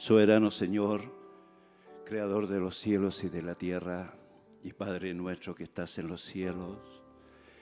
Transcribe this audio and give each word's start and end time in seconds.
Soberano 0.00 0.50
Señor, 0.50 1.02
Creador 2.06 2.48
de 2.48 2.58
los 2.58 2.78
cielos 2.78 3.22
y 3.22 3.28
de 3.28 3.42
la 3.42 3.54
tierra, 3.54 4.14
y 4.62 4.72
Padre 4.72 5.14
nuestro 5.14 5.54
que 5.54 5.64
estás 5.64 5.98
en 5.98 6.08
los 6.08 6.22
cielos, 6.22 7.02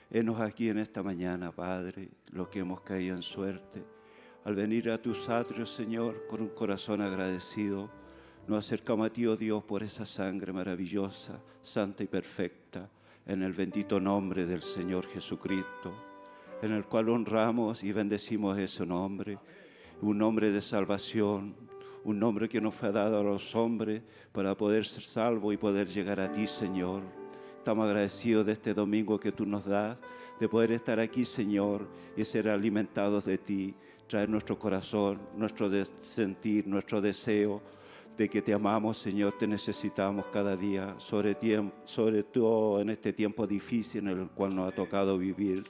henos 0.09 0.39
aquí 0.39 0.69
en 0.69 0.79
esta 0.79 1.03
mañana, 1.03 1.51
Padre, 1.51 2.09
lo 2.31 2.49
que 2.49 2.59
hemos 2.59 2.81
caído 2.81 3.15
en 3.15 3.21
suerte, 3.21 3.83
al 4.45 4.55
venir 4.55 4.89
a 4.89 5.01
tus 5.01 5.29
atrios, 5.29 5.73
Señor, 5.73 6.25
con 6.27 6.41
un 6.41 6.49
corazón 6.49 7.01
agradecido, 7.01 7.89
nos 8.47 8.65
acercamos 8.65 9.07
a 9.07 9.13
ti, 9.13 9.27
oh 9.27 9.35
Dios, 9.35 9.63
por 9.63 9.83
esa 9.83 10.05
sangre 10.05 10.51
maravillosa, 10.51 11.39
santa 11.61 12.03
y 12.03 12.07
perfecta, 12.07 12.89
en 13.25 13.43
el 13.43 13.53
bendito 13.53 13.99
nombre 13.99 14.45
del 14.45 14.63
Señor 14.63 15.05
Jesucristo, 15.07 15.93
en 16.61 16.71
el 16.71 16.85
cual 16.85 17.09
honramos 17.09 17.83
y 17.83 17.91
bendecimos 17.91 18.57
ese 18.57 18.85
nombre, 18.85 19.37
un 20.01 20.17
nombre 20.17 20.51
de 20.51 20.61
salvación, 20.61 21.55
un 22.03 22.19
nombre 22.19 22.47
que 22.47 22.61
nos 22.61 22.73
fue 22.73 22.91
dado 22.91 23.19
a 23.19 23.23
los 23.23 23.55
hombres 23.55 24.01
para 24.31 24.55
poder 24.55 24.85
ser 24.85 25.03
salvos 25.03 25.53
y 25.53 25.57
poder 25.57 25.87
llegar 25.87 26.19
a 26.19 26.31
ti, 26.31 26.47
Señor. 26.47 27.03
Estamos 27.57 27.85
agradecidos 27.85 28.45
de 28.45 28.53
este 28.53 28.73
domingo 28.73 29.19
que 29.19 29.31
tú 29.31 29.45
nos 29.45 29.65
das, 29.65 29.99
de 30.39 30.47
poder 30.47 30.71
estar 30.71 30.99
aquí, 30.99 31.25
Señor, 31.25 31.87
y 32.15 32.23
ser 32.23 32.49
alimentados 32.49 33.25
de 33.25 33.37
ti, 33.37 33.73
traer 34.07 34.29
nuestro 34.29 34.57
corazón, 34.57 35.19
nuestro 35.35 35.69
sentir, 36.01 36.65
nuestro 36.67 37.01
deseo 37.01 37.61
de 38.17 38.27
que 38.29 38.41
te 38.41 38.53
amamos, 38.53 38.97
Señor, 38.97 39.37
te 39.37 39.47
necesitamos 39.47 40.25
cada 40.25 40.57
día, 40.57 40.95
sobre, 40.97 41.37
sobre 41.85 42.23
todo 42.23 42.81
en 42.81 42.89
este 42.89 43.13
tiempo 43.13 43.47
difícil 43.47 44.07
en 44.09 44.19
el 44.19 44.27
cual 44.29 44.55
nos 44.55 44.71
ha 44.71 44.75
tocado 44.75 45.17
vivir, 45.17 45.63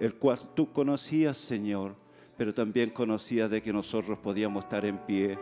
el 0.00 0.14
cual 0.14 0.38
tú 0.54 0.72
conocías, 0.72 1.36
Señor, 1.36 1.94
pero 2.36 2.52
también 2.52 2.90
conocías 2.90 3.48
de 3.50 3.62
que 3.62 3.72
nosotros 3.72 4.18
podíamos 4.18 4.64
estar 4.64 4.84
en 4.84 4.98
pie, 4.98 5.38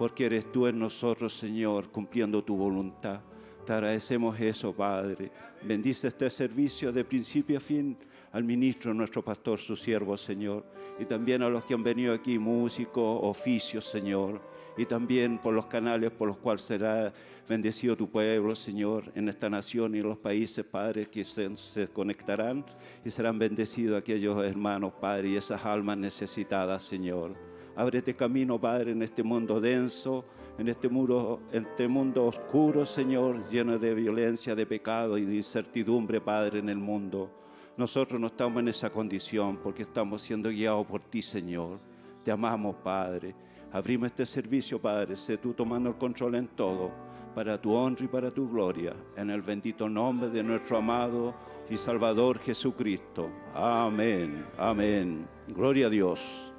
porque 0.00 0.24
eres 0.24 0.50
tú 0.50 0.66
en 0.66 0.78
nosotros, 0.78 1.34
Señor, 1.34 1.90
cumpliendo 1.90 2.42
tu 2.42 2.56
voluntad. 2.56 3.20
Te 3.66 3.74
agradecemos 3.74 4.40
eso, 4.40 4.72
Padre. 4.72 5.30
Bendice 5.62 6.08
este 6.08 6.30
servicio 6.30 6.90
de 6.90 7.04
principio 7.04 7.58
a 7.58 7.60
fin 7.60 7.98
al 8.32 8.42
ministro, 8.42 8.94
nuestro 8.94 9.22
pastor, 9.22 9.58
su 9.58 9.76
siervo, 9.76 10.16
Señor, 10.16 10.64
y 10.98 11.04
también 11.04 11.42
a 11.42 11.50
los 11.50 11.64
que 11.64 11.74
han 11.74 11.82
venido 11.82 12.14
aquí, 12.14 12.38
músicos, 12.38 13.20
oficios, 13.22 13.84
Señor 13.84 14.40
y 14.78 14.86
también 14.86 15.36
por 15.36 15.52
los 15.52 15.66
canales 15.66 16.10
por 16.10 16.28
los 16.28 16.38
cuales 16.38 16.62
será 16.62 17.12
bendecido 17.46 17.96
tu 17.96 18.08
pueblo, 18.08 18.56
Señor, 18.56 19.12
en 19.14 19.28
esta 19.28 19.50
nación 19.50 19.94
y 19.94 19.98
en 19.98 20.08
los 20.08 20.16
países, 20.16 20.64
Padre, 20.64 21.10
que 21.10 21.24
se, 21.24 21.88
conectarán 21.88 22.64
y 23.04 23.10
serán 23.10 23.38
bendecidos 23.38 23.98
aquellos 23.98 24.42
hermanos, 24.42 24.94
Padre, 24.98 25.30
y 25.30 25.36
esas 25.36 25.66
almas 25.66 25.98
necesitadas, 25.98 26.84
Señor. 26.84 27.49
Ábrete 27.80 28.14
camino, 28.14 28.60
Padre, 28.60 28.92
en 28.92 29.02
este 29.02 29.22
mundo 29.22 29.58
denso, 29.58 30.26
en 30.58 30.68
este, 30.68 30.90
muro, 30.90 31.40
en 31.50 31.64
este 31.64 31.88
mundo 31.88 32.26
oscuro, 32.26 32.84
Señor, 32.84 33.48
lleno 33.48 33.78
de 33.78 33.94
violencia, 33.94 34.54
de 34.54 34.66
pecado 34.66 35.16
y 35.16 35.24
de 35.24 35.36
incertidumbre, 35.36 36.20
Padre, 36.20 36.58
en 36.58 36.68
el 36.68 36.76
mundo. 36.76 37.30
Nosotros 37.78 38.20
no 38.20 38.26
estamos 38.26 38.60
en 38.60 38.68
esa 38.68 38.90
condición 38.90 39.56
porque 39.62 39.84
estamos 39.84 40.20
siendo 40.20 40.50
guiados 40.50 40.86
por 40.86 41.00
ti, 41.00 41.22
Señor. 41.22 41.78
Te 42.22 42.30
amamos, 42.30 42.76
Padre. 42.84 43.34
Abrimos 43.72 44.08
este 44.08 44.26
servicio, 44.26 44.78
Padre, 44.78 45.16
sé 45.16 45.38
tú 45.38 45.54
tomando 45.54 45.88
el 45.88 45.96
control 45.96 46.34
en 46.34 46.48
todo, 46.48 46.90
para 47.34 47.58
tu 47.58 47.72
honra 47.72 48.04
y 48.04 48.08
para 48.08 48.30
tu 48.30 48.46
gloria, 48.46 48.94
en 49.16 49.30
el 49.30 49.40
bendito 49.40 49.88
nombre 49.88 50.28
de 50.28 50.42
nuestro 50.42 50.76
amado 50.76 51.34
y 51.70 51.78
Salvador 51.78 52.40
Jesucristo. 52.40 53.30
Amén, 53.54 54.44
amén. 54.58 55.26
Gloria 55.48 55.86
a 55.86 55.90
Dios. 55.90 56.49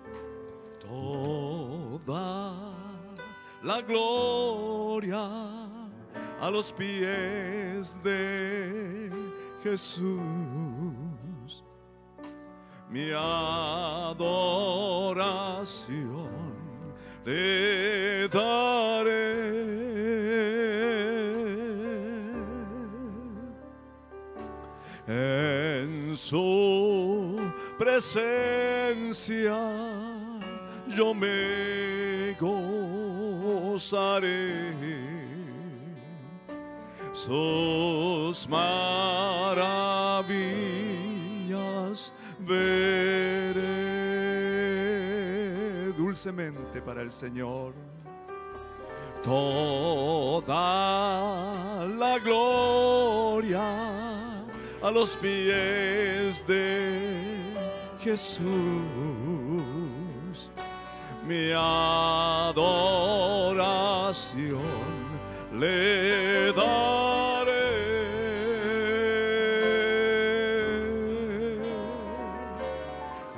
Toda 0.92 2.76
la 3.64 3.82
gloria 3.82 5.24
a 6.42 6.50
los 6.50 6.74
pies 6.74 7.98
de 8.04 9.10
Jesús. 9.64 10.20
Mi 12.90 13.10
adoración 13.14 14.18
le 17.24 18.28
daré. 18.28 19.62
En 25.08 26.18
su 26.18 27.40
presencia 27.80 29.58
yo 30.96 31.14
me 31.14 32.34
gozaré. 32.40 33.92
Sus 37.14 38.48
maravillas 38.48 39.72
veré 42.40 43.62
dulcemente 45.98 46.82
para 46.82 47.02
el 47.02 47.12
Señor. 47.12 47.74
Toda 49.24 50.56
la 51.86 52.18
gloria 52.18 53.62
a 54.82 54.90
los 54.92 55.16
pies 55.18 56.44
de 56.48 57.54
Jesús. 58.02 58.42
Mi 61.32 61.48
adoración 61.54 62.60
le 65.54 66.52
daré. 66.52 67.72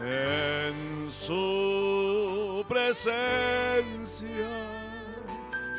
En 0.01 1.12
su 1.12 2.66
presencia 2.68 4.50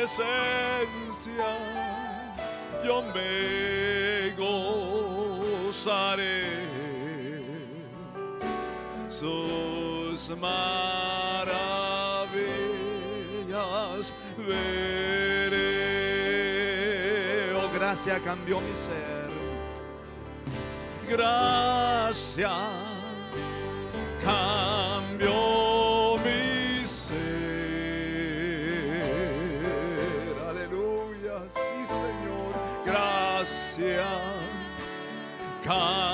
presencia 0.00 1.50
yo 2.82 3.02
me 3.14 4.30
gozaré 4.38 6.00
sus 9.10 10.30
maravillas 10.38 10.64
veré. 14.38 15.60
Oh, 17.54 17.68
gracia 17.74 18.18
cambió 18.20 18.58
mi 18.60 18.72
ser. 18.72 19.28
Gracia 21.10 22.50
cambió 35.70 36.09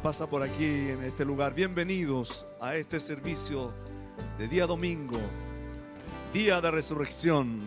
pasa 0.00 0.26
por 0.26 0.42
aquí 0.42 0.64
en 0.64 1.04
este 1.04 1.26
lugar, 1.26 1.54
bienvenidos 1.54 2.46
a 2.58 2.74
este 2.74 2.98
servicio 3.00 3.70
de 4.38 4.48
día 4.48 4.66
domingo, 4.66 5.18
día 6.32 6.60
de 6.60 6.70
resurrección. 6.70 7.60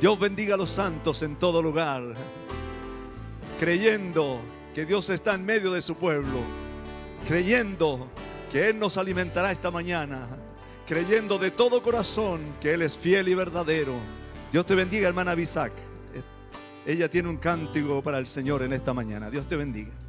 Dios 0.00 0.18
bendiga 0.20 0.54
a 0.54 0.58
los 0.58 0.70
santos 0.70 1.22
en 1.22 1.36
todo 1.36 1.60
lugar, 1.60 2.14
creyendo 3.58 4.40
que 4.72 4.86
Dios 4.86 5.10
está 5.10 5.34
en 5.34 5.44
medio 5.44 5.72
de 5.72 5.82
su 5.82 5.96
pueblo, 5.96 6.38
creyendo 7.26 8.08
que 8.52 8.68
Él 8.68 8.78
nos 8.78 8.96
alimentará 8.96 9.50
esta 9.50 9.72
mañana, 9.72 10.28
creyendo 10.86 11.38
de 11.38 11.50
todo 11.50 11.82
corazón 11.82 12.40
que 12.60 12.74
Él 12.74 12.82
es 12.82 12.96
fiel 12.96 13.28
y 13.28 13.34
verdadero. 13.34 13.94
Dios 14.52 14.64
te 14.64 14.76
bendiga, 14.76 15.08
hermana 15.08 15.34
Bisac. 15.34 15.72
Ella 16.86 17.10
tiene 17.10 17.30
un 17.30 17.38
cántico 17.38 18.00
para 18.00 18.18
el 18.18 18.26
Señor 18.26 18.62
en 18.62 18.74
esta 18.74 18.94
mañana. 18.94 19.28
Dios 19.28 19.48
te 19.48 19.56
bendiga. 19.56 20.03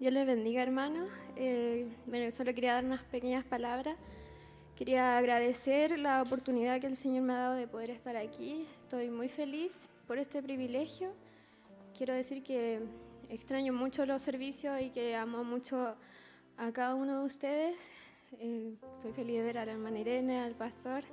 Dios 0.00 0.14
les 0.14 0.24
bendiga, 0.26 0.62
hermanos. 0.62 1.10
Eh, 1.36 1.86
bueno, 2.06 2.30
solo 2.30 2.54
quería 2.54 2.72
dar 2.72 2.86
unas 2.86 3.02
pequeñas 3.02 3.44
palabras. 3.44 3.98
Quería 4.74 5.18
agradecer 5.18 5.98
la 5.98 6.22
oportunidad 6.22 6.80
que 6.80 6.86
el 6.86 6.96
Señor 6.96 7.24
me 7.24 7.34
ha 7.34 7.36
dado 7.36 7.54
de 7.56 7.68
poder 7.68 7.90
estar 7.90 8.16
aquí. 8.16 8.66
Estoy 8.78 9.10
muy 9.10 9.28
feliz 9.28 9.90
por 10.06 10.16
este 10.16 10.42
privilegio. 10.42 11.12
Quiero 11.94 12.14
decir 12.14 12.42
que 12.42 12.80
extraño 13.28 13.74
mucho 13.74 14.06
los 14.06 14.22
servicios 14.22 14.80
y 14.80 14.88
que 14.88 15.16
amo 15.16 15.44
mucho 15.44 15.94
a 16.56 16.72
cada 16.72 16.94
uno 16.94 17.20
de 17.20 17.26
ustedes. 17.26 17.76
Eh, 18.38 18.72
estoy 18.94 19.12
feliz 19.12 19.36
de 19.36 19.42
ver 19.42 19.58
a 19.58 19.66
la 19.66 19.72
hermana 19.72 19.98
Irene, 19.98 20.40
al 20.40 20.54
pastor, 20.54 21.04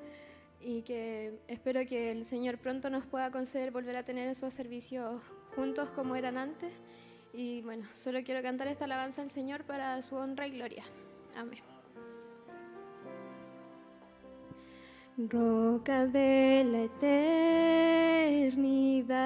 y 0.61 0.81
que 0.83 1.37
espero 1.49 1.85
que 1.85 2.13
el 2.13 2.23
Señor 2.23 2.57
pronto 2.57 2.89
nos 2.89 3.05
pueda 3.05 3.31
conceder 3.31 3.71
volver 3.71 3.97
a 3.97 4.03
tener 4.03 4.29
esos 4.29 4.53
servicios 4.53 5.21
juntos 5.57 5.89
como 5.89 6.15
eran 6.15 6.37
antes. 6.37 6.71
Y 7.33 7.61
bueno, 7.61 7.85
solo 7.93 8.23
quiero 8.23 8.41
cantar 8.41 8.67
esta 8.67 8.85
alabanza 8.85 9.21
al 9.21 9.29
Señor 9.29 9.63
para 9.63 10.01
su 10.01 10.15
honra 10.15 10.47
y 10.47 10.51
gloria. 10.51 10.83
Amén. 11.35 11.59
Roca 15.17 16.05
de 16.05 16.63
la 16.63 16.83
eternidad. 16.83 19.17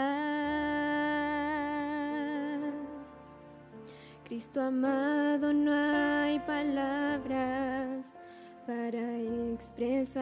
Cristo 4.24 4.62
amado, 4.62 5.52
no 5.52 5.74
hay 5.74 6.40
palabras 6.40 8.18
para 8.66 9.18
expresar. 9.54 10.22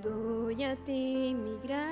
Doy 0.00 0.62
a 0.62 0.76
ti 0.84 1.34
mi 1.34 1.58
gratitud, 1.58 1.82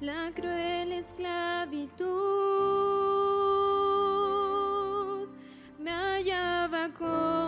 la 0.00 0.30
cruel 0.34 0.92
esclavitud. 0.92 2.08
Me 5.78 5.90
hallaba 5.90 6.90
como 6.90 7.41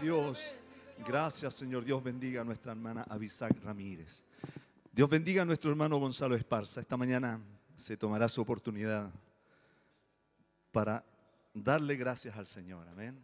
Dios. 0.00 0.54
Gracias, 1.06 1.54
Señor. 1.54 1.84
Dios 1.84 2.02
bendiga 2.02 2.42
a 2.42 2.44
nuestra 2.44 2.72
hermana 2.72 3.04
Abisac 3.08 3.52
Ramírez. 3.62 4.24
Dios 4.92 5.08
bendiga 5.08 5.42
a 5.42 5.44
nuestro 5.44 5.70
hermano 5.70 5.98
Gonzalo 5.98 6.34
Esparza. 6.34 6.80
Esta 6.80 6.96
mañana 6.96 7.40
se 7.76 7.96
tomará 7.96 8.28
su 8.28 8.40
oportunidad 8.40 9.10
para 10.72 11.04
darle 11.52 11.96
gracias 11.96 12.36
al 12.36 12.46
Señor. 12.46 12.86
Amén. 12.88 13.18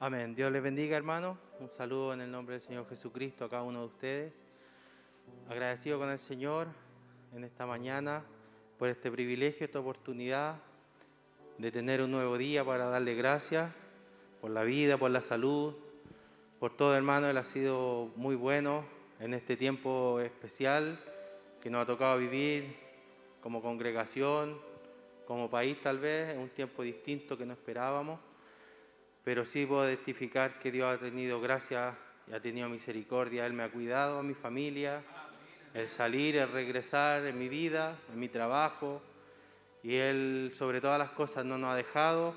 Amén. 0.00 0.34
Dios 0.34 0.52
les 0.52 0.62
bendiga, 0.62 0.96
hermano. 0.96 1.38
Un 1.60 1.70
saludo 1.70 2.12
en 2.12 2.20
el 2.20 2.30
nombre 2.30 2.56
del 2.56 2.62
Señor 2.62 2.86
Jesucristo 2.88 3.46
a 3.46 3.50
cada 3.50 3.62
uno 3.62 3.80
de 3.80 3.86
ustedes. 3.86 4.32
Agradecido 5.48 5.98
con 5.98 6.10
el 6.10 6.18
Señor 6.18 6.83
en 7.34 7.44
esta 7.44 7.66
mañana 7.66 8.22
por 8.78 8.88
este 8.88 9.10
privilegio, 9.10 9.64
esta 9.64 9.80
oportunidad 9.80 10.56
de 11.58 11.72
tener 11.72 12.00
un 12.00 12.10
nuevo 12.10 12.38
día 12.38 12.64
para 12.64 12.86
darle 12.86 13.14
gracias 13.14 13.72
por 14.40 14.50
la 14.50 14.62
vida, 14.62 14.98
por 14.98 15.10
la 15.10 15.20
salud, 15.20 15.74
por 16.60 16.76
todo, 16.76 16.96
hermano. 16.96 17.28
Él 17.28 17.36
ha 17.36 17.44
sido 17.44 18.12
muy 18.16 18.36
bueno 18.36 18.84
en 19.20 19.34
este 19.34 19.56
tiempo 19.56 20.20
especial 20.20 20.98
que 21.62 21.70
nos 21.70 21.82
ha 21.82 21.86
tocado 21.86 22.18
vivir 22.18 22.76
como 23.40 23.62
congregación, 23.62 24.58
como 25.26 25.50
país 25.50 25.80
tal 25.80 25.98
vez, 25.98 26.34
en 26.34 26.40
un 26.40 26.50
tiempo 26.50 26.82
distinto 26.82 27.36
que 27.36 27.46
no 27.46 27.52
esperábamos 27.52 28.20
pero 29.24 29.46
sí 29.46 29.64
puedo 29.64 29.86
testificar 29.86 30.58
que 30.58 30.70
Dios 30.70 30.94
ha 30.94 30.98
tenido 30.98 31.40
gracia 31.40 31.96
y 32.28 32.34
ha 32.34 32.40
tenido 32.40 32.68
misericordia. 32.68 33.46
Él 33.46 33.54
me 33.54 33.62
ha 33.62 33.70
cuidado, 33.70 34.18
a 34.18 34.22
mi 34.22 34.34
familia, 34.34 35.02
el 35.74 35.88
salir, 35.88 36.36
el 36.36 36.50
regresar 36.50 37.26
en 37.26 37.38
mi 37.38 37.48
vida, 37.48 37.98
en 38.12 38.18
mi 38.18 38.28
trabajo. 38.28 39.02
Y 39.82 39.96
Él 39.96 40.52
sobre 40.54 40.80
todas 40.80 40.98
las 40.98 41.10
cosas 41.10 41.44
no 41.44 41.58
nos 41.58 41.72
ha 41.72 41.76
dejado, 41.76 42.34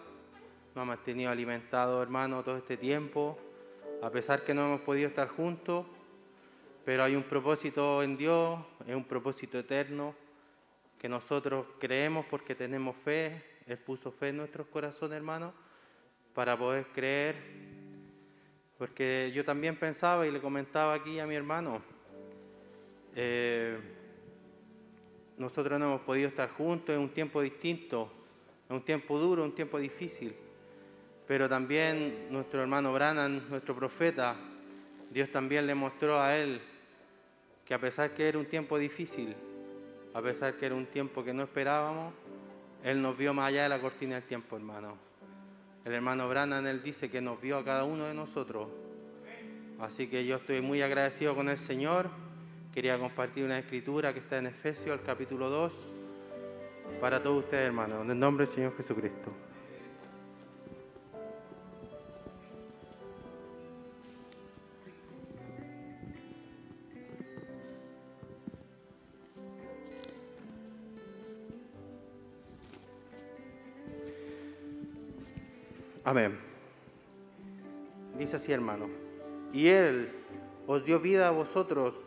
nos 0.75 0.81
ha 0.81 0.85
mantenido 0.85 1.31
alimentados, 1.31 2.01
hermano, 2.01 2.43
todo 2.43 2.57
este 2.57 2.75
tiempo, 2.75 3.39
a 4.01 4.09
pesar 4.09 4.43
que 4.43 4.53
no 4.53 4.65
hemos 4.65 4.81
podido 4.81 5.07
estar 5.07 5.29
juntos, 5.29 5.85
pero 6.83 7.03
hay 7.03 7.15
un 7.15 7.23
propósito 7.23 8.03
en 8.03 8.17
Dios, 8.17 8.59
es 8.85 8.95
un 8.95 9.05
propósito 9.05 9.57
eterno 9.57 10.13
que 10.99 11.07
nosotros 11.07 11.65
creemos 11.79 12.25
porque 12.29 12.55
tenemos 12.55 12.97
fe, 12.97 13.41
Él 13.65 13.77
puso 13.77 14.11
fe 14.11 14.29
en 14.29 14.37
nuestros 14.37 14.67
corazones, 14.67 15.15
hermano 15.15 15.53
para 16.37 16.55
poder 16.55 16.85
creer, 16.93 17.35
porque 18.77 19.31
yo 19.33 19.43
también 19.43 19.75
pensaba 19.75 20.27
y 20.27 20.31
le 20.31 20.39
comentaba 20.39 20.93
aquí 20.93 21.19
a 21.19 21.25
mi 21.25 21.33
hermano, 21.33 21.81
eh, 23.19 23.79
nosotros 25.39 25.79
no 25.79 25.85
hemos 25.87 26.01
podido 26.01 26.27
estar 26.27 26.49
juntos 26.49 26.93
en 26.95 27.01
un 27.01 27.09
tiempo 27.09 27.41
distinto, 27.41 28.11
en 28.69 28.75
un 28.75 28.85
tiempo 28.85 29.17
duro, 29.17 29.43
un 29.43 29.55
tiempo 29.55 29.79
difícil, 29.79 30.35
pero 31.25 31.49
también 31.49 32.27
nuestro 32.29 32.61
hermano 32.61 32.93
Brannan, 32.93 33.49
nuestro 33.49 33.75
profeta, 33.75 34.35
Dios 35.09 35.31
también 35.31 35.65
le 35.65 35.73
mostró 35.73 36.19
a 36.19 36.37
él 36.37 36.61
que 37.65 37.73
a 37.73 37.79
pesar 37.79 38.13
que 38.13 38.27
era 38.27 38.37
un 38.37 38.45
tiempo 38.45 38.77
difícil, 38.77 39.35
a 40.13 40.21
pesar 40.21 40.53
que 40.55 40.67
era 40.67 40.75
un 40.75 40.85
tiempo 40.85 41.23
que 41.23 41.33
no 41.33 41.41
esperábamos, 41.41 42.13
Él 42.83 43.01
nos 43.01 43.17
vio 43.17 43.33
más 43.33 43.47
allá 43.47 43.63
de 43.63 43.69
la 43.69 43.79
cortina 43.79 44.15
del 44.15 44.25
tiempo, 44.25 44.55
hermano. 44.55 44.95
El 45.83 45.93
hermano 45.93 46.29
Brannan, 46.29 46.67
él 46.67 46.83
dice 46.83 47.09
que 47.09 47.19
nos 47.19 47.41
vio 47.41 47.57
a 47.57 47.65
cada 47.65 47.83
uno 47.83 48.05
de 48.05 48.13
nosotros. 48.13 48.67
Así 49.79 50.07
que 50.07 50.23
yo 50.23 50.35
estoy 50.35 50.61
muy 50.61 50.83
agradecido 50.83 51.35
con 51.35 51.49
el 51.49 51.57
Señor. 51.57 52.26
Quería 52.73 52.99
compartir 52.99 53.43
una 53.43 53.57
escritura 53.57 54.13
que 54.13 54.19
está 54.19 54.37
en 54.37 54.47
Efesios, 54.47 54.99
el 54.99 55.05
capítulo 55.05 55.49
2, 55.49 55.73
para 57.01 57.21
todos 57.21 57.43
ustedes, 57.43 57.65
hermanos, 57.67 58.03
en 58.03 58.11
el 58.11 58.19
nombre 58.19 58.45
del 58.45 58.53
Señor 58.53 58.77
Jesucristo. 58.77 59.31
Amén. 76.07 76.39
Dice 78.17 78.37
así, 78.37 78.53
hermano. 78.53 78.87
Y 79.51 79.67
Él 79.67 80.09
os 80.65 80.85
dio 80.85 81.01
vida 81.01 81.27
a 81.27 81.31
vosotros 81.31 82.06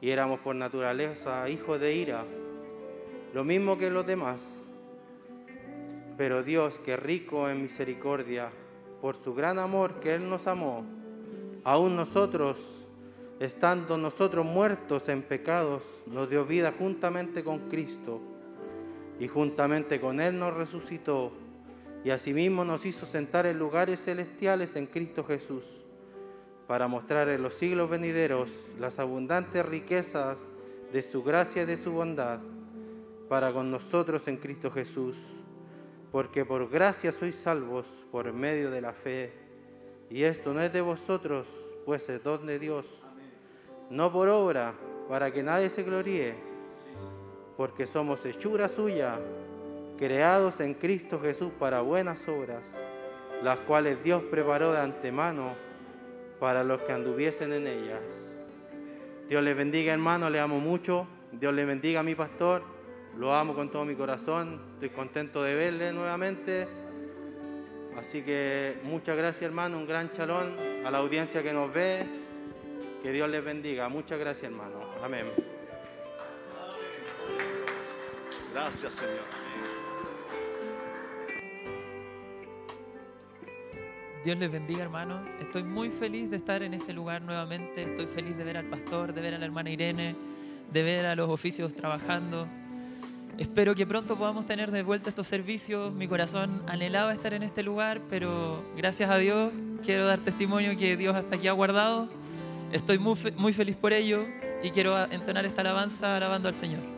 y 0.00 0.10
éramos 0.10 0.40
por 0.40 0.54
naturaleza 0.54 1.48
hijos 1.48 1.80
de 1.80 1.94
ira, 1.94 2.24
lo 3.34 3.44
mismo 3.44 3.78
que 3.78 3.90
los 3.90 4.06
demás. 4.06 4.62
Pero 6.16 6.42
Dios, 6.42 6.78
que 6.80 6.96
rico 6.96 7.48
en 7.48 7.62
misericordia, 7.62 8.50
por 9.00 9.16
su 9.16 9.34
gran 9.34 9.58
amor 9.58 10.00
que 10.00 10.14
Él 10.14 10.28
nos 10.28 10.46
amó, 10.46 10.84
aún 11.64 11.96
nosotros, 11.96 12.58
estando 13.40 13.98
nosotros 13.98 14.44
muertos 14.46 15.08
en 15.08 15.22
pecados, 15.22 15.82
nos 16.06 16.30
dio 16.30 16.46
vida 16.46 16.72
juntamente 16.78 17.44
con 17.44 17.68
Cristo, 17.68 18.20
y 19.18 19.28
juntamente 19.28 20.00
con 20.00 20.20
Él 20.20 20.38
nos 20.38 20.54
resucitó 20.54 21.32
y 22.04 22.10
asimismo 22.10 22.64
nos 22.64 22.86
hizo 22.86 23.06
sentar 23.06 23.46
en 23.46 23.58
lugares 23.58 24.04
celestiales 24.04 24.76
en 24.76 24.86
Cristo 24.86 25.24
Jesús, 25.24 25.64
para 26.66 26.88
mostrar 26.88 27.28
en 27.28 27.42
los 27.42 27.54
siglos 27.54 27.88
venideros 27.88 28.50
las 28.78 28.98
abundantes 28.98 29.64
riquezas 29.64 30.36
de 30.92 31.02
su 31.02 31.22
gracia 31.22 31.62
y 31.62 31.66
de 31.66 31.76
su 31.76 31.92
bondad, 31.92 32.40
para 33.28 33.52
con 33.52 33.70
nosotros 33.70 34.26
en 34.28 34.36
Cristo 34.36 34.70
Jesús, 34.70 35.16
porque 36.10 36.44
por 36.44 36.68
gracia 36.68 37.12
sois 37.12 37.36
salvos 37.36 37.86
por 38.10 38.32
medio 38.32 38.70
de 38.70 38.80
la 38.80 38.92
fe, 38.92 39.32
y 40.10 40.22
esto 40.22 40.54
no 40.54 40.60
es 40.62 40.72
de 40.72 40.80
vosotros, 40.80 41.46
pues 41.84 42.08
es 42.08 42.22
don 42.22 42.46
de 42.46 42.58
Dios, 42.58 42.86
no 43.90 44.12
por 44.12 44.28
obra, 44.28 44.74
para 45.08 45.32
que 45.32 45.42
nadie 45.42 45.70
se 45.70 45.82
gloríe, 45.82 46.34
porque 47.56 47.86
somos 47.86 48.24
hechura 48.24 48.68
suya 48.68 49.18
creados 49.96 50.60
en 50.60 50.74
Cristo 50.74 51.20
Jesús 51.20 51.52
para 51.58 51.80
buenas 51.80 52.28
obras, 52.28 52.62
las 53.42 53.58
cuales 53.60 54.02
Dios 54.02 54.22
preparó 54.30 54.72
de 54.72 54.80
antemano 54.80 55.65
para 56.38 56.64
los 56.64 56.82
que 56.82 56.92
anduviesen 56.92 57.52
en 57.52 57.66
ellas. 57.66 58.02
Dios 59.28 59.42
les 59.42 59.56
bendiga, 59.56 59.92
hermano, 59.92 60.30
le 60.30 60.40
amo 60.40 60.60
mucho. 60.60 61.06
Dios 61.32 61.52
le 61.52 61.64
bendiga 61.64 62.00
a 62.00 62.02
mi 62.02 62.14
pastor, 62.14 62.62
lo 63.18 63.34
amo 63.34 63.54
con 63.54 63.70
todo 63.70 63.84
mi 63.84 63.94
corazón. 63.94 64.60
Estoy 64.74 64.90
contento 64.90 65.42
de 65.42 65.54
verle 65.54 65.92
nuevamente. 65.92 66.68
Así 67.96 68.22
que 68.22 68.78
muchas 68.84 69.16
gracias, 69.16 69.42
hermano, 69.42 69.78
un 69.78 69.86
gran 69.86 70.12
chalón 70.12 70.54
a 70.84 70.90
la 70.90 70.98
audiencia 70.98 71.42
que 71.42 71.52
nos 71.52 71.72
ve. 71.72 72.04
Que 73.02 73.12
Dios 73.12 73.28
les 73.28 73.44
bendiga. 73.44 73.88
Muchas 73.88 74.18
gracias, 74.18 74.50
hermano. 74.50 74.80
Amén. 75.02 75.26
Gracias, 78.52 78.94
Señor. 78.94 79.45
Dios 84.26 84.38
les 84.38 84.50
bendiga, 84.50 84.82
hermanos. 84.82 85.20
Estoy 85.40 85.62
muy 85.62 85.88
feliz 85.88 86.28
de 86.28 86.36
estar 86.38 86.60
en 86.64 86.74
este 86.74 86.92
lugar 86.92 87.22
nuevamente. 87.22 87.82
Estoy 87.82 88.06
feliz 88.06 88.36
de 88.36 88.42
ver 88.42 88.56
al 88.56 88.64
pastor, 88.64 89.14
de 89.14 89.20
ver 89.20 89.34
a 89.34 89.38
la 89.38 89.44
hermana 89.44 89.70
Irene, 89.70 90.16
de 90.72 90.82
ver 90.82 91.06
a 91.06 91.14
los 91.14 91.30
oficios 91.30 91.74
trabajando. 91.74 92.48
Espero 93.38 93.76
que 93.76 93.86
pronto 93.86 94.18
podamos 94.18 94.44
tener 94.44 94.72
de 94.72 94.82
vuelta 94.82 95.10
estos 95.10 95.28
servicios. 95.28 95.94
Mi 95.94 96.08
corazón 96.08 96.60
anhelaba 96.66 97.12
estar 97.12 97.34
en 97.34 97.44
este 97.44 97.62
lugar, 97.62 98.00
pero 98.10 98.64
gracias 98.76 99.10
a 99.10 99.18
Dios 99.18 99.52
quiero 99.84 100.04
dar 100.06 100.18
testimonio 100.18 100.76
que 100.76 100.96
Dios 100.96 101.14
hasta 101.14 101.36
aquí 101.36 101.46
ha 101.46 101.52
guardado. 101.52 102.08
Estoy 102.72 102.98
muy, 102.98 103.16
muy 103.36 103.52
feliz 103.52 103.76
por 103.76 103.92
ello 103.92 104.26
y 104.60 104.72
quiero 104.72 105.04
entonar 105.12 105.46
esta 105.46 105.60
alabanza 105.60 106.16
alabando 106.16 106.48
al 106.48 106.56
Señor. 106.56 106.95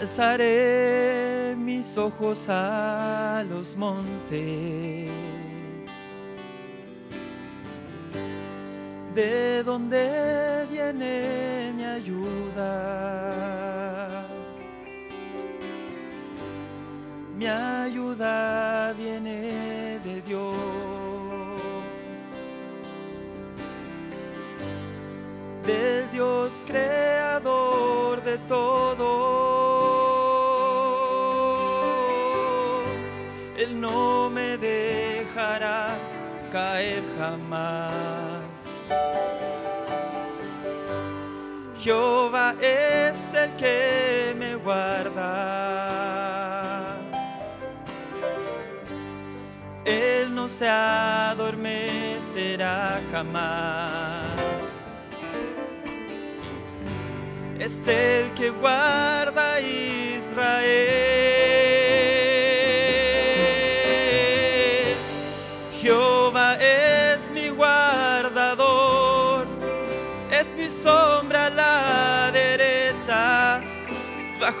Alzaré 0.00 1.54
mis 1.56 1.96
ojos 1.96 2.46
a 2.48 3.44
los 3.48 3.76
montes. 3.76 5.10
¿De 9.14 9.62
dónde 9.64 10.66
viene 10.70 11.72
mi 11.74 11.84
ayuda? 11.84 12.76
Mi 17.38 17.46
ayuda 17.46 18.92
viene 18.92 19.98
de 20.04 20.22
Dios. 20.26 20.54
Del 25.64 26.10
Dios 26.10 26.52
creador 26.66 28.22
de 28.22 28.36
todo. 28.46 29.35
Caer 36.56 37.02
jamás. 37.18 37.92
Jehová 41.82 42.54
es 42.60 43.16
el 43.42 43.50
que 43.56 44.34
me 44.38 44.54
guarda. 44.54 45.26
Él 49.84 50.34
no 50.34 50.48
se 50.48 50.66
adormecerá 50.66 53.00
jamás. 53.12 54.40
Es 57.58 57.86
el 57.86 58.32
que 58.32 58.48
guarda 58.48 59.60
Israel. 59.60 61.35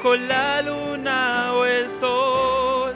Bajo 0.06 0.16
la 0.16 0.62
luna 0.62 1.52
o 1.54 1.64
el 1.64 1.90
sol. 1.90 2.94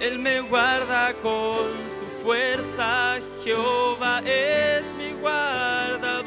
Él 0.00 0.20
me 0.20 0.40
guarda 0.40 1.12
con 1.14 1.66
su 1.98 2.06
fuerza, 2.22 3.18
Jehová 3.42 4.20
es 4.24 4.84
mi 4.98 5.12
guardador, 5.20 6.20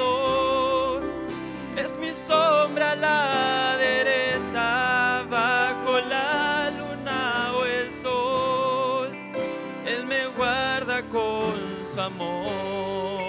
es 1.78 1.98
mi 1.98 2.10
sombra 2.28 2.96
la 2.96 3.78
derecha, 3.78 5.24
bajo 5.30 6.00
la 6.10 6.72
luna 6.72 7.54
o 7.58 7.66
el 7.66 7.92
sol. 8.04 9.10
Él 9.86 10.06
me 10.06 10.26
guarda 10.38 11.02
con 11.04 11.54
su 11.94 12.02
amor. 12.02 13.25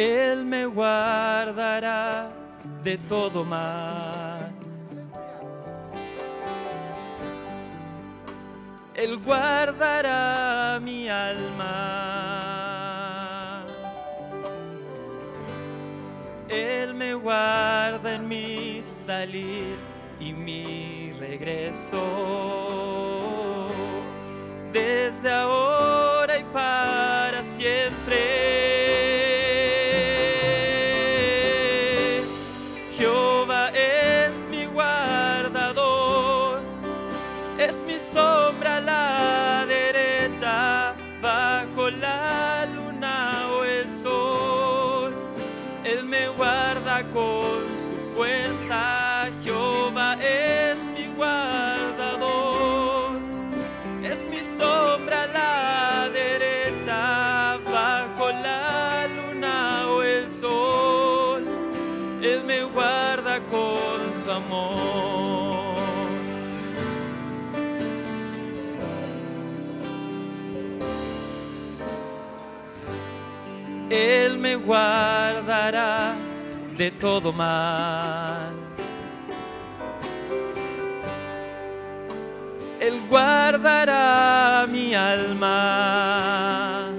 Él 0.00 0.46
me 0.46 0.64
guardará 0.64 2.30
de 2.82 2.96
todo 2.96 3.44
mal. 3.44 4.50
Él 8.94 9.18
guardará 9.18 10.80
mi 10.82 11.06
alma. 11.06 11.66
Él 16.48 16.94
me 16.94 17.12
guarda 17.12 18.14
en 18.14 18.26
mi 18.26 18.82
salir 19.06 19.76
y 20.18 20.32
mi 20.32 21.12
regreso. 21.20 22.00
Desde 24.72 25.30
ahora 25.30 26.38
y 26.38 26.44
para 26.44 27.42
siempre. 27.58 28.59
Él 73.90 74.38
me 74.38 74.54
guardará 74.54 76.14
de 76.76 76.92
todo 76.92 77.32
mal. 77.32 78.54
Él 82.80 83.00
guardará 83.08 84.64
mi 84.70 84.94
alma. 84.94 86.90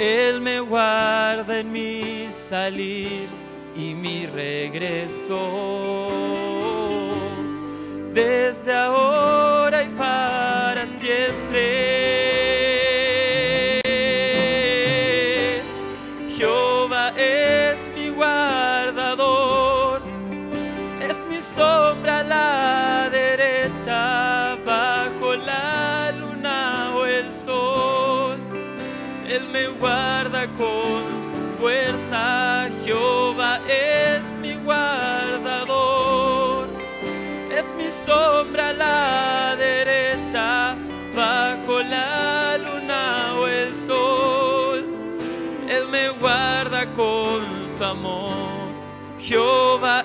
Él 0.00 0.40
me 0.40 0.58
guarda 0.58 1.60
en 1.60 1.70
mi 1.70 2.28
salir 2.50 3.28
y 3.76 3.94
mi 3.94 4.26
regreso. 4.26 5.38
Desde 8.12 8.72
ahora 8.74 9.84
y 9.84 9.88
para 9.90 10.86
siempre. 10.86 12.23
Jehová 49.34 50.03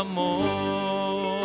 amor. 0.00 1.44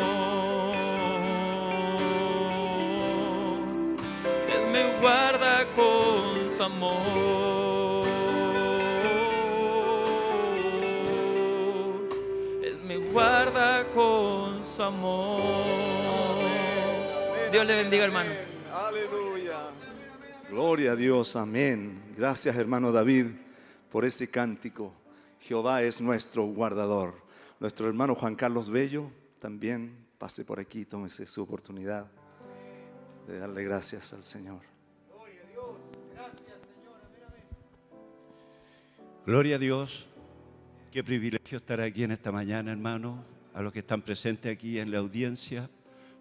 Él 4.54 4.72
me 4.72 5.00
guarda 5.00 5.66
con 5.76 6.56
su 6.56 6.64
amor. 6.64 8.06
Él 12.64 12.80
me 12.86 12.98
guarda 12.98 13.86
con 13.94 14.66
su 14.66 14.82
amor. 14.84 15.42
Dios 17.52 17.66
le 17.66 17.76
bendiga, 17.76 18.06
hermanos. 18.06 18.38
Aleluya. 18.74 19.60
Gloria 20.50 20.94
a 20.94 20.96
Dios, 20.96 21.36
amén. 21.36 22.02
Gracias, 22.18 22.56
hermano 22.56 22.92
David, 22.92 23.28
por 23.92 24.06
ese 24.06 24.30
cántico. 24.30 24.94
Jehová 25.40 25.84
es 25.84 26.00
nuestro 26.00 26.44
guardador. 26.46 27.25
Nuestro 27.66 27.88
hermano 27.88 28.14
Juan 28.14 28.36
Carlos 28.36 28.70
Bello 28.70 29.10
también 29.40 30.06
pase 30.20 30.46
por 30.46 30.60
aquí, 30.60 30.86
tómese 30.86 31.26
su 31.26 31.42
oportunidad 31.42 32.06
de 33.26 33.40
darle 33.40 33.64
gracias 33.64 34.14
al 34.14 34.24
Señor. 34.24 34.60
Gloria 39.26 39.56
a 39.56 39.58
Dios. 39.58 40.06
Qué 40.92 41.04
privilegio 41.04 41.58
estar 41.58 41.82
aquí 41.82 42.04
en 42.04 42.12
esta 42.12 42.32
mañana, 42.32 42.72
hermano. 42.72 43.26
A 43.56 43.64
los 43.64 43.74
que 43.74 43.80
están 43.80 44.04
presentes 44.04 44.54
aquí 44.54 44.78
en 44.78 44.92
la 44.92 45.00
audiencia. 45.00 45.68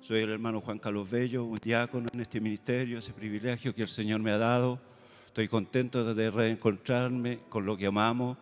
Soy 0.00 0.20
el 0.20 0.30
hermano 0.30 0.62
Juan 0.62 0.78
Carlos 0.78 1.11
Bello, 1.11 1.44
un 1.44 1.59
diácono 1.62 2.09
en 2.14 2.20
este 2.20 2.40
ministerio, 2.40 3.00
ese 3.00 3.12
privilegio 3.12 3.74
que 3.74 3.83
el 3.83 3.88
Señor 3.88 4.22
me 4.22 4.30
ha 4.30 4.38
dado. 4.38 4.80
Estoy 5.26 5.48
contento 5.48 6.14
de 6.14 6.30
reencontrarme 6.30 7.40
con 7.50 7.66
lo 7.66 7.76
que 7.76 7.85
amamos, 7.85 8.38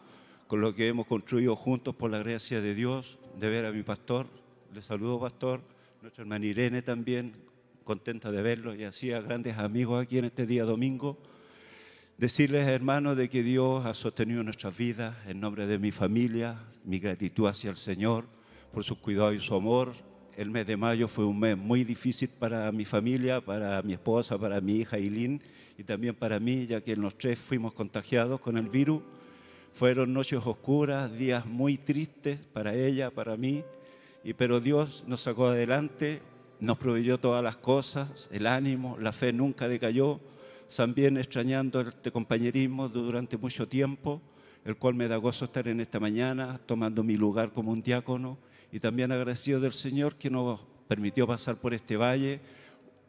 con 0.52 0.60
lo 0.60 0.74
que 0.74 0.86
hemos 0.86 1.06
construido 1.06 1.56
juntos 1.56 1.94
por 1.94 2.10
la 2.10 2.18
gracia 2.18 2.60
de 2.60 2.74
Dios, 2.74 3.16
de 3.40 3.48
ver 3.48 3.64
a 3.64 3.72
mi 3.72 3.82
pastor. 3.82 4.26
Le 4.74 4.82
saludo, 4.82 5.18
pastor. 5.18 5.62
Nuestra 6.02 6.24
hermana 6.24 6.44
Irene 6.44 6.82
también, 6.82 7.32
contenta 7.84 8.30
de 8.30 8.42
verlo 8.42 8.74
y 8.74 8.84
así 8.84 9.12
a 9.12 9.22
grandes 9.22 9.56
amigos 9.56 10.02
aquí 10.02 10.18
en 10.18 10.26
este 10.26 10.46
día 10.46 10.64
domingo. 10.64 11.16
Decirles, 12.18 12.68
hermanos, 12.68 13.16
de 13.16 13.30
que 13.30 13.42
Dios 13.42 13.86
ha 13.86 13.94
sostenido 13.94 14.44
nuestras 14.44 14.76
vidas 14.76 15.16
en 15.26 15.40
nombre 15.40 15.66
de 15.66 15.78
mi 15.78 15.90
familia, 15.90 16.58
mi 16.84 16.98
gratitud 16.98 17.46
hacia 17.46 17.70
el 17.70 17.78
Señor 17.78 18.26
por 18.74 18.84
su 18.84 19.00
cuidado 19.00 19.32
y 19.32 19.40
su 19.40 19.54
amor. 19.54 19.94
El 20.36 20.50
mes 20.50 20.66
de 20.66 20.76
mayo 20.76 21.08
fue 21.08 21.24
un 21.24 21.40
mes 21.40 21.56
muy 21.56 21.82
difícil 21.82 22.28
para 22.28 22.70
mi 22.72 22.84
familia, 22.84 23.40
para 23.40 23.80
mi 23.80 23.94
esposa, 23.94 24.36
para 24.36 24.60
mi 24.60 24.80
hija 24.80 24.98
Eileen 24.98 25.40
y 25.78 25.82
también 25.82 26.14
para 26.14 26.38
mí, 26.38 26.66
ya 26.66 26.82
que 26.82 26.94
los 26.94 27.16
tres 27.16 27.38
fuimos 27.38 27.72
contagiados 27.72 28.38
con 28.38 28.58
el 28.58 28.68
virus. 28.68 29.00
Fueron 29.74 30.12
noches 30.12 30.40
oscuras, 30.44 31.10
días 31.16 31.46
muy 31.46 31.78
tristes 31.78 32.38
para 32.52 32.74
ella, 32.74 33.10
para 33.10 33.36
mí, 33.36 33.64
y, 34.22 34.34
pero 34.34 34.60
Dios 34.60 35.02
nos 35.06 35.22
sacó 35.22 35.46
adelante, 35.46 36.20
nos 36.60 36.76
proveyó 36.76 37.18
todas 37.18 37.42
las 37.42 37.56
cosas, 37.56 38.28
el 38.30 38.46
ánimo, 38.46 38.96
la 39.00 39.12
fe 39.12 39.32
nunca 39.32 39.68
decayó. 39.68 40.20
También 40.76 41.16
extrañando 41.16 41.80
este 41.80 42.12
compañerismo 42.12 42.88
durante 42.88 43.36
mucho 43.36 43.66
tiempo, 43.66 44.20
el 44.64 44.76
cual 44.76 44.94
me 44.94 45.08
da 45.08 45.16
gozo 45.16 45.46
estar 45.46 45.66
en 45.66 45.80
esta 45.80 45.98
mañana 45.98 46.60
tomando 46.66 47.02
mi 47.02 47.16
lugar 47.16 47.52
como 47.52 47.72
un 47.72 47.82
diácono 47.82 48.38
y 48.70 48.78
también 48.78 49.10
agradecido 49.10 49.58
del 49.60 49.72
Señor 49.72 50.16
que 50.16 50.30
nos 50.30 50.60
permitió 50.86 51.26
pasar 51.26 51.56
por 51.56 51.74
este 51.74 51.96
valle, 51.96 52.40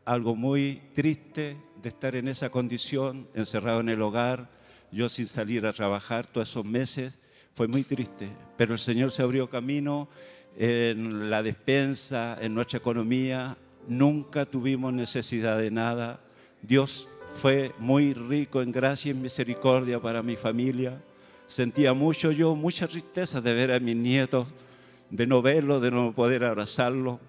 algo 0.06 0.36
muy 0.36 0.82
triste 0.94 1.58
de 1.82 1.90
estar 1.90 2.16
en 2.16 2.28
esa 2.28 2.50
condición, 2.50 3.28
encerrado 3.34 3.82
en 3.82 3.90
el 3.90 4.02
hogar, 4.02 4.50
yo 4.94 5.10
sin 5.10 5.28
salir 5.28 5.66
a 5.66 5.74
trabajar 5.74 6.28
todos 6.28 6.50
esos 6.50 6.66
meses, 6.66 7.20
fue 7.54 7.68
muy 7.68 7.84
triste, 7.84 8.30
pero 8.58 8.74
el 8.74 8.80
Señor 8.80 9.12
se 9.12 9.22
abrió 9.22 9.50
camino 9.50 10.08
en 10.58 11.30
la 11.30 11.44
despensa, 11.44 12.38
en 12.40 12.54
nuestra 12.54 12.80
economía, 12.80 13.58
nunca 13.88 14.46
tuvimos 14.46 14.94
necesidad 14.94 15.58
de 15.58 15.72
nada, 15.72 16.22
Dios 16.62 17.08
fue 17.28 17.74
muy 17.80 18.14
rico 18.14 18.62
en 18.62 18.72
gracia 18.72 19.12
y 19.12 19.16
misericordia 19.16 20.00
para 20.00 20.24
mi 20.24 20.36
familia. 20.36 21.02
Sentía 21.48 21.94
mucho 21.94 22.32
yo, 22.32 22.56
mucha 22.56 22.88
tristeza 22.88 23.42
de 23.42 23.54
ver 23.54 23.72
a 23.72 23.80
mis 23.80 23.96
nietos, 23.96 24.48
de 25.10 25.28
no 25.28 25.42
verlos, 25.42 25.82
de 25.82 25.92
no 25.92 26.14
poder 26.14 26.44
abrazarlos. 26.44 27.20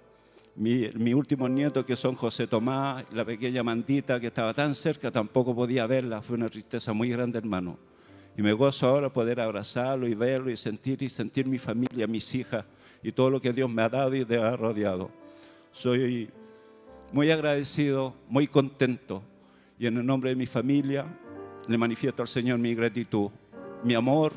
Mi, 0.57 0.89
mi 0.95 1.13
último 1.15 1.49
nieto, 1.49 1.85
que 1.85 1.97
son 1.97 2.15
José 2.15 2.47
Tomás, 2.47 3.05
la 3.13 3.25
pequeña 3.25 3.63
Mandita, 3.63 4.21
que 4.21 4.29
estaba 4.29 4.55
tan 4.55 4.75
cerca, 4.75 5.11
tampoco 5.11 5.55
podía 5.55 5.87
verla. 5.87 6.23
Fue 6.23 6.37
una 6.37 6.49
tristeza 6.49 6.93
muy 6.93 7.11
grande, 7.11 7.39
hermano. 7.39 7.79
Y 8.37 8.43
me 8.43 8.53
gozo 8.53 8.87
ahora 8.87 9.13
poder 9.13 9.41
abrazarlo 9.41 10.07
y 10.09 10.15
verlo 10.15 10.51
y 10.51 10.57
sentir 10.57 11.03
y 11.03 11.09
sentir 11.09 11.47
mi 11.47 11.59
familia, 11.59 12.07
mis 12.07 12.35
hijas 12.35 12.65
y 13.03 13.13
todo 13.13 13.31
lo 13.31 13.41
que 13.41 13.53
Dios 13.53 13.71
me 13.71 13.83
ha 13.83 13.89
dado 13.89 14.15
y 14.15 14.25
me 14.25 14.37
ha 14.37 14.57
rodeado. 14.57 15.11
Soy 15.71 16.31
muy 17.13 17.31
agradecido, 17.31 18.15
muy 18.29 18.49
contento 18.49 19.23
y 19.79 19.87
en 19.87 19.99
el 19.99 20.07
nombre 20.07 20.31
de 20.31 20.37
mi 20.37 20.47
familia 20.47 21.07
le 21.69 21.79
manifiesto 21.79 22.23
al 22.23 22.29
Señor 22.29 22.59
mi 22.59 22.75
gratitud, 22.75 23.31
mi 23.85 23.95
amor 23.95 24.33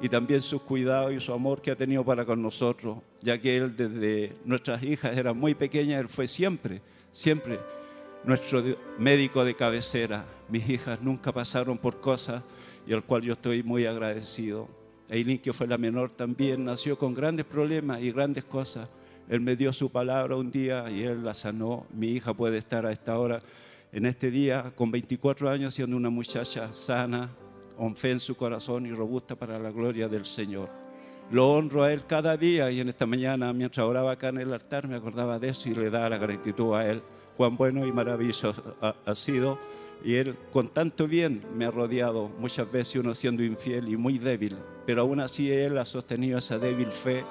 y 0.00 0.08
también 0.08 0.42
su 0.42 0.60
cuidado 0.60 1.12
y 1.12 1.20
su 1.20 1.32
amor 1.32 1.62
que 1.62 1.70
ha 1.70 1.76
tenido 1.76 2.04
para 2.04 2.24
con 2.24 2.42
nosotros, 2.42 2.98
ya 3.20 3.38
que 3.38 3.56
Él 3.56 3.76
desde 3.76 4.36
nuestras 4.44 4.82
hijas 4.82 5.16
eran 5.16 5.38
muy 5.38 5.54
pequeñas, 5.54 6.00
Él 6.00 6.08
fue 6.08 6.26
siempre, 6.26 6.80
siempre 7.10 7.58
nuestro 8.24 8.62
médico 8.98 9.44
de 9.44 9.54
cabecera. 9.54 10.24
Mis 10.48 10.68
hijas 10.68 11.00
nunca 11.00 11.32
pasaron 11.32 11.78
por 11.78 12.00
cosas 12.00 12.42
y 12.86 12.92
al 12.92 13.04
cual 13.04 13.22
yo 13.22 13.34
estoy 13.34 13.62
muy 13.62 13.86
agradecido. 13.86 14.68
Eileen, 15.08 15.38
que 15.38 15.52
fue 15.52 15.66
la 15.66 15.78
menor, 15.78 16.10
también 16.10 16.64
nació 16.64 16.98
con 16.98 17.14
grandes 17.14 17.46
problemas 17.46 18.02
y 18.02 18.10
grandes 18.10 18.44
cosas. 18.44 18.88
Él 19.28 19.40
me 19.40 19.56
dio 19.56 19.72
su 19.72 19.90
palabra 19.90 20.36
un 20.36 20.50
día 20.50 20.90
y 20.90 21.02
Él 21.02 21.24
la 21.24 21.34
sanó. 21.34 21.86
Mi 21.92 22.08
hija 22.08 22.34
puede 22.34 22.58
estar 22.58 22.84
a 22.84 22.92
esta 22.92 23.18
hora 23.18 23.42
en 23.92 24.06
este 24.06 24.30
día, 24.30 24.72
con 24.74 24.90
24 24.90 25.48
años, 25.48 25.74
siendo 25.74 25.96
una 25.96 26.10
muchacha 26.10 26.72
sana, 26.72 27.30
con 27.76 27.96
fe 27.96 28.12
en 28.12 28.20
su 28.20 28.36
corazón 28.36 28.86
y 28.86 28.92
robusta 28.92 29.34
para 29.34 29.58
la 29.58 29.70
gloria 29.70 30.08
del 30.08 30.26
Señor. 30.26 30.68
Lo 31.30 31.50
honro 31.50 31.82
a 31.82 31.92
Él 31.92 32.04
cada 32.06 32.36
día 32.36 32.70
y 32.70 32.80
en 32.80 32.88
esta 32.88 33.06
mañana, 33.06 33.52
mientras 33.52 33.86
oraba 33.86 34.12
acá 34.12 34.28
en 34.28 34.38
el 34.38 34.52
altar, 34.52 34.86
me 34.86 34.96
acordaba 34.96 35.38
de 35.38 35.48
eso 35.48 35.68
y 35.68 35.74
le 35.74 35.90
daba 35.90 36.10
la 36.10 36.18
gratitud 36.18 36.74
a 36.74 36.88
Él. 36.90 37.02
Cuán 37.36 37.56
bueno 37.56 37.86
y 37.86 37.92
maravilloso 37.92 38.54
ha, 38.80 39.14
sido. 39.14 39.58
Y 40.04 40.16
Él 40.16 40.36
con 40.52 40.68
tanto 40.68 41.08
bien 41.08 41.42
me 41.56 41.64
ha 41.64 41.70
rodeado, 41.70 42.28
muchas 42.38 42.70
veces 42.70 42.96
uno 42.96 43.14
siendo 43.14 43.42
infiel 43.42 43.88
y 43.88 43.96
muy 43.96 44.18
débil, 44.18 44.58
pero 44.86 45.00
aún 45.00 45.18
así 45.20 45.50
Él 45.50 45.78
ha 45.78 45.86
sostenido 45.86 46.38
esa 46.38 46.58
débil 46.58 46.90
fe, 46.90 47.24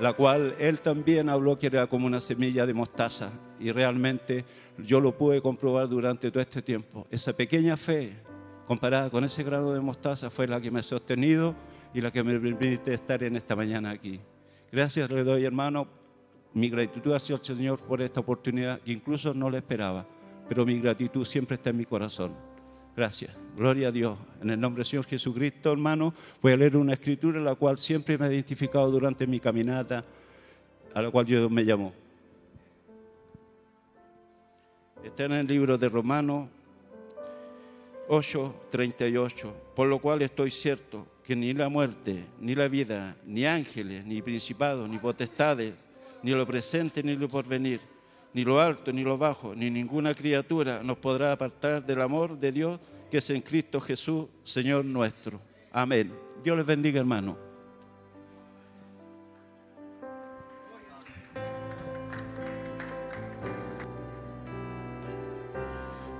la 0.00 0.12
cual 0.12 0.54
Él 0.58 0.80
también 0.80 1.30
habló 1.30 1.58
que 1.58 1.68
era 1.68 1.86
como 1.86 2.06
una 2.06 2.20
semilla 2.20 2.66
de 2.66 2.74
mostaza. 2.74 3.30
Y 3.58 3.72
realmente 3.72 4.44
yo 4.78 5.00
lo 5.00 5.16
pude 5.16 5.40
comprobar 5.40 5.88
durante 5.88 6.30
todo 6.30 6.42
este 6.42 6.62
tiempo. 6.62 7.06
Esa 7.10 7.32
pequeña 7.32 7.76
fe, 7.76 8.12
comparada 8.70 9.10
con 9.10 9.24
ese 9.24 9.42
grado 9.42 9.74
de 9.74 9.80
mostaza, 9.80 10.30
fue 10.30 10.46
la 10.46 10.60
que 10.60 10.70
me 10.70 10.78
ha 10.78 10.82
sostenido 10.84 11.56
y 11.92 12.00
la 12.00 12.12
que 12.12 12.22
me 12.22 12.38
permite 12.38 12.94
estar 12.94 13.20
en 13.24 13.34
esta 13.34 13.56
mañana 13.56 13.90
aquí. 13.90 14.20
Gracias 14.70 15.10
le 15.10 15.24
doy, 15.24 15.44
hermano, 15.44 15.88
mi 16.54 16.70
gratitud 16.70 17.12
hacia 17.12 17.34
el 17.34 17.42
Señor 17.42 17.80
por 17.80 18.00
esta 18.00 18.20
oportunidad 18.20 18.80
que 18.80 18.92
incluso 18.92 19.34
no 19.34 19.50
la 19.50 19.58
esperaba, 19.58 20.06
pero 20.48 20.64
mi 20.64 20.78
gratitud 20.78 21.24
siempre 21.24 21.56
está 21.56 21.70
en 21.70 21.78
mi 21.78 21.84
corazón. 21.84 22.32
Gracias. 22.96 23.32
Gloria 23.56 23.88
a 23.88 23.90
Dios. 23.90 24.16
En 24.40 24.50
el 24.50 24.60
nombre 24.60 24.84
del 24.84 24.88
Señor 24.88 25.06
Jesucristo, 25.06 25.72
hermano, 25.72 26.14
voy 26.40 26.52
a 26.52 26.56
leer 26.56 26.76
una 26.76 26.92
escritura 26.92 27.40
la 27.40 27.56
cual 27.56 27.76
siempre 27.76 28.16
me 28.18 28.28
he 28.28 28.34
identificado 28.34 28.88
durante 28.88 29.26
mi 29.26 29.40
caminata, 29.40 30.04
a 30.94 31.02
la 31.02 31.10
cual 31.10 31.26
Dios 31.26 31.50
me 31.50 31.64
llamó. 31.64 31.92
Está 35.02 35.24
en 35.24 35.32
el 35.32 35.46
libro 35.48 35.76
de 35.76 35.88
Romanos 35.88 36.59
8, 38.12 38.54
38. 38.70 39.54
Por 39.74 39.86
lo 39.86 40.00
cual 40.00 40.20
estoy 40.22 40.50
cierto 40.50 41.06
que 41.24 41.36
ni 41.36 41.52
la 41.52 41.68
muerte, 41.68 42.24
ni 42.40 42.56
la 42.56 42.66
vida, 42.66 43.16
ni 43.24 43.46
ángeles, 43.46 44.04
ni 44.04 44.20
principados, 44.20 44.88
ni 44.88 44.98
potestades, 44.98 45.74
ni 46.24 46.32
lo 46.32 46.44
presente, 46.44 47.04
ni 47.04 47.14
lo 47.14 47.28
porvenir, 47.28 47.80
ni 48.34 48.42
lo 48.42 48.60
alto, 48.60 48.92
ni 48.92 49.04
lo 49.04 49.16
bajo, 49.16 49.54
ni 49.54 49.70
ninguna 49.70 50.12
criatura 50.12 50.82
nos 50.82 50.98
podrá 50.98 51.30
apartar 51.30 51.86
del 51.86 52.00
amor 52.00 52.36
de 52.36 52.50
Dios 52.50 52.80
que 53.08 53.18
es 53.18 53.30
en 53.30 53.42
Cristo 53.42 53.80
Jesús, 53.80 54.26
Señor 54.42 54.84
nuestro. 54.84 55.40
Amén. 55.70 56.12
Dios 56.42 56.56
les 56.56 56.66
bendiga, 56.66 56.98
hermano. 56.98 57.38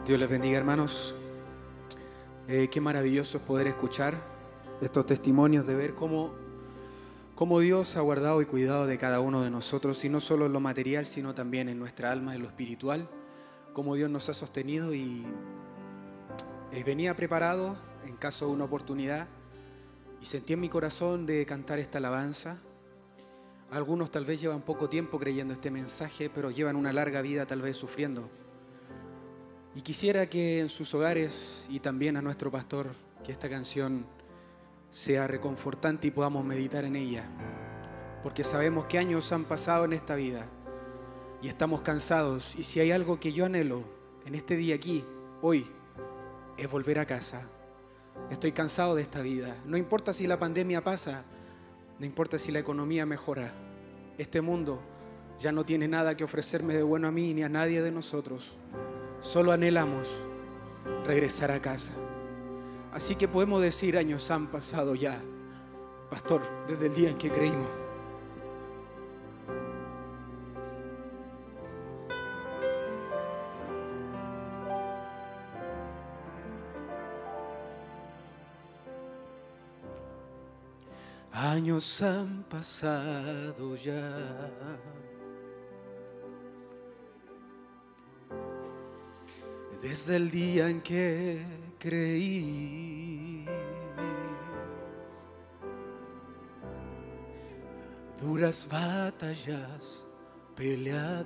Dios 0.06 0.20
les 0.20 0.28
bendiga, 0.28 0.56
hermanos. 0.56 1.16
Eh, 2.52 2.66
qué 2.68 2.80
maravilloso 2.80 3.38
es 3.38 3.44
poder 3.44 3.68
escuchar 3.68 4.20
estos 4.80 5.06
testimonios, 5.06 5.68
de 5.68 5.76
ver 5.76 5.94
cómo, 5.94 6.32
cómo 7.36 7.60
Dios 7.60 7.96
ha 7.96 8.00
guardado 8.00 8.42
y 8.42 8.44
cuidado 8.44 8.88
de 8.88 8.98
cada 8.98 9.20
uno 9.20 9.42
de 9.42 9.52
nosotros, 9.52 10.04
y 10.04 10.08
no 10.08 10.18
solo 10.18 10.46
en 10.46 10.52
lo 10.52 10.58
material, 10.58 11.06
sino 11.06 11.32
también 11.32 11.68
en 11.68 11.78
nuestra 11.78 12.10
alma, 12.10 12.34
en 12.34 12.42
lo 12.42 12.48
espiritual, 12.48 13.08
cómo 13.72 13.94
Dios 13.94 14.10
nos 14.10 14.28
ha 14.30 14.34
sostenido 14.34 14.92
y 14.92 15.24
eh, 16.72 16.82
venía 16.82 17.14
preparado 17.14 17.76
en 18.04 18.16
caso 18.16 18.46
de 18.46 18.50
una 18.50 18.64
oportunidad 18.64 19.28
y 20.20 20.24
sentí 20.24 20.54
en 20.54 20.60
mi 20.60 20.68
corazón 20.68 21.26
de 21.26 21.46
cantar 21.46 21.78
esta 21.78 21.98
alabanza. 21.98 22.58
Algunos 23.70 24.10
tal 24.10 24.24
vez 24.24 24.40
llevan 24.40 24.62
poco 24.62 24.88
tiempo 24.88 25.20
creyendo 25.20 25.54
este 25.54 25.70
mensaje, 25.70 26.28
pero 26.28 26.50
llevan 26.50 26.74
una 26.74 26.92
larga 26.92 27.22
vida 27.22 27.46
tal 27.46 27.62
vez 27.62 27.76
sufriendo 27.76 28.28
y 29.74 29.82
quisiera 29.82 30.28
que 30.28 30.60
en 30.60 30.68
sus 30.68 30.92
hogares 30.94 31.66
y 31.68 31.80
también 31.80 32.16
a 32.16 32.22
nuestro 32.22 32.50
pastor, 32.50 32.88
que 33.24 33.32
esta 33.32 33.48
canción 33.48 34.06
sea 34.90 35.26
reconfortante 35.26 36.08
y 36.08 36.10
podamos 36.10 36.44
meditar 36.44 36.84
en 36.84 36.96
ella. 36.96 37.28
Porque 38.22 38.44
sabemos 38.44 38.86
que 38.86 38.98
años 38.98 39.30
han 39.32 39.44
pasado 39.44 39.84
en 39.84 39.92
esta 39.92 40.14
vida, 40.14 40.48
y 41.42 41.48
estamos 41.48 41.80
cansados. 41.82 42.54
Y 42.56 42.64
si 42.64 42.80
hay 42.80 42.90
algo 42.90 43.18
que 43.20 43.32
yo 43.32 43.46
anhelo 43.46 43.84
en 44.26 44.34
este 44.34 44.56
día 44.56 44.74
aquí, 44.74 45.04
hoy, 45.42 45.66
es 46.56 46.70
volver 46.70 46.98
a 46.98 47.06
casa. 47.06 47.48
Estoy 48.30 48.52
cansado 48.52 48.94
de 48.94 49.02
esta 49.02 49.20
vida. 49.20 49.56
No 49.64 49.76
importa 49.76 50.12
si 50.12 50.26
la 50.26 50.38
pandemia 50.38 50.84
pasa, 50.84 51.24
no 51.98 52.06
importa 52.06 52.38
si 52.38 52.52
la 52.52 52.58
economía 52.58 53.06
mejora. 53.06 53.52
Este 54.18 54.40
mundo 54.40 54.80
ya 55.38 55.52
no 55.52 55.64
tiene 55.64 55.88
nada 55.88 56.16
que 56.16 56.24
ofrecerme 56.24 56.74
de 56.74 56.82
bueno 56.82 57.08
a 57.08 57.12
mí 57.12 57.32
ni 57.32 57.42
a 57.42 57.48
nadie 57.48 57.80
de 57.80 57.90
nosotros. 57.90 58.56
Solo 59.20 59.52
anhelamos 59.52 60.08
regresar 61.06 61.50
a 61.50 61.60
casa. 61.60 61.92
Así 62.92 63.14
que 63.14 63.28
podemos 63.28 63.62
decir, 63.62 63.96
años 63.96 64.30
han 64.30 64.48
pasado 64.48 64.94
ya, 64.94 65.20
pastor, 66.10 66.42
desde 66.66 66.86
el 66.86 66.94
día 66.94 67.10
en 67.10 67.18
que 67.18 67.30
creímos. 67.30 67.68
Años 81.32 82.02
han 82.02 82.42
pasado 82.44 83.76
ya. 83.76 84.50
Desde 89.80 90.16
el 90.16 90.30
día 90.30 90.68
en 90.68 90.80
que 90.82 91.42
creí. 91.78 93.46
Duras 98.20 98.68
batallas 98.70 100.06
peleadas. 100.54 101.24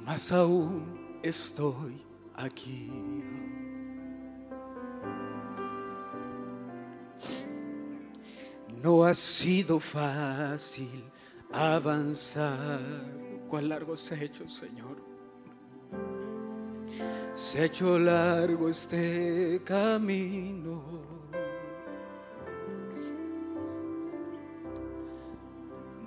Más 0.00 0.32
aún 0.32 1.18
estoy 1.22 2.02
aquí. 2.34 2.90
No 8.82 9.04
ha 9.04 9.14
sido 9.14 9.78
fácil 9.78 11.04
avanzar. 11.54 12.80
Cuán 13.48 13.68
largo 13.68 13.96
se 13.96 14.14
ha 14.14 14.22
hecho, 14.22 14.48
Señor. 14.48 14.96
Se 17.34 17.60
ha 17.60 17.64
hecho 17.64 17.98
largo 17.98 18.68
este 18.68 19.60
camino. 19.64 20.82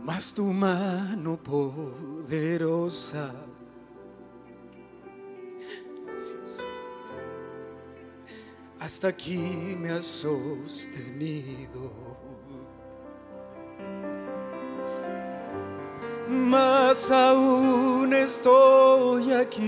Mas 0.03 0.33
tu 0.33 0.45
mano 0.45 1.37
poderosa 1.37 3.33
hasta 8.87 9.09
aquí 9.09 9.75
me 9.77 9.89
ha 9.89 10.01
sostenido. 10.01 11.91
Mas 16.29 17.09
aún 17.09 18.11
estoy 18.11 19.31
aquí, 19.31 19.61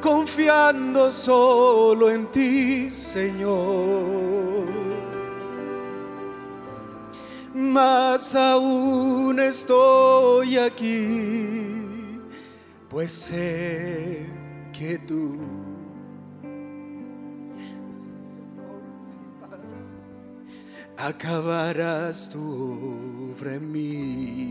confiando 0.00 1.12
solo 1.12 2.10
en 2.10 2.26
ti, 2.26 2.90
Señor. 2.90 4.64
Mas 7.54 8.34
aún 8.34 9.38
estoy 9.38 10.58
aquí, 10.58 12.18
pues 12.90 13.12
sé 13.12 14.26
que 14.72 14.98
tú 14.98 15.63
acabarás 21.06 22.30
tu 22.30 23.34
obra 23.36 23.54
en 23.54 23.72
mí. 23.72 24.50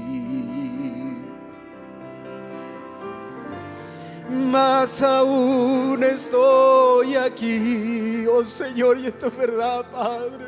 Más 4.29 5.01
aún 5.01 6.03
estoy 6.03 7.15
aquí, 7.15 8.25
oh 8.27 8.43
Señor, 8.43 8.99
y 8.99 9.07
esto 9.07 9.27
es 9.27 9.37
verdad, 9.37 9.85
Padre. 9.91 10.45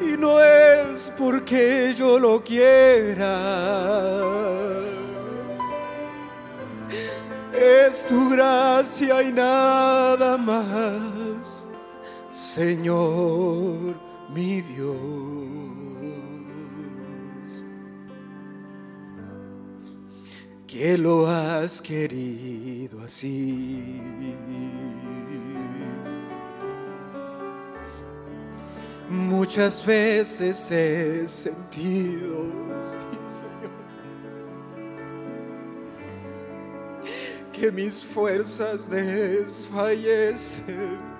Y 0.00 0.16
no 0.16 0.40
es 0.40 1.12
porque 1.18 1.92
yo 1.96 2.18
lo 2.18 2.42
quiera. 2.44 3.36
Es 7.52 8.06
tu 8.06 8.30
gracia 8.30 9.22
y 9.22 9.32
nada 9.32 10.36
más. 10.36 11.65
Señor 12.36 13.96
mi 14.28 14.60
Dios. 14.60 14.94
Que 20.66 20.98
lo 20.98 21.26
has 21.26 21.80
querido 21.80 23.00
así. 23.00 24.02
Muchas 29.08 29.86
veces 29.86 30.70
he 30.70 31.26
sentido, 31.26 32.42
Señor, 33.26 33.72
que 37.50 37.72
mis 37.72 38.04
fuerzas 38.04 38.90
desfallecen. 38.90 41.15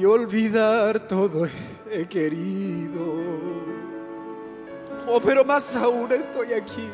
Y 0.00 0.04
olvidar 0.06 0.98
todo 1.00 1.46
he 1.90 2.06
querido. 2.06 3.04
Oh, 5.06 5.20
pero 5.20 5.44
más 5.44 5.76
aún 5.76 6.10
estoy 6.10 6.54
aquí, 6.54 6.88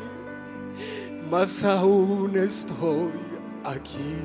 más 1.29 1.63
aún 1.63 2.35
estoy 2.35 3.13
aquí. 3.63 4.15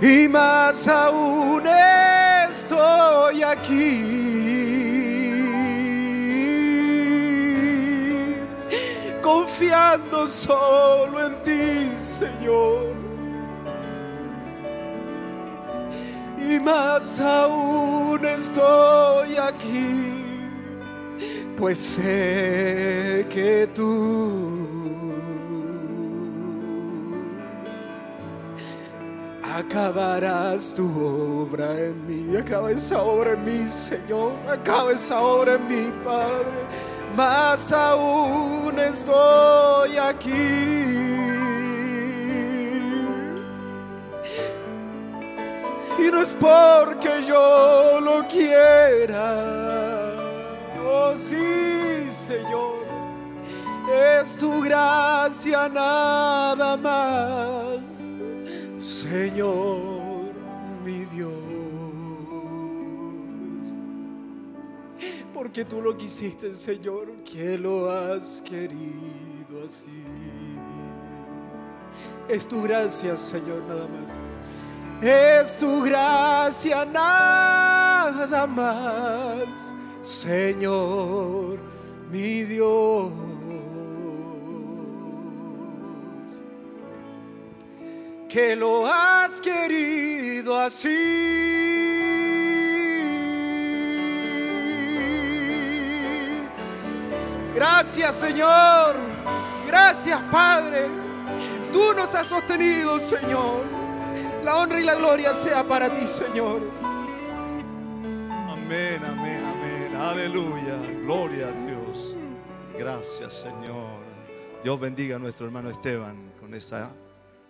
Y 0.00 0.26
más 0.28 0.88
aún 0.88 1.62
estoy 2.48 3.42
aquí, 3.42 4.54
confiando 9.20 10.26
solo 10.26 11.26
en 11.26 11.42
ti, 11.42 11.92
Señor. 12.00 12.99
Y 16.40 16.58
más 16.60 17.20
aún 17.20 18.24
estoy 18.24 19.36
aquí, 19.36 20.24
pues 21.56 21.78
sé 21.78 23.26
que 23.28 23.68
tú 23.74 24.60
acabarás 29.42 30.74
tu 30.74 30.86
obra 30.88 31.78
en 31.78 32.06
mí, 32.06 32.36
acaba 32.36 32.70
esa 32.70 33.02
obra 33.02 33.32
en 33.32 33.44
mí, 33.44 33.66
Señor, 33.66 34.32
acaba 34.48 34.92
esa 34.92 35.20
obra 35.20 35.54
en 35.54 35.68
mí, 35.68 35.92
Padre, 36.04 36.66
más 37.16 37.72
aún 37.72 38.78
estoy 38.78 39.96
aquí. 39.98 41.30
Y 46.00 46.10
no 46.10 46.22
es 46.22 46.34
porque 46.34 47.24
yo 47.26 48.00
lo 48.00 48.26
quiera. 48.26 49.34
Oh 50.86 51.12
sí, 51.16 52.10
Señor, 52.12 52.86
es 54.22 54.36
tu 54.36 54.62
gracia 54.62 55.68
nada 55.68 56.76
más, 56.76 57.80
Señor, 58.78 60.32
mi 60.84 61.04
Dios. 61.06 61.32
Porque 65.34 65.64
tú 65.64 65.80
lo 65.82 65.96
quisiste, 65.96 66.54
Señor, 66.54 67.12
que 67.24 67.58
lo 67.58 67.90
has 67.90 68.42
querido 68.42 69.64
así. 69.66 70.04
Es 72.28 72.46
tu 72.46 72.62
gracia, 72.62 73.16
Señor, 73.16 73.62
nada 73.68 73.86
más 73.88 74.18
es 75.02 75.58
tu 75.58 75.82
gracia 75.82 76.84
nada 76.84 78.46
más, 78.46 79.74
Señor 80.02 81.70
mi 82.10 82.42
Dios. 82.42 83.12
Que 88.28 88.54
lo 88.54 88.86
has 88.86 89.40
querido 89.40 90.58
así. 90.58 90.88
Gracias 97.54 98.16
Señor, 98.16 98.96
gracias 99.66 100.20
Padre. 100.30 100.86
Tú 101.72 101.92
nos 101.96 102.14
has 102.14 102.26
sostenido, 102.26 102.98
Señor. 102.98 103.79
La 104.42 104.56
honra 104.56 104.80
y 104.80 104.84
la 104.84 104.94
gloria 104.94 105.34
sea 105.34 105.66
para 105.66 105.92
ti, 105.92 106.06
Señor. 106.06 106.62
Amén, 108.48 109.04
amén, 109.04 109.44
amén. 109.44 109.96
Aleluya. 109.96 110.76
Gloria 111.02 111.48
a 111.48 111.66
Dios. 111.66 112.16
Gracias, 112.78 113.34
Señor. 113.34 114.00
Dios 114.64 114.80
bendiga 114.80 115.16
a 115.16 115.18
nuestro 115.18 115.44
hermano 115.44 115.68
Esteban 115.68 116.32
con 116.40 116.54
esa 116.54 116.90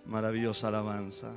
maravillosa 0.06 0.68
alabanza. 0.68 1.30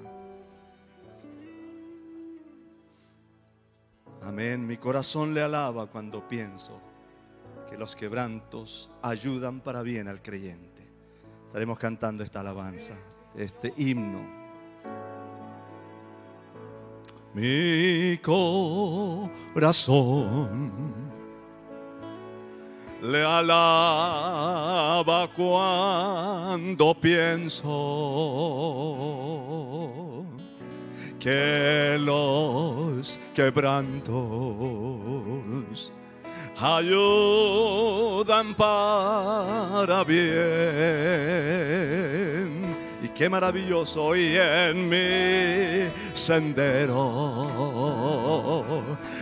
Amén. 4.23 4.65
Mi 4.65 4.77
corazón 4.77 5.35
le 5.35 5.43
alaba 5.43 5.85
cuando 5.85 6.27
pienso 6.27 6.79
que 7.69 7.77
los 7.77 7.95
quebrantos 7.95 8.89
ayudan 9.03 9.59
para 9.59 9.83
bien 9.83 10.07
al 10.07 10.21
creyente. 10.21 10.81
Estaremos 11.45 11.77
cantando 11.77 12.23
esta 12.23 12.39
alabanza, 12.39 12.95
este 13.35 13.71
himno. 13.77 14.32
Mi 17.33 18.17
corazón 18.21 19.71
le 23.01 23.25
alaba 23.25 24.67
cuando 25.35 26.93
pienso 26.93 27.73
que 31.19 31.97
los 31.99 33.17
quebrantos 33.33 34.13
ayudan 36.55 38.53
para 38.53 40.03
bien. 40.03 40.23
Y 43.23 43.25
qué 43.25 43.29
maravilloso 43.29 44.03
hoy 44.03 44.35
en 44.35 44.89
mi 44.89 45.87
sendero. 46.13 47.47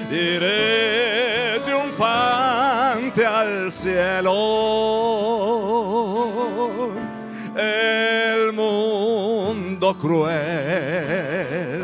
Iré 0.10 1.60
triunfante 1.64 3.24
al 3.24 3.72
cielo. 3.72 4.34
El 7.56 8.54
mundo 8.54 9.96
cruel 9.96 11.84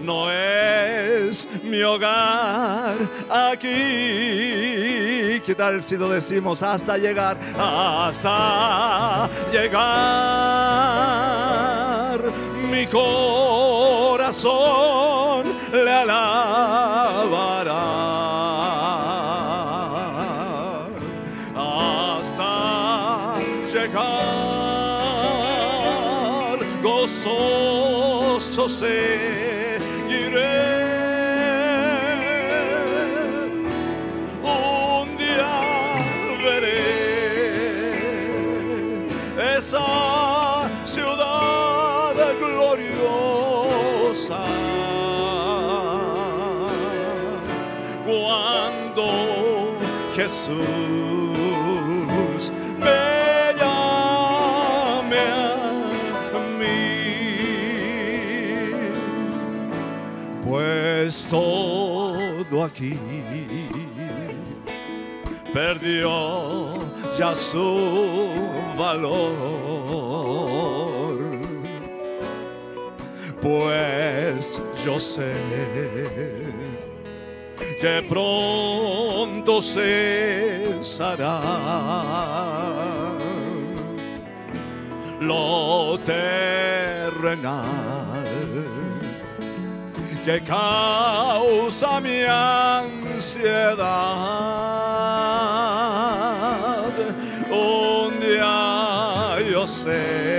no 0.00 0.30
es 0.30 1.46
mi 1.64 1.82
hogar 1.82 2.96
aquí. 3.28 5.09
¿Qué 5.50 5.56
tal 5.56 5.82
si 5.82 5.96
lo 5.96 6.08
decimos 6.08 6.62
hasta 6.62 6.96
llegar? 6.96 7.36
Hasta 7.58 9.28
llegar. 9.50 9.80
Mi 12.70 12.86
corazón 12.86 14.46
le 15.72 15.92
alabará. 15.92 16.20
Hasta 21.56 23.40
llegar 23.72 24.20
gozoso. 26.80 28.68
Jesús 50.40 50.56
me 52.78 53.10
a 56.34 56.40
mí 56.58 56.80
pues 60.42 61.26
todo 61.28 62.64
aquí 62.64 62.98
perdió 65.52 66.08
ya 67.18 67.34
su 67.34 68.30
valor. 68.78 69.20
Pues 73.42 74.62
yo 74.86 74.98
sé 74.98 75.34
que 77.80 78.02
pronto 78.06 79.62
cesará 79.62 81.40
lo 85.20 85.98
terrenal 86.04 87.70
que 90.26 90.40
causa 90.42 92.00
mi 92.00 92.22
ansiedad. 92.22 93.80
Un 97.50 98.20
día 98.20 99.38
yo 99.50 99.66
sé 99.66 100.29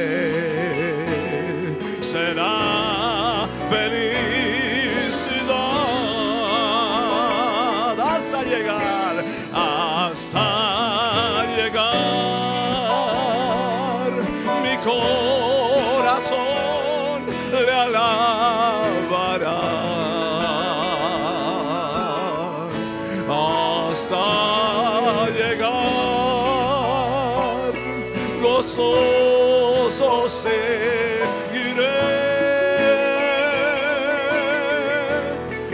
gozoso 28.82 30.30
seguiré. 30.30 32.00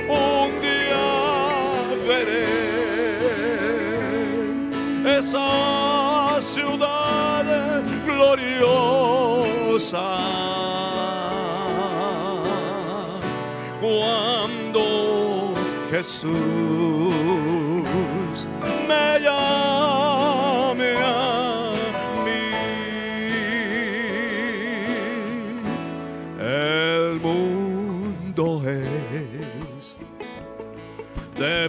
Un 0.10 0.62
día 0.62 1.08
veré 2.08 2.48
esa 5.20 5.50
ciudad 6.42 7.46
gloriosa. 8.06 10.08
Cuando 13.80 15.54
Jesús 15.92 17.47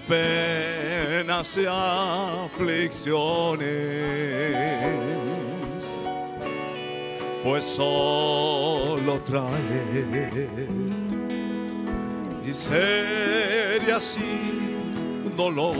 penas 0.09 1.56
y 1.59 1.66
aflicciones, 1.68 3.18
pues 7.44 7.64
solo 7.64 9.20
trae 9.24 10.68
miserias 12.42 14.16
y 14.18 15.28
dolor. 15.36 15.76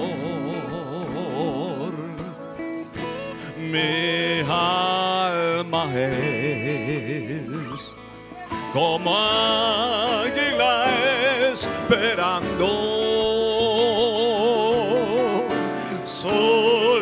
Mi 3.59 4.41
alma 4.49 5.85
es 5.95 7.47
como 8.73 9.17
águila 9.17 10.91
esperando 11.53 13.08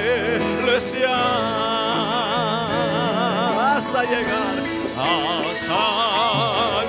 Hasta 3.59 4.03
llegar, 4.05 4.57
hasta 4.97 5.75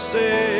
gozoso 0.00 0.59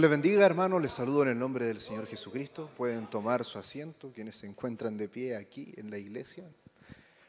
Les 0.00 0.08
bendiga, 0.08 0.46
hermanos. 0.46 0.80
Les 0.80 0.92
saludo 0.92 1.24
en 1.24 1.28
el 1.28 1.38
nombre 1.38 1.66
del 1.66 1.78
Señor 1.78 2.06
Jesucristo. 2.06 2.70
Pueden 2.74 3.10
tomar 3.10 3.44
su 3.44 3.58
asiento, 3.58 4.10
quienes 4.14 4.36
se 4.36 4.46
encuentran 4.46 4.96
de 4.96 5.10
pie 5.10 5.36
aquí 5.36 5.74
en 5.76 5.90
la 5.90 5.98
iglesia. 5.98 6.50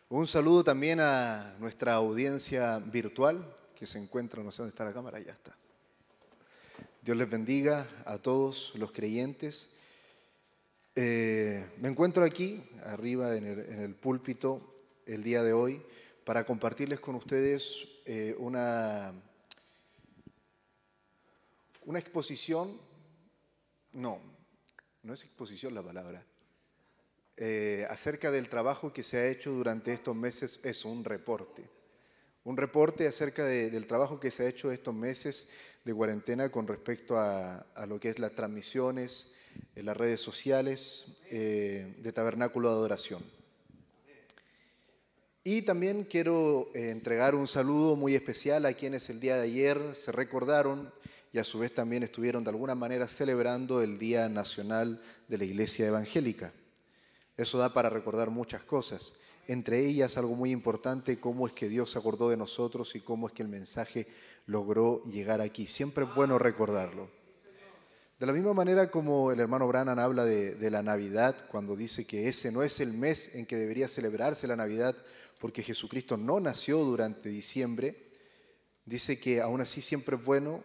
Un 0.07 0.25
saludo 0.25 0.63
también 0.63 1.01
a 1.01 1.53
nuestra 1.59 1.95
audiencia 1.95 2.79
virtual, 2.79 3.45
que 3.75 3.85
se 3.85 3.99
encuentra, 3.99 4.41
no 4.41 4.53
sé 4.53 4.59
dónde 4.59 4.69
está 4.69 4.85
la 4.85 4.93
cámara, 4.93 5.19
ya 5.19 5.33
está. 5.33 5.53
Dios 7.01 7.17
les 7.17 7.29
bendiga 7.29 7.85
a 8.05 8.19
todos 8.19 8.71
los 8.75 8.93
creyentes. 8.93 9.75
Eh, 10.95 11.65
me 11.81 11.89
encuentro 11.89 12.23
aquí, 12.23 12.63
arriba 12.85 13.35
en 13.35 13.47
el, 13.47 13.59
en 13.59 13.81
el 13.81 13.95
púlpito, 13.95 14.77
el 15.05 15.23
día 15.23 15.43
de 15.43 15.51
hoy, 15.51 15.81
para 16.23 16.45
compartirles 16.45 17.01
con 17.01 17.15
ustedes 17.15 17.85
eh, 18.05 18.33
una, 18.39 19.13
una 21.81 21.99
exposición, 21.99 22.79
no, 23.93 24.19
no 25.03 25.13
es 25.13 25.23
exposición 25.23 25.73
la 25.73 25.83
palabra, 25.83 26.23
eh, 27.37 27.87
acerca 27.89 28.29
del 28.31 28.49
trabajo 28.49 28.93
que 28.93 29.03
se 29.03 29.17
ha 29.17 29.27
hecho 29.27 29.51
durante 29.51 29.93
estos 29.93 30.15
meses, 30.15 30.59
es 30.63 30.85
un 30.85 31.03
reporte. 31.03 31.67
Un 32.43 32.57
reporte 32.57 33.07
acerca 33.07 33.45
de- 33.45 33.69
del 33.69 33.87
trabajo 33.87 34.19
que 34.19 34.31
se 34.31 34.43
ha 34.43 34.49
hecho 34.49 34.71
estos 34.71 34.93
meses 34.93 35.51
de 35.83 35.93
cuarentena 35.93 36.51
con 36.51 36.67
respecto 36.67 37.17
a, 37.19 37.65
lo 37.87 37.99
que 37.99 38.09
es 38.09 38.19
las 38.19 38.33
transmisiones 38.33 39.33
en 39.75 39.85
las 39.85 39.97
redes 39.97 40.21
sociales 40.21 41.19
eh, 41.29 41.95
de 41.97 42.11
Tabernáculo 42.13 42.69
de 42.69 42.75
Adoración. 42.75 43.23
Y 45.43 45.63
también 45.63 46.03
quiero 46.03 46.69
eh, 46.75 46.91
entregar 46.91 47.33
un 47.33 47.47
saludo 47.47 47.95
muy 47.95 48.13
especial 48.13 48.65
a 48.67 48.73
quienes 48.73 49.09
el 49.09 49.19
día 49.19 49.37
de 49.37 49.43
ayer 49.43 49.95
se 49.95 50.11
recordaron 50.11 50.93
y 51.33 51.39
a 51.39 51.43
su 51.43 51.59
vez 51.59 51.73
también 51.73 52.03
estuvieron 52.03 52.43
de 52.43 52.49
alguna 52.49 52.75
manera 52.75 53.07
celebrando 53.07 53.81
el 53.81 53.97
Día 53.97 54.27
Nacional 54.27 55.01
de 55.27 55.37
la 55.37 55.45
Iglesia 55.45 55.87
Evangélica. 55.87 56.51
Eso 57.37 57.57
da 57.57 57.73
para 57.73 57.89
recordar 57.89 58.29
muchas 58.29 58.63
cosas, 58.63 59.13
entre 59.47 59.79
ellas 59.85 60.17
algo 60.17 60.35
muy 60.35 60.51
importante, 60.51 61.19
cómo 61.19 61.47
es 61.47 61.53
que 61.53 61.69
Dios 61.69 61.91
se 61.91 61.99
acordó 61.99 62.29
de 62.29 62.37
nosotros 62.37 62.95
y 62.95 63.01
cómo 63.01 63.27
es 63.27 63.33
que 63.33 63.43
el 63.43 63.49
mensaje 63.49 64.07
logró 64.45 65.03
llegar 65.05 65.41
aquí. 65.41 65.67
Siempre 65.67 66.03
es 66.03 66.13
bueno 66.13 66.37
recordarlo. 66.37 67.09
De 68.19 68.27
la 68.27 68.33
misma 68.33 68.53
manera 68.53 68.91
como 68.91 69.31
el 69.31 69.39
hermano 69.39 69.67
Branham 69.67 69.97
habla 69.97 70.25
de, 70.25 70.53
de 70.53 70.69
la 70.69 70.83
Navidad, 70.83 71.47
cuando 71.49 71.75
dice 71.75 72.05
que 72.05 72.27
ese 72.27 72.51
no 72.51 72.61
es 72.61 72.79
el 72.79 72.93
mes 72.93 73.33
en 73.33 73.47
que 73.47 73.55
debería 73.55 73.87
celebrarse 73.87 74.47
la 74.47 74.55
Navidad, 74.55 74.95
porque 75.39 75.63
Jesucristo 75.63 76.17
no 76.17 76.39
nació 76.39 76.77
durante 76.79 77.29
diciembre, 77.29 78.11
dice 78.85 79.19
que 79.19 79.41
aún 79.41 79.61
así 79.61 79.81
siempre 79.81 80.17
es 80.17 80.23
bueno 80.23 80.63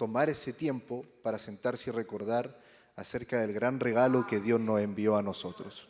tomar 0.00 0.30
ese 0.30 0.54
tiempo 0.54 1.04
para 1.22 1.38
sentarse 1.38 1.90
y 1.90 1.92
recordar 1.92 2.58
acerca 2.96 3.38
del 3.38 3.52
gran 3.52 3.78
regalo 3.80 4.26
que 4.26 4.40
Dios 4.40 4.58
nos 4.58 4.80
envió 4.80 5.14
a 5.16 5.22
nosotros. 5.22 5.88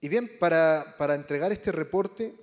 Y 0.00 0.08
bien, 0.08 0.28
para, 0.40 0.96
para 0.98 1.14
entregar 1.14 1.52
este 1.52 1.70
reporte, 1.70 2.34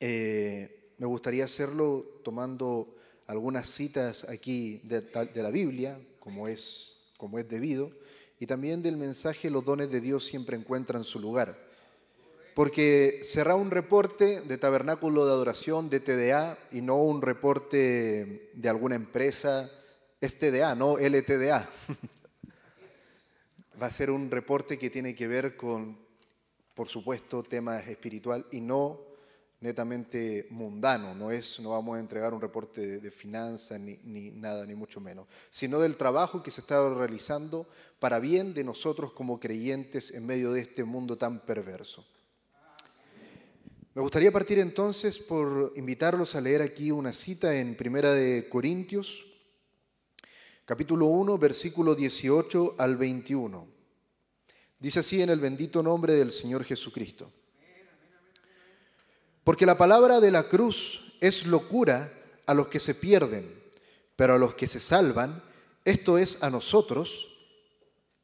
eh, 0.00 0.94
me 0.96 1.04
gustaría 1.04 1.44
hacerlo 1.44 2.06
tomando 2.24 2.96
algunas 3.26 3.68
citas 3.68 4.26
aquí 4.30 4.78
de, 4.84 5.02
de 5.02 5.42
la 5.42 5.50
Biblia, 5.50 6.00
como 6.18 6.48
es, 6.48 7.10
como 7.18 7.38
es 7.38 7.46
debido, 7.46 7.90
y 8.40 8.46
también 8.46 8.82
del 8.82 8.96
mensaje 8.96 9.50
Los 9.50 9.66
dones 9.66 9.90
de 9.90 10.00
Dios 10.00 10.24
siempre 10.24 10.56
encuentran 10.56 11.04
su 11.04 11.20
lugar. 11.20 11.71
Porque 12.54 13.20
será 13.22 13.54
un 13.54 13.70
reporte 13.70 14.42
de 14.42 14.58
tabernáculo 14.58 15.24
de 15.24 15.32
adoración, 15.32 15.88
de 15.88 16.00
TDA, 16.00 16.58
y 16.70 16.82
no 16.82 16.96
un 16.96 17.22
reporte 17.22 18.50
de 18.52 18.68
alguna 18.68 18.94
empresa, 18.94 19.70
es 20.20 20.38
TDA, 20.38 20.74
no 20.74 20.98
LTDA. 20.98 21.68
Va 23.82 23.86
a 23.86 23.90
ser 23.90 24.10
un 24.10 24.30
reporte 24.30 24.78
que 24.78 24.90
tiene 24.90 25.14
que 25.14 25.26
ver 25.26 25.56
con, 25.56 25.98
por 26.74 26.88
supuesto, 26.88 27.42
temas 27.42 27.88
espiritual 27.88 28.46
y 28.50 28.60
no 28.60 29.00
netamente 29.62 30.46
mundano, 30.50 31.14
no 31.14 31.30
es, 31.30 31.60
no 31.60 31.70
vamos 31.70 31.96
a 31.96 32.00
entregar 32.00 32.34
un 32.34 32.40
reporte 32.40 32.80
de, 32.80 33.00
de 33.00 33.10
finanzas 33.12 33.80
ni, 33.80 33.96
ni 34.04 34.30
nada, 34.30 34.66
ni 34.66 34.74
mucho 34.74 35.00
menos, 35.00 35.28
sino 35.50 35.78
del 35.78 35.96
trabajo 35.96 36.42
que 36.42 36.50
se 36.50 36.60
está 36.60 36.92
realizando 36.92 37.68
para 38.00 38.18
bien 38.18 38.54
de 38.54 38.64
nosotros 38.64 39.12
como 39.12 39.38
creyentes 39.38 40.10
en 40.10 40.26
medio 40.26 40.52
de 40.52 40.62
este 40.62 40.82
mundo 40.82 41.16
tan 41.16 41.40
perverso. 41.46 42.04
Me 43.94 44.00
gustaría 44.00 44.32
partir 44.32 44.58
entonces 44.58 45.18
por 45.18 45.74
invitarlos 45.76 46.34
a 46.34 46.40
leer 46.40 46.62
aquí 46.62 46.90
una 46.90 47.12
cita 47.12 47.54
en 47.58 47.76
Primera 47.76 48.14
de 48.14 48.48
Corintios, 48.48 49.22
capítulo 50.64 51.08
1, 51.08 51.36
versículo 51.36 51.94
18 51.94 52.76
al 52.78 52.96
21. 52.96 53.68
Dice 54.78 55.00
así 55.00 55.20
en 55.20 55.28
el 55.28 55.40
bendito 55.40 55.82
nombre 55.82 56.14
del 56.14 56.32
Señor 56.32 56.64
Jesucristo. 56.64 57.30
Porque 59.44 59.66
la 59.66 59.76
palabra 59.76 60.20
de 60.20 60.30
la 60.30 60.48
cruz 60.48 61.18
es 61.20 61.44
locura 61.44 62.10
a 62.46 62.54
los 62.54 62.68
que 62.68 62.80
se 62.80 62.94
pierden, 62.94 63.46
pero 64.16 64.36
a 64.36 64.38
los 64.38 64.54
que 64.54 64.68
se 64.68 64.80
salvan, 64.80 65.42
esto 65.84 66.16
es 66.16 66.42
a 66.42 66.48
nosotros, 66.48 67.28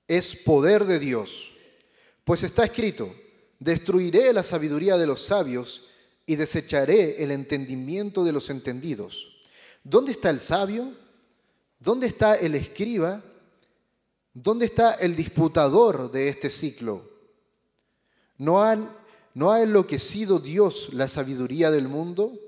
es 0.06 0.34
poder 0.34 0.86
de 0.86 0.98
Dios. 0.98 1.50
Pues 2.24 2.42
está 2.42 2.64
escrito, 2.64 3.14
destruiré 3.58 4.32
la 4.32 4.42
sabiduría 4.42 4.96
de 4.96 5.06
los 5.06 5.24
sabios 5.24 5.84
y 6.26 6.36
desecharé 6.36 7.22
el 7.22 7.30
entendimiento 7.30 8.24
de 8.24 8.32
los 8.32 8.50
entendidos. 8.50 9.38
¿Dónde 9.82 10.12
está 10.12 10.30
el 10.30 10.40
sabio? 10.40 10.92
¿Dónde 11.78 12.06
está 12.06 12.34
el 12.34 12.54
escriba? 12.54 13.22
¿Dónde 14.34 14.66
está 14.66 14.94
el 14.94 15.16
disputador 15.16 16.10
de 16.10 16.28
este 16.28 16.50
ciclo? 16.50 17.02
¿No, 18.36 18.62
¿No 19.34 19.52
ha 19.52 19.62
enloquecido 19.62 20.38
Dios 20.38 20.90
la 20.92 21.08
sabiduría 21.08 21.70
del 21.70 21.88
mundo? 21.88 22.38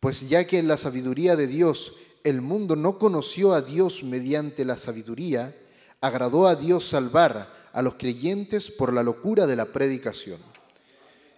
Pues 0.00 0.28
ya 0.28 0.46
que 0.46 0.58
en 0.58 0.66
la 0.66 0.76
sabiduría 0.76 1.36
de 1.36 1.46
Dios 1.46 1.94
el 2.24 2.40
mundo 2.40 2.76
no 2.76 2.98
conoció 2.98 3.52
a 3.52 3.62
Dios 3.62 4.02
mediante 4.02 4.64
la 4.64 4.76
sabiduría, 4.76 5.56
agradó 6.00 6.46
a 6.46 6.56
Dios 6.56 6.88
salvar 6.88 7.61
a 7.72 7.82
los 7.82 7.94
creyentes 7.94 8.70
por 8.70 8.92
la 8.92 9.02
locura 9.02 9.46
de 9.46 9.56
la 9.56 9.66
predicación. 9.66 10.40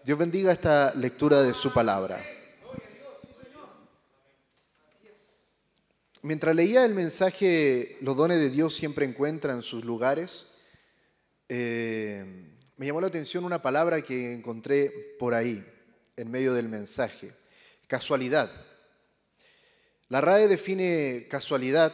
Dios 0.05 0.19
bendiga 0.19 0.53
esta 0.53 0.93
lectura 0.95 1.43
de 1.43 1.55
su 1.55 1.73
palabra. 1.73 2.25
Mientras 6.23 6.55
leía 6.57 6.85
el 6.85 6.95
mensaje, 6.95 7.99
los 8.01 8.17
dones 8.17 8.39
de 8.39 8.51
Dios 8.51 8.75
siempre 8.75 9.05
encuentran 9.05 9.63
sus 9.63 9.85
lugares, 9.85 10.55
eh, 11.49 12.25
me 12.77 12.87
llamó 12.87 13.01
la 13.01 13.09
atención 13.09 13.45
una 13.45 13.63
palabra 13.63 14.03
que 14.03 14.33
encontré 14.33 14.91
por 15.19 15.35
ahí, 15.35 15.65
en 16.17 16.31
medio 16.31 16.55
del 16.55 16.69
mensaje, 16.69 17.33
casualidad. 17.87 18.51
La 20.09 20.21
RAE 20.21 20.49
define 20.49 21.27
casualidad 21.29 21.93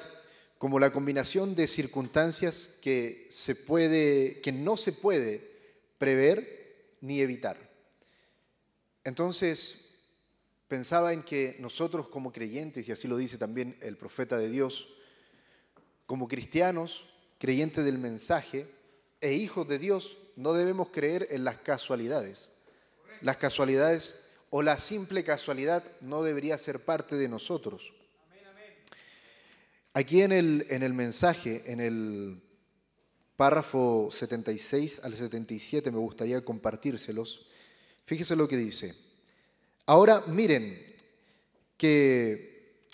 como 0.61 0.78
la 0.78 0.92
combinación 0.92 1.54
de 1.54 1.66
circunstancias 1.66 2.78
que, 2.82 3.26
se 3.30 3.54
puede, 3.54 4.42
que 4.42 4.52
no 4.52 4.76
se 4.76 4.92
puede 4.92 5.40
prever 5.96 6.98
ni 7.00 7.22
evitar. 7.22 7.56
Entonces, 9.02 10.02
pensaba 10.68 11.14
en 11.14 11.22
que 11.22 11.56
nosotros 11.61 12.11
como 12.11 12.30
creyentes, 12.30 12.86
y 12.86 12.92
así 12.92 13.08
lo 13.08 13.16
dice 13.16 13.38
también 13.38 13.78
el 13.80 13.96
profeta 13.96 14.36
de 14.36 14.50
Dios, 14.50 14.88
como 16.04 16.28
cristianos, 16.28 17.06
creyentes 17.38 17.82
del 17.82 17.96
mensaje 17.96 18.66
e 19.22 19.32
hijos 19.32 19.66
de 19.66 19.78
Dios, 19.78 20.18
no 20.36 20.52
debemos 20.52 20.90
creer 20.90 21.26
en 21.30 21.44
las 21.44 21.56
casualidades. 21.56 22.50
Las 23.22 23.38
casualidades 23.38 24.26
o 24.50 24.61
la 24.61 24.78
simple 24.78 25.24
casualidad 25.24 25.82
no 26.02 26.22
debería 26.22 26.58
ser 26.58 26.84
parte 26.84 27.16
de 27.16 27.30
nosotros. 27.30 27.94
Aquí 29.93 30.22
en 30.22 30.32
el, 30.32 30.66
en 30.70 30.82
el 30.82 30.95
mensaje, 30.95 31.62
en 31.66 31.80
el 31.80 32.43
párrafo 33.36 34.09
76 34.12 35.01
al 35.03 35.14
77, 35.14 35.91
me 35.91 35.99
gustaría 35.99 36.45
compartírselos. 36.45 37.47
Fíjese 38.05 38.36
lo 38.36 38.47
que 38.47 38.57
dice. 38.57 38.95
Ahora 39.86 40.22
miren 40.26 40.78
que 41.76 42.84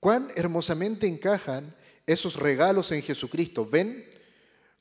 cuán 0.00 0.30
hermosamente 0.34 1.06
encajan 1.06 1.76
esos 2.06 2.36
regalos 2.36 2.90
en 2.92 3.02
Jesucristo. 3.02 3.66
¿Ven? 3.66 4.04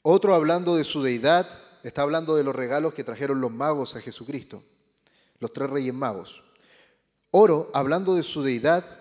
Otro 0.01 0.34
hablando 0.34 0.76
de 0.76 0.84
su 0.84 1.03
deidad, 1.03 1.59
está 1.84 2.01
hablando 2.01 2.36
de 2.36 2.43
los 2.43 2.55
regalos 2.55 2.93
que 2.93 3.03
trajeron 3.03 3.41
los 3.41 3.51
magos 3.51 3.95
a 3.95 4.01
Jesucristo, 4.01 4.64
los 5.39 5.53
tres 5.53 5.70
reyes 5.70 5.93
magos. 5.93 6.43
Oro, 7.30 7.70
hablando 7.74 8.16
de 8.16 8.24
su 8.24 8.41
deidad, 8.41 9.01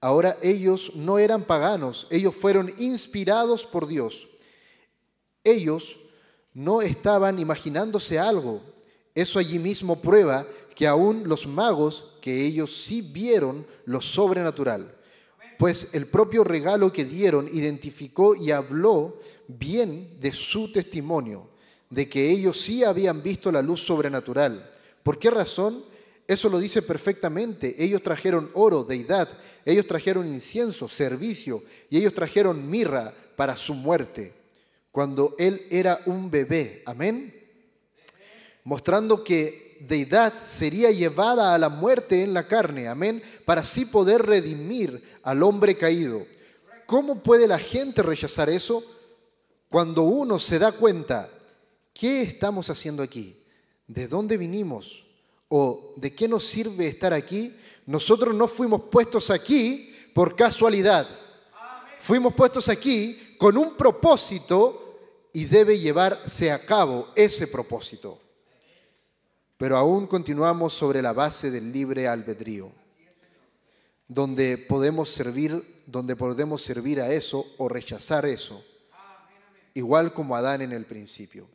ahora 0.00 0.36
ellos 0.42 0.92
no 0.94 1.18
eran 1.18 1.44
paganos, 1.44 2.06
ellos 2.10 2.34
fueron 2.34 2.72
inspirados 2.78 3.66
por 3.66 3.86
Dios. 3.86 4.28
Ellos 5.44 5.96
no 6.54 6.82
estaban 6.82 7.38
imaginándose 7.38 8.18
algo. 8.18 8.62
Eso 9.14 9.38
allí 9.38 9.58
mismo 9.58 10.00
prueba 10.00 10.46
que 10.74 10.86
aún 10.86 11.28
los 11.28 11.46
magos, 11.46 12.04
que 12.20 12.46
ellos 12.46 12.84
sí 12.84 13.02
vieron 13.02 13.66
lo 13.84 14.00
sobrenatural. 14.00 14.94
Pues 15.58 15.92
el 15.92 16.06
propio 16.06 16.44
regalo 16.44 16.92
que 16.92 17.04
dieron 17.04 17.48
identificó 17.52 18.36
y 18.36 18.52
habló 18.52 19.20
bien 19.48 20.20
de 20.20 20.32
su 20.32 20.70
testimonio, 20.70 21.48
de 21.90 22.08
que 22.08 22.30
ellos 22.30 22.60
sí 22.60 22.84
habían 22.84 23.22
visto 23.22 23.50
la 23.50 23.62
luz 23.62 23.82
sobrenatural. 23.82 24.70
¿Por 25.02 25.18
qué 25.18 25.30
razón? 25.30 25.84
Eso 26.28 26.50
lo 26.50 26.58
dice 26.58 26.82
perfectamente. 26.82 27.74
Ellos 27.82 28.02
trajeron 28.02 28.50
oro, 28.52 28.84
deidad, 28.84 29.30
ellos 29.64 29.86
trajeron 29.86 30.28
incienso, 30.28 30.86
servicio, 30.86 31.64
y 31.88 31.96
ellos 31.96 32.12
trajeron 32.12 32.68
mirra 32.70 33.14
para 33.34 33.56
su 33.56 33.72
muerte, 33.72 34.34
cuando 34.92 35.34
él 35.38 35.66
era 35.70 36.02
un 36.04 36.30
bebé. 36.30 36.82
Amén. 36.84 37.34
Mostrando 38.62 39.24
que 39.24 39.78
deidad 39.80 40.38
sería 40.38 40.90
llevada 40.90 41.54
a 41.54 41.58
la 41.58 41.70
muerte 41.70 42.22
en 42.22 42.34
la 42.34 42.46
carne, 42.46 42.88
amén, 42.88 43.22
para 43.46 43.62
así 43.62 43.86
poder 43.86 44.26
redimir 44.26 45.02
al 45.22 45.42
hombre 45.42 45.78
caído. 45.78 46.26
¿Cómo 46.84 47.22
puede 47.22 47.46
la 47.46 47.58
gente 47.58 48.02
rechazar 48.02 48.50
eso? 48.50 48.84
Cuando 49.70 50.02
uno 50.02 50.38
se 50.38 50.58
da 50.58 50.72
cuenta, 50.72 51.30
¿qué 51.94 52.20
estamos 52.20 52.68
haciendo 52.68 53.02
aquí? 53.02 53.34
¿De 53.86 54.08
dónde 54.08 54.36
vinimos? 54.36 55.07
¿O 55.48 55.94
de 55.96 56.14
qué 56.14 56.28
nos 56.28 56.44
sirve 56.44 56.88
estar 56.88 57.12
aquí? 57.12 57.54
Nosotros 57.86 58.34
no 58.34 58.48
fuimos 58.48 58.82
puestos 58.90 59.30
aquí 59.30 59.94
por 60.14 60.36
casualidad. 60.36 61.06
Fuimos 61.98 62.34
puestos 62.34 62.68
aquí 62.68 63.36
con 63.38 63.56
un 63.56 63.76
propósito 63.76 65.28
y 65.32 65.44
debe 65.44 65.78
llevarse 65.78 66.52
a 66.52 66.64
cabo 66.64 67.08
ese 67.14 67.46
propósito 67.46 68.20
pero 69.58 69.76
aún 69.76 70.06
continuamos 70.06 70.72
sobre 70.72 71.02
la 71.02 71.12
base 71.12 71.50
del 71.50 71.72
libre 71.72 72.06
albedrío, 72.06 72.70
donde 74.06 74.56
podemos 74.56 75.10
servir, 75.10 75.82
donde 75.84 76.14
podemos 76.14 76.62
servir 76.62 77.00
a 77.00 77.12
eso 77.12 77.44
o 77.58 77.68
rechazar 77.68 78.24
eso, 78.24 78.64
igual 79.74 80.14
como 80.14 80.36
Adán 80.36 80.62
en 80.62 80.72
el 80.72 80.86
principio. 80.86 81.48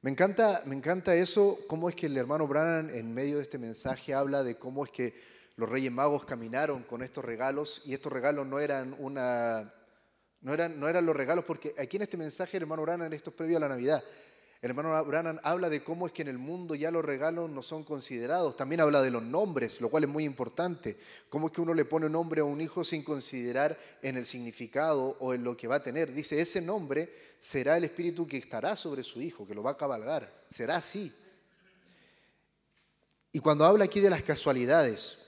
Me 0.00 0.12
encanta, 0.12 0.62
me 0.64 0.76
encanta 0.76 1.16
eso, 1.16 1.58
cómo 1.66 1.88
es 1.88 1.96
que 1.96 2.06
el 2.06 2.16
hermano 2.16 2.46
Brannan 2.46 2.90
en 2.90 3.12
medio 3.12 3.38
de 3.38 3.42
este 3.42 3.58
mensaje 3.58 4.14
habla 4.14 4.44
de 4.44 4.56
cómo 4.56 4.84
es 4.84 4.92
que 4.92 5.20
los 5.56 5.68
Reyes 5.68 5.90
Magos 5.90 6.24
caminaron 6.24 6.84
con 6.84 7.02
estos 7.02 7.24
regalos 7.24 7.82
y 7.84 7.94
estos 7.94 8.12
regalos 8.12 8.46
no 8.46 8.60
eran 8.60 8.94
una 9.00 9.74
no 10.40 10.54
eran, 10.54 10.78
no 10.78 10.88
eran 10.88 11.04
los 11.04 11.16
regalos 11.16 11.44
porque 11.44 11.74
aquí 11.76 11.96
en 11.96 12.04
este 12.04 12.16
mensaje 12.16 12.58
el 12.58 12.62
hermano 12.62 12.82
Brannan 12.82 13.12
esto 13.12 13.30
es 13.30 13.36
previo 13.36 13.56
a 13.56 13.60
la 13.60 13.68
Navidad 13.68 14.04
el 14.60 14.70
hermano 14.70 15.04
Brannan 15.04 15.40
habla 15.44 15.68
de 15.70 15.84
cómo 15.84 16.08
es 16.08 16.12
que 16.12 16.22
en 16.22 16.28
el 16.28 16.38
mundo 16.38 16.74
ya 16.74 16.90
los 16.90 17.04
regalos 17.04 17.48
no 17.48 17.62
son 17.62 17.84
considerados. 17.84 18.56
También 18.56 18.80
habla 18.80 19.02
de 19.02 19.12
los 19.12 19.22
nombres, 19.22 19.80
lo 19.80 19.88
cual 19.88 20.02
es 20.02 20.10
muy 20.10 20.24
importante. 20.24 20.98
Cómo 21.28 21.46
es 21.46 21.52
que 21.52 21.60
uno 21.60 21.74
le 21.74 21.84
pone 21.84 22.06
un 22.06 22.12
nombre 22.12 22.40
a 22.40 22.44
un 22.44 22.60
hijo 22.60 22.82
sin 22.82 23.04
considerar 23.04 23.78
en 24.02 24.16
el 24.16 24.26
significado 24.26 25.16
o 25.20 25.32
en 25.32 25.44
lo 25.44 25.56
que 25.56 25.68
va 25.68 25.76
a 25.76 25.82
tener. 25.82 26.12
Dice, 26.12 26.40
ese 26.40 26.60
nombre 26.60 27.08
será 27.38 27.76
el 27.76 27.84
espíritu 27.84 28.26
que 28.26 28.36
estará 28.36 28.74
sobre 28.74 29.04
su 29.04 29.20
hijo, 29.20 29.46
que 29.46 29.54
lo 29.54 29.62
va 29.62 29.72
a 29.72 29.76
cabalgar. 29.76 30.44
Será 30.50 30.76
así. 30.76 31.14
Y 33.30 33.38
cuando 33.38 33.64
habla 33.64 33.84
aquí 33.84 34.00
de 34.00 34.10
las 34.10 34.24
casualidades, 34.24 35.24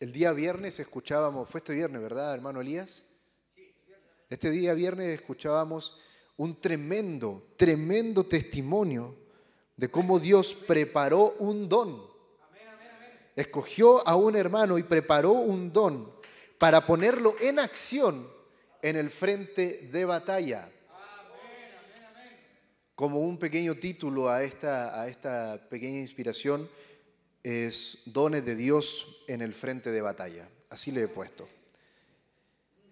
el 0.00 0.12
día 0.12 0.32
viernes 0.32 0.80
escuchábamos, 0.80 1.48
fue 1.48 1.60
este 1.60 1.72
viernes, 1.72 2.02
¿verdad, 2.02 2.34
hermano 2.34 2.60
Elías? 2.60 3.04
Este 4.28 4.50
día 4.50 4.74
viernes 4.74 5.08
escuchábamos 5.08 6.00
un 6.42 6.60
tremendo, 6.60 7.52
tremendo 7.56 8.26
testimonio 8.26 9.14
de 9.76 9.88
cómo 9.88 10.18
Dios 10.18 10.54
preparó 10.54 11.36
un 11.38 11.68
don. 11.68 12.04
Escogió 13.36 14.06
a 14.06 14.16
un 14.16 14.34
hermano 14.34 14.76
y 14.76 14.82
preparó 14.82 15.30
un 15.34 15.72
don 15.72 16.12
para 16.58 16.84
ponerlo 16.84 17.36
en 17.40 17.60
acción 17.60 18.28
en 18.82 18.96
el 18.96 19.10
frente 19.10 19.88
de 19.92 20.04
batalla. 20.04 20.68
Como 22.96 23.20
un 23.20 23.38
pequeño 23.38 23.76
título 23.76 24.28
a 24.28 24.42
esta, 24.42 25.00
a 25.00 25.06
esta 25.06 25.68
pequeña 25.70 26.00
inspiración 26.00 26.68
es 27.44 28.02
Dones 28.04 28.44
de 28.44 28.56
Dios 28.56 29.22
en 29.28 29.42
el 29.42 29.54
frente 29.54 29.92
de 29.92 30.00
batalla. 30.00 30.48
Así 30.70 30.90
le 30.90 31.02
he 31.02 31.08
puesto. 31.08 31.48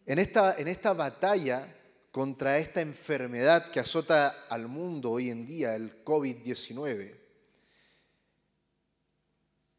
En 0.07 0.21
esta, 0.21 0.57
en 0.57 0.69
esta 0.69 0.93
batalla 0.93 1.80
contra 2.11 2.59
esta 2.59 2.81
enfermedad 2.81 3.71
que 3.71 3.81
azota 3.81 4.47
al 4.49 4.67
mundo 4.69 5.13
hoy 5.13 5.31
en 5.31 5.47
día, 5.47 5.77
el 5.77 6.05
COVID-19. 6.05 7.17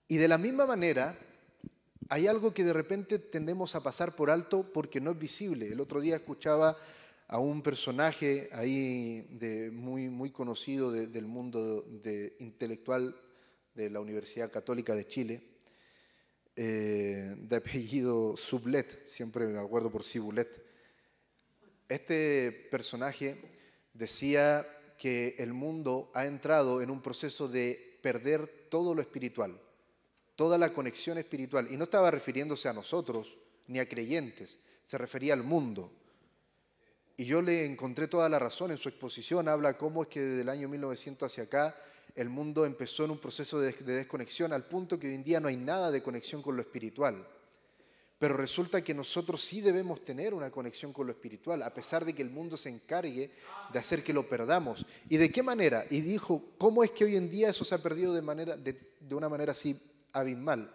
Y 0.07 0.17
de 0.17 0.27
la 0.27 0.38
misma 0.38 0.65
manera, 0.65 1.17
hay 2.09 2.27
algo 2.27 2.53
que 2.53 2.63
de 2.63 2.73
repente 2.73 3.19
tendemos 3.19 3.75
a 3.75 3.84
pasar 3.84 4.15
por 4.15 4.29
alto 4.29 4.71
porque 4.73 5.01
no 5.01 5.11
es 5.11 5.19
visible. 5.19 5.67
El 5.67 5.79
otro 5.79 6.01
día 6.01 6.17
escuchaba 6.17 6.77
a 7.27 7.39
un 7.39 7.61
personaje 7.61 8.49
ahí 8.51 9.25
muy, 9.71 10.09
muy 10.09 10.32
conocido 10.32 10.91
del 10.91 11.25
mundo 11.25 11.86
intelectual 12.39 13.15
de 13.73 13.89
la 13.89 14.01
Universidad 14.01 14.51
Católica 14.51 14.95
de 14.95 15.07
Chile, 15.07 15.41
eh, 16.57 17.34
de 17.38 17.55
apellido 17.55 18.36
Sublet, 18.36 19.05
siempre 19.05 19.47
me 19.47 19.59
acuerdo 19.59 19.89
por 19.89 20.03
Sibulet, 20.03 20.70
este 21.91 22.51
personaje 22.71 23.35
decía 23.93 24.65
que 24.97 25.35
el 25.39 25.51
mundo 25.51 26.09
ha 26.13 26.25
entrado 26.25 26.81
en 26.81 26.89
un 26.89 27.01
proceso 27.01 27.47
de 27.49 27.99
perder 28.01 28.67
todo 28.69 28.95
lo 28.95 29.01
espiritual, 29.01 29.59
toda 30.35 30.57
la 30.57 30.71
conexión 30.71 31.17
espiritual. 31.17 31.67
Y 31.69 31.75
no 31.75 31.83
estaba 31.83 32.09
refiriéndose 32.09 32.69
a 32.69 32.73
nosotros 32.73 33.37
ni 33.67 33.79
a 33.79 33.89
creyentes, 33.89 34.57
se 34.85 34.97
refería 34.97 35.33
al 35.33 35.43
mundo. 35.43 35.91
Y 37.17 37.25
yo 37.25 37.41
le 37.41 37.65
encontré 37.65 38.07
toda 38.07 38.29
la 38.29 38.39
razón 38.39 38.71
en 38.71 38.77
su 38.77 38.87
exposición, 38.87 39.49
habla 39.49 39.77
cómo 39.77 40.03
es 40.03 40.07
que 40.07 40.21
desde 40.21 40.41
el 40.43 40.49
año 40.49 40.69
1900 40.69 41.29
hacia 41.29 41.43
acá 41.43 41.75
el 42.15 42.29
mundo 42.29 42.65
empezó 42.65 43.03
en 43.03 43.11
un 43.11 43.19
proceso 43.19 43.59
de 43.59 43.73
desconexión 43.73 44.53
al 44.53 44.65
punto 44.65 44.97
que 44.97 45.07
hoy 45.07 45.15
en 45.15 45.23
día 45.23 45.39
no 45.39 45.49
hay 45.49 45.57
nada 45.57 45.91
de 45.91 46.01
conexión 46.01 46.41
con 46.41 46.55
lo 46.55 46.61
espiritual. 46.61 47.27
Pero 48.22 48.38
resulta 48.38 48.84
que 48.84 48.93
nosotros 48.93 49.43
sí 49.43 49.61
debemos 49.61 50.05
tener 50.05 50.36
una 50.36 50.51
conexión 50.51 50.93
con 50.93 51.07
lo 51.07 51.11
espiritual, 51.11 51.63
a 51.63 51.74
pesar 51.74 52.05
de 52.05 52.13
que 52.13 52.22
el 52.22 52.30
mundo 52.30 52.55
se 52.55 52.69
encargue 52.69 53.32
de 53.74 53.80
hacer 53.80 54.03
que 54.03 54.13
lo 54.13 54.30
perdamos. 54.30 54.86
¿Y 55.09 55.17
de 55.17 55.32
qué 55.32 55.41
manera? 55.41 55.88
Y 55.89 56.01
dijo, 56.01 56.39
¿cómo 56.59 56.84
es 56.84 56.91
que 56.91 57.05
hoy 57.05 57.15
en 57.15 57.32
día 57.32 57.49
eso 57.49 57.65
se 57.65 57.74
ha 57.74 57.80
perdido 57.80 58.13
de, 58.13 58.22
manera, 58.22 58.55
de, 58.55 58.78
una 59.09 59.28
manera 59.28 59.53
así 59.53 59.76
abismal? 60.13 60.72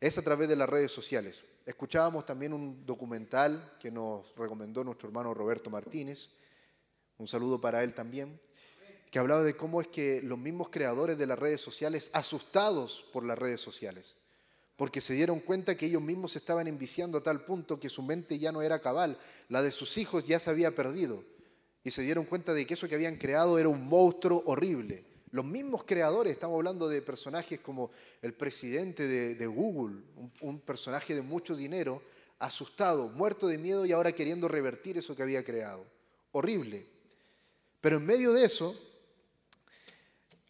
Es 0.00 0.18
a 0.18 0.22
través 0.22 0.48
de 0.48 0.56
las 0.56 0.68
redes 0.68 0.90
sociales. 0.90 1.44
Escuchábamos 1.64 2.26
también 2.26 2.52
un 2.52 2.84
documental 2.84 3.76
que 3.78 3.92
nos 3.92 4.34
recomendó 4.34 4.82
nuestro 4.82 5.06
hermano 5.06 5.32
Roberto 5.32 5.70
Martínez, 5.70 6.30
un 7.18 7.28
saludo 7.28 7.60
para 7.60 7.84
él 7.84 7.94
también, 7.94 8.40
que 9.12 9.20
hablaba 9.20 9.44
de 9.44 9.56
cómo 9.56 9.80
es 9.80 9.86
que 9.86 10.22
los 10.22 10.38
mismos 10.38 10.70
creadores 10.70 11.16
de 11.16 11.28
las 11.28 11.38
redes 11.38 11.60
sociales, 11.60 12.10
asustados 12.14 13.08
por 13.12 13.24
las 13.24 13.38
redes 13.38 13.60
sociales, 13.60 14.16
porque 14.80 15.02
se 15.02 15.12
dieron 15.12 15.40
cuenta 15.40 15.76
que 15.76 15.84
ellos 15.84 16.00
mismos 16.00 16.32
se 16.32 16.38
estaban 16.38 16.66
enviciando 16.66 17.18
a 17.18 17.22
tal 17.22 17.44
punto 17.44 17.78
que 17.78 17.90
su 17.90 18.00
mente 18.00 18.38
ya 18.38 18.50
no 18.50 18.62
era 18.62 18.80
cabal, 18.80 19.18
la 19.50 19.60
de 19.60 19.72
sus 19.72 19.98
hijos 19.98 20.26
ya 20.26 20.40
se 20.40 20.48
había 20.48 20.74
perdido, 20.74 21.22
y 21.84 21.90
se 21.90 22.00
dieron 22.00 22.24
cuenta 22.24 22.54
de 22.54 22.64
que 22.64 22.72
eso 22.72 22.88
que 22.88 22.94
habían 22.94 23.18
creado 23.18 23.58
era 23.58 23.68
un 23.68 23.84
monstruo 23.86 24.42
horrible. 24.46 25.04
Los 25.32 25.44
mismos 25.44 25.84
creadores, 25.84 26.32
estamos 26.32 26.56
hablando 26.56 26.88
de 26.88 27.02
personajes 27.02 27.60
como 27.60 27.90
el 28.22 28.32
presidente 28.32 29.06
de, 29.06 29.46
Google, 29.46 30.02
un, 30.16 30.32
un 30.40 30.60
personaje 30.60 31.14
de 31.14 31.20
mucho 31.20 31.54
dinero, 31.54 32.02
asustado, 32.38 33.08
muerto 33.08 33.48
de 33.48 33.58
miedo 33.58 33.84
y 33.84 33.92
ahora 33.92 34.12
queriendo 34.12 34.48
revertir 34.48 34.96
eso 34.96 35.14
que 35.14 35.22
había 35.22 35.44
creado. 35.44 35.84
Horrible. 36.32 36.86
Pero 37.82 37.98
en 37.98 38.06
medio 38.06 38.32
de 38.32 38.46
eso, 38.46 38.74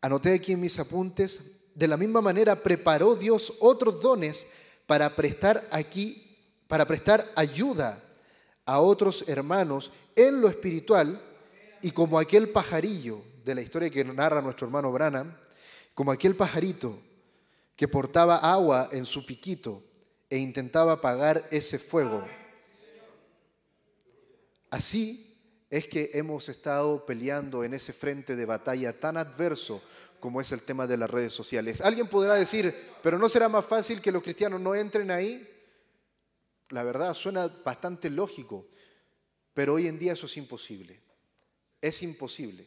anoté 0.01 0.35
aquí 0.35 0.53
en 0.53 0.61
mis 0.61 0.79
apuntes, 0.79 1.60
de 1.81 1.89
la 1.89 1.97
misma 1.97 2.21
manera 2.21 2.57
preparó 2.57 3.15
Dios 3.15 3.55
otros 3.59 4.03
dones 4.03 4.47
para 4.87 5.17
prestar 5.17 5.67
aquí, 5.71 6.37
para 6.69 6.85
prestar 6.85 7.27
ayuda 7.35 8.05
a 8.67 8.81
otros 8.81 9.25
hermanos 9.27 9.91
en 10.15 10.43
lo 10.43 10.49
espiritual 10.51 11.23
y 11.81 11.93
como 11.93 12.19
aquel 12.19 12.51
pajarillo 12.51 13.23
de 13.47 13.55
la 13.55 13.63
historia 13.63 13.89
que 13.89 14.05
narra 14.05 14.43
nuestro 14.43 14.67
hermano 14.67 14.93
Branham, 14.93 15.35
como 15.95 16.13
aquel 16.13 16.37
pajarito 16.37 16.99
que 17.75 17.89
portaba 17.89 18.37
agua 18.37 18.91
en 18.93 19.07
su 19.07 19.25
piquito 19.25 19.83
e 20.29 20.37
intentaba 20.37 20.93
apagar 20.93 21.49
ese 21.51 21.79
fuego. 21.79 22.23
Así 24.69 25.35
es 25.71 25.87
que 25.87 26.11
hemos 26.13 26.51
estado 26.51 27.07
peleando 27.07 27.65
en 27.65 27.73
ese 27.73 27.95
frente 27.95 28.37
de 28.37 28.45
batalla 28.45 29.01
tan 29.01 29.17
adverso 29.17 29.81
como 30.21 30.41
es 30.41 30.53
el 30.53 30.63
tema 30.63 30.87
de 30.87 30.97
las 30.97 31.11
redes 31.11 31.33
sociales. 31.33 31.81
Alguien 31.81 32.07
podrá 32.07 32.35
decir, 32.35 32.75
pero 33.03 33.19
¿no 33.19 33.29
será 33.29 33.49
más 33.49 33.65
fácil 33.65 34.01
que 34.01 34.13
los 34.13 34.23
cristianos 34.23 34.61
no 34.61 34.75
entren 34.75 35.11
ahí? 35.11 35.49
La 36.69 36.85
verdad 36.85 37.15
suena 37.15 37.49
bastante 37.49 38.11
lógico, 38.11 38.67
pero 39.55 39.75
hoy 39.75 39.89
en 39.89 39.99
día 39.99 40.13
eso 40.13 40.27
es 40.27 40.37
imposible. 40.37 41.01
Es 41.81 42.03
imposible. 42.03 42.67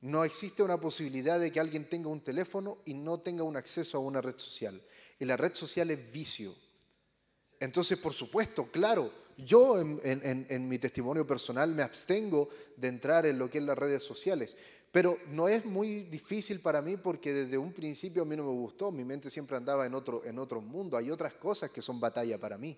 No 0.00 0.24
existe 0.24 0.62
una 0.62 0.80
posibilidad 0.80 1.38
de 1.38 1.50
que 1.52 1.60
alguien 1.60 1.88
tenga 1.88 2.08
un 2.08 2.22
teléfono 2.22 2.78
y 2.84 2.94
no 2.94 3.20
tenga 3.20 3.42
un 3.42 3.56
acceso 3.56 3.98
a 3.98 4.00
una 4.00 4.20
red 4.20 4.38
social. 4.38 4.80
Y 5.18 5.24
la 5.24 5.36
red 5.36 5.54
social 5.54 5.90
es 5.90 6.12
vicio. 6.12 6.54
Entonces, 7.60 7.98
por 7.98 8.14
supuesto, 8.14 8.70
claro, 8.70 9.12
yo 9.36 9.80
en, 9.80 10.00
en, 10.02 10.68
mi 10.68 10.78
testimonio 10.78 11.26
personal 11.26 11.72
me 11.72 11.82
abstengo 11.82 12.48
de 12.76 12.88
entrar 12.88 13.26
en 13.26 13.38
lo 13.38 13.50
que 13.50 13.58
es 13.58 13.64
las 13.64 13.78
redes 13.78 14.02
sociales, 14.02 14.56
pero 14.90 15.18
no 15.28 15.48
es 15.48 15.64
muy 15.64 16.04
difícil 16.04 16.60
para 16.60 16.80
mí 16.80 16.96
porque 16.96 17.32
desde 17.32 17.58
un 17.58 17.72
principio 17.72 18.22
a 18.22 18.24
mí 18.24 18.36
no 18.36 18.44
me 18.44 18.52
gustó, 18.52 18.90
mi 18.90 19.04
mente 19.04 19.30
siempre 19.30 19.56
andaba 19.56 19.86
en 19.86 19.94
otro, 19.94 20.24
en 20.24 20.38
otro 20.38 20.60
mundo, 20.60 20.96
hay 20.96 21.10
otras 21.10 21.34
cosas 21.34 21.70
que 21.70 21.82
son 21.82 22.00
batalla 22.00 22.38
para 22.38 22.56
mí, 22.56 22.76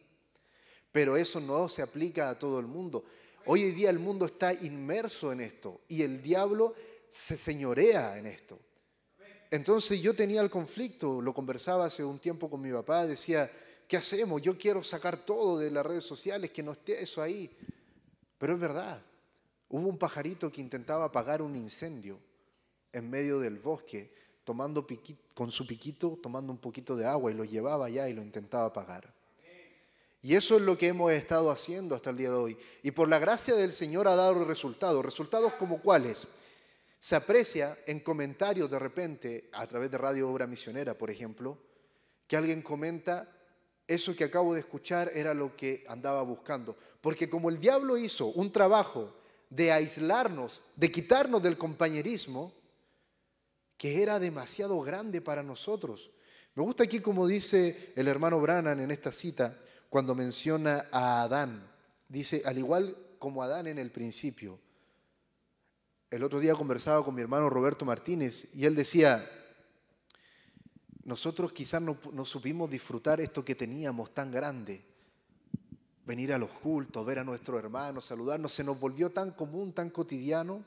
pero 0.90 1.16
eso 1.16 1.40
no 1.40 1.68
se 1.68 1.82
aplica 1.82 2.30
a 2.30 2.38
todo 2.38 2.58
el 2.58 2.66
mundo. 2.66 3.04
Hoy 3.46 3.64
en 3.64 3.74
día 3.74 3.90
el 3.90 3.98
mundo 3.98 4.26
está 4.26 4.52
inmerso 4.52 5.32
en 5.32 5.40
esto 5.40 5.80
y 5.88 6.02
el 6.02 6.22
diablo 6.22 6.74
se 7.08 7.36
señorea 7.36 8.18
en 8.18 8.26
esto. 8.26 8.58
Entonces 9.50 10.00
yo 10.00 10.14
tenía 10.14 10.40
el 10.40 10.50
conflicto, 10.50 11.20
lo 11.20 11.34
conversaba 11.34 11.86
hace 11.86 12.04
un 12.04 12.18
tiempo 12.18 12.48
con 12.48 12.60
mi 12.60 12.70
papá, 12.70 13.06
decía, 13.06 13.50
¿qué 13.88 13.96
hacemos? 13.96 14.40
Yo 14.42 14.56
quiero 14.56 14.82
sacar 14.82 15.24
todo 15.24 15.58
de 15.58 15.70
las 15.70 15.84
redes 15.84 16.04
sociales, 16.04 16.50
que 16.50 16.62
no 16.62 16.72
esté 16.72 17.02
eso 17.02 17.20
ahí. 17.20 17.50
Pero 18.38 18.54
es 18.54 18.60
verdad, 18.60 19.02
hubo 19.70 19.88
un 19.88 19.98
pajarito 19.98 20.50
que 20.52 20.60
intentaba 20.60 21.06
apagar 21.06 21.40
un 21.42 21.56
incendio 21.56 22.18
en 22.92 23.08
medio 23.08 23.38
del 23.38 23.58
bosque, 23.58 24.12
tomando 24.44 24.86
con 25.34 25.50
su 25.50 25.66
piquito, 25.66 26.18
tomando 26.20 26.52
un 26.52 26.58
poquito 26.58 26.96
de 26.96 27.06
agua 27.06 27.30
y 27.30 27.34
lo 27.34 27.44
llevaba 27.44 27.86
allá 27.86 28.08
y 28.08 28.12
lo 28.12 28.22
intentaba 28.22 28.66
apagar. 28.66 29.14
Y 30.22 30.34
eso 30.34 30.56
es 30.56 30.62
lo 30.62 30.76
que 30.76 30.88
hemos 30.88 31.12
estado 31.12 31.50
haciendo 31.50 31.94
hasta 31.94 32.10
el 32.10 32.16
día 32.16 32.30
de 32.30 32.36
hoy. 32.36 32.58
Y 32.82 32.90
por 32.90 33.08
la 33.08 33.18
gracia 33.18 33.54
del 33.54 33.72
Señor 33.72 34.06
ha 34.06 34.16
dado 34.16 34.44
resultados. 34.44 35.02
¿Resultados 35.04 35.54
como 35.54 35.80
cuáles? 35.80 36.26
Se 36.98 37.16
aprecia 37.16 37.78
en 37.86 38.00
comentarios 38.00 38.70
de 38.70 38.78
repente, 38.78 39.48
a 39.52 39.66
través 39.66 39.90
de 39.90 39.96
Radio 39.96 40.28
Obra 40.28 40.46
Misionera, 40.46 40.98
por 40.98 41.10
ejemplo, 41.10 41.56
que 42.26 42.36
alguien 42.36 42.60
comenta, 42.60 43.32
eso 43.86 44.14
que 44.14 44.24
acabo 44.24 44.52
de 44.52 44.60
escuchar 44.60 45.10
era 45.14 45.32
lo 45.32 45.56
que 45.56 45.84
andaba 45.88 46.22
buscando. 46.22 46.76
Porque 47.00 47.30
como 47.30 47.48
el 47.48 47.58
diablo 47.58 47.96
hizo 47.96 48.26
un 48.26 48.52
trabajo 48.52 49.19
de 49.50 49.72
aislarnos, 49.72 50.62
de 50.76 50.90
quitarnos 50.90 51.42
del 51.42 51.58
compañerismo, 51.58 52.54
que 53.76 54.02
era 54.02 54.18
demasiado 54.18 54.80
grande 54.80 55.20
para 55.20 55.42
nosotros. 55.42 56.10
Me 56.54 56.62
gusta 56.62 56.84
aquí 56.84 57.00
como 57.00 57.26
dice 57.26 57.92
el 57.96 58.08
hermano 58.08 58.40
Brannan 58.40 58.80
en 58.80 58.90
esta 58.90 59.12
cita, 59.12 59.58
cuando 59.88 60.14
menciona 60.14 60.86
a 60.92 61.22
Adán. 61.22 61.68
Dice, 62.08 62.42
al 62.44 62.58
igual 62.58 62.96
como 63.18 63.42
Adán 63.42 63.66
en 63.66 63.78
el 63.78 63.90
principio. 63.90 64.58
El 66.10 66.22
otro 66.24 66.40
día 66.40 66.54
conversaba 66.54 67.04
con 67.04 67.14
mi 67.14 67.22
hermano 67.22 67.50
Roberto 67.50 67.84
Martínez 67.84 68.54
y 68.54 68.64
él 68.66 68.74
decía, 68.74 69.28
nosotros 71.04 71.52
quizás 71.52 71.80
no, 71.80 71.98
no, 72.12 72.24
supimos 72.24 72.70
disfrutar 72.70 73.20
esto 73.20 73.44
que 73.44 73.54
teníamos 73.54 74.12
tan 74.12 74.30
grande. 74.30 74.84
Venir 76.10 76.32
a 76.32 76.38
los 76.38 76.50
cultos, 76.50 77.06
ver 77.06 77.20
a 77.20 77.24
nuestros 77.24 77.56
hermanos, 77.60 78.06
saludarnos, 78.06 78.52
se 78.52 78.64
nos 78.64 78.80
volvió 78.80 79.10
tan 79.10 79.30
común, 79.30 79.72
tan 79.72 79.90
cotidiano. 79.90 80.64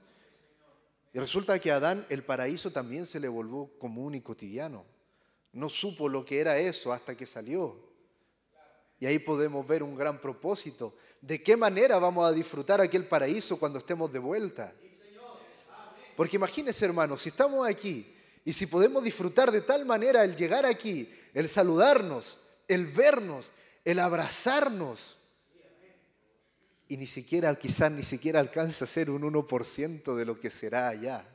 Y 1.12 1.20
resulta 1.20 1.60
que 1.60 1.70
a 1.70 1.76
Adán 1.76 2.06
el 2.08 2.24
paraíso 2.24 2.72
también 2.72 3.06
se 3.06 3.20
le 3.20 3.28
volvió 3.28 3.70
común 3.78 4.16
y 4.16 4.22
cotidiano. 4.22 4.86
No 5.52 5.68
supo 5.68 6.08
lo 6.08 6.24
que 6.24 6.40
era 6.40 6.58
eso 6.58 6.94
hasta 6.94 7.18
que 7.18 7.26
salió. 7.26 7.78
Y 9.02 9.06
ahí 9.06 9.20
podemos 9.20 9.68
ver 9.68 9.84
un 9.84 9.98
gran 9.98 10.22
propósito. 10.22 10.96
¿De 11.20 11.44
qué 11.44 11.58
manera 11.58 12.00
vamos 12.00 12.26
a 12.26 12.32
disfrutar 12.32 12.80
aquel 12.80 13.06
paraíso 13.06 13.60
cuando 13.60 13.80
estemos 13.80 14.14
de 14.14 14.20
vuelta? 14.20 14.74
Porque 16.16 16.38
imagínense, 16.38 16.86
hermanos, 16.86 17.22
si 17.22 17.28
estamos 17.28 17.68
aquí 17.68 18.16
y 18.46 18.54
si 18.54 18.66
podemos 18.66 19.04
disfrutar 19.04 19.52
de 19.52 19.60
tal 19.60 19.86
manera 19.86 20.24
el 20.24 20.38
llegar 20.38 20.66
aquí, 20.66 21.14
el 21.34 21.50
saludarnos, 21.50 22.38
el 22.70 22.86
vernos, 22.86 23.52
el 23.84 24.00
abrazarnos, 24.00 25.18
y 26.94 26.98
ni 26.98 27.08
siquiera, 27.08 27.58
quizás 27.58 27.92
ni 27.92 28.04
siquiera 28.04 28.40
alcanza 28.40 28.86
a 28.86 28.88
ser 28.88 29.10
un 29.10 29.24
1% 29.24 30.16
de 30.16 30.26
lo 30.26 30.40
que 30.40 30.52
será 30.52 30.90
allá. 30.90 31.26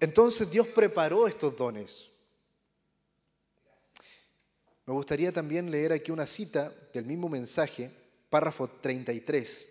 Entonces 0.00 0.50
Dios 0.50 0.68
preparó 0.68 1.28
estos 1.28 1.54
dones. 1.54 2.10
Me 4.86 4.94
gustaría 4.94 5.30
también 5.32 5.70
leer 5.70 5.92
aquí 5.92 6.10
una 6.10 6.26
cita 6.26 6.72
del 6.94 7.04
mismo 7.04 7.28
mensaje, 7.28 7.90
párrafo 8.30 8.68
33. 8.68 9.66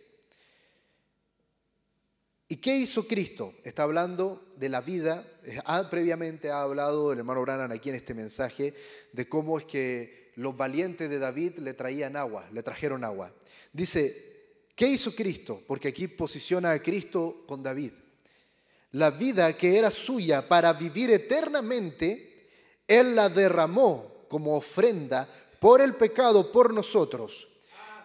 ¿Y 2.49 2.57
qué 2.57 2.77
hizo 2.77 3.07
Cristo? 3.07 3.55
Está 3.63 3.81
hablando 3.81 4.53
de 4.57 4.69
la 4.69 4.81
vida. 4.81 5.25
Ah, 5.65 5.87
previamente 5.89 6.51
ha 6.51 6.61
hablado 6.61 7.11
el 7.11 7.17
hermano 7.17 7.41
Brannan 7.41 7.71
aquí 7.71 7.89
en 7.89 7.95
este 7.95 8.13
mensaje 8.13 8.75
de 9.11 9.27
cómo 9.27 9.57
es 9.57 9.65
que 9.65 10.26
los 10.37 10.55
valientes 10.55 11.09
de 11.09 11.19
David 11.19 11.57
le 11.57 11.73
traían 11.73 12.15
agua, 12.15 12.47
le 12.51 12.63
trajeron 12.63 13.03
agua. 13.03 13.31
Dice, 13.73 14.63
¿qué 14.75 14.87
hizo 14.87 15.13
Cristo? 15.13 15.61
Porque 15.67 15.89
aquí 15.89 16.07
posiciona 16.07 16.71
a 16.71 16.81
Cristo 16.81 17.43
con 17.45 17.61
David. 17.61 17.91
La 18.91 19.11
vida 19.11 19.55
que 19.57 19.77
era 19.77 19.91
suya 19.91 20.47
para 20.47 20.73
vivir 20.73 21.11
eternamente, 21.11 22.49
Él 22.87 23.15
la 23.15 23.29
derramó 23.29 24.25
como 24.27 24.55
ofrenda 24.55 25.27
por 25.59 25.81
el 25.81 25.95
pecado 25.95 26.51
por 26.51 26.73
nosotros. 26.73 27.47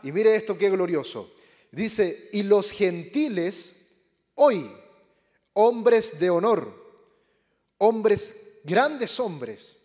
Y 0.02 0.10
mire 0.10 0.34
esto 0.34 0.58
qué 0.58 0.70
glorioso. 0.70 1.32
Dice, 1.70 2.28
y 2.32 2.42
los 2.42 2.72
gentiles 2.72 3.82
Hoy, 4.34 4.70
hombres 5.52 6.18
de 6.18 6.30
honor, 6.30 6.72
hombres, 7.78 8.60
grandes 8.64 9.20
hombres, 9.20 9.76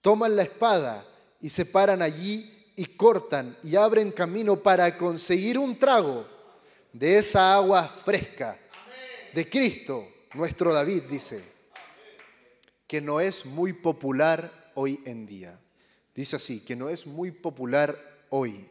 toman 0.00 0.36
la 0.36 0.42
espada 0.42 1.06
y 1.40 1.50
se 1.50 1.66
paran 1.66 2.02
allí 2.02 2.72
y 2.76 2.84
cortan 2.84 3.56
y 3.62 3.76
abren 3.76 4.12
camino 4.12 4.56
para 4.62 4.96
conseguir 4.96 5.58
un 5.58 5.78
trago 5.78 6.26
de 6.92 7.18
esa 7.18 7.54
agua 7.54 7.88
fresca 7.88 8.58
de 9.34 9.48
Cristo, 9.48 10.06
nuestro 10.34 10.72
David 10.72 11.04
dice, 11.08 11.42
que 12.86 13.00
no 13.00 13.20
es 13.20 13.46
muy 13.46 13.72
popular 13.72 14.72
hoy 14.74 15.00
en 15.06 15.26
día. 15.26 15.60
Dice 16.14 16.36
así, 16.36 16.64
que 16.64 16.74
no 16.74 16.88
es 16.88 17.06
muy 17.06 17.30
popular 17.30 17.96
hoy. 18.30 18.68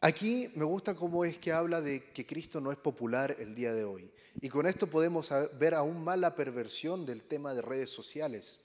Aquí 0.00 0.50
me 0.54 0.64
gusta 0.64 0.94
cómo 0.94 1.24
es 1.24 1.36
que 1.38 1.52
habla 1.52 1.80
de 1.80 2.10
que 2.12 2.24
Cristo 2.24 2.60
no 2.60 2.70
es 2.70 2.78
popular 2.78 3.36
el 3.38 3.54
día 3.54 3.74
de 3.74 3.84
hoy. 3.84 4.10
Y 4.40 4.48
con 4.48 4.66
esto 4.66 4.86
podemos 4.86 5.30
ver 5.58 5.74
aún 5.74 6.02
más 6.02 6.18
la 6.18 6.34
perversión 6.34 7.04
del 7.04 7.22
tema 7.22 7.52
de 7.52 7.62
redes 7.62 7.90
sociales. 7.90 8.59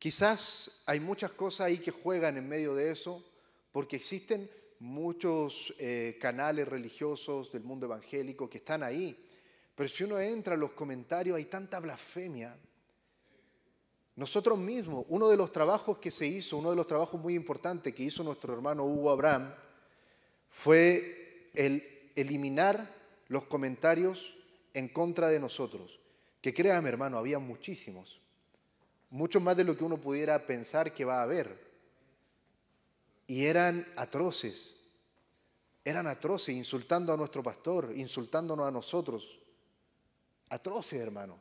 Quizás 0.00 0.82
hay 0.86 0.98
muchas 0.98 1.32
cosas 1.32 1.66
ahí 1.66 1.76
que 1.76 1.90
juegan 1.90 2.38
en 2.38 2.48
medio 2.48 2.74
de 2.74 2.90
eso, 2.90 3.22
porque 3.70 3.96
existen 3.96 4.50
muchos 4.78 5.74
eh, 5.78 6.16
canales 6.18 6.66
religiosos 6.66 7.52
del 7.52 7.64
mundo 7.64 7.84
evangélico 7.84 8.48
que 8.48 8.56
están 8.56 8.82
ahí. 8.82 9.14
Pero 9.74 9.90
si 9.90 10.04
uno 10.04 10.18
entra 10.18 10.54
en 10.54 10.60
los 10.60 10.72
comentarios 10.72 11.36
hay 11.36 11.44
tanta 11.44 11.78
blasfemia, 11.80 12.56
nosotros 14.16 14.58
mismos, 14.58 15.04
uno 15.10 15.28
de 15.28 15.36
los 15.36 15.52
trabajos 15.52 15.98
que 15.98 16.10
se 16.10 16.26
hizo, 16.26 16.56
uno 16.56 16.70
de 16.70 16.76
los 16.76 16.86
trabajos 16.86 17.20
muy 17.20 17.34
importantes 17.34 17.94
que 17.94 18.02
hizo 18.02 18.24
nuestro 18.24 18.54
hermano 18.54 18.86
Hugo 18.86 19.10
Abraham, 19.10 19.54
fue 20.48 21.50
el 21.52 22.10
eliminar 22.16 22.90
los 23.28 23.44
comentarios 23.44 24.34
en 24.72 24.88
contra 24.88 25.28
de 25.28 25.40
nosotros. 25.40 26.00
Que 26.40 26.54
créame 26.54 26.88
hermano, 26.88 27.18
había 27.18 27.38
muchísimos, 27.38 28.19
mucho 29.10 29.40
más 29.40 29.56
de 29.56 29.64
lo 29.64 29.76
que 29.76 29.84
uno 29.84 29.98
pudiera 29.98 30.46
pensar 30.46 30.94
que 30.94 31.04
va 31.04 31.20
a 31.20 31.24
haber. 31.24 31.68
Y 33.26 33.44
eran 33.44 33.86
atroces, 33.96 34.76
eran 35.84 36.06
atroces, 36.06 36.54
insultando 36.54 37.12
a 37.12 37.16
nuestro 37.16 37.42
pastor, 37.42 37.92
insultándonos 37.94 38.66
a 38.66 38.70
nosotros. 38.70 39.38
Atroces, 40.48 41.00
hermano, 41.00 41.38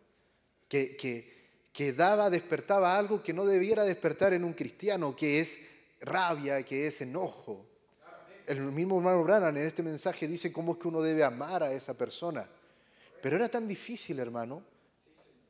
que, 0.68 0.96
que 0.96 1.40
que 1.72 1.94
daba, 1.94 2.30
despertaba 2.30 2.98
algo 2.98 3.24
que 3.24 3.34
no 3.34 3.46
debiera 3.46 3.84
despertar 3.84 4.34
en 4.34 4.44
un 4.44 4.54
cristiano, 4.54 5.16
que 5.16 5.40
es 5.40 5.62
rabia, 6.02 6.64
que 6.64 6.88
es 6.88 7.02
enojo. 7.02 7.66
El 8.46 8.60
mismo 8.62 8.98
hermano 8.98 9.24
Brannan 9.24 9.56
en 9.56 9.66
este 9.66 9.84
mensaje 9.84 10.28
dice 10.28 10.52
cómo 10.52 10.74
es 10.74 10.80
que 10.80 10.88
uno 10.88 11.02
debe 11.02 11.24
amar 11.24 11.64
a 11.64 11.72
esa 11.72 11.94
persona. 11.94 12.48
Pero 13.22 13.36
era 13.36 13.50
tan 13.50 13.68
difícil, 13.68 14.20
hermano, 14.20 14.64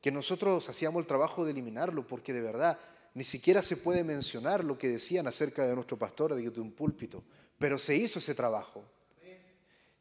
que 0.02 0.12
nosotros 0.12 0.68
hacíamos 0.70 1.02
el 1.02 1.08
trabajo 1.08 1.46
de 1.46 1.52
eliminarlo, 1.52 2.08
porque 2.08 2.34
de 2.34 2.42
verdad 2.42 2.78
ni 3.14 3.24
siquiera 3.24 3.62
se 3.62 3.78
puede 3.78 4.04
mencionar 4.04 4.64
lo 4.64 4.78
que 4.78 4.88
decían 4.88 5.28
acerca 5.28 5.66
de 5.66 5.76
nuestro 5.76 5.98
pastor 5.98 6.36
de 6.36 6.62
un 6.62 6.72
púlpito. 6.72 7.24
Pero 7.58 7.78
se 7.78 7.96
hizo 7.96 8.20
ese 8.20 8.36
trabajo. 8.36 8.84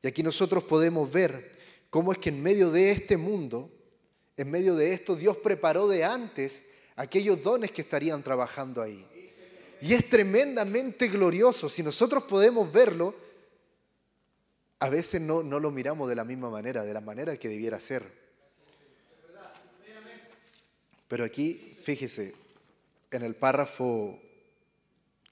Y 0.02 0.06
aquí 0.06 0.22
nosotros 0.22 0.62
podemos 0.64 1.10
ver 1.10 1.50
cómo 1.90 2.12
es 2.12 2.18
que 2.18 2.28
en 2.28 2.42
medio 2.42 2.70
de 2.70 2.92
este 2.92 3.16
mundo, 3.16 3.72
en 4.36 4.50
medio 4.50 4.76
de 4.76 4.92
esto, 4.92 5.16
Dios 5.16 5.36
preparó 5.38 5.88
de 5.88 6.04
antes 6.04 6.64
aquellos 6.94 7.42
dones 7.42 7.72
que 7.72 7.82
estarían 7.82 8.22
trabajando 8.22 8.82
ahí. 8.82 9.04
Y 9.80 9.94
es 9.94 10.08
tremendamente 10.08 11.08
glorioso. 11.08 11.68
Si 11.68 11.82
nosotros 11.82 12.24
podemos 12.24 12.70
verlo, 12.72 13.14
a 14.80 14.88
veces 14.88 15.20
no, 15.20 15.42
no 15.42 15.58
lo 15.58 15.70
miramos 15.70 16.08
de 16.08 16.14
la 16.14 16.24
misma 16.24 16.50
manera, 16.50 16.84
de 16.84 16.94
la 16.94 17.00
manera 17.00 17.36
que 17.36 17.48
debiera 17.48 17.80
ser. 17.80 18.17
Pero 21.08 21.24
aquí, 21.24 21.76
fíjese, 21.82 22.34
en 23.10 23.22
el 23.22 23.34
párrafo, 23.34 24.18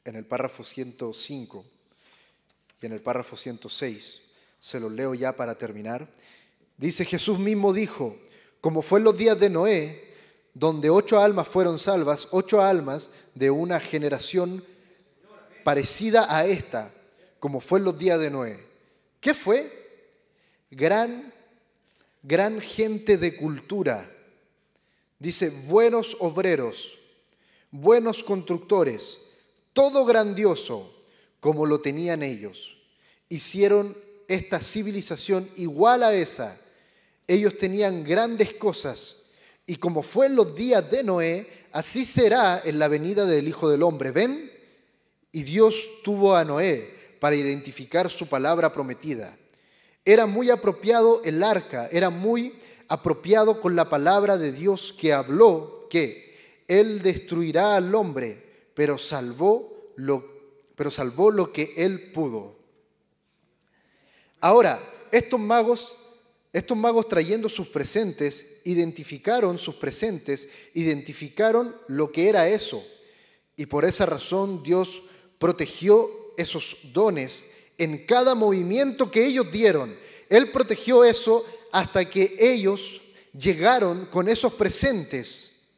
en 0.04 0.16
el 0.16 0.24
párrafo 0.24 0.64
105 0.64 1.64
y 2.80 2.86
en 2.86 2.92
el 2.92 3.00
párrafo 3.00 3.36
106, 3.36 4.22
se 4.58 4.80
los 4.80 4.90
leo 4.90 5.14
ya 5.14 5.32
para 5.36 5.56
terminar, 5.56 6.08
dice 6.76 7.04
Jesús 7.04 7.38
mismo 7.38 7.72
dijo, 7.72 8.16
como 8.60 8.82
fue 8.82 8.98
en 8.98 9.04
los 9.04 9.16
días 9.16 9.38
de 9.38 9.50
Noé, 9.50 10.14
donde 10.54 10.88
ocho 10.88 11.20
almas 11.20 11.46
fueron 11.46 11.78
salvas, 11.78 12.28
ocho 12.30 12.62
almas 12.62 13.10
de 13.34 13.50
una 13.50 13.78
generación 13.78 14.64
parecida 15.62 16.34
a 16.34 16.46
esta, 16.46 16.90
como 17.38 17.60
fue 17.60 17.78
en 17.78 17.84
los 17.84 17.98
días 17.98 18.18
de 18.18 18.30
Noé. 18.30 18.64
¿Qué 19.20 19.34
fue? 19.34 20.10
Gran, 20.70 21.32
gran 22.22 22.60
gente 22.60 23.18
de 23.18 23.36
cultura. 23.36 24.10
Dice, 25.18 25.50
buenos 25.66 26.16
obreros, 26.20 26.98
buenos 27.70 28.22
constructores, 28.22 29.22
todo 29.72 30.04
grandioso 30.04 30.92
como 31.40 31.66
lo 31.66 31.80
tenían 31.80 32.22
ellos. 32.22 32.76
Hicieron 33.28 33.96
esta 34.28 34.60
civilización 34.60 35.48
igual 35.56 36.02
a 36.02 36.14
esa 36.14 36.58
ellos 37.28 37.58
tenían 37.58 38.04
grandes 38.04 38.52
cosas 38.54 39.30
y 39.66 39.76
como 39.76 40.02
fue 40.02 40.26
en 40.26 40.36
los 40.36 40.54
días 40.54 40.88
de 40.90 41.02
Noé, 41.02 41.48
así 41.72 42.04
será 42.04 42.62
en 42.64 42.78
la 42.78 42.86
venida 42.86 43.24
del 43.26 43.48
Hijo 43.48 43.68
del 43.68 43.82
Hombre. 43.82 44.12
¿Ven? 44.12 44.50
Y 45.32 45.42
Dios 45.42 45.74
tuvo 46.04 46.36
a 46.36 46.44
Noé 46.44 46.88
para 47.18 47.34
identificar 47.34 48.08
su 48.10 48.28
palabra 48.28 48.72
prometida. 48.72 49.36
Era 50.04 50.26
muy 50.26 50.50
apropiado 50.50 51.20
el 51.24 51.42
arca, 51.42 51.88
era 51.90 52.10
muy 52.10 52.54
apropiado 52.88 53.60
con 53.60 53.76
la 53.76 53.88
palabra 53.88 54.36
de 54.38 54.52
Dios 54.52 54.94
que 54.98 55.12
habló 55.12 55.86
que 55.90 56.36
Él 56.68 57.02
destruirá 57.02 57.76
al 57.76 57.94
hombre, 57.94 58.70
pero 58.74 58.98
salvó 58.98 59.92
lo, 59.96 60.24
pero 60.74 60.90
salvó 60.90 61.30
lo 61.30 61.52
que 61.52 61.74
Él 61.76 62.12
pudo. 62.12 62.56
Ahora, 64.40 64.80
estos 65.10 65.40
magos 65.40 65.96
estos 66.56 66.78
magos 66.78 67.06
trayendo 67.06 67.50
sus 67.50 67.68
presentes, 67.68 68.62
identificaron 68.64 69.58
sus 69.58 69.74
presentes, 69.74 70.48
identificaron 70.72 71.76
lo 71.86 72.10
que 72.10 72.30
era 72.30 72.48
eso. 72.48 72.82
Y 73.56 73.66
por 73.66 73.84
esa 73.84 74.06
razón 74.06 74.62
Dios 74.62 75.02
protegió 75.38 76.10
esos 76.38 76.78
dones 76.94 77.44
en 77.76 78.06
cada 78.06 78.34
movimiento 78.34 79.10
que 79.10 79.26
ellos 79.26 79.52
dieron. 79.52 79.94
Él 80.30 80.50
protegió 80.50 81.04
eso 81.04 81.44
hasta 81.72 82.08
que 82.08 82.36
ellos 82.38 83.00
llegaron 83.32 84.06
con 84.06 84.28
esos 84.28 84.54
presentes, 84.54 85.68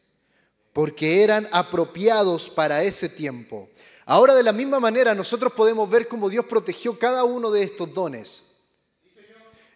porque 0.72 1.22
eran 1.22 1.48
apropiados 1.50 2.48
para 2.48 2.82
ese 2.82 3.08
tiempo. 3.08 3.68
Ahora 4.06 4.34
de 4.34 4.42
la 4.42 4.52
misma 4.52 4.80
manera 4.80 5.14
nosotros 5.14 5.52
podemos 5.52 5.88
ver 5.90 6.08
cómo 6.08 6.28
Dios 6.28 6.46
protegió 6.46 6.98
cada 6.98 7.24
uno 7.24 7.50
de 7.50 7.62
estos 7.62 7.92
dones. 7.92 8.42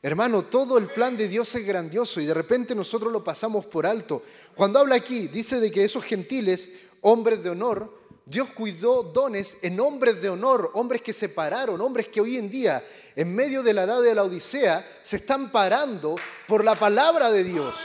Hermano, 0.04 0.42
todo 0.42 0.78
el 0.78 0.88
plan 0.88 1.16
de 1.16 1.28
Dios 1.28 1.54
es 1.54 1.64
grandioso 1.64 2.20
y 2.20 2.26
de 2.26 2.34
repente 2.34 2.74
nosotros 2.74 3.12
lo 3.12 3.22
pasamos 3.22 3.66
por 3.66 3.86
alto. 3.86 4.24
Cuando 4.54 4.80
habla 4.80 4.96
aquí, 4.96 5.28
dice 5.28 5.60
de 5.60 5.70
que 5.70 5.84
esos 5.84 6.04
gentiles, 6.04 6.70
hombres 7.02 7.42
de 7.42 7.50
honor, 7.50 8.02
Dios 8.26 8.48
cuidó 8.50 9.02
dones 9.02 9.58
en 9.62 9.78
hombres 9.78 10.20
de 10.20 10.28
honor, 10.28 10.70
hombres 10.74 11.02
que 11.02 11.12
se 11.12 11.28
pararon, 11.28 11.80
hombres 11.80 12.08
que 12.08 12.20
hoy 12.20 12.36
en 12.36 12.50
día, 12.50 12.82
en 13.14 13.34
medio 13.34 13.62
de 13.62 13.74
la 13.74 13.84
edad 13.84 14.02
de 14.02 14.14
la 14.14 14.24
Odisea, 14.24 14.86
se 15.02 15.16
están 15.16 15.50
parando 15.50 16.16
por 16.46 16.64
la 16.64 16.74
palabra 16.74 17.30
de 17.30 17.44
Dios. 17.44 17.76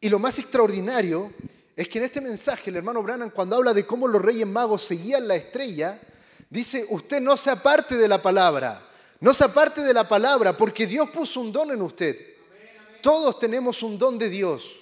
Y 0.00 0.08
lo 0.08 0.18
más 0.18 0.38
extraordinario 0.38 1.32
es 1.76 1.88
que 1.88 1.98
en 1.98 2.04
este 2.04 2.20
mensaje 2.20 2.70
el 2.70 2.76
hermano 2.76 3.02
Branham, 3.02 3.30
cuando 3.30 3.56
habla 3.56 3.74
de 3.74 3.86
cómo 3.86 4.06
los 4.06 4.22
reyes 4.22 4.46
magos 4.46 4.84
seguían 4.84 5.26
la 5.26 5.34
estrella, 5.34 5.98
dice, 6.50 6.86
usted 6.90 7.20
no 7.20 7.36
se 7.36 7.50
aparte 7.50 7.96
de 7.96 8.08
la 8.08 8.20
palabra. 8.20 8.88
No 9.20 9.32
se 9.32 9.44
aparte 9.44 9.80
de 9.80 9.94
la 9.94 10.06
palabra, 10.06 10.56
porque 10.56 10.86
Dios 10.86 11.08
puso 11.10 11.40
un 11.40 11.50
don 11.50 11.70
en 11.70 11.80
usted. 11.80 12.34
Todos 13.00 13.38
tenemos 13.38 13.82
un 13.82 13.98
don 13.98 14.18
de 14.18 14.28
Dios. 14.28 14.78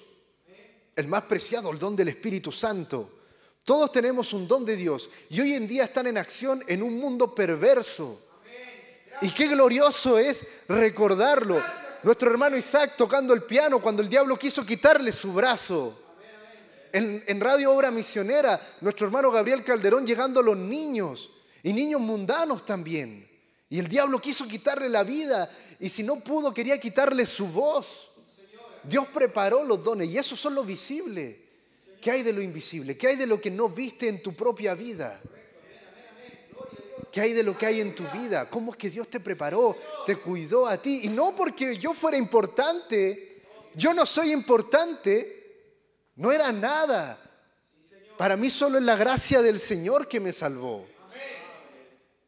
El 0.94 1.08
más 1.08 1.22
preciado, 1.24 1.70
el 1.70 1.78
don 1.78 1.94
del 1.94 2.08
Espíritu 2.08 2.52
Santo. 2.52 3.21
Todos 3.64 3.92
tenemos 3.92 4.32
un 4.32 4.48
don 4.48 4.64
de 4.64 4.76
Dios. 4.76 5.08
Y 5.30 5.40
hoy 5.40 5.54
en 5.54 5.68
día 5.68 5.84
están 5.84 6.06
en 6.06 6.18
acción 6.18 6.64
en 6.66 6.82
un 6.82 6.98
mundo 6.98 7.34
perverso. 7.34 8.20
Y 9.20 9.30
qué 9.30 9.46
glorioso 9.46 10.18
es 10.18 10.44
recordarlo. 10.68 11.62
Nuestro 12.02 12.30
hermano 12.30 12.56
Isaac 12.56 12.94
tocando 12.96 13.32
el 13.32 13.44
piano 13.44 13.80
cuando 13.80 14.02
el 14.02 14.08
diablo 14.08 14.36
quiso 14.36 14.66
quitarle 14.66 15.12
su 15.12 15.32
brazo. 15.32 15.98
En, 16.92 17.40
Radio 17.40 17.72
Obra 17.72 17.90
Misionera, 17.90 18.60
nuestro 18.80 19.06
hermano 19.06 19.30
Gabriel 19.30 19.64
Calderón 19.64 20.06
llegando 20.06 20.40
a 20.40 20.42
los 20.42 20.56
niños 20.56 21.30
y 21.62 21.72
niños 21.72 22.00
mundanos 22.00 22.66
también. 22.66 23.28
Y 23.70 23.78
el 23.78 23.88
diablo 23.88 24.20
quiso 24.20 24.46
quitarle 24.46 24.88
la 24.88 25.02
vida 25.04 25.50
y 25.78 25.88
si 25.88 26.02
no 26.02 26.20
pudo 26.20 26.52
quería 26.52 26.78
quitarle 26.78 27.24
su 27.24 27.46
voz. 27.46 28.10
Dios 28.82 29.06
preparó 29.08 29.62
los 29.62 29.82
dones 29.82 30.08
y 30.08 30.18
eso 30.18 30.36
son 30.36 30.54
lo 30.56 30.64
visible. 30.64 31.41
¿Qué 32.02 32.10
hay 32.10 32.24
de 32.24 32.32
lo 32.32 32.42
invisible? 32.42 32.98
¿Qué 32.98 33.06
hay 33.06 33.16
de 33.16 33.28
lo 33.28 33.40
que 33.40 33.48
no 33.48 33.68
viste 33.68 34.08
en 34.08 34.20
tu 34.20 34.34
propia 34.34 34.74
vida? 34.74 35.22
¿Qué 37.12 37.20
hay 37.20 37.32
de 37.32 37.44
lo 37.44 37.56
que 37.56 37.64
hay 37.64 37.80
en 37.80 37.94
tu 37.94 38.02
vida? 38.08 38.50
¿Cómo 38.50 38.72
es 38.72 38.76
que 38.76 38.90
Dios 38.90 39.08
te 39.08 39.20
preparó, 39.20 39.76
te 40.04 40.16
cuidó 40.16 40.66
a 40.66 40.82
ti? 40.82 41.02
Y 41.04 41.08
no 41.10 41.36
porque 41.36 41.78
yo 41.78 41.94
fuera 41.94 42.16
importante, 42.16 43.44
yo 43.74 43.94
no 43.94 44.04
soy 44.04 44.32
importante, 44.32 45.76
no 46.16 46.32
era 46.32 46.50
nada. 46.50 47.22
Para 48.18 48.36
mí 48.36 48.50
solo 48.50 48.78
es 48.78 48.84
la 48.84 48.96
gracia 48.96 49.40
del 49.40 49.60
Señor 49.60 50.08
que 50.08 50.18
me 50.18 50.32
salvó. 50.32 50.84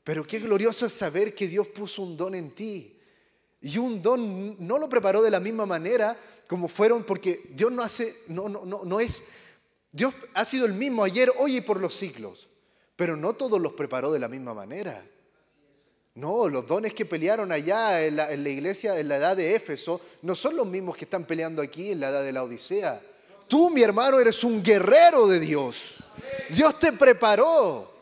Pero 0.05 0.25
qué 0.25 0.39
glorioso 0.39 0.87
es 0.87 0.93
saber 0.93 1.35
que 1.35 1.49
Dios 1.49 1.67
puso 1.67 2.03
un 2.03 2.15
don 2.15 2.35
en 2.35 2.51
ti 2.51 3.01
Y 3.63 3.79
un 3.79 4.03
don 4.03 4.57
no 4.65 4.79
lo 4.79 4.89
preparó 4.89 5.23
de 5.23 5.31
la 5.31 5.41
misma 5.41 5.67
manera 5.67 6.17
como 6.47 6.69
fueron, 6.69 7.05
porque 7.05 7.41
Dios 7.51 7.73
no 7.73 7.83
hace, 7.83 8.15
no, 8.29 8.49
no, 8.49 8.65
no, 8.67 8.85
no 8.85 9.01
es, 9.01 9.23
Dios 9.95 10.13
ha 10.35 10.45
sido 10.45 10.67
el 10.67 10.73
mismo 10.73 11.05
ayer, 11.05 11.33
hoy 11.39 11.59
y 11.59 11.61
por 11.61 11.81
los 11.81 11.95
siglos, 11.95 12.49
pero 12.97 13.17
no 13.17 13.35
todos 13.35 13.61
los 13.61 13.75
preparó 13.75 14.11
de 14.11 14.19
la 14.19 14.27
misma 14.27 14.53
manera. 14.53 15.07
No, 16.17 16.49
los 16.49 16.67
dones 16.67 16.93
que 16.93 17.07
pelearon 17.07 17.53
allá 17.53 18.05
en 18.05 18.17
la, 18.17 18.33
en 18.33 18.43
la, 18.43 18.51
iglesia 18.51 18.99
en 18.99 19.07
la 19.07 19.19
edad 19.19 19.37
de 19.37 19.55
Éfeso 19.55 20.01
no 20.23 20.35
son 20.35 20.57
los 20.57 20.67
mismos 20.67 20.97
que 20.97 21.05
están 21.05 21.25
peleando 21.25 21.63
aquí 21.63 21.93
en 21.93 22.01
la 22.01 22.09
edad 22.09 22.25
de 22.25 22.33
la 22.33 22.43
Odisea. 22.43 23.01
Tú, 23.47 23.71
mi 23.71 23.83
hermano, 23.83 24.19
eres 24.19 24.43
un 24.43 24.65
guerrero 24.65 25.29
de 25.29 25.39
Dios. 25.39 25.99
Dios 26.51 26.77
te 26.81 26.93
preparó. 26.93 27.95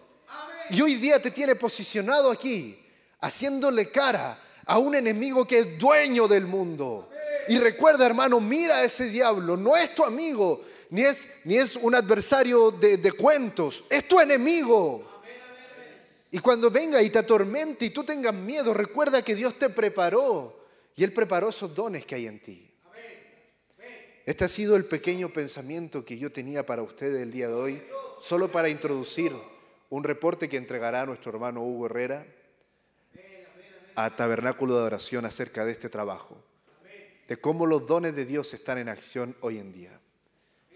Y 0.71 0.81
hoy 0.81 0.95
día 0.95 1.21
te 1.21 1.31
tiene 1.31 1.57
posicionado 1.57 2.31
aquí, 2.31 2.79
haciéndole 3.21 3.91
cara 3.91 4.43
a 4.65 4.79
un 4.79 4.95
enemigo 4.95 5.47
que 5.47 5.59
es 5.59 5.79
dueño 5.79 6.27
del 6.27 6.47
mundo. 6.47 7.11
Y 7.49 7.59
recuerda, 7.59 8.07
hermano, 8.07 8.41
mira 8.41 8.77
a 8.77 8.85
ese 8.85 9.11
diablo, 9.11 9.59
no 9.59 9.77
es 9.77 9.95
tu 9.95 10.05
amigo, 10.05 10.63
ni 10.93 11.05
es, 11.05 11.27
ni 11.45 11.57
es 11.57 11.75
un 11.77 11.95
adversario 11.95 12.71
de, 12.71 12.99
de 12.99 13.13
cuentos, 13.13 13.83
es 13.89 14.07
tu 14.07 14.21
enemigo. 14.21 15.23
Y 16.31 16.39
cuando 16.39 16.71
venga 16.71 17.01
y 17.03 17.09
te 17.09 17.19
atormente 17.19 17.87
y 17.87 17.91
tú 17.91 18.05
tengas 18.05 18.35
miedo, 18.35 18.75
recuerda 18.75 19.23
que 19.23 19.35
Dios 19.35 19.59
te 19.59 19.71
preparó 19.71 20.67
y 20.95 21.03
Él 21.03 21.15
preparó 21.15 21.49
esos 21.49 21.75
dones 21.75 22.05
que 22.05 22.15
hay 22.15 22.27
en 22.27 22.43
ti. 22.43 22.71
Este 24.27 24.45
ha 24.45 24.49
sido 24.51 24.77
el 24.77 24.85
pequeño 24.85 25.31
pensamiento 25.31 26.05
que 26.05 26.19
yo 26.19 26.31
tenía 26.31 26.67
para 26.67 26.83
ustedes 26.83 27.23
el 27.23 27.33
día 27.33 27.49
de 27.49 27.55
hoy, 27.55 27.83
solo 28.21 28.53
para 28.53 28.69
introducir 28.69 29.33
un 29.89 30.05
reporte 30.05 30.47
que 30.47 30.59
entregará 30.59 31.07
nuestro 31.07 31.33
hermano 31.33 31.63
Hugo 31.63 31.87
Herrera 31.87 32.27
a 33.95 34.15
Tabernáculo 34.15 34.77
de 34.77 34.83
Oración 34.83 35.25
acerca 35.25 35.65
de 35.65 35.73
este 35.73 35.89
trabajo, 35.89 36.37
de 37.29 37.37
cómo 37.39 37.65
los 37.65 37.87
dones 37.87 38.15
de 38.15 38.27
Dios 38.27 38.53
están 38.53 38.77
en 38.77 38.91
acción 38.91 39.35
hoy 39.41 39.57
en 39.57 39.73
día. 39.73 40.02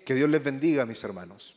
Que 0.06 0.14
Dios 0.14 0.30
les 0.30 0.42
bendiga, 0.42 0.86
mis 0.86 1.02
hermanos. 1.02 1.52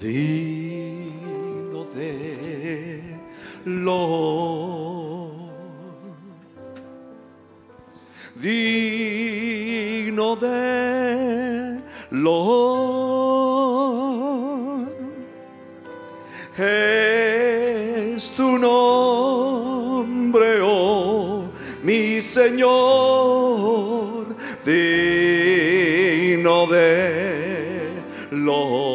digno 0.00 1.84
de 1.94 3.18
lo 3.64 5.30
digno 8.36 10.36
de 10.36 11.80
lo 12.10 13.41
es 16.58 18.30
tu 18.32 18.58
nombre 18.58 20.60
oh 20.62 21.44
mi 21.82 22.20
Señor 22.20 24.26
digno 24.64 26.66
de 26.66 27.90
lo 28.30 28.91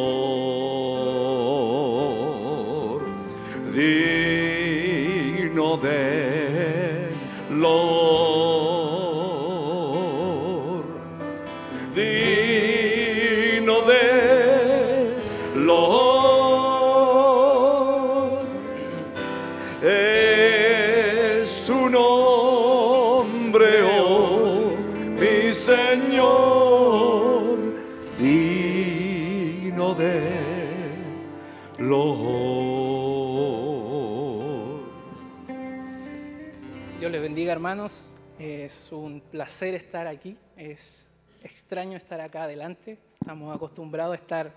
Es 38.68 38.92
un 38.92 39.22
placer 39.22 39.76
estar 39.76 40.08
aquí. 40.08 40.36
Es 40.58 41.08
extraño 41.42 41.96
estar 41.96 42.20
acá 42.20 42.44
adelante. 42.44 42.98
Estamos 43.14 43.56
acostumbrados 43.56 44.12
a 44.12 44.18
estar 44.18 44.54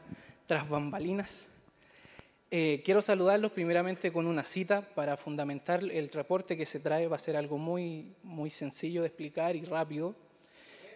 tras 0.49 0.69
bambalinas. 0.69 1.47
Eh, 2.51 2.83
quiero 2.85 3.03
saludarlos 3.03 3.53
primeramente 3.53 4.13
con 4.13 4.27
una 4.27 4.43
cita 4.43 4.83
para 4.97 5.17
fundamentar 5.17 5.85
el 5.85 6.09
reporte 6.09 6.57
que 6.57 6.67
se 6.67 6.81
trae. 6.81 7.07
Va 7.07 7.15
a 7.15 7.21
ser 7.21 7.37
algo 7.37 7.57
muy, 7.57 8.13
muy 8.25 8.51
sencillo 8.51 9.03
de 9.03 9.07
explicar 9.07 9.55
y 9.55 9.65
rápido. 9.65 10.17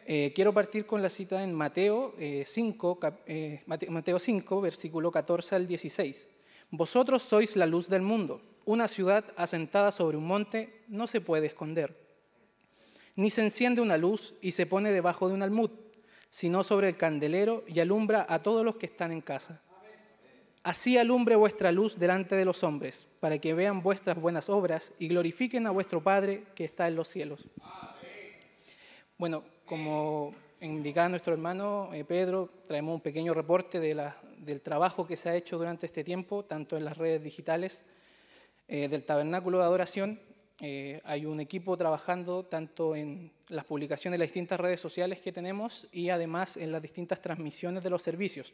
Eh, 0.08 0.32
quiero 0.34 0.52
partir 0.52 0.84
con 0.84 1.00
la 1.00 1.08
cita 1.08 1.44
en 1.44 1.54
Mateo, 1.54 2.16
eh, 2.18 2.42
5, 2.44 2.98
cap- 2.98 3.20
eh, 3.28 3.62
Mate- 3.66 3.90
Mateo 3.90 4.18
5, 4.18 4.60
versículo 4.60 5.12
14 5.12 5.54
al 5.54 5.68
16. 5.68 6.26
Vosotros 6.72 7.22
sois 7.22 7.54
la 7.54 7.66
luz 7.66 7.88
del 7.88 8.02
mundo. 8.02 8.42
Una 8.64 8.88
ciudad 8.88 9.24
asentada 9.36 9.92
sobre 9.92 10.16
un 10.16 10.26
monte 10.26 10.82
no 10.88 11.06
se 11.06 11.20
puede 11.20 11.46
esconder. 11.46 12.02
Ni 13.16 13.30
se 13.30 13.42
enciende 13.42 13.80
una 13.80 13.96
luz 13.96 14.34
y 14.40 14.52
se 14.52 14.66
pone 14.66 14.90
debajo 14.90 15.28
de 15.28 15.34
un 15.34 15.42
almud, 15.42 15.70
sino 16.30 16.62
sobre 16.62 16.88
el 16.88 16.96
candelero 16.96 17.64
y 17.66 17.80
alumbra 17.80 18.26
a 18.28 18.42
todos 18.42 18.64
los 18.64 18.76
que 18.76 18.86
están 18.86 19.12
en 19.12 19.20
casa. 19.20 19.62
Así 20.64 20.96
alumbre 20.96 21.36
vuestra 21.36 21.70
luz 21.72 21.98
delante 21.98 22.34
de 22.36 22.44
los 22.46 22.64
hombres, 22.64 23.06
para 23.20 23.38
que 23.38 23.52
vean 23.52 23.82
vuestras 23.82 24.18
buenas 24.18 24.48
obras 24.48 24.92
y 24.98 25.08
glorifiquen 25.08 25.66
a 25.66 25.70
vuestro 25.70 26.02
Padre 26.02 26.44
que 26.54 26.64
está 26.64 26.88
en 26.88 26.96
los 26.96 27.08
cielos. 27.08 27.46
Bueno, 29.18 29.44
como 29.66 30.34
indicaba 30.60 31.08
nuestro 31.08 31.34
hermano 31.34 31.90
eh, 31.92 32.04
Pedro, 32.04 32.50
traemos 32.66 32.94
un 32.94 33.00
pequeño 33.02 33.34
reporte 33.34 33.78
del 33.78 34.60
trabajo 34.62 35.06
que 35.06 35.16
se 35.16 35.28
ha 35.28 35.36
hecho 35.36 35.58
durante 35.58 35.86
este 35.86 36.02
tiempo, 36.02 36.44
tanto 36.44 36.76
en 36.76 36.84
las 36.84 36.96
redes 36.96 37.22
digitales 37.22 37.82
eh, 38.66 38.88
del 38.88 39.04
Tabernáculo 39.04 39.58
de 39.58 39.64
Adoración. 39.64 40.20
Eh, 40.60 41.00
hay 41.04 41.26
un 41.26 41.40
equipo 41.40 41.76
trabajando 41.76 42.44
tanto 42.44 42.94
en 42.94 43.32
las 43.48 43.64
publicaciones 43.64 44.14
de 44.14 44.24
las 44.24 44.28
distintas 44.28 44.60
redes 44.60 44.80
sociales 44.80 45.20
que 45.20 45.32
tenemos 45.32 45.88
y 45.90 46.10
además 46.10 46.56
en 46.56 46.70
las 46.70 46.80
distintas 46.80 47.20
transmisiones 47.20 47.82
de 47.82 47.90
los 47.90 48.02
servicios. 48.02 48.52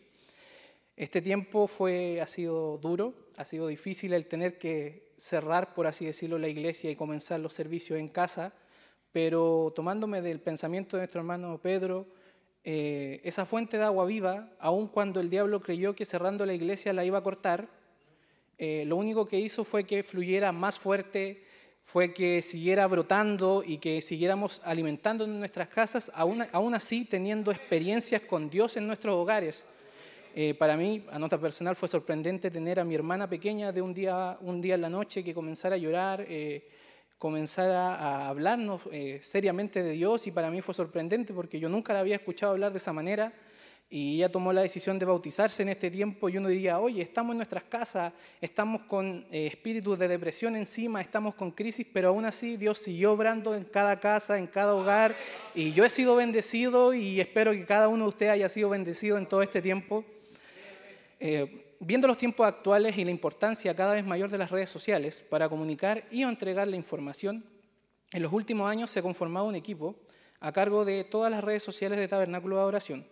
Este 0.96 1.22
tiempo 1.22 1.66
fue, 1.66 2.20
ha 2.20 2.26
sido 2.26 2.78
duro, 2.78 3.14
ha 3.36 3.44
sido 3.44 3.66
difícil 3.66 4.12
el 4.12 4.26
tener 4.26 4.58
que 4.58 5.12
cerrar, 5.16 5.74
por 5.74 5.86
así 5.86 6.06
decirlo, 6.06 6.38
la 6.38 6.48
iglesia 6.48 6.90
y 6.90 6.96
comenzar 6.96 7.40
los 7.40 7.52
servicios 7.52 7.98
en 7.98 8.08
casa, 8.08 8.54
pero 9.12 9.72
tomándome 9.74 10.20
del 10.20 10.40
pensamiento 10.40 10.96
de 10.96 11.02
nuestro 11.02 11.20
hermano 11.20 11.58
Pedro, 11.62 12.06
eh, 12.64 13.20
esa 13.24 13.46
fuente 13.46 13.78
de 13.78 13.84
agua 13.84 14.04
viva, 14.04 14.50
aun 14.58 14.88
cuando 14.88 15.20
el 15.20 15.30
diablo 15.30 15.60
creyó 15.60 15.94
que 15.94 16.04
cerrando 16.04 16.44
la 16.44 16.54
iglesia 16.54 16.92
la 16.92 17.04
iba 17.04 17.18
a 17.18 17.22
cortar, 17.22 17.68
eh, 18.58 18.84
lo 18.84 18.96
único 18.96 19.26
que 19.26 19.38
hizo 19.38 19.64
fue 19.64 19.84
que 19.84 20.02
fluyera 20.02 20.52
más 20.52 20.78
fuerte, 20.78 21.42
fue 21.82 22.12
que 22.12 22.42
siguiera 22.42 22.86
brotando 22.86 23.62
y 23.66 23.78
que 23.78 24.00
siguiéramos 24.00 24.60
alimentando 24.64 25.24
en 25.24 25.38
nuestras 25.38 25.68
casas, 25.68 26.10
aún, 26.14 26.44
aún 26.52 26.74
así 26.74 27.04
teniendo 27.04 27.50
experiencias 27.50 28.22
con 28.22 28.50
Dios 28.50 28.76
en 28.76 28.86
nuestros 28.86 29.14
hogares. 29.14 29.64
Eh, 30.34 30.54
para 30.54 30.76
mí, 30.76 31.04
a 31.10 31.18
nota 31.18 31.38
personal, 31.38 31.74
fue 31.74 31.88
sorprendente 31.88 32.50
tener 32.50 32.78
a 32.78 32.84
mi 32.84 32.94
hermana 32.94 33.28
pequeña 33.28 33.72
de 33.72 33.82
un 33.82 33.92
día, 33.92 34.38
un 34.42 34.60
día 34.60 34.76
en 34.76 34.82
la 34.82 34.90
noche 34.90 35.24
que 35.24 35.34
comenzara 35.34 35.74
a 35.74 35.78
llorar, 35.78 36.24
eh, 36.28 36.68
comenzara 37.18 37.96
a 37.96 38.28
hablarnos 38.28 38.82
eh, 38.92 39.18
seriamente 39.22 39.82
de 39.82 39.92
Dios 39.92 40.26
y 40.26 40.30
para 40.30 40.50
mí 40.50 40.62
fue 40.62 40.72
sorprendente 40.72 41.34
porque 41.34 41.58
yo 41.58 41.68
nunca 41.68 41.92
la 41.92 42.00
había 42.00 42.16
escuchado 42.16 42.52
hablar 42.52 42.72
de 42.72 42.78
esa 42.78 42.92
manera 42.92 43.32
y 43.92 44.14
ella 44.14 44.30
tomó 44.30 44.52
la 44.52 44.62
decisión 44.62 45.00
de 45.00 45.04
bautizarse 45.04 45.62
en 45.62 45.70
este 45.70 45.90
tiempo 45.90 46.28
y 46.28 46.36
uno 46.36 46.48
diría, 46.48 46.78
oye, 46.78 47.02
estamos 47.02 47.32
en 47.32 47.38
nuestras 47.38 47.64
casas, 47.64 48.12
estamos 48.40 48.82
con 48.82 49.26
eh, 49.32 49.48
espíritus 49.48 49.98
de 49.98 50.06
depresión 50.06 50.54
encima, 50.54 51.00
estamos 51.00 51.34
con 51.34 51.50
crisis, 51.50 51.84
pero 51.92 52.10
aún 52.10 52.24
así 52.24 52.56
Dios 52.56 52.78
siguió 52.78 53.12
obrando 53.12 53.52
en 53.52 53.64
cada 53.64 53.98
casa, 53.98 54.38
en 54.38 54.46
cada 54.46 54.76
hogar 54.76 55.16
y 55.56 55.72
yo 55.72 55.84
he 55.84 55.90
sido 55.90 56.14
bendecido 56.14 56.94
y 56.94 57.20
espero 57.20 57.50
que 57.50 57.66
cada 57.66 57.88
uno 57.88 58.04
de 58.04 58.08
ustedes 58.10 58.32
haya 58.32 58.48
sido 58.48 58.68
bendecido 58.68 59.18
en 59.18 59.26
todo 59.26 59.42
este 59.42 59.60
tiempo. 59.60 60.04
Eh, 61.18 61.74
viendo 61.80 62.06
los 62.06 62.16
tiempos 62.16 62.46
actuales 62.46 62.96
y 62.96 63.04
la 63.04 63.10
importancia 63.10 63.74
cada 63.74 63.94
vez 63.94 64.06
mayor 64.06 64.30
de 64.30 64.38
las 64.38 64.52
redes 64.52 64.70
sociales 64.70 65.24
para 65.28 65.48
comunicar 65.48 66.04
y 66.12 66.22
entregar 66.22 66.68
la 66.68 66.76
información, 66.76 67.44
en 68.12 68.22
los 68.22 68.32
últimos 68.32 68.70
años 68.70 68.88
se 68.88 69.00
ha 69.00 69.02
conformado 69.02 69.46
un 69.46 69.56
equipo 69.56 69.96
a 70.38 70.52
cargo 70.52 70.84
de 70.84 71.02
todas 71.02 71.30
las 71.30 71.42
redes 71.42 71.64
sociales 71.64 71.98
de 71.98 72.06
Tabernáculo 72.06 72.56
de 72.56 72.62
Adoración, 72.62 73.06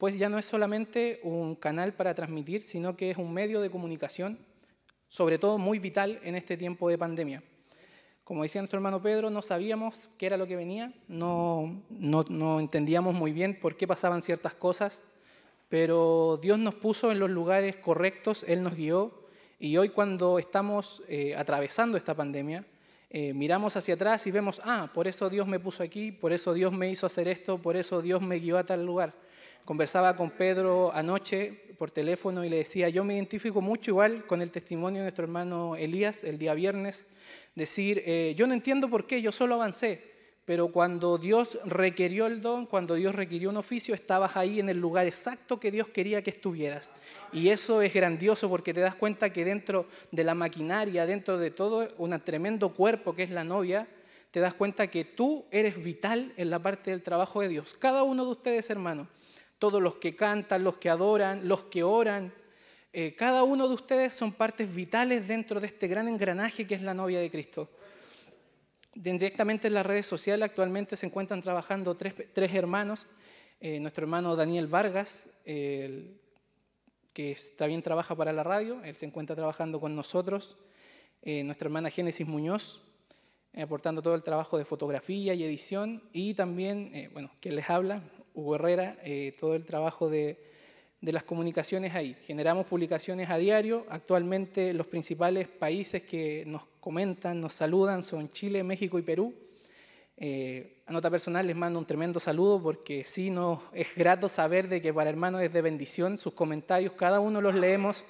pues 0.00 0.16
ya 0.16 0.30
no 0.30 0.38
es 0.38 0.46
solamente 0.46 1.20
un 1.24 1.54
canal 1.54 1.92
para 1.92 2.14
transmitir, 2.14 2.62
sino 2.62 2.96
que 2.96 3.10
es 3.10 3.18
un 3.18 3.34
medio 3.34 3.60
de 3.60 3.68
comunicación, 3.68 4.38
sobre 5.08 5.38
todo 5.38 5.58
muy 5.58 5.78
vital 5.78 6.18
en 6.22 6.36
este 6.36 6.56
tiempo 6.56 6.88
de 6.88 6.96
pandemia. 6.96 7.42
como 8.24 8.44
decía 8.44 8.62
nuestro 8.62 8.78
hermano 8.78 9.02
Pedro, 9.02 9.28
no 9.28 9.42
sabíamos 9.42 10.10
qué 10.16 10.24
era 10.24 10.38
lo 10.38 10.46
que 10.46 10.56
venía, 10.56 10.94
no, 11.06 11.82
no, 11.90 12.24
no 12.30 12.60
entendíamos 12.60 13.12
muy 13.12 13.32
bien 13.32 13.60
por 13.60 13.76
qué 13.76 13.86
pasaban 13.86 14.22
ciertas 14.22 14.54
cosas, 14.54 15.02
pero 15.68 16.38
Dios 16.40 16.58
nos 16.58 16.76
puso 16.76 17.12
en 17.12 17.18
los 17.18 17.28
lugares 17.28 17.76
correctos, 17.76 18.42
Él 18.48 18.62
nos 18.62 18.76
guió, 18.76 19.12
y 19.58 19.76
hoy 19.76 19.90
cuando 19.90 20.38
estamos 20.38 21.02
eh, 21.08 21.34
atravesando 21.36 21.98
esta 21.98 22.14
pandemia, 22.14 22.64
eh, 23.10 23.34
miramos 23.34 23.76
hacia 23.76 23.96
atrás 23.96 24.26
y 24.26 24.30
vemos, 24.30 24.62
ah, 24.64 24.90
por 24.94 25.06
eso 25.08 25.28
Dios 25.28 25.46
me 25.46 25.60
puso 25.60 25.82
aquí, 25.82 26.10
por 26.10 26.32
eso 26.32 26.54
Dios 26.54 26.72
me 26.72 26.88
hizo 26.88 27.04
hacer 27.06 27.28
esto, 27.28 27.58
por 27.58 27.76
eso 27.76 28.00
Dios 28.00 28.22
me 28.22 28.36
guió 28.36 28.56
a 28.56 28.64
tal 28.64 28.86
lugar. 28.86 29.12
Conversaba 29.64 30.16
con 30.16 30.30
Pedro 30.30 30.92
anoche 30.94 31.70
por 31.78 31.90
teléfono 31.90 32.44
y 32.44 32.50
le 32.50 32.58
decía, 32.58 32.88
yo 32.88 33.04
me 33.04 33.14
identifico 33.14 33.60
mucho 33.60 33.92
igual 33.92 34.26
con 34.26 34.42
el 34.42 34.50
testimonio 34.50 35.00
de 35.00 35.04
nuestro 35.04 35.24
hermano 35.24 35.76
Elías 35.76 36.24
el 36.24 36.38
día 36.38 36.52
viernes, 36.52 37.06
decir, 37.54 38.02
eh, 38.04 38.34
yo 38.36 38.46
no 38.46 38.52
entiendo 38.52 38.90
por 38.90 39.06
qué, 39.06 39.22
yo 39.22 39.32
solo 39.32 39.54
avancé, 39.54 40.02
pero 40.44 40.68
cuando 40.68 41.16
Dios 41.16 41.58
requirió 41.64 42.26
el 42.26 42.42
don, 42.42 42.66
cuando 42.66 42.96
Dios 42.96 43.14
requirió 43.14 43.50
un 43.50 43.56
oficio, 43.56 43.94
estabas 43.94 44.36
ahí 44.36 44.60
en 44.60 44.68
el 44.68 44.78
lugar 44.78 45.06
exacto 45.06 45.60
que 45.60 45.70
Dios 45.70 45.88
quería 45.88 46.22
que 46.22 46.30
estuvieras. 46.30 46.90
Y 47.32 47.48
eso 47.48 47.82
es 47.82 47.94
grandioso 47.94 48.48
porque 48.48 48.74
te 48.74 48.80
das 48.80 48.94
cuenta 48.94 49.32
que 49.32 49.44
dentro 49.44 49.86
de 50.10 50.24
la 50.24 50.34
maquinaria, 50.34 51.06
dentro 51.06 51.38
de 51.38 51.50
todo 51.50 51.88
un 51.98 52.18
tremendo 52.20 52.74
cuerpo 52.74 53.14
que 53.14 53.22
es 53.22 53.30
la 53.30 53.44
novia, 53.44 53.86
te 54.32 54.40
das 54.40 54.52
cuenta 54.52 54.88
que 54.88 55.04
tú 55.04 55.44
eres 55.50 55.82
vital 55.82 56.32
en 56.36 56.50
la 56.50 56.58
parte 56.58 56.90
del 56.90 57.02
trabajo 57.02 57.40
de 57.40 57.48
Dios. 57.48 57.76
Cada 57.78 58.02
uno 58.02 58.24
de 58.24 58.32
ustedes, 58.32 58.70
hermanos, 58.70 59.06
todos 59.60 59.80
los 59.80 59.96
que 59.96 60.16
cantan, 60.16 60.64
los 60.64 60.78
que 60.78 60.90
adoran, 60.90 61.46
los 61.46 61.64
que 61.64 61.84
oran, 61.84 62.32
eh, 62.92 63.14
cada 63.14 63.44
uno 63.44 63.68
de 63.68 63.74
ustedes 63.74 64.12
son 64.12 64.32
partes 64.32 64.74
vitales 64.74 65.28
dentro 65.28 65.60
de 65.60 65.68
este 65.68 65.86
gran 65.86 66.08
engranaje 66.08 66.66
que 66.66 66.74
es 66.74 66.82
la 66.82 66.92
novia 66.92 67.20
de 67.20 67.30
Cristo. 67.30 67.68
Directamente 68.94 69.68
en 69.68 69.74
las 69.74 69.86
redes 69.86 70.06
sociales 70.06 70.48
actualmente 70.48 70.96
se 70.96 71.06
encuentran 71.06 71.40
trabajando 71.40 71.96
tres, 71.96 72.14
hermanos. 72.52 73.06
Eh, 73.60 73.78
nuestro 73.78 74.04
hermano 74.04 74.34
Daniel 74.34 74.66
Vargas, 74.66 75.26
que 75.44 77.36
también 77.56 77.82
trabaja 77.82 78.16
para 78.16 78.32
la 78.32 78.42
radio, 78.42 78.82
él 78.82 78.96
se 78.96 79.06
encuentra 79.06 79.36
trabajando 79.36 79.78
con 79.78 79.94
nosotros. 79.94 80.56
Eh, 81.22 81.44
nuestra 81.44 81.66
hermana 81.66 81.90
Génesis 81.90 82.26
Muñoz, 82.26 82.80
aportando 83.54 84.02
todo 84.02 84.16
el 84.16 84.24
trabajo 84.24 84.58
de 84.58 84.64
fotografía 84.64 85.34
y 85.34 85.44
edición. 85.44 86.02
Y 86.12 86.34
también, 86.34 87.10
bueno, 87.12 87.30
quien 87.40 87.54
les 87.54 87.70
habla, 87.70 88.02
Hugo 88.34 88.54
Herrera, 88.54 88.96
todo 89.38 89.54
el 89.54 89.64
trabajo 89.64 90.08
de 90.08 90.50
de 91.00 91.12
las 91.12 91.24
comunicaciones 91.24 91.94
ahí. 91.94 92.14
Generamos 92.26 92.66
publicaciones 92.66 93.30
a 93.30 93.38
diario. 93.38 93.86
Actualmente 93.88 94.74
los 94.74 94.86
principales 94.86 95.48
países 95.48 96.02
que 96.02 96.44
nos 96.46 96.62
comentan, 96.80 97.40
nos 97.40 97.54
saludan 97.54 98.02
son 98.02 98.28
Chile, 98.28 98.62
México 98.62 98.98
y 98.98 99.02
Perú. 99.02 99.34
Eh, 100.16 100.82
a 100.86 100.92
nota 100.92 101.10
personal 101.10 101.46
les 101.46 101.56
mando 101.56 101.78
un 101.78 101.86
tremendo 101.86 102.20
saludo 102.20 102.62
porque 102.62 103.06
sí 103.06 103.30
nos 103.30 103.60
es 103.72 103.94
grato 103.96 104.28
saber 104.28 104.68
de 104.68 104.82
que 104.82 104.92
para 104.92 105.08
hermanos 105.08 105.40
es 105.40 105.50
de 105.50 105.62
bendición 105.62 106.18
sus 106.18 106.34
comentarios, 106.34 106.92
cada 106.92 107.20
uno 107.20 107.40
los 107.40 107.54
leemos 107.54 108.04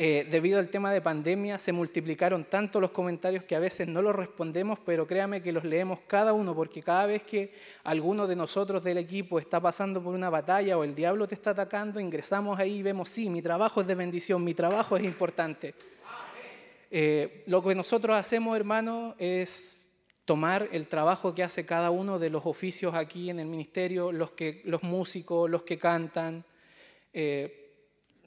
eh, 0.00 0.28
debido 0.30 0.60
al 0.60 0.68
tema 0.68 0.92
de 0.92 1.00
pandemia 1.00 1.58
se 1.58 1.72
multiplicaron 1.72 2.44
tanto 2.44 2.80
los 2.80 2.92
comentarios 2.92 3.42
que 3.42 3.56
a 3.56 3.58
veces 3.58 3.88
no 3.88 4.00
los 4.00 4.14
respondemos, 4.14 4.78
pero 4.86 5.08
créame 5.08 5.42
que 5.42 5.50
los 5.50 5.64
leemos 5.64 5.98
cada 6.06 6.32
uno, 6.32 6.54
porque 6.54 6.84
cada 6.84 7.06
vez 7.06 7.24
que 7.24 7.52
alguno 7.82 8.28
de 8.28 8.36
nosotros 8.36 8.84
del 8.84 8.98
equipo 8.98 9.40
está 9.40 9.58
pasando 9.60 10.00
por 10.00 10.14
una 10.14 10.30
batalla 10.30 10.78
o 10.78 10.84
el 10.84 10.94
diablo 10.94 11.26
te 11.26 11.34
está 11.34 11.50
atacando, 11.50 11.98
ingresamos 11.98 12.60
ahí 12.60 12.76
y 12.76 12.82
vemos, 12.84 13.08
sí, 13.08 13.28
mi 13.28 13.42
trabajo 13.42 13.80
es 13.80 13.88
de 13.88 13.96
bendición, 13.96 14.44
mi 14.44 14.54
trabajo 14.54 14.96
es 14.96 15.02
importante. 15.02 15.74
Eh, 16.92 17.42
lo 17.48 17.60
que 17.64 17.74
nosotros 17.74 18.16
hacemos, 18.16 18.56
hermano, 18.56 19.16
es 19.18 19.90
tomar 20.24 20.68
el 20.70 20.86
trabajo 20.86 21.34
que 21.34 21.42
hace 21.42 21.66
cada 21.66 21.90
uno 21.90 22.20
de 22.20 22.30
los 22.30 22.46
oficios 22.46 22.94
aquí 22.94 23.30
en 23.30 23.40
el 23.40 23.46
ministerio, 23.46 24.12
los, 24.12 24.30
que, 24.30 24.62
los 24.64 24.84
músicos, 24.84 25.50
los 25.50 25.64
que 25.64 25.76
cantan. 25.76 26.44
Eh, 27.12 27.67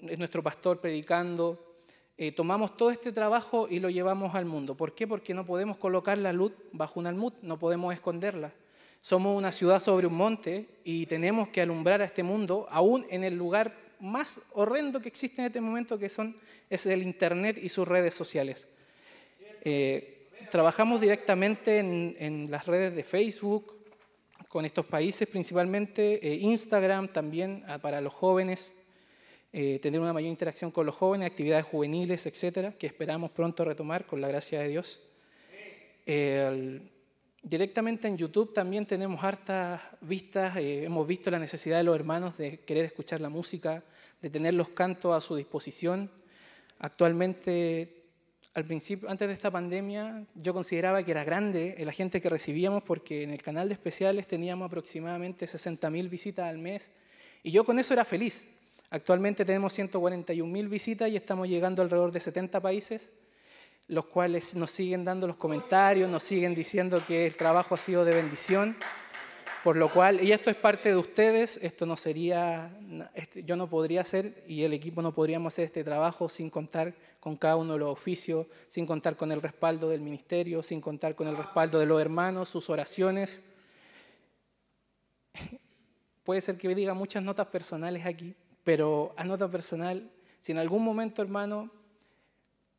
es 0.09 0.17
nuestro 0.17 0.43
pastor 0.43 0.79
predicando. 0.79 1.71
Eh, 2.17 2.31
tomamos 2.31 2.77
todo 2.77 2.91
este 2.91 3.11
trabajo 3.11 3.67
y 3.69 3.79
lo 3.79 3.89
llevamos 3.89 4.35
al 4.35 4.45
mundo. 4.45 4.75
¿Por 4.75 4.93
qué? 4.93 5.07
Porque 5.07 5.33
no 5.33 5.45
podemos 5.45 5.77
colocar 5.77 6.17
la 6.17 6.33
luz 6.33 6.53
bajo 6.71 6.99
un 6.99 7.07
almud, 7.07 7.33
no 7.41 7.57
podemos 7.57 7.93
esconderla. 7.93 8.53
Somos 8.99 9.35
una 9.35 9.51
ciudad 9.51 9.79
sobre 9.79 10.05
un 10.05 10.13
monte 10.13 10.67
y 10.83 11.07
tenemos 11.07 11.49
que 11.49 11.61
alumbrar 11.61 12.01
a 12.01 12.05
este 12.05 12.21
mundo, 12.21 12.67
aún 12.69 13.05
en 13.09 13.23
el 13.23 13.35
lugar 13.35 13.75
más 13.99 14.41
horrendo 14.53 14.99
que 14.99 15.09
existe 15.09 15.41
en 15.41 15.47
este 15.47 15.61
momento, 15.61 15.97
que 15.97 16.09
son, 16.09 16.35
es 16.69 16.85
el 16.85 17.01
Internet 17.01 17.57
y 17.61 17.69
sus 17.69 17.87
redes 17.87 18.13
sociales. 18.13 18.67
Eh, 19.63 20.29
trabajamos 20.51 21.01
directamente 21.01 21.79
en, 21.79 22.51
las 22.51 22.67
redes 22.67 22.95
de 22.95 23.03
Facebook, 23.03 23.77
con 24.47 24.65
estos 24.65 24.85
países 24.85 25.27
principalmente, 25.27 26.19
eh, 26.27 26.35
Instagram 26.35 27.07
también 27.07 27.63
ah, 27.67 27.77
para 27.77 28.01
los 28.01 28.13
jóvenes. 28.13 28.73
Eh, 29.53 29.79
tener 29.81 29.99
una 29.99 30.13
mayor 30.13 30.29
interacción 30.29 30.71
con 30.71 30.85
los 30.85 30.95
jóvenes, 30.95 31.29
actividades 31.29 31.65
juveniles, 31.65 32.25
etcétera, 32.25 32.71
que 32.71 32.87
esperamos 32.87 33.31
pronto 33.31 33.65
retomar 33.65 34.05
con 34.05 34.21
la 34.21 34.29
gracia 34.29 34.61
de 34.61 34.67
Dios. 34.69 34.99
directamente 37.43 38.07
en 38.07 38.17
YouTube 38.17 38.53
también 38.53 38.85
tenemos 38.85 39.21
hartas 39.23 39.81
vistas, 39.99 40.55
eh, 40.55 40.85
hemos 40.85 41.05
visto 41.05 41.29
la 41.29 41.39
necesidad 41.39 41.77
de 41.77 41.83
los 41.83 41.95
hermanos 41.95 42.37
de 42.37 42.59
querer 42.59 42.85
escuchar 42.85 43.19
la 43.19 43.29
música, 43.29 43.83
de 44.21 44.29
tener 44.29 44.53
los 44.53 44.69
cantos 44.69 45.13
a 45.15 45.19
su 45.19 45.35
disposición. 45.35 46.09
Actualmente, 46.79 48.05
al 48.53 48.63
principio, 48.63 49.09
antes 49.09 49.27
de 49.27 49.33
esta 49.33 49.51
pandemia, 49.51 50.25
yo 50.35 50.53
consideraba 50.53 51.03
que 51.03 51.11
era 51.11 51.25
grande 51.25 51.75
la 51.79 51.91
gente 51.91 52.21
que 52.21 52.29
recibíamos 52.29 52.83
porque 52.83 53.23
en 53.23 53.31
el 53.31 53.41
canal 53.41 53.67
de 53.67 53.73
especiales 53.73 54.27
teníamos 54.27 54.67
aproximadamente 54.67 55.45
60.000 55.45 56.09
visitas 56.09 56.47
al 56.47 56.57
mes 56.57 56.89
y 57.43 57.51
yo 57.51 57.65
con 57.65 57.79
eso 57.79 57.93
era 57.93 58.05
feliz. 58.05 58.47
Actualmente 58.93 59.45
tenemos 59.45 59.77
141.000 59.79 60.67
visitas 60.67 61.09
y 61.09 61.15
estamos 61.15 61.47
llegando 61.47 61.81
alrededor 61.81 62.11
de 62.11 62.19
70 62.19 62.59
países, 62.59 63.09
los 63.87 64.05
cuales 64.05 64.53
nos 64.53 64.69
siguen 64.69 65.05
dando 65.05 65.27
los 65.27 65.37
comentarios, 65.37 66.09
nos 66.09 66.23
siguen 66.23 66.53
diciendo 66.53 67.01
que 67.07 67.25
el 67.25 67.35
trabajo 67.35 67.73
ha 67.75 67.77
sido 67.77 68.03
de 68.03 68.13
bendición. 68.13 68.75
Por 69.63 69.77
lo 69.77 69.93
cual, 69.93 70.21
y 70.21 70.33
esto 70.33 70.49
es 70.49 70.57
parte 70.57 70.89
de 70.89 70.97
ustedes, 70.97 71.57
esto 71.61 71.85
no 71.85 71.95
sería, 71.95 72.75
este, 73.13 73.43
yo 73.43 73.55
no 73.55 73.69
podría 73.69 74.01
hacer 74.01 74.43
y 74.47 74.63
el 74.63 74.73
equipo 74.73 75.01
no 75.01 75.13
podríamos 75.13 75.53
hacer 75.53 75.65
este 75.65 75.83
trabajo 75.83 76.27
sin 76.27 76.49
contar 76.49 76.93
con 77.21 77.37
cada 77.37 77.55
uno 77.55 77.73
de 77.73 77.79
los 77.79 77.89
oficios, 77.89 78.47
sin 78.67 78.85
contar 78.85 79.15
con 79.15 79.31
el 79.31 79.41
respaldo 79.41 79.87
del 79.87 80.01
ministerio, 80.01 80.63
sin 80.63 80.81
contar 80.81 81.15
con 81.15 81.27
el 81.27 81.37
respaldo 81.37 81.79
de 81.79 81.85
los 81.85 82.01
hermanos, 82.01 82.49
sus 82.49 82.69
oraciones. 82.69 83.41
Puede 86.23 86.41
ser 86.41 86.57
que 86.57 86.73
diga 86.73 86.93
muchas 86.95 87.23
notas 87.23 87.47
personales 87.47 88.05
aquí, 88.05 88.35
pero 88.63 89.13
a 89.17 89.23
nota 89.23 89.49
personal, 89.49 90.09
si 90.39 90.51
en 90.51 90.57
algún 90.57 90.83
momento, 90.83 91.21
hermano, 91.21 91.71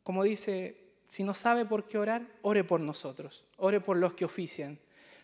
como 0.02 0.24
dice, 0.24 0.76
si 1.06 1.22
no 1.22 1.34
sabe 1.34 1.64
por 1.64 1.84
qué 1.86 1.98
orar, 1.98 2.26
ore 2.42 2.64
por 2.64 2.80
nosotros, 2.80 3.44
ore 3.56 3.80
por 3.80 3.96
los 3.96 4.14
que 4.14 4.24
ofician. 4.24 4.78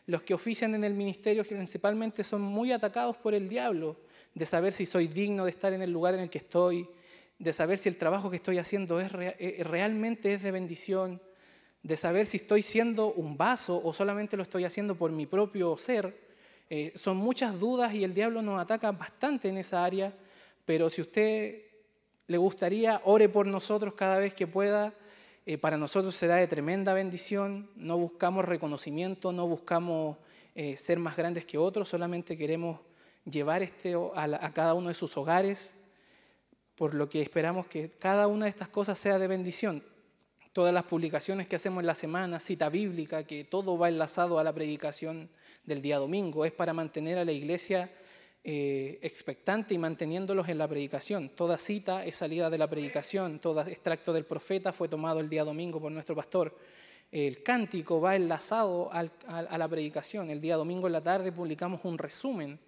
Los 0.06 0.22
que 0.22 0.34
ofician 0.34 0.74
en 0.74 0.84
el 0.84 0.94
ministerio 0.94 1.44
principalmente 1.44 2.24
son 2.24 2.42
muy 2.42 2.72
atacados 2.72 3.16
por 3.16 3.34
el 3.34 3.48
diablo, 3.48 3.96
de 4.34 4.46
saber 4.46 4.72
si 4.72 4.86
soy 4.86 5.08
digno 5.08 5.44
de 5.44 5.50
estar 5.50 5.72
en 5.72 5.82
el 5.82 5.90
lugar 5.90 6.14
en 6.14 6.20
el 6.20 6.30
que 6.30 6.38
estoy, 6.38 6.88
de 7.38 7.52
saber 7.52 7.78
si 7.78 7.88
el 7.88 7.96
trabajo 7.96 8.30
que 8.30 8.36
estoy 8.36 8.58
haciendo 8.58 9.00
es 9.00 9.10
eh, 9.14 9.62
realmente 9.64 10.34
es 10.34 10.42
de 10.42 10.50
bendición, 10.50 11.20
de 11.82 11.96
saber 11.96 12.26
si 12.26 12.38
estoy 12.38 12.62
siendo 12.62 13.12
un 13.12 13.36
vaso 13.36 13.80
o 13.82 13.92
solamente 13.92 14.36
lo 14.36 14.42
estoy 14.42 14.64
haciendo 14.64 14.94
por 14.94 15.12
mi 15.12 15.26
propio 15.26 15.76
ser. 15.78 16.28
Eh, 16.70 16.92
son 16.96 17.16
muchas 17.16 17.58
dudas 17.58 17.94
y 17.94 18.04
el 18.04 18.14
diablo 18.14 18.42
nos 18.42 18.60
ataca 18.60 18.92
bastante 18.92 19.48
en 19.48 19.58
esa 19.58 19.84
área 19.84 20.12
pero 20.68 20.90
si 20.90 21.00
usted 21.00 21.62
le 22.26 22.36
gustaría, 22.36 23.00
ore 23.06 23.30
por 23.30 23.46
nosotros 23.46 23.94
cada 23.94 24.18
vez 24.18 24.34
que 24.34 24.46
pueda. 24.46 24.92
Eh, 25.46 25.56
para 25.56 25.78
nosotros 25.78 26.14
será 26.14 26.36
de 26.36 26.46
tremenda 26.46 26.92
bendición. 26.92 27.70
No 27.74 27.96
buscamos 27.96 28.44
reconocimiento, 28.44 29.32
no 29.32 29.48
buscamos 29.48 30.18
eh, 30.54 30.76
ser 30.76 30.98
más 30.98 31.16
grandes 31.16 31.46
que 31.46 31.56
otros, 31.56 31.88
solamente 31.88 32.36
queremos 32.36 32.80
llevar 33.24 33.62
este 33.62 33.94
a, 34.14 34.52
cada 34.52 34.74
uno 34.74 34.88
de 34.88 34.94
sus 34.94 35.16
hogares, 35.16 35.72
por 36.74 36.92
lo 36.92 37.08
que 37.08 37.22
esperamos 37.22 37.66
que 37.66 37.88
cada 37.88 38.26
una 38.26 38.44
de 38.44 38.50
estas 38.50 38.68
cosas 38.68 38.98
sea 38.98 39.18
de 39.18 39.26
bendición. 39.26 39.82
Todas 40.52 40.74
las 40.74 40.84
publicaciones 40.84 41.48
que 41.48 41.56
hacemos 41.56 41.80
en 41.80 41.86
la 41.86 41.94
semana, 41.94 42.40
cita 42.40 42.68
bíblica, 42.68 43.24
que 43.24 43.44
todo 43.44 43.78
va 43.78 43.88
enlazado 43.88 44.38
a 44.38 44.44
la 44.44 44.52
predicación 44.52 45.30
del 45.64 45.80
día 45.80 45.96
domingo, 45.96 46.44
es 46.44 46.52
para 46.52 46.74
mantener 46.74 47.16
a 47.16 47.24
la 47.24 47.32
iglesia 47.32 47.90
eh, 48.44 48.98
expectante 49.02 49.74
y 49.74 49.78
manteniéndolos 49.78 50.48
en 50.48 50.58
la 50.58 50.68
predicación. 50.68 51.28
Toda 51.30 51.58
cita 51.58 52.04
es 52.04 52.16
salida 52.16 52.48
de 52.48 52.58
la 52.58 52.68
predicación, 52.68 53.40
todo 53.40 53.60
extracto 53.62 54.12
del 54.12 54.24
profeta 54.24 54.72
fue 54.72 54.88
tomado 54.88 55.20
el 55.20 55.28
día 55.28 55.44
domingo 55.44 55.80
por 55.80 55.92
nuestro 55.92 56.14
pastor. 56.14 56.56
El 57.10 57.42
cántico 57.42 58.00
va 58.00 58.16
enlazado 58.16 58.90
a 58.92 59.58
la 59.58 59.68
predicación. 59.68 60.30
El 60.30 60.40
día 60.40 60.56
domingo 60.56 60.86
en 60.86 60.92
la 60.92 61.02
tarde 61.02 61.32
publicamos 61.32 61.80
un 61.84 61.96
resumen, 61.96 62.58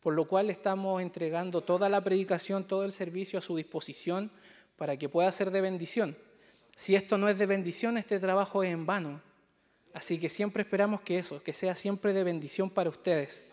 por 0.00 0.14
lo 0.14 0.26
cual 0.26 0.50
estamos 0.50 1.00
entregando 1.02 1.60
toda 1.60 1.88
la 1.88 2.00
predicación, 2.00 2.64
todo 2.64 2.84
el 2.84 2.92
servicio 2.92 3.38
a 3.38 3.42
su 3.42 3.54
disposición 3.54 4.30
para 4.76 4.96
que 4.96 5.08
pueda 5.08 5.30
ser 5.30 5.50
de 5.50 5.60
bendición. 5.60 6.16
Si 6.74 6.94
esto 6.94 7.18
no 7.18 7.28
es 7.28 7.38
de 7.38 7.46
bendición, 7.46 7.96
este 7.98 8.18
trabajo 8.18 8.62
es 8.62 8.72
en 8.72 8.86
vano. 8.86 9.20
Así 9.92 10.18
que 10.18 10.28
siempre 10.28 10.62
esperamos 10.62 11.02
que 11.02 11.18
eso, 11.18 11.42
que 11.42 11.52
sea 11.52 11.74
siempre 11.74 12.12
de 12.12 12.24
bendición 12.24 12.70
para 12.70 12.88
ustedes. 12.88 13.44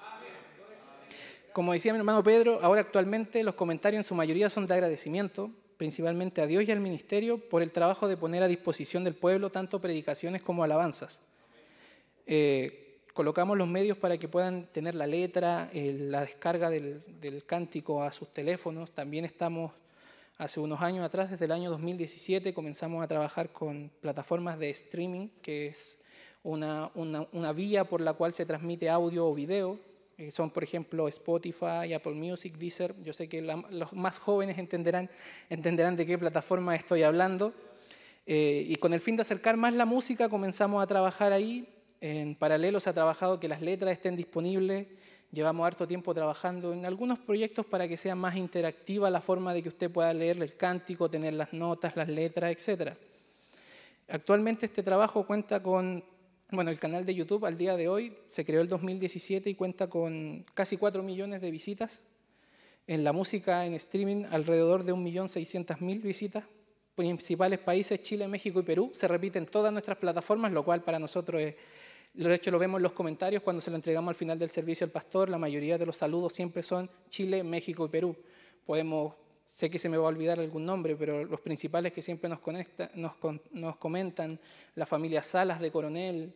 Como 1.59 1.73
decía 1.73 1.91
mi 1.91 1.99
hermano 1.99 2.23
Pedro, 2.23 2.59
ahora 2.61 2.79
actualmente 2.79 3.43
los 3.43 3.53
comentarios 3.53 3.99
en 3.99 4.03
su 4.05 4.15
mayoría 4.15 4.49
son 4.49 4.65
de 4.65 4.75
agradecimiento, 4.75 5.51
principalmente 5.75 6.41
a 6.41 6.47
Dios 6.47 6.63
y 6.63 6.71
al 6.71 6.79
ministerio 6.79 7.37
por 7.37 7.61
el 7.61 7.73
trabajo 7.73 8.07
de 8.07 8.15
poner 8.15 8.41
a 8.43 8.47
disposición 8.47 9.03
del 9.03 9.13
pueblo 9.13 9.49
tanto 9.49 9.81
predicaciones 9.81 10.41
como 10.41 10.63
alabanzas. 10.63 11.19
Eh, 12.25 13.01
colocamos 13.13 13.57
los 13.57 13.67
medios 13.67 13.97
para 13.97 14.17
que 14.17 14.29
puedan 14.29 14.67
tener 14.67 14.95
la 14.95 15.05
letra, 15.05 15.69
la 15.73 16.21
descarga 16.21 16.69
del, 16.69 17.43
cántico 17.45 18.03
a 18.03 18.13
sus 18.13 18.29
teléfonos. 18.29 18.91
También 18.91 19.25
estamos 19.25 19.73
hace 20.37 20.61
unos 20.61 20.79
años 20.79 21.03
atrás, 21.03 21.29
desde 21.29 21.43
el 21.43 21.51
año 21.51 21.69
2017, 21.71 22.53
comenzamos 22.53 23.03
a 23.03 23.07
trabajar 23.09 23.49
con 23.49 23.91
plataformas 23.99 24.57
de 24.59 24.69
streaming, 24.69 25.27
que 25.41 25.67
es 25.67 26.01
una 26.41 27.51
vía 27.53 27.83
por 27.83 27.99
la 27.99 28.13
cual 28.13 28.31
se 28.31 28.45
transmite 28.45 28.89
audio 28.89 29.27
o 29.27 29.35
video. 29.35 29.88
Eh, 30.19 30.31
son, 30.31 30.49
por 30.49 30.65
ejemplo, 30.65 31.07
Spotify, 31.07 31.93
Apple 31.95 32.11
Music, 32.11 32.57
Deezer. 32.57 32.93
Yo 33.03 33.13
sé 33.13 33.29
que 33.29 33.41
los 33.41 33.93
más 33.93 34.19
jóvenes 34.19 34.57
entenderán, 34.57 35.09
entenderán 35.49 35.95
de 35.95 36.05
qué 36.05 36.17
plataforma 36.17 36.75
estoy 36.75 37.03
hablando. 37.03 37.53
Eh, 38.25 38.65
y 38.67 38.75
con 38.75 38.93
el 38.93 38.99
fin 38.99 39.15
de 39.15 39.21
acercar 39.21 39.55
más 39.55 39.73
la 39.73 39.85
música, 39.85 40.27
comenzamos 40.27 40.83
a 40.83 40.87
trabajar 40.87 41.31
ahí. 41.31 41.65
En 42.01 42.35
paralelo 42.35 42.81
se 42.81 42.89
ha 42.89 42.93
trabajado 42.93 43.39
que 43.39 43.47
las 43.47 43.61
letras 43.61 43.93
estén 43.93 44.17
disponibles. 44.17 44.87
Llevamos 45.31 45.65
harto 45.65 45.87
tiempo 45.87 46.13
trabajando 46.13 46.73
en 46.73 46.85
algunos 46.85 47.17
proyectos 47.19 47.65
para 47.65 47.87
que 47.87 47.95
sea 47.95 48.13
más 48.13 48.35
interactiva 48.35 49.09
la 49.09 49.21
forma 49.21 49.53
de 49.53 49.63
que 49.63 49.69
usted 49.69 49.89
pueda 49.89 50.13
leer 50.13 50.43
el 50.43 50.57
cántico, 50.57 51.09
tener 51.09 51.33
las 51.33 51.53
notas, 51.53 51.95
las 51.95 52.09
letras, 52.09 52.51
etc. 52.51 52.91
Actualmente 54.09 54.65
este 54.65 54.83
trabajo 54.83 55.25
cuenta 55.25 55.63
con 55.63 56.03
bueno, 56.51 56.71
el 56.71 56.79
canal 56.79 57.05
de 57.05 57.13
YouTube 57.13 57.45
al 57.45 57.57
día 57.57 57.77
de 57.77 57.87
hoy 57.87 58.17
se 58.27 58.43
creó 58.43 58.61
el 58.61 58.69
2017 58.69 59.51
y 59.51 59.55
cuenta 59.55 59.87
con 59.87 60.43
casi 60.55 60.77
4 60.77 61.03
millones 61.03 61.41
de 61.41 61.51
visitas. 61.51 62.01
En 62.87 63.03
la 63.03 63.13
música 63.13 63.67
en 63.67 63.75
streaming, 63.75 64.25
alrededor 64.31 64.83
de 64.83 64.93
1.600.000 64.93 66.01
visitas. 66.01 66.43
Principales 66.95 67.59
países, 67.59 68.01
Chile, 68.01 68.27
México 68.27 68.59
y 68.59 68.63
Perú. 68.63 68.89
Se 68.93 69.07
repiten 69.07 69.45
todas 69.45 69.71
nuestras 69.71 69.99
plataformas, 69.99 70.51
lo 70.51 70.63
cual 70.63 70.83
para 70.83 70.97
nosotros 70.97 71.39
es... 71.39 71.55
De 72.15 72.33
hecho, 72.33 72.49
lo 72.49 72.57
vemos 72.57 72.79
en 72.79 72.83
los 72.83 72.93
comentarios 72.93 73.43
cuando 73.43 73.61
se 73.61 73.69
lo 73.69 73.75
entregamos 73.75 74.09
al 74.09 74.15
final 74.15 74.39
del 74.39 74.49
servicio 74.49 74.85
al 74.85 74.91
pastor. 74.91 75.29
La 75.29 75.37
mayoría 75.37 75.77
de 75.77 75.85
los 75.85 75.97
saludos 75.97 76.33
siempre 76.33 76.63
son 76.63 76.89
Chile, 77.11 77.43
México 77.43 77.85
y 77.85 77.89
Perú. 77.89 78.15
Podemos 78.65 79.13
sé 79.49 79.69
que 79.69 79.79
se 79.79 79.89
me 79.89 79.97
va 79.97 80.05
a 80.05 80.09
olvidar 80.09 80.39
algún 80.39 80.63
nombre, 80.63 80.95
pero 80.95 81.25
los 81.25 81.41
principales 81.41 81.91
que 81.91 82.03
siempre 82.03 82.29
nos, 82.29 82.39
conecta, 82.39 82.91
nos, 82.93 83.13
nos 83.51 83.77
comentan, 83.77 84.39
la 84.75 84.85
familia 84.85 85.23
Salas 85.23 85.59
de 85.59 85.71
Coronel, 85.71 86.31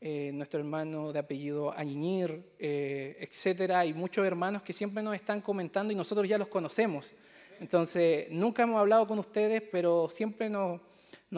eh, 0.00 0.32
nuestro 0.34 0.58
hermano 0.58 1.12
de 1.12 1.20
apellido 1.20 1.72
Añiñir, 1.72 2.52
eh, 2.58 3.16
etcétera. 3.20 3.78
Hay 3.80 3.94
muchos 3.94 4.26
hermanos 4.26 4.62
que 4.62 4.72
siempre 4.72 5.04
nos 5.04 5.14
están 5.14 5.40
comentando 5.40 5.92
y 5.92 5.96
nosotros 5.96 6.28
ya 6.28 6.36
los 6.36 6.48
conocemos. 6.48 7.14
Entonces, 7.60 8.26
nunca 8.30 8.64
hemos 8.64 8.80
hablado 8.80 9.06
con 9.06 9.20
ustedes, 9.20 9.62
pero 9.70 10.08
siempre 10.08 10.50
nos, 10.50 10.80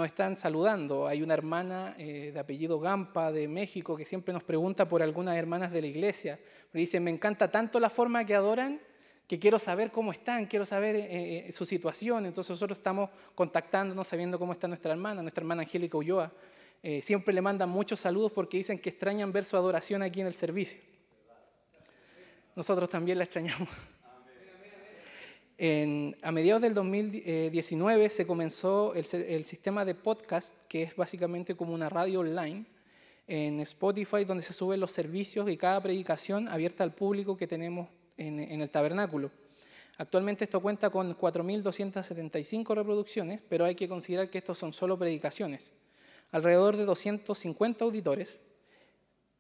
están 0.07 0.39
saludando. 0.39 1.07
Hay 1.07 1.23
una 1.23 1.35
hermana 1.35 1.95
eh, 1.99 2.31
de 2.33 2.41
apellido 2.41 2.81
Gampa 2.81 3.31
de 3.31 3.47
México 3.47 3.95
que 3.95 4.07
siempre 4.07 4.33
nos 4.33 4.43
pregunta 4.43 4.89
por 4.89 5.03
algunas 5.03 5.37
hermanas 5.37 5.71
de 5.71 5.83
la 5.83 5.87
iglesia. 5.87 6.41
Dice, 6.73 6.99
me 6.99 7.11
encanta 7.11 7.51
tanto 7.51 7.79
la 7.79 7.91
forma 7.91 8.25
que 8.25 8.35
adoran 8.35 8.81
que 9.31 9.39
quiero 9.39 9.61
saber 9.61 9.93
cómo 9.93 10.11
están, 10.11 10.47
quiero 10.47 10.67
saber 10.67 10.97
eh, 10.97 11.47
eh, 11.47 11.53
su 11.53 11.65
situación. 11.65 12.27
Entonces 12.27 12.51
nosotros 12.51 12.79
estamos 12.79 13.11
contactándonos, 13.37 14.09
sabiendo 14.09 14.41
cómo 14.41 14.53
está 14.53 14.67
nuestra 14.67 14.91
hermana, 14.91 15.23
nuestra 15.23 15.43
hermana 15.43 15.63
Angélica 15.63 15.97
Ulloa. 15.97 16.33
Eh, 16.83 17.01
siempre 17.01 17.33
le 17.33 17.41
mandan 17.41 17.69
muchos 17.69 18.01
saludos 18.01 18.33
porque 18.33 18.57
dicen 18.57 18.81
que 18.81 18.89
extrañan 18.89 19.31
ver 19.31 19.45
su 19.45 19.57
adoración 19.57 20.03
aquí 20.03 20.21
en 20.21 20.27
el 20.27 20.35
servicio. 20.35 20.81
Nosotros 22.57 22.91
también 22.91 23.19
la 23.19 23.23
extrañamos. 23.23 23.69
a 26.23 26.33
mediados 26.33 26.63
del 26.63 26.75
2019 26.75 28.11
se 28.11 28.27
comenzó 28.27 28.95
el, 28.95 29.07
el, 29.13 29.45
sistema 29.45 29.85
de 29.85 29.95
podcast, 29.95 30.57
que 30.67 30.83
es 30.83 30.97
básicamente 30.97 31.55
como 31.55 31.73
una 31.73 31.89
radio 31.89 32.19
online, 32.19 32.65
en 33.29 33.61
Spotify, 33.61 34.25
donde 34.25 34.43
se 34.43 34.53
suben 34.53 34.81
los 34.81 34.91
servicios 34.91 35.49
y 35.49 35.57
cada 35.57 35.81
predicación 35.81 36.49
abierta 36.49 36.83
al 36.83 36.93
público 36.93 37.37
que 37.37 37.47
tenemos 37.47 37.87
en, 38.21 38.61
el 38.61 38.71
tabernáculo. 38.71 39.31
Actualmente 39.99 40.45
esto 40.45 40.61
cuenta 40.61 40.91
con 40.91 41.17
4.275 41.17 42.75
reproducciones, 42.75 43.41
pero 43.49 43.65
hay 43.65 43.75
que 43.75 43.89
considerar 43.89 44.31
que 44.31 44.39
estos 44.39 44.59
son 44.59 44.73
solo 44.73 44.99
predicaciones. 44.99 45.73
Alrededor 46.33 46.77
de 46.77 46.85
250 46.85 47.85
auditores. 47.85 48.39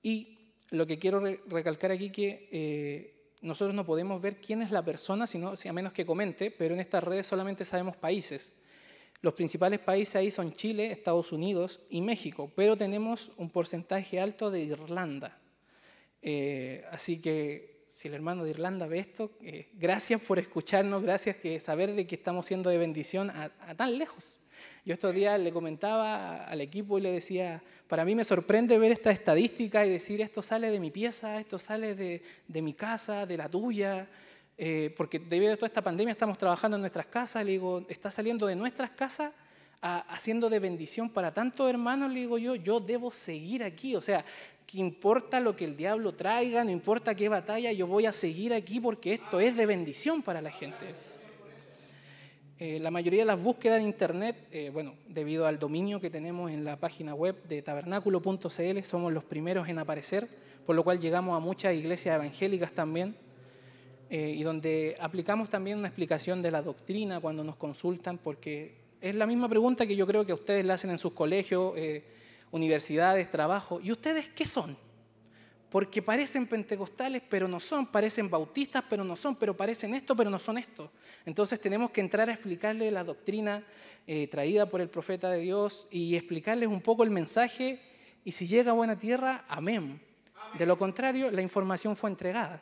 Y 0.02 0.38
lo 0.70 0.86
que 0.86 0.98
quiero 0.98 1.22
recalcar 1.48 1.90
aquí 1.90 2.10
que 2.10 2.48
eh, 2.52 3.14
nosotros 3.42 3.74
no 3.74 3.84
podemos 3.84 4.20
ver 4.20 4.36
quién 4.36 4.62
es 4.62 4.70
la 4.70 4.84
persona, 4.84 5.26
sino, 5.26 5.52
a 5.52 5.72
menos 5.72 5.92
que 5.92 6.04
comente, 6.04 6.50
pero 6.50 6.74
en 6.74 6.80
estas 6.80 7.04
redes 7.04 7.26
solamente 7.26 7.64
sabemos 7.64 7.96
países. 7.96 8.52
Los 9.22 9.34
principales 9.34 9.80
países 9.80 10.16
ahí 10.16 10.30
son 10.30 10.52
Chile, 10.52 10.92
Estados 10.92 11.32
Unidos 11.32 11.80
y 11.90 12.00
México, 12.00 12.50
pero 12.56 12.76
tenemos 12.76 13.30
un 13.36 13.50
porcentaje 13.50 14.18
alto 14.18 14.50
de 14.50 14.60
Irlanda. 14.60 15.38
Eh, 16.22 16.84
así 16.90 17.20
que 17.20 17.79
si 17.90 18.06
el 18.06 18.14
hermano 18.14 18.44
de 18.44 18.50
Irlanda 18.50 18.86
ve 18.86 19.00
esto, 19.00 19.32
eh, 19.42 19.68
gracias 19.74 20.20
por 20.20 20.38
escucharnos, 20.38 21.02
gracias 21.02 21.36
que 21.36 21.58
saber 21.58 21.92
de 21.94 22.06
que 22.06 22.14
estamos 22.14 22.46
siendo 22.46 22.70
de 22.70 22.78
bendición 22.78 23.30
a, 23.30 23.50
tan 23.76 23.98
lejos. 23.98 24.38
Yo 24.84 24.94
estos 24.94 25.12
días 25.12 25.40
le 25.40 25.52
comentaba 25.52 26.44
al 26.44 26.60
equipo 26.60 26.98
y 26.98 27.00
le 27.00 27.10
decía, 27.10 27.60
para 27.88 28.04
mí 28.04 28.14
me 28.14 28.22
sorprende 28.22 28.78
ver 28.78 28.92
esta 28.92 29.10
estadística 29.10 29.84
y 29.84 29.90
decir, 29.90 30.20
esto 30.20 30.40
sale 30.40 30.70
de 30.70 30.78
mi 30.78 30.92
pieza, 30.92 31.40
esto 31.40 31.58
sale 31.58 31.94
de, 31.96 32.62
mi 32.62 32.74
casa, 32.74 33.26
de 33.26 33.36
la 33.36 33.48
tuya, 33.48 34.08
eh, 34.56 34.94
porque 34.96 35.18
debido 35.18 35.54
a 35.54 35.56
toda 35.56 35.66
esta 35.66 35.82
pandemia 35.82 36.12
estamos 36.12 36.38
trabajando 36.38 36.76
en 36.76 36.82
nuestras 36.82 37.06
casas, 37.06 37.44
le 37.44 37.52
digo, 37.52 37.84
está 37.88 38.10
saliendo 38.10 38.46
de 38.46 38.54
nuestras 38.54 38.90
casas 38.90 39.32
haciendo 39.82 40.50
de 40.50 40.58
bendición 40.58 41.08
para 41.08 41.32
tantos 41.32 41.68
hermanos, 41.68 42.10
le 42.10 42.20
digo 42.20 42.36
yo, 42.36 42.54
yo 42.54 42.80
debo 42.80 43.10
seguir 43.10 43.64
aquí. 43.64 43.96
O 43.96 44.00
sea, 44.00 44.24
que 44.70 44.78
importa 44.78 45.40
lo 45.40 45.56
que 45.56 45.64
el 45.64 45.76
diablo 45.76 46.12
traiga, 46.12 46.62
no 46.62 46.70
importa 46.70 47.16
qué 47.16 47.28
batalla, 47.28 47.72
yo 47.72 47.88
voy 47.88 48.06
a 48.06 48.12
seguir 48.12 48.54
aquí 48.54 48.78
porque 48.78 49.14
esto 49.14 49.40
es 49.40 49.56
de 49.56 49.66
bendición 49.66 50.22
para 50.22 50.40
la 50.40 50.52
gente. 50.52 50.86
Eh, 52.56 52.78
la 52.78 52.92
mayoría 52.92 53.20
de 53.20 53.26
las 53.26 53.42
búsquedas 53.42 53.80
en 53.80 53.86
Internet, 53.86 54.36
eh, 54.52 54.70
bueno, 54.72 54.94
debido 55.08 55.46
al 55.46 55.58
dominio 55.58 56.00
que 56.00 56.08
tenemos 56.08 56.52
en 56.52 56.64
la 56.64 56.76
página 56.76 57.14
web 57.14 57.42
de 57.48 57.62
tabernáculo.cl, 57.62 58.82
somos 58.84 59.12
los 59.12 59.24
primeros 59.24 59.68
en 59.68 59.78
aparecer, 59.78 60.28
por 60.64 60.76
lo 60.76 60.84
cual 60.84 61.00
llegamos 61.00 61.36
a 61.36 61.40
muchas 61.40 61.74
iglesias 61.74 62.14
evangélicas 62.14 62.70
también, 62.70 63.16
eh, 64.08 64.34
y 64.36 64.42
donde 64.44 64.94
aplicamos 65.00 65.50
también 65.50 65.78
una 65.78 65.88
explicación 65.88 66.42
de 66.42 66.50
la 66.52 66.62
doctrina 66.62 67.18
cuando 67.18 67.42
nos 67.42 67.56
consultan, 67.56 68.18
porque 68.18 68.74
es 69.00 69.16
la 69.16 69.26
misma 69.26 69.48
pregunta 69.48 69.84
que 69.84 69.96
yo 69.96 70.06
creo 70.06 70.24
que 70.24 70.32
ustedes 70.32 70.64
le 70.64 70.72
hacen 70.72 70.90
en 70.90 70.98
sus 70.98 71.12
colegios 71.12 71.72
universidades, 72.50 73.30
trabajo. 73.30 73.80
¿Y 73.82 73.92
ustedes 73.92 74.28
qué 74.28 74.46
son? 74.46 74.76
Porque 75.68 76.02
parecen 76.02 76.46
pentecostales, 76.46 77.22
pero 77.28 77.46
no 77.46 77.60
son, 77.60 77.86
parecen 77.86 78.28
bautistas, 78.28 78.84
pero 78.90 79.04
no 79.04 79.14
son, 79.14 79.36
pero 79.36 79.56
parecen 79.56 79.94
esto, 79.94 80.16
pero 80.16 80.28
no 80.28 80.38
son 80.38 80.58
esto. 80.58 80.90
Entonces 81.24 81.60
tenemos 81.60 81.90
que 81.90 82.00
entrar 82.00 82.28
a 82.28 82.32
explicarles 82.32 82.92
la 82.92 83.04
doctrina 83.04 83.62
eh, 84.06 84.26
traída 84.26 84.66
por 84.66 84.80
el 84.80 84.88
profeta 84.88 85.30
de 85.30 85.38
Dios 85.38 85.86
y 85.90 86.16
explicarles 86.16 86.68
un 86.68 86.80
poco 86.80 87.04
el 87.04 87.10
mensaje 87.10 87.80
y 88.24 88.32
si 88.32 88.46
llega 88.46 88.72
a 88.72 88.74
buena 88.74 88.98
tierra, 88.98 89.44
amén. 89.48 90.00
De 90.58 90.66
lo 90.66 90.76
contrario, 90.76 91.30
la 91.30 91.42
información 91.42 91.94
fue 91.94 92.10
entregada. 92.10 92.60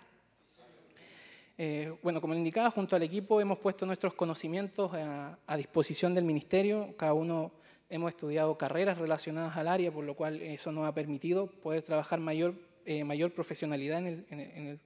Eh, 1.56 1.92
bueno, 2.02 2.20
como 2.20 2.34
indicaba, 2.34 2.70
junto 2.70 2.94
al 2.94 3.02
equipo 3.02 3.40
hemos 3.40 3.58
puesto 3.58 3.86
nuestros 3.86 4.14
conocimientos 4.14 4.92
a 4.94 5.56
disposición 5.56 6.14
del 6.14 6.24
ministerio, 6.24 6.94
cada 6.96 7.14
uno 7.14 7.50
hemos 7.90 8.10
estudiado 8.10 8.56
carreras 8.58 8.98
relacionadas 8.98 9.56
al 9.56 9.68
área, 9.68 9.92
por 9.92 10.04
lo 10.04 10.14
cual 10.14 10.40
eso 10.42 10.72
nos 10.72 10.86
ha 10.86 10.94
permitido 10.94 11.46
poder 11.46 11.82
trabajar 11.82 12.20
mayor, 12.20 12.54
eh, 12.84 13.04
mayor 13.04 13.32
profesionalidad 13.32 14.06
en, 14.06 14.80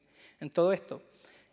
todo 0.52 0.72
esto. 0.72 1.02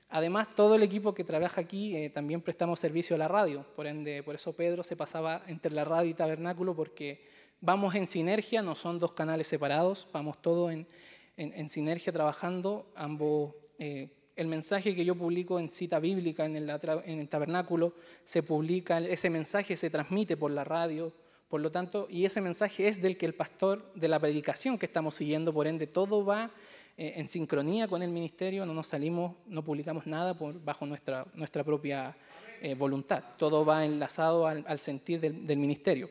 Además, 0.10 0.56
todo 0.56 0.76
el 0.76 0.84
equipo 0.84 1.14
que 1.14 1.24
trabaja 1.24 1.62
aquí 1.62 1.96
eh, 1.96 2.10
también 2.10 2.42
prestamos 2.42 2.80
servicio 2.80 3.16
a 3.16 3.20
la 3.20 3.28
radio, 3.28 3.64
por 3.76 3.86
ende, 3.86 4.24
por 4.24 4.36
eso 4.36 4.54
Pedro 4.54 4.84
se 4.84 4.96
pasaba 4.96 5.44
entre 5.48 5.72
la 5.72 5.86
radio 5.86 6.10
y 6.10 6.16
tabernáculo, 6.16 6.76
porque 6.76 7.24
vamos 7.62 7.94
en 7.94 8.08
sinergia, 8.08 8.62
no 8.62 8.74
son 8.74 8.98
dos 8.98 9.12
canales 9.12 9.48
separados, 9.48 10.08
vamos 10.12 10.42
todos 10.42 10.72
en, 10.72 11.70
sinergia 11.70 12.14
trabajando, 12.14 12.92
ambos... 12.96 13.54
Eh, 13.78 14.10
el 14.36 14.48
mensaje 14.48 14.96
que 14.96 15.04
yo 15.04 15.16
publico 15.16 15.60
en 15.60 15.70
cita 15.70 16.00
bíblica 16.00 16.46
en 16.46 16.56
el, 16.56 16.70
en 16.70 17.20
el 17.20 17.28
tabernáculo 17.28 17.94
se 18.24 18.42
publica, 18.42 19.00
ese 19.00 19.30
mensaje 19.30 19.76
se 19.76 19.90
transmite 19.90 20.38
por 20.38 20.50
la 20.52 20.64
radio, 20.64 21.12
por 21.50 21.62
lo 21.62 21.72
tanto, 21.72 22.08
y 22.12 22.26
ese 22.26 22.42
mensaje 22.42 22.88
es 22.88 23.02
del 23.02 23.18
que 23.18 23.26
el 23.26 23.34
pastor, 23.34 23.92
de 23.96 24.08
la 24.08 24.20
predicación 24.20 24.78
que 24.78 24.86
estamos 24.86 25.16
siguiendo, 25.16 25.52
por 25.52 25.66
ende, 25.66 25.88
todo 25.88 26.24
va 26.24 26.52
eh, 26.96 27.14
en 27.16 27.28
sincronía 27.28 27.88
con 27.88 28.04
el 28.04 28.12
ministerio, 28.12 28.68
no 28.68 28.74
nos 28.74 28.88
salimos, 28.88 29.36
no 29.48 29.64
publicamos 29.64 30.06
nada 30.06 30.36
por, 30.36 30.64
bajo 30.64 30.86
nuestra, 30.86 31.26
nuestra 31.34 31.64
propia 31.64 32.16
eh, 32.62 32.76
voluntad, 32.76 33.24
todo 33.38 33.66
va 33.66 33.84
enlazado 33.84 34.46
al, 34.46 34.80
sentir 34.80 35.20
del, 35.20 35.58
ministerio. 35.58 36.08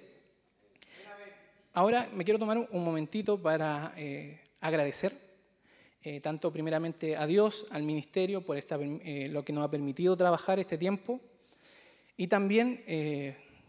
ahora 1.72 2.08
me 2.12 2.24
quiero 2.24 2.40
tomar 2.40 2.58
un 2.58 2.84
momentito 2.84 3.40
para 3.40 3.94
eh, 3.96 4.40
agradecer 4.60 5.28
tanto 6.22 6.50
primeramente 6.50 7.18
a 7.18 7.26
Dios, 7.26 7.66
al 7.70 7.82
ministerio, 7.82 8.40
por 8.40 8.56
esta, 8.56 8.78
lo 8.78 9.44
que 9.44 9.52
nos 9.52 9.62
ha 9.62 9.70
permitido 9.70 10.16
trabajar 10.16 10.58
este 10.58 10.78
tiempo. 10.78 11.20
Y 12.16 12.28
también 12.28 12.82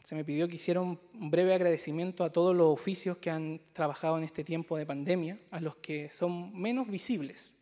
se 0.04 0.16
me 0.16 0.24
pidió 0.24 0.48
que 0.48 0.56
hiciera 0.56 0.82
un 0.82 1.00
breve 1.14 1.54
agradecimiento 1.54 2.24
a 2.24 2.32
todos 2.32 2.56
los 2.56 2.68
oficios 2.68 3.18
que 3.18 3.30
han 3.30 3.62
trabajado 3.74 4.18
en 4.18 4.24
este 4.24 4.44
tiempo 4.44 4.78
de 4.78 4.86
pandemia, 4.86 5.38
a 5.52 5.60
los 5.60 5.76
que 5.78 6.10
son 6.10 6.58
menos 6.60 6.88
visibles, 6.88 7.54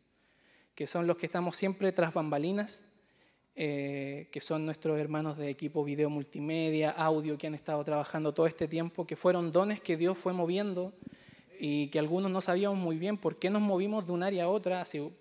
que 0.76 0.88
son 0.88 1.08
los 1.08 1.18
que 1.18 1.26
estamos 1.26 1.56
siempre 1.56 1.92
tras 1.92 2.14
bambalinas, 2.14 2.84
eh, 3.56 4.30
que 4.32 4.40
son 4.40 4.68
nuestros 4.68 5.00
hermanos 5.00 5.36
de 5.36 5.50
equipo 5.50 5.84
video 5.84 6.12
multimedia, 6.12 6.92
audio, 6.92 7.40
que 7.40 7.48
han 7.48 7.56
estado 7.56 7.84
trabajando 7.84 8.32
todo 8.32 8.46
este 8.46 8.68
tiempo, 8.68 9.08
que 9.08 9.16
fueron 9.16 9.52
dones 9.52 9.82
que 9.82 9.98
Dios 9.98 10.16
fue 10.16 10.32
moviendo 10.32 10.94
y 11.60 11.88
que 11.88 11.98
algunos 11.98 12.30
no 12.30 12.40
sabíamos 12.40 12.78
muy 12.78 13.00
bien 13.00 13.18
por 13.18 13.40
qué 13.40 13.50
nos 13.50 13.64
movimos 13.64 14.06
de 14.06 14.12
un 14.12 14.22
área 14.22 14.44
a 14.44 14.50
otra 14.50 14.82
hace, 14.82 15.12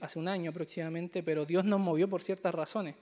hace 0.00 0.18
un 0.18 0.26
año 0.26 0.50
aproximadamente, 0.50 1.22
pero 1.22 1.46
Dios 1.46 1.64
nos 1.64 1.78
movió 1.78 2.08
por 2.08 2.20
ciertas 2.20 2.52
razones. 2.52 2.96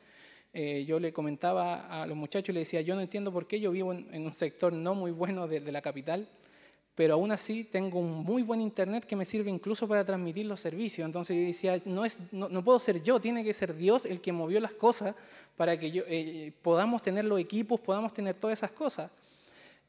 Eh, 0.58 0.86
yo 0.86 0.98
le 0.98 1.12
comentaba 1.12 2.02
a 2.02 2.06
los 2.06 2.16
muchachos 2.16 2.54
le 2.54 2.60
decía, 2.60 2.80
yo 2.80 2.94
no 2.94 3.02
entiendo 3.02 3.30
por 3.30 3.46
qué 3.46 3.60
yo 3.60 3.70
vivo 3.72 3.92
en, 3.92 4.24
un 4.24 4.32
sector 4.32 4.72
no 4.72 4.94
muy 4.94 5.10
bueno 5.10 5.46
de 5.46 5.60
la 5.70 5.82
capital, 5.82 6.26
pero 6.94 7.12
aún 7.12 7.30
así 7.30 7.64
tengo 7.64 7.98
un 7.98 8.24
muy 8.24 8.42
buen 8.42 8.62
internet 8.62 9.04
que 9.04 9.16
me 9.16 9.26
sirve 9.26 9.50
incluso 9.50 9.86
para 9.86 10.02
transmitir 10.02 10.46
los 10.46 10.58
servicios. 10.58 11.04
Entonces 11.04 11.36
yo 11.36 11.42
decía, 11.42 11.76
no, 11.84 12.06
es, 12.06 12.18
no, 12.32 12.64
puedo 12.64 12.78
ser 12.78 13.02
yo, 13.02 13.20
tiene 13.20 13.44
que 13.44 13.52
ser 13.52 13.76
Dios 13.76 14.06
el 14.06 14.22
que 14.22 14.32
movió 14.32 14.58
las 14.58 14.72
cosas 14.72 15.14
para 15.58 15.78
que 15.78 15.90
yo, 15.90 16.04
eh, 16.08 16.54
podamos 16.62 17.02
tener 17.02 17.26
los 17.26 17.38
equipos, 17.38 17.78
podamos 17.78 18.14
tener 18.14 18.34
todas 18.36 18.58
esas 18.58 18.70
cosas. 18.70 19.10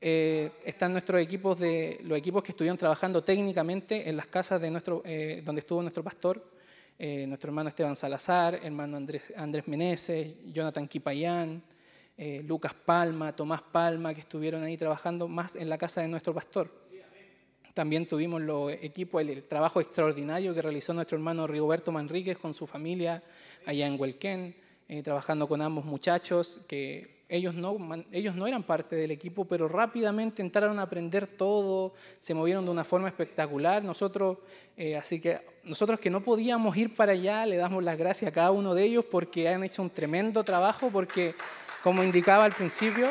Eh, 0.01 0.51
están 0.65 0.91
nuestros 0.91 1.21
equipos, 1.21 1.57
de, 1.57 1.97
los 2.03 2.17
equipos 2.17 2.43
que 2.43 2.51
estuvieron 2.51 2.77
trabajando 2.77 3.23
técnicamente 3.23 4.09
en 4.09 4.17
las 4.17 4.27
casas 4.27 4.59
de 4.59 4.69
nuestro, 4.69 5.01
donde 5.45 5.61
estuvo 5.61 5.81
nuestro 5.81 6.03
pastor, 6.03 6.56
nuestro 6.99 7.49
hermano 7.49 7.69
Esteban 7.69 7.95
Salazar, 7.95 8.59
hermano 8.63 8.97
Andrés, 8.97 9.31
Andrés 9.35 9.67
Meneses, 9.67 10.35
Jonathan 10.45 10.87
Kipayán, 10.87 11.61
Lucas 12.43 12.73
Palma, 12.73 13.35
Tomás 13.35 13.61
Palma, 13.61 14.13
que 14.13 14.21
estuvieron 14.21 14.63
ahí 14.63 14.77
trabajando 14.77 15.27
más 15.27 15.55
en 15.55 15.69
la 15.69 15.77
casa 15.77 16.01
de 16.01 16.07
nuestro 16.07 16.33
pastor. 16.33 16.87
También 17.77 18.07
tuvimos 18.07 18.41
los 18.41 18.71
equipos, 18.71 19.21
el, 19.21 19.43
trabajo 19.43 19.79
extraordinario 19.79 20.51
que 20.55 20.63
realizó 20.63 20.95
nuestro 20.95 21.15
hermano 21.15 21.45
Rigoberto 21.45 21.91
Manríquez 21.91 22.35
con 22.39 22.55
su 22.55 22.65
familia 22.65 23.21
allá 23.67 23.85
en 23.85 23.99
Huelquén, 23.99 24.55
eh, 24.87 25.03
trabajando 25.03 25.47
con 25.47 25.61
ambos 25.61 25.85
muchachos, 25.85 26.59
que 26.67 27.23
ellos 27.29 27.53
no, 27.53 27.77
ellos 28.11 28.35
no 28.35 28.47
eran 28.47 28.63
parte 28.63 28.95
del 28.95 29.11
equipo, 29.11 29.45
pero 29.45 29.67
rápidamente 29.67 30.41
entraron 30.41 30.79
a 30.79 30.81
aprender 30.81 31.27
todo, 31.27 31.93
se 32.19 32.33
movieron 32.33 32.65
de 32.65 32.71
una 32.71 32.83
forma 32.83 33.09
espectacular. 33.09 33.83
Nosotros, 33.83 34.39
eh, 34.75 34.97
así 34.97 35.21
que 35.21 35.39
nosotros 35.67 35.99
que 35.99 36.09
no 36.09 36.21
podíamos 36.21 36.75
ir 36.77 36.95
para 36.95 37.11
allá, 37.11 37.45
le 37.45 37.57
damos 37.57 37.83
las 37.83 37.97
gracias 37.97 38.29
a 38.29 38.33
cada 38.33 38.51
uno 38.51 38.73
de 38.73 38.83
ellos 38.83 39.05
porque 39.05 39.49
han 39.49 39.63
hecho 39.63 39.81
un 39.81 39.89
tremendo 39.89 40.43
trabajo, 40.43 40.89
porque 40.91 41.35
como 41.83 42.03
indicaba 42.03 42.45
al 42.45 42.53
principio, 42.53 43.09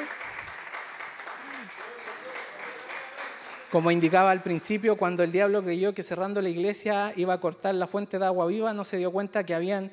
Como 3.70 3.90
indicaba 3.90 4.30
al 4.30 4.42
principio, 4.42 4.96
cuando 4.96 5.24
el 5.24 5.32
diablo 5.32 5.62
creyó 5.62 5.92
que 5.92 6.04
cerrando 6.04 6.40
la 6.40 6.48
iglesia 6.48 7.12
iba 7.16 7.34
a 7.34 7.40
cortar 7.40 7.74
la 7.74 7.88
fuente 7.88 8.18
de 8.18 8.24
agua 8.24 8.46
viva, 8.46 8.72
no 8.72 8.84
se 8.84 8.96
dio 8.96 9.10
cuenta 9.10 9.44
que 9.44 9.54
habían, 9.54 9.90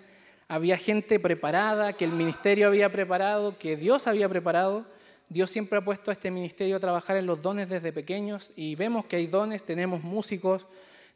había 0.47 0.77
gente 0.77 1.19
preparada, 1.19 1.91
que 1.91 2.05
el 2.05 2.11
ministerio 2.11 2.67
había 2.67 2.91
preparado, 2.91 3.57
que 3.57 3.75
Dios 3.75 4.05
había 4.07 4.29
preparado. 4.29 4.85
Dios 5.27 5.49
siempre 5.49 5.79
ha 5.79 5.83
puesto 5.83 6.11
a 6.11 6.13
este 6.13 6.29
ministerio 6.29 6.77
a 6.77 6.79
trabajar 6.79 7.17
en 7.17 7.25
los 7.25 7.41
dones 7.41 7.67
desde 7.67 7.91
pequeños 7.91 8.51
y 8.55 8.75
vemos 8.75 9.05
que 9.05 9.15
hay 9.15 9.25
dones, 9.25 9.63
tenemos 9.63 10.03
músicos, 10.03 10.65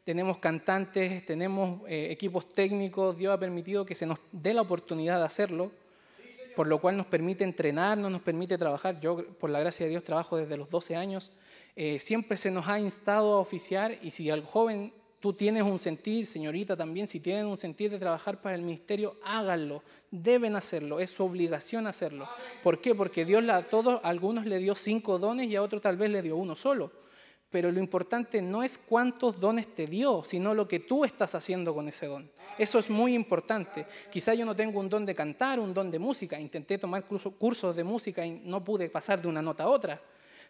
tenemos 0.08 0.38
cantantes, 0.38 1.26
tenemos 1.26 1.82
eh, 1.86 2.08
equipos 2.10 2.48
técnicos, 2.48 3.14
Dios 3.18 3.34
ha 3.34 3.38
permitido 3.38 3.84
que 3.84 3.94
se 3.94 4.06
nos 4.06 4.18
dé 4.32 4.54
la 4.54 4.62
oportunidad 4.62 5.18
de 5.18 5.26
hacerlo, 5.26 5.70
por 6.56 6.66
lo 6.66 6.80
cual 6.80 6.96
nos 6.96 7.04
permite 7.04 7.44
entrenarnos, 7.44 8.10
nos 8.10 8.22
permite 8.22 8.56
trabajar. 8.56 8.98
Yo, 9.00 9.22
por 9.34 9.50
la 9.50 9.60
gracia 9.60 9.84
de 9.84 9.90
Dios, 9.90 10.02
trabajo 10.02 10.38
desde 10.38 10.56
los 10.56 10.70
12 10.70 10.96
años 10.96 11.30
eh, 11.76 12.00
siempre 12.00 12.38
se 12.38 12.50
nos 12.50 12.66
ha 12.68 12.78
instado 12.78 13.34
a 13.34 13.38
oficiar 13.40 13.98
y 14.00 14.10
si 14.10 14.30
al 14.30 14.42
joven 14.46 14.94
tú 15.20 15.34
tienes 15.34 15.62
un 15.62 15.78
sentir, 15.78 16.24
señorita 16.24 16.74
también, 16.74 17.06
si 17.06 17.20
tienen 17.20 17.44
un 17.44 17.58
sentir 17.58 17.90
de 17.90 17.98
trabajar 17.98 18.40
para 18.40 18.56
el 18.56 18.62
ministerio, 18.62 19.14
háganlo, 19.22 19.82
deben 20.10 20.56
hacerlo, 20.56 21.00
es 21.00 21.10
su 21.10 21.22
obligación 21.22 21.86
hacerlo. 21.86 22.26
¿Por 22.62 22.80
qué? 22.80 22.94
Porque 22.94 23.26
Dios 23.26 23.46
a 23.50 23.62
todos, 23.64 24.00
a 24.02 24.08
algunos 24.08 24.46
le 24.46 24.56
dio 24.58 24.74
cinco 24.74 25.18
dones 25.18 25.48
y 25.48 25.56
a 25.56 25.60
otros 25.60 25.82
tal 25.82 25.98
vez 25.98 26.08
le 26.08 26.22
dio 26.22 26.34
uno 26.38 26.54
solo. 26.54 26.92
Pero 27.50 27.72
lo 27.72 27.80
importante 27.80 28.42
no 28.42 28.62
es 28.62 28.78
cuántos 28.78 29.40
dones 29.40 29.74
te 29.74 29.86
dio, 29.86 30.22
sino 30.26 30.54
lo 30.54 30.68
que 30.68 30.80
tú 30.80 31.04
estás 31.04 31.34
haciendo 31.34 31.74
con 31.74 31.88
ese 31.88 32.06
don. 32.06 32.30
Eso 32.58 32.78
es 32.78 32.90
muy 32.90 33.14
importante. 33.14 33.86
Quizá 34.10 34.34
yo 34.34 34.44
no 34.44 34.54
tengo 34.54 34.80
un 34.80 34.88
don 34.88 35.06
de 35.06 35.14
cantar, 35.14 35.58
un 35.58 35.72
don 35.72 35.90
de 35.90 35.98
música. 35.98 36.38
Intenté 36.38 36.76
tomar 36.76 37.04
cursos 37.04 37.74
de 37.74 37.84
música 37.84 38.26
y 38.26 38.42
no 38.44 38.62
pude 38.62 38.90
pasar 38.90 39.22
de 39.22 39.28
una 39.28 39.40
nota 39.40 39.64
a 39.64 39.68
otra 39.68 40.00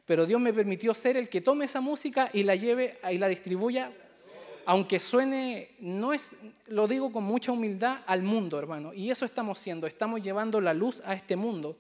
pero 0.09 0.25
Dios 0.25 0.41
me 0.41 0.55
permitió 0.55 0.95
ser 0.95 1.19
el 1.19 1.29
que 1.29 1.43
tome 1.43 1.67
esa 1.67 1.83
música 1.83 2.31
y 2.33 2.43
la 2.43 2.57
lleve 2.57 2.97
y 3.13 3.19
la 3.19 3.29
distribuya, 3.29 3.93
aunque 4.65 4.99
suene, 4.99 5.69
no 5.81 6.15
es, 6.15 6.33
lo 6.69 6.89
digo 6.89 7.13
con 7.13 7.25
mucha 7.25 7.53
humildad, 7.53 7.99
al 8.07 8.23
mundo, 8.23 8.59
hermano. 8.59 8.95
Y 8.95 9.11
eso 9.11 9.27
estamos 9.27 9.59
haciendo, 9.59 9.87
estamos 9.87 10.23
llevando 10.23 10.63
la 10.63 10.73
luz 10.73 11.03
a 11.05 11.13
este 11.13 11.37
mundo. 11.37 11.77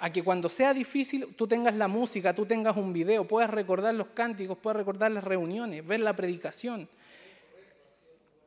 A 0.00 0.10
que 0.10 0.22
cuando 0.22 0.48
sea 0.48 0.72
difícil 0.72 1.34
tú 1.36 1.46
tengas 1.46 1.74
la 1.74 1.86
música, 1.86 2.34
tú 2.34 2.46
tengas 2.46 2.76
un 2.76 2.92
video, 2.92 3.24
puedas 3.28 3.50
recordar 3.50 3.94
los 3.94 4.08
cánticos, 4.08 4.56
puedas 4.58 4.78
recordar 4.78 5.10
las 5.10 5.24
reuniones, 5.24 5.86
ver 5.86 6.00
la 6.00 6.16
predicación. 6.16 6.88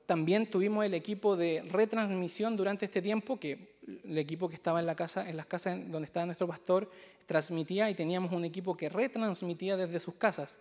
También 0.05 0.49
tuvimos 0.49 0.83
el 0.85 0.93
equipo 0.93 1.37
de 1.37 1.63
retransmisión 1.69 2.57
durante 2.57 2.85
este 2.85 3.01
tiempo, 3.01 3.39
que 3.39 3.73
el 4.03 4.17
equipo 4.17 4.49
que 4.49 4.55
estaba 4.55 4.79
en, 4.79 4.85
la 4.85 4.95
casa, 4.95 5.29
en 5.29 5.37
las 5.37 5.45
casas 5.45 5.79
donde 5.89 6.05
estaba 6.05 6.25
nuestro 6.25 6.47
pastor 6.47 6.89
transmitía 7.25 7.89
y 7.89 7.95
teníamos 7.95 8.31
un 8.31 8.45
equipo 8.45 8.75
que 8.75 8.89
retransmitía 8.89 9.77
desde 9.77 9.99
sus 9.99 10.15
casas. 10.15 10.57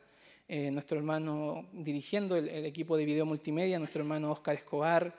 Eh, 0.49 0.71
nuestro 0.71 0.99
hermano 0.99 1.67
dirigiendo 1.73 2.37
el, 2.37 2.49
equipo 2.67 2.97
de 2.97 3.05
video 3.05 3.25
multimedia, 3.25 3.79
nuestro 3.79 4.03
hermano 4.03 4.31
Oscar 4.31 4.55
Escobar, 4.57 5.15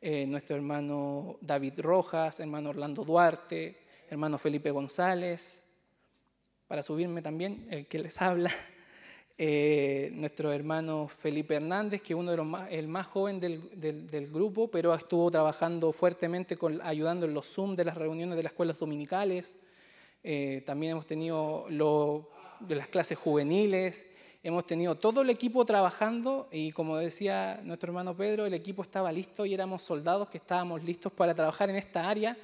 eh, 0.00 0.26
nuestro 0.26 0.56
hermano 0.56 1.36
David 1.40 1.74
Rojas, 1.78 2.40
hermano 2.40 2.70
Orlando 2.70 3.04
Duarte, 3.04 3.76
hermano 4.10 4.38
Felipe 4.38 4.70
González, 4.70 5.62
para 6.66 6.82
subirme 6.82 7.22
también, 7.22 7.66
el 7.70 7.86
que 7.86 7.98
les 7.98 8.20
habla, 8.20 8.50
eh, 9.38 10.10
nuestro 10.14 10.52
hermano 10.52 11.08
Felipe 11.08 11.54
Hernández, 11.54 12.02
que 12.02 12.14
es 12.14 12.18
uno 12.18 12.30
de 12.30 12.36
los 12.38 12.46
más, 12.46 12.70
el 12.70 12.88
más 12.88 13.06
joven 13.06 13.38
del, 13.38 14.30
grupo, 14.32 14.68
pero 14.70 14.94
estuvo 14.94 15.30
trabajando 15.30 15.92
fuertemente 15.92 16.58
ayudando 16.82 17.26
en 17.26 17.34
los 17.34 17.46
Zoom 17.46 17.76
de 17.76 17.84
las 17.84 17.96
reuniones 17.96 18.36
de 18.36 18.42
las 18.42 18.52
escuelas 18.52 18.78
dominicales. 18.78 19.54
Eh, 20.22 20.62
también 20.66 20.92
hemos 20.92 21.06
tenido 21.06 21.66
lo, 21.68 22.30
de 22.60 22.76
las 22.76 22.88
clases 22.88 23.18
juveniles, 23.18 24.06
hemos 24.42 24.66
tenido 24.66 24.94
todo 24.94 25.20
el 25.20 25.30
equipo 25.30 25.64
trabajando 25.64 26.48
y 26.50 26.70
como 26.72 26.96
decía 26.96 27.60
nuestro 27.62 27.90
hermano 27.90 28.16
Pedro, 28.16 28.46
el 28.46 28.54
equipo 28.54 28.82
estaba 28.82 29.12
listo 29.12 29.44
y 29.46 29.54
éramos 29.54 29.82
soldados 29.82 30.28
que 30.28 30.38
estábamos 30.38 30.82
listos 30.82 31.12
para 31.12 31.34
trabajar 31.34 31.70
en 31.70 31.76
esta 31.76 32.08
área 32.08 32.36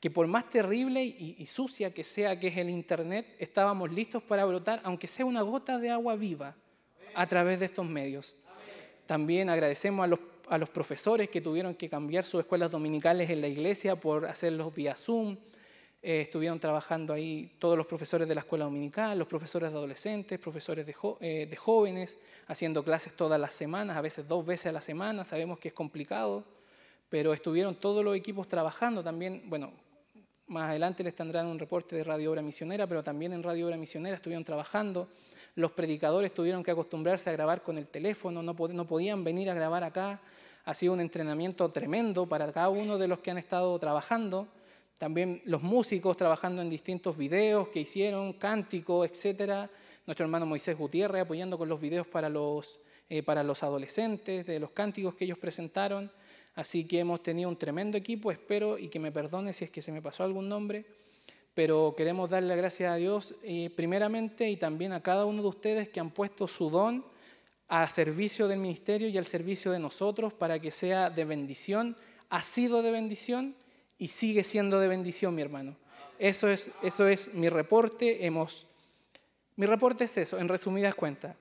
que 0.00 0.10
por 0.10 0.26
más 0.26 0.48
terrible 0.48 1.04
y, 1.04 1.44
sucia 1.46 1.92
que 1.92 2.04
sea, 2.04 2.38
que 2.38 2.48
es 2.48 2.56
el 2.56 2.70
Internet, 2.70 3.34
estábamos 3.38 3.92
listos 3.92 4.22
para 4.22 4.44
brotar, 4.44 4.80
aunque 4.84 5.08
sea 5.08 5.24
una 5.24 5.42
gota 5.42 5.78
de 5.78 5.90
agua 5.90 6.14
viva, 6.14 6.54
a 7.14 7.26
través 7.26 7.58
de 7.58 7.66
estos 7.66 7.84
medios. 7.84 8.36
También 9.06 9.50
agradecemos 9.50 10.04
a 10.48 10.58
los, 10.58 10.68
profesores 10.68 11.30
que 11.30 11.40
tuvieron 11.40 11.74
que 11.74 11.88
cambiar 11.88 12.22
sus 12.22 12.40
escuelas 12.40 12.70
dominicales 12.70 13.28
en 13.28 13.40
la 13.40 13.48
iglesia 13.48 13.96
por 13.96 14.26
hacerlos 14.26 14.72
vía 14.72 14.94
Zoom, 14.94 15.36
eh, 16.00 16.20
estuvieron 16.20 16.60
trabajando 16.60 17.12
ahí 17.12 17.56
todos 17.58 17.76
los 17.76 17.84
profesores 17.84 18.28
de 18.28 18.34
la 18.36 18.42
escuela 18.42 18.66
dominical, 18.66 19.18
los 19.18 19.26
profesores 19.26 19.72
de 19.72 19.78
adolescentes, 19.78 20.38
profesores 20.38 20.86
de, 20.86 20.94
eh, 21.20 21.46
de, 21.50 21.56
jóvenes, 21.56 22.16
haciendo 22.46 22.84
clases 22.84 23.16
todas 23.16 23.40
las 23.40 23.52
semanas, 23.52 23.96
a 23.96 24.00
veces 24.00 24.28
dos 24.28 24.46
veces 24.46 24.66
a 24.66 24.72
la 24.72 24.80
semana. 24.80 25.24
Sabemos 25.24 25.58
que 25.58 25.68
es 25.68 25.74
complicado, 25.74 26.44
pero 27.08 27.34
estuvieron 27.34 27.74
todos 27.74 28.04
los 28.04 28.14
equipos 28.14 28.46
trabajando 28.46 29.02
también. 29.02 29.42
Bueno, 29.46 29.72
más 30.48 30.70
adelante 30.70 31.04
les 31.04 31.14
tendrán 31.14 31.46
un 31.46 31.58
reporte 31.58 31.96
de 31.96 32.04
Radio 32.04 32.30
Obra 32.30 32.42
Misionera, 32.42 32.86
pero 32.86 33.02
también 33.02 33.32
en 33.32 33.42
Radio 33.42 33.66
Obra 33.66 33.76
Misionera 33.76 34.16
estuvieron 34.16 34.44
trabajando. 34.44 35.08
Los 35.54 35.72
predicadores 35.72 36.32
tuvieron 36.34 36.62
que 36.62 36.70
acostumbrarse 36.70 37.30
a 37.30 37.32
grabar 37.32 37.62
con 37.62 37.78
el 37.78 37.86
teléfono, 37.86 38.42
no, 38.42 38.54
podían 38.54 39.24
venir 39.24 39.50
a 39.50 39.54
grabar 39.54 39.84
acá. 39.84 40.20
Ha 40.64 40.74
sido 40.74 40.92
un 40.92 41.00
entrenamiento 41.00 41.70
tremendo 41.70 42.26
para 42.26 42.52
cada 42.52 42.68
uno 42.68 42.98
de 42.98 43.08
los 43.08 43.20
que 43.20 43.30
han 43.30 43.38
estado 43.38 43.78
trabajando 43.78 44.48
también 44.98 45.40
los 45.44 45.62
músicos 45.62 46.16
trabajando 46.16 46.60
en 46.60 46.68
distintos 46.68 47.16
videos 47.16 47.68
que 47.68 47.80
hicieron, 47.80 48.32
cánticos, 48.32 49.08
etc. 49.08 49.70
Nuestro 50.06 50.26
hermano 50.26 50.44
Moisés 50.44 50.76
Gutiérrez 50.76 51.22
apoyando 51.22 51.56
con 51.56 51.68
los 51.68 51.80
videos 51.80 52.06
para 52.06 52.28
los, 52.28 52.80
eh, 53.08 53.22
para 53.22 53.44
los 53.44 53.62
adolescentes, 53.62 54.44
de 54.44 54.58
los 54.58 54.72
cánticos 54.72 55.14
que 55.14 55.24
ellos 55.24 55.38
presentaron. 55.38 56.10
Así 56.58 56.88
que 56.88 56.98
hemos 56.98 57.22
tenido 57.22 57.48
un 57.48 57.56
tremendo 57.56 57.96
equipo, 57.96 58.32
espero 58.32 58.78
y 58.78 58.88
que 58.88 58.98
me 58.98 59.12
perdone 59.12 59.52
si 59.52 59.64
es 59.64 59.70
que 59.70 59.80
se 59.80 59.92
me 59.92 60.02
pasó 60.02 60.24
algún 60.24 60.48
nombre. 60.48 60.84
pero 61.54 61.94
queremos 61.96 62.30
darle 62.30 62.56
gracias 62.56 62.90
a 62.90 62.96
Dios 62.96 63.36
eh, 63.44 63.70
primeramente 63.76 64.50
y 64.50 64.56
también 64.56 64.92
a 64.92 65.00
cada 65.00 65.24
uno 65.24 65.40
de 65.40 65.48
ustedes 65.48 65.88
que 65.88 66.00
han 66.00 66.10
puesto 66.10 66.48
su 66.48 66.68
don 66.68 67.04
a 67.68 67.88
servicio 67.88 68.48
del 68.48 68.58
ministerio 68.58 69.06
y 69.06 69.16
al 69.16 69.24
servicio 69.24 69.70
de 69.70 69.78
nosotros 69.78 70.32
para 70.32 70.58
que 70.58 70.72
sea 70.72 71.10
de 71.10 71.24
bendición, 71.24 71.94
ha 72.28 72.42
sido 72.42 72.82
de 72.82 72.90
bendición 72.90 73.54
y 73.96 74.08
sigue 74.08 74.42
siendo 74.42 74.80
de 74.80 74.88
bendición, 74.88 75.36
mi 75.36 75.42
hermano. 75.42 75.76
Eso 76.18 76.50
es, 76.50 76.72
eso 76.82 77.06
es 77.06 77.32
mi 77.34 77.48
reporte. 77.48 78.26
Hemos, 78.26 78.66
mi 79.54 79.66
reporte 79.66 80.04
es 80.04 80.16
eso, 80.16 80.38
en 80.38 80.48
resumidas 80.48 80.96
cuentas. 80.96 81.36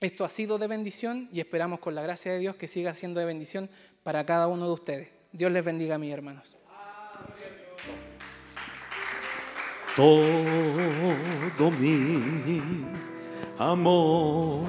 Esto 0.00 0.22
ha 0.22 0.28
sido 0.28 0.58
de 0.58 0.66
bendición 0.66 1.30
y 1.32 1.40
esperamos 1.40 1.80
con 1.80 1.94
la 1.94 2.02
gracia 2.02 2.32
de 2.32 2.40
Dios 2.40 2.56
que 2.56 2.66
siga 2.66 2.92
siendo 2.92 3.20
de 3.20 3.26
bendición 3.26 3.70
para 4.04 4.24
cada 4.24 4.46
uno 4.46 4.66
de 4.66 4.72
ustedes. 4.72 5.08
Dios 5.32 5.50
les 5.50 5.64
bendiga, 5.64 5.98
mis 5.98 6.12
hermanos. 6.12 6.56
todo 9.96 11.70
mi 11.70 12.20
amor, 13.58 14.62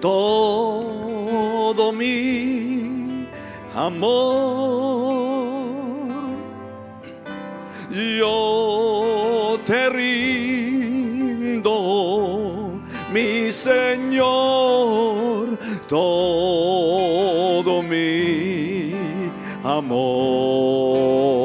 todo 0.00 1.92
mi 1.92 3.26
amor, 3.74 4.14
yo 7.90 9.58
te 9.64 9.88
rindo, 9.88 11.62
mi 13.12 13.50
Señor, 13.50 15.23
todo 15.86 17.82
mi 17.82 18.94
amor, 19.62 21.43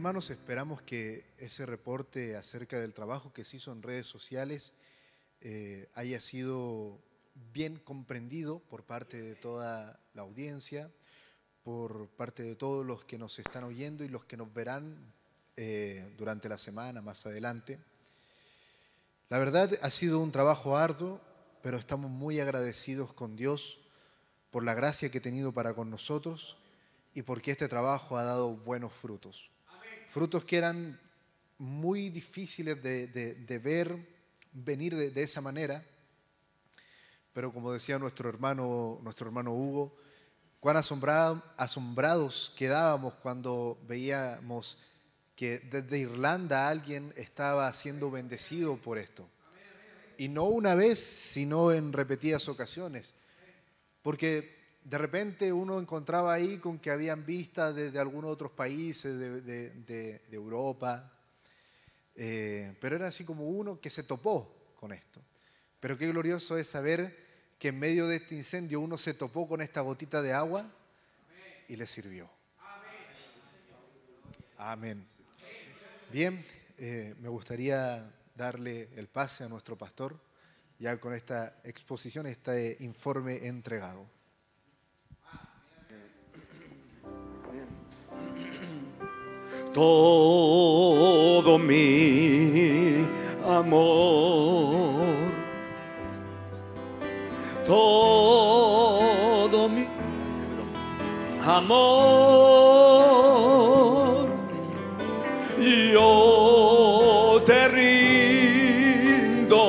hermanos, 0.00 0.30
esperamos 0.30 0.80
que 0.80 1.26
ese 1.36 1.66
reporte 1.66 2.34
acerca 2.34 2.80
del 2.80 2.94
trabajo 2.94 3.34
que 3.34 3.44
se 3.44 3.58
hizo 3.58 3.70
en 3.70 3.82
redes 3.82 4.06
sociales 4.06 4.72
eh, 5.42 5.90
haya 5.92 6.22
sido 6.22 6.98
bien 7.52 7.76
comprendido 7.76 8.60
por 8.60 8.82
parte 8.82 9.20
de 9.20 9.34
toda 9.34 10.00
la 10.14 10.22
audiencia, 10.22 10.90
por 11.62 12.08
parte 12.08 12.42
de 12.42 12.56
todos 12.56 12.86
los 12.86 13.04
que 13.04 13.18
nos 13.18 13.38
están 13.38 13.62
oyendo 13.64 14.02
y 14.02 14.08
los 14.08 14.24
que 14.24 14.38
nos 14.38 14.54
verán 14.54 15.12
eh, 15.58 16.10
durante 16.16 16.48
la 16.48 16.56
semana 16.56 17.02
más 17.02 17.26
adelante. 17.26 17.78
La 19.28 19.38
verdad 19.38 19.70
ha 19.82 19.90
sido 19.90 20.20
un 20.20 20.32
trabajo 20.32 20.78
arduo, 20.78 21.20
pero 21.62 21.76
estamos 21.76 22.10
muy 22.10 22.40
agradecidos 22.40 23.12
con 23.12 23.36
Dios 23.36 23.78
por 24.50 24.64
la 24.64 24.72
gracia 24.72 25.10
que 25.10 25.18
ha 25.18 25.20
tenido 25.20 25.52
para 25.52 25.74
con 25.74 25.90
nosotros 25.90 26.56
y 27.12 27.20
porque 27.20 27.50
este 27.50 27.68
trabajo 27.68 28.16
ha 28.16 28.22
dado 28.22 28.56
buenos 28.56 28.94
frutos. 28.94 29.50
Frutos 30.10 30.44
que 30.44 30.56
eran 30.56 30.98
muy 31.56 32.08
difíciles 32.08 32.82
de, 32.82 33.60
ver 33.62 33.96
venir 34.52 34.96
de, 34.96 35.22
esa 35.22 35.40
manera, 35.40 35.84
pero 37.32 37.52
como 37.52 37.72
decía 37.72 37.96
nuestro 37.96 38.28
hermano, 38.28 38.98
nuestro 39.04 39.28
hermano 39.28 39.54
Hugo, 39.54 39.96
cuán 40.58 40.76
asombrado- 40.76 41.40
asombrados 41.56 42.52
quedábamos 42.56 43.14
cuando 43.22 43.78
veíamos 43.86 44.78
que 45.36 45.60
desde 45.60 46.00
Irlanda 46.00 46.68
alguien 46.68 47.14
estaba 47.16 47.72
siendo 47.72 48.10
bendecido 48.10 48.78
por 48.78 48.98
esto. 48.98 49.28
Y 50.18 50.26
no 50.26 50.46
una 50.46 50.74
vez, 50.74 50.98
sino 50.98 51.70
en 51.70 51.92
repetidas 51.92 52.48
ocasiones. 52.48 53.14
Porque 54.02 54.59
de 54.84 54.98
repente 54.98 55.52
uno 55.52 55.78
encontraba 55.78 56.32
ahí 56.32 56.58
con 56.58 56.78
que 56.78 56.90
habían 56.90 57.24
vistas 57.26 57.74
desde 57.74 57.98
algunos 57.98 58.30
otros 58.30 58.50
países 58.52 59.18
de, 59.18 59.40
de- 59.42 59.70
de- 59.70 60.18
de 60.18 60.36
Europa, 60.36 61.12
eh, 62.14 62.74
pero 62.80 62.96
era 62.96 63.08
así 63.08 63.24
como 63.24 63.48
uno 63.48 63.80
que 63.80 63.90
se 63.90 64.02
topó 64.02 64.72
con 64.76 64.92
esto. 64.92 65.20
Pero 65.80 65.96
qué 65.96 66.08
glorioso 66.08 66.56
es 66.58 66.68
saber 66.68 67.16
que 67.58 67.68
en 67.68 67.78
medio 67.78 68.06
de 68.06 68.16
este 68.16 68.34
incendio 68.34 68.80
uno 68.80 68.96
se 68.98 69.14
topó 69.14 69.46
con 69.48 69.60
esta 69.60 69.80
gotita 69.82 70.22
de 70.22 70.32
agua 70.32 70.70
y 71.68 71.76
le 71.76 71.86
sirvió. 71.86 72.28
Amén. 74.58 75.06
Bien, 76.12 76.44
eh, 76.78 77.14
me 77.20 77.28
gustaría 77.28 78.10
darle 78.34 78.88
el 78.96 79.06
pase 79.08 79.44
a 79.44 79.48
nuestro 79.48 79.76
pastor 79.76 80.18
ya 80.78 80.98
con 80.98 81.12
esta 81.14 81.60
exposición, 81.64 82.26
este 82.26 82.76
informe 82.80 83.46
entregado. 83.46 84.08
Todo 89.72 91.58
mi 91.58 93.06
amor, 93.46 95.04
todo 97.64 99.68
mi 99.68 99.86
amor, 101.46 101.88
yo 105.92 107.40
te 107.46 107.68
rindo, 107.68 109.60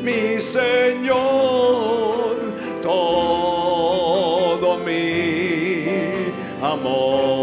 mi 0.00 0.40
Señor, 0.40 1.20
todo 2.82 4.78
mi 4.78 6.32
amor. 6.62 7.41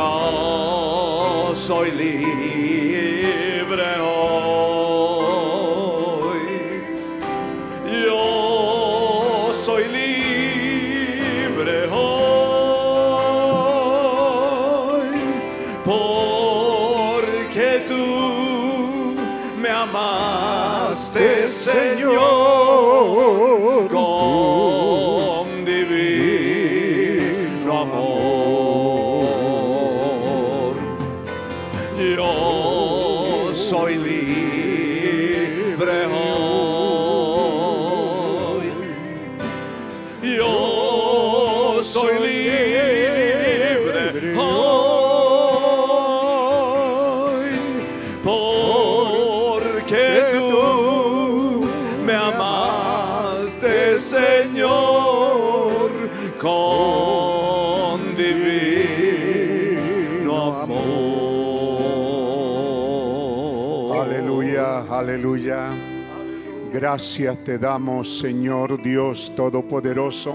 Yo 0.00 1.52
soy 1.54 1.90
Gracias 66.80 67.44
te 67.44 67.58
damos, 67.58 68.20
Señor 68.20 68.80
Dios 68.82 69.34
Todopoderoso. 69.36 70.34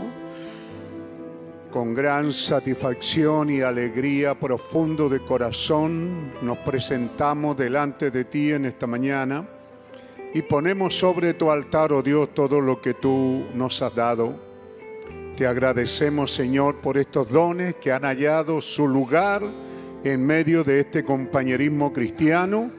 Con 1.72 1.96
gran 1.96 2.32
satisfacción 2.32 3.50
y 3.50 3.62
alegría 3.62 4.40
profundo 4.40 5.10
de 5.10 5.22
corazón 5.22 6.34
nos 6.44 6.60
presentamos 6.60 7.58
delante 7.58 8.12
de 8.12 8.26
ti 8.26 8.52
en 8.52 8.66
esta 8.66 8.86
mañana 8.86 9.44
y 10.36 10.44
ponemos 10.44 10.96
sobre 10.96 11.34
tu 11.34 11.50
altar, 11.50 11.92
oh 11.92 12.04
Dios, 12.04 12.32
todo 12.36 12.62
lo 12.62 12.80
que 12.80 12.94
tú 12.94 13.46
nos 13.56 13.82
has 13.82 13.96
dado. 13.96 14.36
Te 15.36 15.48
agradecemos, 15.48 16.32
Señor, 16.32 16.76
por 16.76 17.00
estos 17.00 17.28
dones 17.28 17.74
que 17.82 17.92
han 17.92 18.04
hallado 18.04 18.62
su 18.62 18.88
lugar 18.88 19.42
en 20.04 20.24
medio 20.24 20.64
de 20.64 20.82
este 20.82 21.04
compañerismo 21.04 21.92
cristiano 21.92 22.70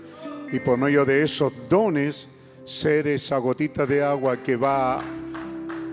y 0.52 0.60
por 0.60 0.78
medio 0.78 1.04
de 1.04 1.24
esos 1.24 1.52
dones 1.68 2.28
ser 2.66 3.06
esa 3.06 3.38
gotita 3.38 3.86
de 3.86 4.02
agua 4.02 4.36
que 4.42 4.56
va 4.56 5.00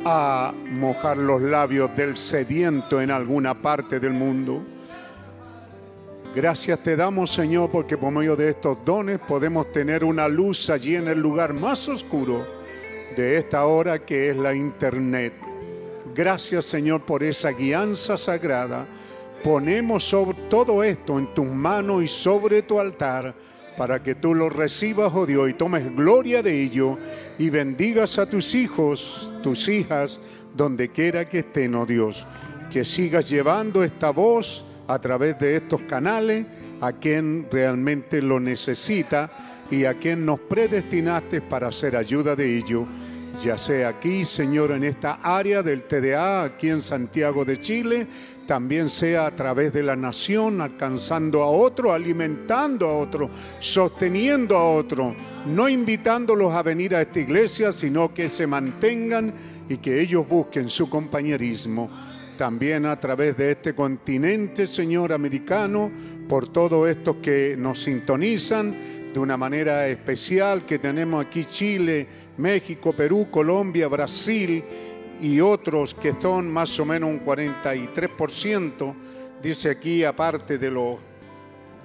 a 0.03 0.53
mojar 0.71 1.17
los 1.17 1.39
labios 1.39 1.95
del 1.95 2.17
sediento 2.17 2.99
en 2.99 3.11
alguna 3.11 3.53
parte 3.53 3.99
del 3.99 4.13
mundo. 4.13 4.63
Gracias 6.35 6.81
te 6.81 6.95
damos, 6.95 7.31
Señor, 7.31 7.69
porque 7.69 7.95
por 7.95 8.11
medio 8.11 8.35
de 8.35 8.49
estos 8.49 8.79
dones 8.83 9.19
podemos 9.19 9.71
tener 9.71 10.03
una 10.03 10.27
luz 10.27 10.71
allí 10.71 10.95
en 10.95 11.07
el 11.07 11.19
lugar 11.19 11.53
más 11.53 11.87
oscuro 11.87 12.43
de 13.15 13.37
esta 13.37 13.67
hora 13.67 13.99
que 13.99 14.31
es 14.31 14.35
la 14.35 14.55
internet. 14.55 15.33
Gracias, 16.15 16.65
Señor, 16.65 17.03
por 17.03 17.23
esa 17.23 17.51
guianza 17.51 18.17
sagrada. 18.17 18.87
Ponemos 19.43 20.05
sobre 20.05 20.37
todo 20.49 20.83
esto 20.83 21.19
en 21.19 21.31
tus 21.35 21.45
manos 21.45 22.01
y 22.01 22.07
sobre 22.07 22.63
tu 22.63 22.79
altar 22.79 23.35
para 23.77 24.01
que 24.01 24.15
tú 24.15 24.35
lo 24.35 24.49
recibas, 24.49 25.11
oh 25.13 25.25
Dios, 25.25 25.49
y 25.49 25.53
tomes 25.53 25.95
gloria 25.95 26.41
de 26.41 26.61
ello 26.61 26.97
y 27.37 27.49
bendigas 27.49 28.19
a 28.19 28.25
tus 28.25 28.55
hijos, 28.55 29.31
tus 29.41 29.67
hijas, 29.67 30.19
donde 30.55 30.89
quiera 30.89 31.25
que 31.25 31.39
estén, 31.39 31.75
oh 31.75 31.85
Dios. 31.85 32.27
Que 32.71 32.85
sigas 32.85 33.29
llevando 33.29 33.83
esta 33.83 34.11
voz 34.11 34.65
a 34.87 34.99
través 34.99 35.39
de 35.39 35.57
estos 35.57 35.81
canales 35.81 36.45
a 36.81 36.93
quien 36.93 37.47
realmente 37.51 38.21
lo 38.21 38.39
necesita 38.39 39.31
y 39.71 39.85
a 39.85 39.93
quien 39.95 40.25
nos 40.25 40.39
predestinaste 40.39 41.41
para 41.41 41.67
hacer 41.67 41.95
ayuda 41.95 42.35
de 42.35 42.57
ello 42.57 42.87
ya 43.41 43.57
sea 43.57 43.89
aquí, 43.89 44.25
Señor, 44.25 44.71
en 44.71 44.83
esta 44.83 45.19
área 45.21 45.63
del 45.63 45.85
TDA, 45.85 46.43
aquí 46.43 46.69
en 46.69 46.81
Santiago 46.81 47.43
de 47.45 47.59
Chile, 47.59 48.07
también 48.45 48.89
sea 48.89 49.27
a 49.27 49.31
través 49.31 49.73
de 49.73 49.83
la 49.83 49.95
nación, 49.95 50.61
alcanzando 50.61 51.43
a 51.43 51.47
otro, 51.47 51.93
alimentando 51.93 52.87
a 52.87 52.97
otro, 52.97 53.29
sosteniendo 53.59 54.57
a 54.57 54.69
otro, 54.69 55.15
no 55.47 55.69
invitándolos 55.69 56.53
a 56.53 56.63
venir 56.63 56.95
a 56.95 57.01
esta 57.01 57.19
iglesia, 57.19 57.71
sino 57.71 58.13
que 58.13 58.29
se 58.29 58.47
mantengan 58.47 59.33
y 59.69 59.77
que 59.77 60.01
ellos 60.01 60.27
busquen 60.27 60.69
su 60.69 60.89
compañerismo. 60.89 61.89
También 62.37 62.85
a 62.85 62.99
través 62.99 63.37
de 63.37 63.51
este 63.51 63.73
continente, 63.73 64.65
Señor 64.65 65.13
americano, 65.13 65.91
por 66.27 66.51
todos 66.51 66.89
estos 66.89 67.17
que 67.17 67.55
nos 67.57 67.83
sintonizan 67.83 68.73
de 69.13 69.19
una 69.19 69.37
manera 69.37 69.87
especial, 69.87 70.65
que 70.65 70.79
tenemos 70.79 71.23
aquí 71.23 71.45
Chile, 71.45 72.07
México, 72.37 72.91
Perú, 72.93 73.27
Colombia, 73.29 73.87
Brasil 73.87 74.63
y 75.23 75.39
otros 75.39 75.93
que 75.93 76.13
son 76.21 76.51
más 76.51 76.77
o 76.81 76.85
menos 76.85 77.09
un 77.09 77.25
43%, 77.25 78.93
dice 79.41 79.69
aquí, 79.69 80.03
aparte 80.03 80.57
de 80.57 80.69
los, 80.69 80.97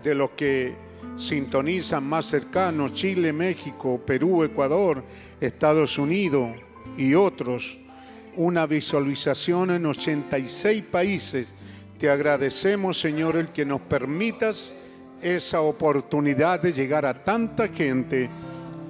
de 0.02 0.28
que 0.36 0.74
sintonizan 1.16 2.02
más 2.02 2.26
cercanos, 2.26 2.92
Chile, 2.94 3.32
México, 3.32 4.00
Perú, 4.04 4.42
Ecuador, 4.42 5.04
Estados 5.40 5.98
Unidos 5.98 6.50
y 6.96 7.14
otros, 7.14 7.78
una 8.34 8.66
visualización 8.66 9.70
en 9.70 9.86
86 9.86 10.82
países. 10.90 11.54
Te 11.96 12.10
agradecemos, 12.10 12.98
Señor, 12.98 13.36
el 13.36 13.50
que 13.50 13.64
nos 13.64 13.82
permitas 13.82 14.74
esa 15.22 15.60
oportunidad 15.60 16.60
de 16.60 16.72
llegar 16.72 17.06
a 17.06 17.22
tanta 17.22 17.68
gente 17.68 18.28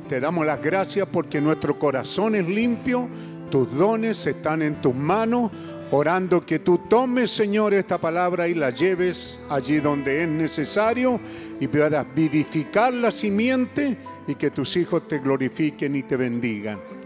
te 0.09 0.21
damos 0.21 0.47
las 0.47 0.63
gracias 0.63 1.07
porque 1.13 1.39
nuestro 1.39 1.79
corazón 1.79 2.35
es 2.35 2.49
limpio, 2.49 3.09
tus 3.51 3.71
dones 3.77 4.27
están 4.27 4.63
en 4.63 4.81
tus 4.81 4.95
manos, 4.95 5.51
orando 5.91 6.45
que 6.45 6.59
tú 6.59 6.79
tomes, 6.79 7.31
Señor, 7.31 7.75
esta 7.75 7.99
palabra 7.99 8.49
y 8.49 8.55
la 8.55 8.71
lleves 8.71 9.41
allí 9.49 9.81
donde 9.81 10.23
es 10.23 10.29
necesario 10.29 11.19
y 11.61 11.67
puedas 11.67 12.07
vivificar 12.15 12.93
la 12.93 13.11
simiente 13.11 13.97
y 14.27 14.35
que 14.35 14.51
tus 14.51 14.77
hijos 14.77 15.09
te 15.09 15.19
glorifiquen 15.19 15.97
y 15.97 16.03
te 16.03 16.17
bendigan. 16.17 16.98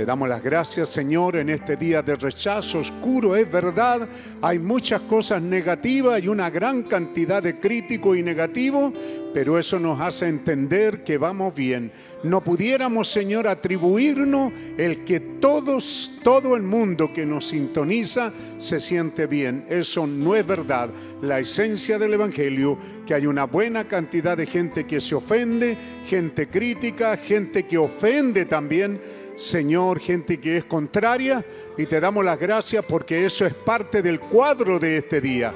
Te 0.00 0.06
damos 0.06 0.30
las 0.30 0.42
gracias, 0.42 0.88
Señor, 0.88 1.36
en 1.36 1.50
este 1.50 1.76
día 1.76 2.00
de 2.00 2.16
rechazo 2.16 2.78
oscuro. 2.78 3.36
Es 3.36 3.52
verdad, 3.52 4.08
hay 4.40 4.58
muchas 4.58 5.02
cosas 5.02 5.42
negativas 5.42 6.22
y 6.22 6.28
una 6.28 6.48
gran 6.48 6.84
cantidad 6.84 7.42
de 7.42 7.60
críticos 7.60 8.16
y 8.16 8.22
negativos, 8.22 8.94
pero 9.34 9.58
eso 9.58 9.78
nos 9.78 10.00
hace 10.00 10.26
entender 10.26 11.04
que 11.04 11.18
vamos 11.18 11.54
bien. 11.54 11.92
No 12.24 12.42
pudiéramos, 12.42 13.08
Señor, 13.08 13.46
atribuirnos 13.46 14.54
el 14.78 15.04
que 15.04 15.20
todos, 15.20 16.12
todo 16.24 16.56
el 16.56 16.62
mundo 16.62 17.12
que 17.12 17.26
nos 17.26 17.48
sintoniza 17.48 18.32
se 18.56 18.80
siente 18.80 19.26
bien. 19.26 19.66
Eso 19.68 20.06
no 20.06 20.34
es 20.34 20.46
verdad. 20.46 20.88
La 21.20 21.40
esencia 21.40 21.98
del 21.98 22.14
Evangelio, 22.14 22.78
que 23.06 23.12
hay 23.12 23.26
una 23.26 23.44
buena 23.44 23.86
cantidad 23.86 24.34
de 24.34 24.46
gente 24.46 24.86
que 24.86 24.98
se 24.98 25.14
ofende, 25.14 25.76
gente 26.06 26.48
crítica, 26.48 27.18
gente 27.18 27.66
que 27.66 27.76
ofende 27.76 28.46
también 28.46 28.98
Señor, 29.40 30.00
gente 30.00 30.38
que 30.38 30.58
es 30.58 30.64
contraria, 30.66 31.44
y 31.78 31.86
te 31.86 31.98
damos 31.98 32.24
las 32.24 32.38
gracias 32.38 32.84
porque 32.84 33.24
eso 33.24 33.46
es 33.46 33.54
parte 33.54 34.02
del 34.02 34.20
cuadro 34.20 34.78
de 34.78 34.98
este 34.98 35.20
día. 35.20 35.52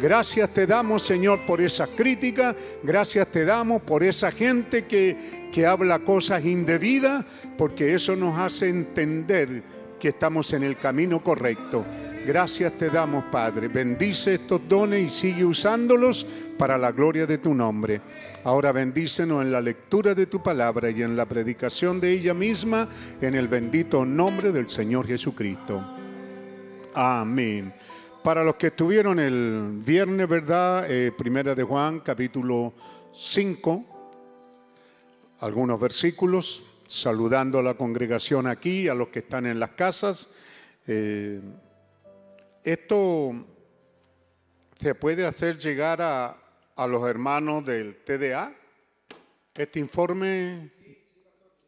Gracias 0.00 0.52
te 0.54 0.66
damos, 0.66 1.02
Señor, 1.02 1.40
por 1.46 1.60
esa 1.60 1.86
crítica. 1.86 2.56
Gracias 2.82 3.28
te 3.28 3.44
damos 3.44 3.82
por 3.82 4.02
esa 4.02 4.30
gente 4.30 4.86
que, 4.86 5.48
que 5.52 5.66
habla 5.66 5.98
cosas 5.98 6.44
indebidas, 6.44 7.24
porque 7.58 7.94
eso 7.94 8.16
nos 8.16 8.38
hace 8.38 8.68
entender 8.68 9.62
que 10.00 10.08
estamos 10.08 10.52
en 10.54 10.62
el 10.62 10.78
camino 10.78 11.22
correcto. 11.22 11.84
Gracias 12.26 12.72
te 12.78 12.88
damos, 12.88 13.24
Padre. 13.26 13.68
Bendice 13.68 14.34
estos 14.34 14.66
dones 14.68 15.02
y 15.02 15.08
sigue 15.08 15.44
usándolos 15.44 16.26
para 16.58 16.76
la 16.76 16.90
gloria 16.90 17.26
de 17.26 17.38
tu 17.38 17.54
nombre. 17.54 18.00
Ahora 18.46 18.70
bendícenos 18.70 19.42
en 19.42 19.50
la 19.50 19.60
lectura 19.60 20.14
de 20.14 20.26
tu 20.26 20.40
palabra 20.40 20.88
y 20.88 21.02
en 21.02 21.16
la 21.16 21.26
predicación 21.26 22.00
de 22.00 22.12
ella 22.12 22.32
misma, 22.32 22.88
en 23.20 23.34
el 23.34 23.48
bendito 23.48 24.06
nombre 24.06 24.52
del 24.52 24.70
Señor 24.70 25.08
Jesucristo. 25.08 25.84
Amén. 26.94 27.74
Para 28.22 28.44
los 28.44 28.54
que 28.54 28.68
estuvieron 28.68 29.18
el 29.18 29.80
viernes, 29.84 30.28
¿verdad? 30.28 30.88
Eh, 30.88 31.10
primera 31.10 31.56
de 31.56 31.64
Juan, 31.64 31.98
capítulo 31.98 32.72
5, 33.12 33.84
algunos 35.40 35.80
versículos, 35.80 36.62
saludando 36.86 37.58
a 37.58 37.64
la 37.64 37.74
congregación 37.74 38.46
aquí, 38.46 38.86
a 38.86 38.94
los 38.94 39.08
que 39.08 39.18
están 39.18 39.46
en 39.46 39.58
las 39.58 39.70
casas. 39.70 40.30
Eh, 40.86 41.40
esto 42.62 43.44
se 44.80 44.94
puede 44.94 45.26
hacer 45.26 45.58
llegar 45.58 46.00
a, 46.00 46.45
a 46.76 46.86
los 46.86 47.08
hermanos 47.08 47.64
del 47.64 47.96
TDA 48.04 48.54
este 49.54 49.78
informe 49.78 50.70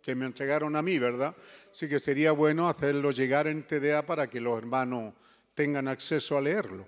que 0.02 0.14
me 0.14 0.26
entregaron 0.26 0.76
a 0.76 0.82
mí, 0.82 0.98
¿verdad? 0.98 1.35
Así 1.70 1.89
que 1.89 1.98
sería 1.98 2.32
bueno 2.32 2.68
hacerlo 2.68 3.10
llegar 3.10 3.47
en 3.47 3.66
TDA 3.66 4.05
para 4.06 4.28
que 4.28 4.40
los 4.40 4.56
hermanos 4.56 5.14
tengan 5.55 5.89
acceso 5.89 6.36
a 6.36 6.40
leerlo. 6.40 6.86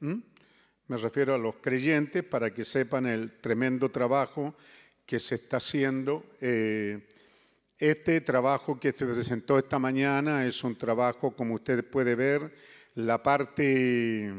Me 0.00 0.96
refiero 0.96 1.34
a 1.34 1.38
los 1.38 1.56
creyentes 1.56 2.22
para 2.24 2.52
que 2.52 2.64
sepan 2.64 3.06
el 3.06 3.38
tremendo 3.38 3.90
trabajo 3.90 4.54
que 5.06 5.18
se 5.18 5.36
está 5.36 5.56
haciendo. 5.56 6.24
Eh, 6.40 7.08
este 7.78 8.20
trabajo 8.20 8.78
que 8.78 8.92
se 8.92 9.06
presentó 9.06 9.58
esta 9.58 9.78
mañana 9.78 10.46
es 10.46 10.62
un 10.62 10.76
trabajo, 10.76 11.34
como 11.34 11.54
usted 11.54 11.84
puede 11.88 12.14
ver, 12.14 12.54
la 12.94 13.22
parte, 13.22 14.32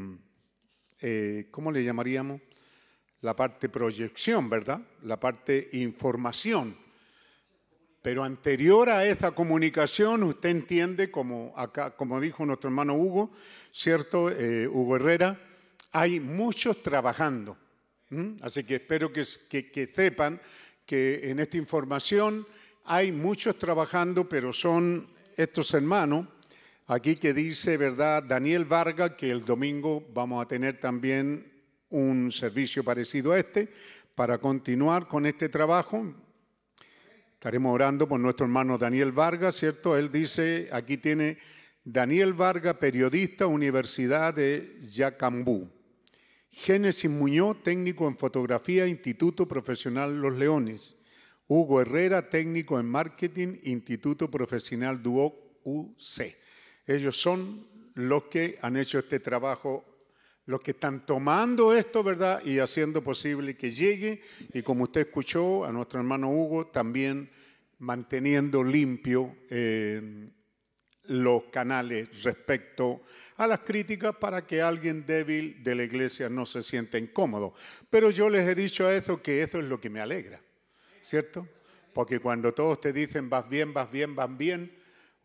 eh, 1.00 1.48
¿cómo 1.50 1.70
le 1.70 1.84
llamaríamos? 1.84 2.40
La 3.26 3.34
parte 3.34 3.68
proyección, 3.68 4.48
¿verdad? 4.48 4.80
La 5.02 5.18
parte 5.18 5.68
información. 5.72 6.76
Pero 8.00 8.22
anterior 8.22 8.88
a 8.88 9.04
esa 9.04 9.32
comunicación, 9.32 10.22
usted 10.22 10.50
entiende, 10.50 11.10
como, 11.10 11.52
acá, 11.56 11.90
como 11.96 12.20
dijo 12.20 12.46
nuestro 12.46 12.68
hermano 12.68 12.94
Hugo, 12.94 13.32
¿cierto? 13.72 14.30
Eh, 14.30 14.68
Hugo 14.68 14.94
Herrera, 14.94 15.40
hay 15.90 16.20
muchos 16.20 16.84
trabajando. 16.84 17.58
Así 18.42 18.62
que 18.62 18.76
espero 18.76 19.12
que, 19.12 19.24
que 19.72 19.86
sepan 19.92 20.40
que 20.84 21.28
en 21.28 21.40
esta 21.40 21.56
información 21.56 22.46
hay 22.84 23.10
muchos 23.10 23.58
trabajando, 23.58 24.28
pero 24.28 24.52
son 24.52 25.08
estos 25.36 25.74
hermanos 25.74 26.28
aquí 26.86 27.16
que 27.16 27.34
dice, 27.34 27.76
¿verdad? 27.76 28.22
Daniel 28.22 28.66
Vargas, 28.66 29.14
que 29.18 29.32
el 29.32 29.44
domingo 29.44 30.06
vamos 30.14 30.44
a 30.44 30.46
tener 30.46 30.78
también 30.78 31.55
un 31.90 32.30
servicio 32.32 32.82
parecido 32.84 33.32
a 33.32 33.38
este 33.38 33.68
para 34.14 34.38
continuar 34.38 35.08
con 35.08 35.26
este 35.26 35.48
trabajo. 35.48 36.14
Estaremos 37.34 37.74
orando 37.74 38.08
por 38.08 38.18
nuestro 38.18 38.46
hermano 38.46 38.78
Daniel 38.78 39.12
Vargas, 39.12 39.56
¿cierto? 39.56 39.96
Él 39.96 40.10
dice, 40.10 40.68
aquí 40.72 40.96
tiene 40.96 41.38
Daniel 41.84 42.32
Vargas, 42.32 42.76
periodista, 42.76 43.46
Universidad 43.46 44.34
de 44.34 44.78
Yacambú. 44.80 45.68
Génesis 46.50 47.10
Muñoz, 47.10 47.62
técnico 47.62 48.08
en 48.08 48.16
fotografía, 48.16 48.86
Instituto 48.86 49.46
Profesional 49.46 50.18
Los 50.18 50.36
Leones. 50.36 50.96
Hugo 51.48 51.80
Herrera, 51.80 52.28
técnico 52.28 52.80
en 52.80 52.86
marketing, 52.86 53.58
Instituto 53.62 54.30
Profesional 54.30 55.02
Duoc 55.02 55.34
UC. 55.62 56.34
Ellos 56.86 57.20
son 57.20 57.66
los 57.94 58.24
que 58.24 58.58
han 58.62 58.76
hecho 58.76 58.98
este 58.98 59.20
trabajo, 59.20 59.84
los 60.46 60.60
que 60.60 60.72
están 60.72 61.04
tomando 61.04 61.74
esto, 61.74 62.02
¿verdad? 62.02 62.42
Y 62.44 62.58
haciendo 62.58 63.02
posible 63.02 63.56
que 63.56 63.70
llegue. 63.70 64.22
Y 64.52 64.62
como 64.62 64.84
usted 64.84 65.02
escuchó, 65.02 65.64
a 65.64 65.72
nuestro 65.72 66.00
hermano 66.00 66.30
Hugo 66.30 66.68
también 66.68 67.30
manteniendo 67.78 68.64
limpio 68.64 69.36
eh, 69.50 70.30
los 71.04 71.44
canales 71.52 72.22
respecto 72.22 73.02
a 73.36 73.46
las 73.46 73.60
críticas 73.60 74.16
para 74.16 74.46
que 74.46 74.62
alguien 74.62 75.04
débil 75.04 75.62
de 75.62 75.74
la 75.74 75.84
iglesia 75.84 76.28
no 76.28 76.46
se 76.46 76.62
sienta 76.62 76.98
incómodo. 76.98 77.52
Pero 77.90 78.10
yo 78.10 78.30
les 78.30 78.48
he 78.48 78.54
dicho 78.54 78.86
a 78.86 78.94
eso 78.94 79.22
que 79.22 79.42
eso 79.42 79.58
es 79.58 79.66
lo 79.66 79.80
que 79.80 79.90
me 79.90 80.00
alegra. 80.00 80.40
¿cierto? 81.06 81.46
Porque 81.94 82.18
cuando 82.18 82.52
todos 82.52 82.80
te 82.80 82.92
dicen 82.92 83.30
vas 83.30 83.48
bien, 83.48 83.72
vas 83.72 83.90
bien, 83.90 84.14
vas 84.14 84.36
bien, 84.36 84.76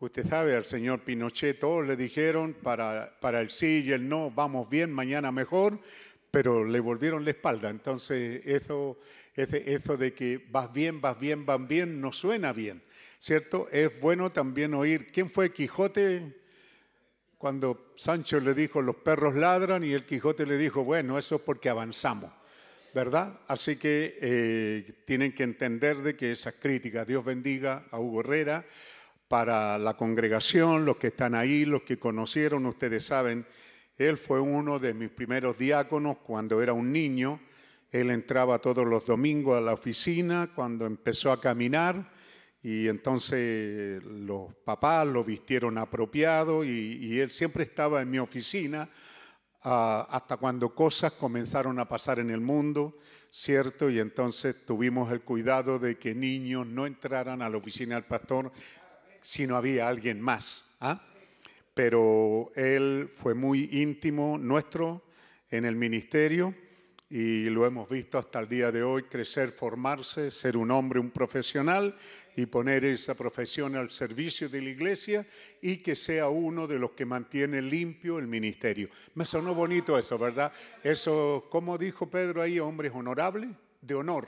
usted 0.06 0.28
sabe, 0.28 0.56
al 0.56 0.64
señor 0.64 1.00
Pinochet 1.02 1.60
todos 1.60 1.86
le 1.86 1.96
dijeron 1.96 2.56
para, 2.60 3.16
para 3.20 3.40
el 3.40 3.50
sí 3.50 3.84
y 3.86 3.92
el 3.92 4.08
no, 4.08 4.32
vamos 4.32 4.68
bien, 4.68 4.92
mañana 4.92 5.30
mejor, 5.30 5.78
pero 6.30 6.64
le 6.64 6.80
volvieron 6.80 7.24
la 7.24 7.30
espalda. 7.30 7.70
Entonces, 7.70 8.44
eso, 8.44 8.98
eso 9.36 9.96
de 9.96 10.12
que 10.12 10.44
vas 10.50 10.72
bien, 10.72 11.00
vas 11.00 11.20
bien, 11.20 11.46
vas 11.46 11.68
bien, 11.68 12.00
no 12.00 12.12
suena 12.12 12.52
bien, 12.52 12.82
¿cierto? 13.20 13.68
Es 13.70 14.00
bueno 14.00 14.32
también 14.32 14.74
oír, 14.74 15.12
¿quién 15.12 15.30
fue 15.30 15.52
Quijote? 15.52 16.40
Cuando 17.38 17.92
Sancho 17.96 18.40
le 18.40 18.54
dijo, 18.54 18.82
los 18.82 18.96
perros 18.96 19.36
ladran, 19.36 19.84
y 19.84 19.92
el 19.92 20.04
Quijote 20.04 20.46
le 20.46 20.58
dijo, 20.58 20.82
bueno, 20.82 21.16
eso 21.16 21.36
es 21.36 21.42
porque 21.42 21.68
avanzamos. 21.68 22.32
¿verdad? 22.94 23.40
Así 23.48 23.76
que 23.76 24.18
eh, 24.20 25.02
tienen 25.06 25.32
que 25.32 25.44
entender 25.44 25.96
de 25.98 26.14
que 26.14 26.32
esas 26.32 26.54
críticas, 26.54 27.06
Dios 27.06 27.24
bendiga 27.24 27.86
a 27.90 27.98
Hugo 27.98 28.20
Herrera, 28.20 28.66
para 29.32 29.78
la 29.78 29.96
congregación, 29.96 30.84
los 30.84 30.98
que 30.98 31.06
están 31.06 31.34
ahí, 31.34 31.64
los 31.64 31.84
que 31.84 31.98
conocieron, 31.98 32.66
ustedes 32.66 33.06
saben, 33.06 33.46
él 33.96 34.18
fue 34.18 34.40
uno 34.40 34.78
de 34.78 34.92
mis 34.92 35.08
primeros 35.08 35.56
diáconos 35.56 36.18
cuando 36.18 36.60
era 36.60 36.74
un 36.74 36.92
niño. 36.92 37.40
Él 37.90 38.10
entraba 38.10 38.58
todos 38.58 38.86
los 38.86 39.06
domingos 39.06 39.56
a 39.56 39.62
la 39.62 39.72
oficina 39.72 40.50
cuando 40.54 40.84
empezó 40.84 41.32
a 41.32 41.40
caminar 41.40 42.12
y 42.62 42.88
entonces 42.88 44.04
los 44.04 44.54
papás 44.66 45.06
lo 45.06 45.24
vistieron 45.24 45.78
apropiado 45.78 46.62
y, 46.62 46.98
y 47.00 47.20
él 47.20 47.30
siempre 47.30 47.62
estaba 47.62 48.02
en 48.02 48.10
mi 48.10 48.18
oficina 48.18 48.90
Ah, 49.64 50.08
hasta 50.10 50.38
cuando 50.38 50.74
cosas 50.74 51.12
comenzaron 51.12 51.78
a 51.78 51.88
pasar 51.88 52.18
en 52.18 52.30
el 52.30 52.40
mundo, 52.40 52.98
¿cierto? 53.30 53.88
Y 53.88 54.00
entonces 54.00 54.66
tuvimos 54.66 55.12
el 55.12 55.20
cuidado 55.20 55.78
de 55.78 55.98
que 55.98 56.16
niños 56.16 56.66
no 56.66 56.84
entraran 56.84 57.42
a 57.42 57.48
la 57.48 57.58
oficina 57.58 57.94
del 57.94 58.02
pastor 58.02 58.50
si 59.22 59.46
no 59.46 59.56
había 59.56 59.88
alguien 59.88 60.20
más. 60.20 60.74
¿ah? 60.80 61.00
Pero 61.72 62.52
él 62.54 63.10
fue 63.14 63.34
muy 63.34 63.70
íntimo 63.72 64.36
nuestro 64.36 65.02
en 65.50 65.64
el 65.64 65.76
ministerio 65.76 66.54
y 67.08 67.50
lo 67.50 67.66
hemos 67.66 67.90
visto 67.90 68.16
hasta 68.16 68.40
el 68.40 68.48
día 68.48 68.72
de 68.72 68.82
hoy 68.82 69.02
crecer, 69.02 69.52
formarse, 69.52 70.30
ser 70.30 70.56
un 70.56 70.70
hombre, 70.70 70.98
un 70.98 71.10
profesional 71.10 71.94
y 72.34 72.46
poner 72.46 72.86
esa 72.86 73.14
profesión 73.14 73.76
al 73.76 73.90
servicio 73.90 74.48
de 74.48 74.62
la 74.62 74.70
iglesia 74.70 75.26
y 75.60 75.76
que 75.76 75.94
sea 75.94 76.30
uno 76.30 76.66
de 76.66 76.78
los 76.78 76.92
que 76.92 77.04
mantiene 77.04 77.60
limpio 77.60 78.18
el 78.18 78.26
ministerio. 78.26 78.88
Me 79.14 79.26
sonó 79.26 79.54
bonito 79.54 79.98
eso, 79.98 80.18
¿verdad? 80.18 80.52
Eso, 80.82 81.48
como 81.50 81.76
dijo 81.76 82.08
Pedro 82.08 82.40
ahí, 82.40 82.58
hombres 82.58 82.92
honorables, 82.94 83.50
de 83.82 83.94
honor, 83.94 84.26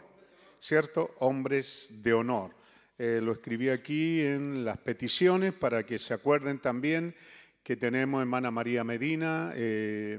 ¿cierto? 0.60 1.14
Hombres 1.20 2.02
de 2.02 2.12
honor. 2.12 2.63
Eh, 2.96 3.20
lo 3.22 3.32
escribí 3.32 3.68
aquí 3.68 4.20
en 4.20 4.64
las 4.64 4.78
peticiones 4.78 5.52
para 5.52 5.84
que 5.84 5.98
se 5.98 6.14
acuerden 6.14 6.60
también 6.60 7.14
que 7.62 7.76
tenemos 7.76 8.20
hermana 8.20 8.50
María 8.50 8.84
Medina. 8.84 9.52
Eh, 9.54 10.18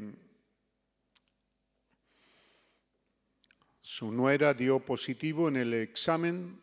Su 3.87 4.11
nuera 4.11 4.53
dio 4.53 4.79
positivo 4.79 5.47
en 5.47 5.57
el 5.57 5.73
examen, 5.75 6.59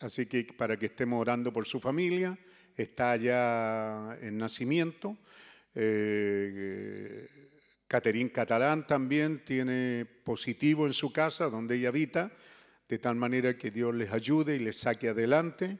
así 0.00 0.24
que 0.24 0.42
para 0.56 0.76
que 0.78 0.86
estemos 0.86 1.20
orando 1.20 1.52
por 1.52 1.66
su 1.66 1.78
familia, 1.78 2.36
está 2.74 3.14
ya 3.16 4.18
en 4.20 4.38
nacimiento. 4.38 5.18
Eh, 5.74 7.28
Caterín 7.86 8.30
Catalán 8.30 8.86
también 8.86 9.44
tiene 9.44 10.06
positivo 10.24 10.86
en 10.86 10.94
su 10.94 11.12
casa, 11.12 11.50
donde 11.50 11.76
ella 11.76 11.90
habita, 11.90 12.32
de 12.94 13.00
tal 13.00 13.16
manera 13.16 13.58
que 13.58 13.72
Dios 13.72 13.92
les 13.92 14.12
ayude 14.12 14.54
y 14.54 14.60
les 14.60 14.78
saque 14.78 15.08
adelante. 15.08 15.78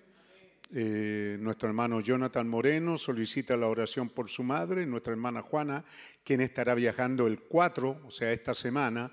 Eh, 0.75 1.37
nuestro 1.39 1.69
hermano 1.69 2.01
Jonathan 2.01 2.49
Moreno 2.49 2.99
solicita 2.99 3.57
la 3.57 3.69
oración 3.69 4.09
por 4.09 4.29
su 4.29 4.43
madre, 4.43 4.85
nuestra 4.85 5.13
hermana 5.13 5.41
Juana, 5.41 5.85
quien 6.25 6.41
estará 6.41 6.75
viajando 6.75 7.29
el 7.29 7.39
4, 7.39 8.01
o 8.05 8.11
sea, 8.11 8.33
esta 8.33 8.53
semana, 8.53 9.13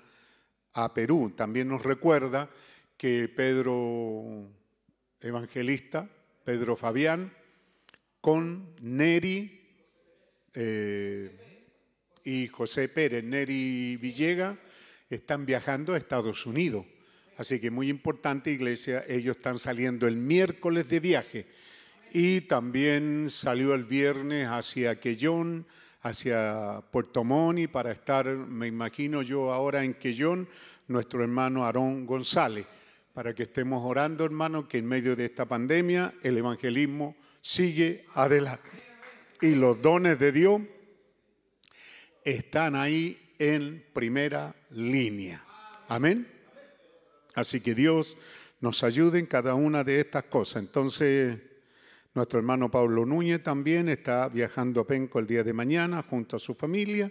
a 0.72 0.92
Perú. 0.92 1.32
También 1.36 1.68
nos 1.68 1.84
recuerda 1.84 2.50
que 2.96 3.28
Pedro 3.28 4.50
Evangelista, 5.20 6.10
Pedro 6.42 6.74
Fabián, 6.74 7.32
con 8.20 8.74
Neri 8.80 9.60
eh, 10.54 11.68
y 12.24 12.48
José 12.48 12.88
Pérez, 12.88 13.22
Neri 13.22 13.96
Villega, 13.96 14.58
están 15.08 15.46
viajando 15.46 15.94
a 15.94 15.98
Estados 15.98 16.46
Unidos. 16.46 16.84
Así 17.42 17.58
que 17.58 17.72
muy 17.72 17.90
importante, 17.90 18.52
iglesia, 18.52 19.04
ellos 19.08 19.36
están 19.36 19.58
saliendo 19.58 20.06
el 20.06 20.16
miércoles 20.16 20.88
de 20.88 21.00
viaje 21.00 21.46
y 22.12 22.42
también 22.42 23.30
salió 23.30 23.74
el 23.74 23.82
viernes 23.82 24.46
hacia 24.46 25.00
Quellón, 25.00 25.66
hacia 26.02 26.84
Puerto 26.92 27.24
Moni 27.24 27.66
para 27.66 27.90
estar, 27.90 28.28
me 28.28 28.68
imagino 28.68 29.22
yo 29.22 29.52
ahora 29.52 29.82
en 29.82 29.94
Quellón, 29.94 30.48
nuestro 30.86 31.20
hermano 31.24 31.64
Aarón 31.64 32.06
González, 32.06 32.64
para 33.12 33.34
que 33.34 33.42
estemos 33.42 33.82
orando, 33.84 34.24
hermano, 34.24 34.68
que 34.68 34.78
en 34.78 34.86
medio 34.86 35.16
de 35.16 35.24
esta 35.24 35.44
pandemia 35.44 36.14
el 36.22 36.38
evangelismo 36.38 37.16
sigue 37.40 38.04
adelante. 38.14 38.70
Y 39.40 39.56
los 39.56 39.82
dones 39.82 40.16
de 40.16 40.30
Dios 40.30 40.62
están 42.24 42.76
ahí 42.76 43.34
en 43.36 43.84
primera 43.92 44.54
línea. 44.70 45.44
Amén. 45.88 46.31
Así 47.34 47.60
que 47.60 47.74
Dios 47.74 48.16
nos 48.60 48.82
ayude 48.84 49.18
en 49.18 49.26
cada 49.26 49.54
una 49.54 49.82
de 49.84 50.00
estas 50.00 50.24
cosas. 50.24 50.62
Entonces, 50.62 51.38
nuestro 52.14 52.38
hermano 52.38 52.70
Pablo 52.70 53.06
Núñez 53.06 53.42
también 53.42 53.88
está 53.88 54.28
viajando 54.28 54.82
a 54.82 54.86
Penco 54.86 55.18
el 55.18 55.26
día 55.26 55.42
de 55.42 55.52
mañana 55.52 56.02
junto 56.02 56.36
a 56.36 56.38
su 56.38 56.54
familia, 56.54 57.10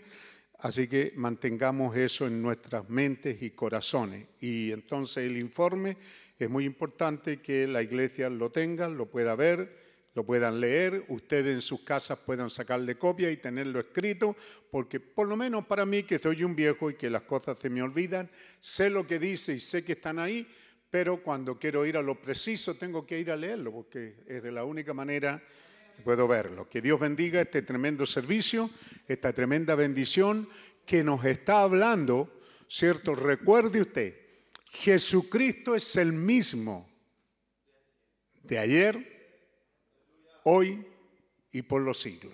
así 0.59 0.87
que 0.87 1.13
mantengamos 1.15 1.97
eso 1.97 2.27
en 2.27 2.41
nuestras 2.41 2.87
mentes 2.87 3.41
y 3.41 3.49
corazones. 3.49 4.27
Y 4.39 4.71
entonces 4.71 5.25
el 5.25 5.37
informe 5.37 5.97
es 6.37 6.49
muy 6.49 6.65
importante 6.65 7.41
que 7.41 7.67
la 7.67 7.81
iglesia 7.81 8.29
lo 8.29 8.51
tenga, 8.51 8.87
lo 8.87 9.07
pueda 9.07 9.35
ver, 9.35 9.80
lo 10.13 10.25
puedan 10.25 10.59
leer, 10.59 11.05
ustedes 11.07 11.53
en 11.53 11.61
sus 11.61 11.81
casas 11.81 12.19
puedan 12.19 12.49
sacarle 12.49 12.97
copia 12.97 13.31
y 13.31 13.37
tenerlo 13.37 13.79
escrito, 13.79 14.35
porque 14.69 14.99
por 14.99 15.27
lo 15.27 15.37
menos 15.37 15.65
para 15.65 15.85
mí, 15.85 16.03
que 16.03 16.19
soy 16.19 16.43
un 16.43 16.55
viejo 16.55 16.89
y 16.89 16.95
que 16.95 17.09
las 17.09 17.21
cosas 17.23 17.57
se 17.61 17.69
me 17.69 17.81
olvidan, 17.81 18.29
sé 18.59 18.89
lo 18.89 19.07
que 19.07 19.19
dice 19.19 19.53
y 19.53 19.59
sé 19.59 19.85
que 19.85 19.93
están 19.93 20.19
ahí, 20.19 20.47
pero 20.89 21.23
cuando 21.23 21.57
quiero 21.57 21.85
ir 21.85 21.95
a 21.95 22.01
lo 22.01 22.21
preciso 22.21 22.75
tengo 22.75 23.05
que 23.05 23.19
ir 23.19 23.31
a 23.31 23.37
leerlo, 23.37 23.71
porque 23.71 24.17
es 24.27 24.43
de 24.43 24.51
la 24.51 24.65
única 24.65 24.93
manera 24.93 25.41
que 25.95 26.01
puedo 26.01 26.27
verlo. 26.27 26.67
Que 26.67 26.81
Dios 26.81 26.99
bendiga 26.99 27.41
este 27.41 27.61
tremendo 27.61 28.05
servicio, 28.05 28.69
esta 29.07 29.31
tremenda 29.31 29.75
bendición 29.75 30.49
que 30.85 31.03
nos 31.05 31.23
está 31.23 31.61
hablando, 31.61 32.41
¿cierto? 32.67 33.15
Recuerde 33.15 33.81
usted, 33.81 34.15
Jesucristo 34.69 35.75
es 35.75 35.95
el 35.95 36.11
mismo 36.11 36.89
de 38.43 38.59
ayer, 38.59 39.10
hoy 40.43 40.85
y 41.51 41.61
por 41.61 41.81
los 41.81 41.99
siglos. 41.99 42.33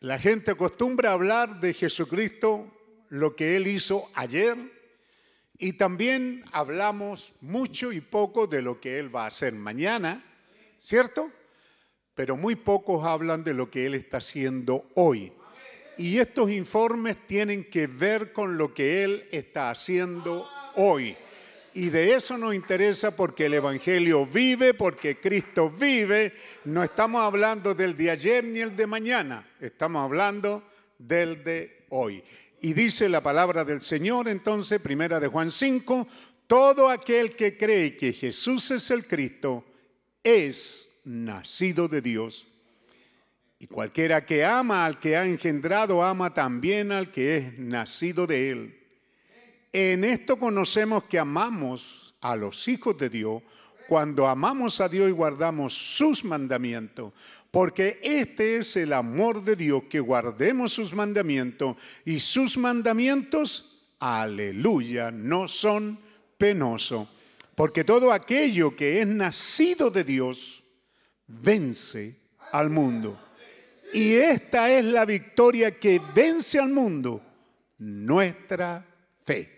La 0.00 0.18
gente 0.18 0.52
acostumbra 0.52 1.12
hablar 1.12 1.60
de 1.60 1.74
Jesucristo, 1.74 2.70
lo 3.08 3.34
que 3.34 3.56
Él 3.56 3.66
hizo 3.66 4.08
ayer, 4.14 4.56
y 5.58 5.72
también 5.72 6.44
hablamos 6.52 7.32
mucho 7.40 7.92
y 7.92 8.00
poco 8.00 8.46
de 8.46 8.62
lo 8.62 8.80
que 8.80 9.00
Él 9.00 9.14
va 9.14 9.24
a 9.24 9.28
hacer 9.28 9.54
mañana, 9.54 10.24
¿cierto? 10.78 11.32
Pero 12.14 12.36
muy 12.36 12.54
pocos 12.54 13.04
hablan 13.04 13.42
de 13.42 13.54
lo 13.54 13.68
que 13.68 13.86
Él 13.86 13.94
está 13.94 14.18
haciendo 14.18 14.88
hoy. 14.94 15.32
Y 15.96 16.18
estos 16.18 16.48
informes 16.50 17.26
tienen 17.26 17.64
que 17.64 17.88
ver 17.88 18.32
con 18.32 18.56
lo 18.56 18.72
que 18.72 19.02
Él 19.02 19.28
está 19.32 19.70
haciendo 19.70 20.48
hoy. 20.76 21.16
Y 21.74 21.90
de 21.90 22.14
eso 22.14 22.38
nos 22.38 22.54
interesa 22.54 23.14
porque 23.14 23.46
el 23.46 23.54
Evangelio 23.54 24.26
vive, 24.26 24.74
porque 24.74 25.20
Cristo 25.20 25.70
vive. 25.70 26.32
No 26.64 26.82
estamos 26.82 27.22
hablando 27.22 27.74
del 27.74 27.96
de 27.96 28.10
ayer 28.10 28.44
ni 28.44 28.60
el 28.60 28.74
de 28.74 28.86
mañana, 28.86 29.46
estamos 29.60 30.02
hablando 30.02 30.62
del 30.98 31.44
de 31.44 31.86
hoy. 31.90 32.22
Y 32.60 32.72
dice 32.72 33.08
la 33.08 33.20
palabra 33.20 33.64
del 33.64 33.82
Señor 33.82 34.28
entonces, 34.28 34.80
primera 34.80 35.20
de 35.20 35.28
Juan 35.28 35.50
5, 35.50 36.08
todo 36.46 36.88
aquel 36.88 37.36
que 37.36 37.56
cree 37.56 37.96
que 37.96 38.12
Jesús 38.12 38.70
es 38.70 38.90
el 38.90 39.06
Cristo 39.06 39.64
es 40.22 40.88
nacido 41.04 41.88
de 41.88 42.00
Dios. 42.00 42.46
Y 43.60 43.66
cualquiera 43.66 44.24
que 44.24 44.44
ama 44.44 44.86
al 44.86 45.00
que 45.00 45.16
ha 45.16 45.24
engendrado, 45.24 46.02
ama 46.02 46.32
también 46.32 46.92
al 46.92 47.10
que 47.10 47.36
es 47.36 47.58
nacido 47.58 48.26
de 48.26 48.50
él. 48.50 48.77
En 49.72 50.04
esto 50.04 50.38
conocemos 50.38 51.04
que 51.04 51.18
amamos 51.18 52.14
a 52.20 52.36
los 52.36 52.68
hijos 52.68 52.96
de 52.96 53.10
Dios 53.10 53.42
cuando 53.88 54.26
amamos 54.26 54.80
a 54.82 54.88
Dios 54.88 55.08
y 55.08 55.12
guardamos 55.12 55.72
sus 55.72 56.22
mandamientos. 56.24 57.12
Porque 57.50 57.98
este 58.02 58.58
es 58.58 58.76
el 58.76 58.92
amor 58.92 59.42
de 59.42 59.56
Dios, 59.56 59.84
que 59.88 59.98
guardemos 60.00 60.72
sus 60.72 60.92
mandamientos 60.92 61.76
y 62.04 62.20
sus 62.20 62.58
mandamientos, 62.58 63.86
aleluya, 63.98 65.10
no 65.10 65.48
son 65.48 65.98
penosos. 66.36 67.08
Porque 67.54 67.82
todo 67.82 68.12
aquello 68.12 68.76
que 68.76 69.00
es 69.00 69.06
nacido 69.06 69.90
de 69.90 70.04
Dios 70.04 70.62
vence 71.26 72.20
al 72.52 72.68
mundo. 72.68 73.18
Y 73.92 74.14
esta 74.14 74.70
es 74.70 74.84
la 74.84 75.06
victoria 75.06 75.78
que 75.78 76.00
vence 76.14 76.58
al 76.58 76.68
mundo, 76.68 77.22
nuestra 77.78 78.84
fe. 79.24 79.57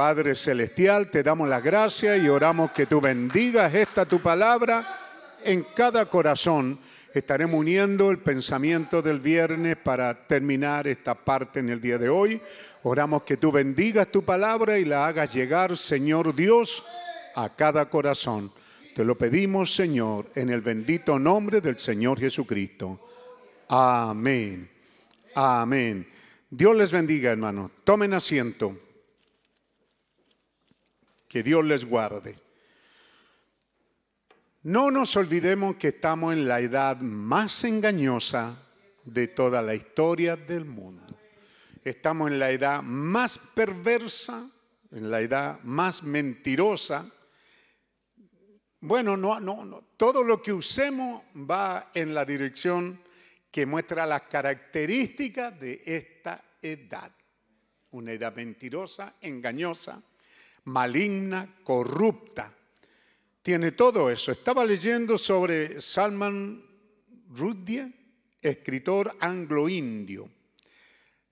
Padre 0.00 0.34
Celestial, 0.34 1.10
te 1.10 1.22
damos 1.22 1.46
las 1.46 1.62
gracias 1.62 2.22
y 2.22 2.28
oramos 2.30 2.70
que 2.70 2.86
tú 2.86 3.02
bendigas 3.02 3.74
esta 3.74 4.06
tu 4.06 4.18
palabra 4.18 4.98
en 5.44 5.62
cada 5.74 6.06
corazón. 6.06 6.78
Estaremos 7.12 7.60
uniendo 7.60 8.10
el 8.10 8.16
pensamiento 8.16 9.02
del 9.02 9.20
viernes 9.20 9.76
para 9.76 10.26
terminar 10.26 10.88
esta 10.88 11.14
parte 11.14 11.60
en 11.60 11.68
el 11.68 11.82
día 11.82 11.98
de 11.98 12.08
hoy. 12.08 12.40
Oramos 12.82 13.24
que 13.24 13.36
tú 13.36 13.52
bendigas 13.52 14.10
tu 14.10 14.24
palabra 14.24 14.78
y 14.78 14.86
la 14.86 15.06
hagas 15.06 15.34
llegar, 15.34 15.76
Señor 15.76 16.34
Dios, 16.34 16.82
a 17.34 17.54
cada 17.54 17.90
corazón. 17.90 18.50
Te 18.94 19.04
lo 19.04 19.18
pedimos, 19.18 19.74
Señor, 19.74 20.30
en 20.34 20.48
el 20.48 20.62
bendito 20.62 21.18
nombre 21.18 21.60
del 21.60 21.78
Señor 21.78 22.18
Jesucristo. 22.18 23.06
Amén. 23.68 24.66
Amén. 25.34 26.08
Dios 26.48 26.74
les 26.74 26.90
bendiga, 26.90 27.32
hermanos. 27.32 27.70
Tomen 27.84 28.14
asiento. 28.14 28.88
Que 31.30 31.44
Dios 31.44 31.64
les 31.64 31.84
guarde. 31.84 32.36
No 34.64 34.90
nos 34.90 35.16
olvidemos 35.16 35.76
que 35.76 35.88
estamos 35.88 36.32
en 36.32 36.48
la 36.48 36.60
edad 36.60 36.96
más 36.96 37.62
engañosa 37.62 38.56
de 39.04 39.28
toda 39.28 39.62
la 39.62 39.76
historia 39.76 40.34
del 40.34 40.64
mundo. 40.64 41.16
Estamos 41.84 42.32
en 42.32 42.40
la 42.40 42.50
edad 42.50 42.82
más 42.82 43.38
perversa, 43.38 44.50
en 44.90 45.08
la 45.08 45.20
edad 45.20 45.60
más 45.62 46.02
mentirosa. 46.02 47.08
Bueno, 48.80 49.16
no, 49.16 49.38
no, 49.38 49.64
no. 49.64 49.84
Todo 49.96 50.24
lo 50.24 50.42
que 50.42 50.52
usemos 50.52 51.22
va 51.48 51.92
en 51.94 52.12
la 52.12 52.24
dirección 52.24 53.00
que 53.52 53.66
muestra 53.66 54.04
las 54.04 54.22
características 54.22 55.60
de 55.60 55.80
esta 55.86 56.42
edad. 56.60 57.12
Una 57.92 58.10
edad 58.10 58.34
mentirosa, 58.34 59.14
engañosa, 59.20 60.02
maligna, 60.64 61.56
corrupta. 61.64 62.54
Tiene 63.42 63.72
todo 63.72 64.10
eso. 64.10 64.32
Estaba 64.32 64.64
leyendo 64.64 65.16
sobre 65.16 65.80
Salman 65.80 66.62
Rushdie, 67.28 67.92
escritor 68.40 69.16
anglo-indio. 69.20 70.30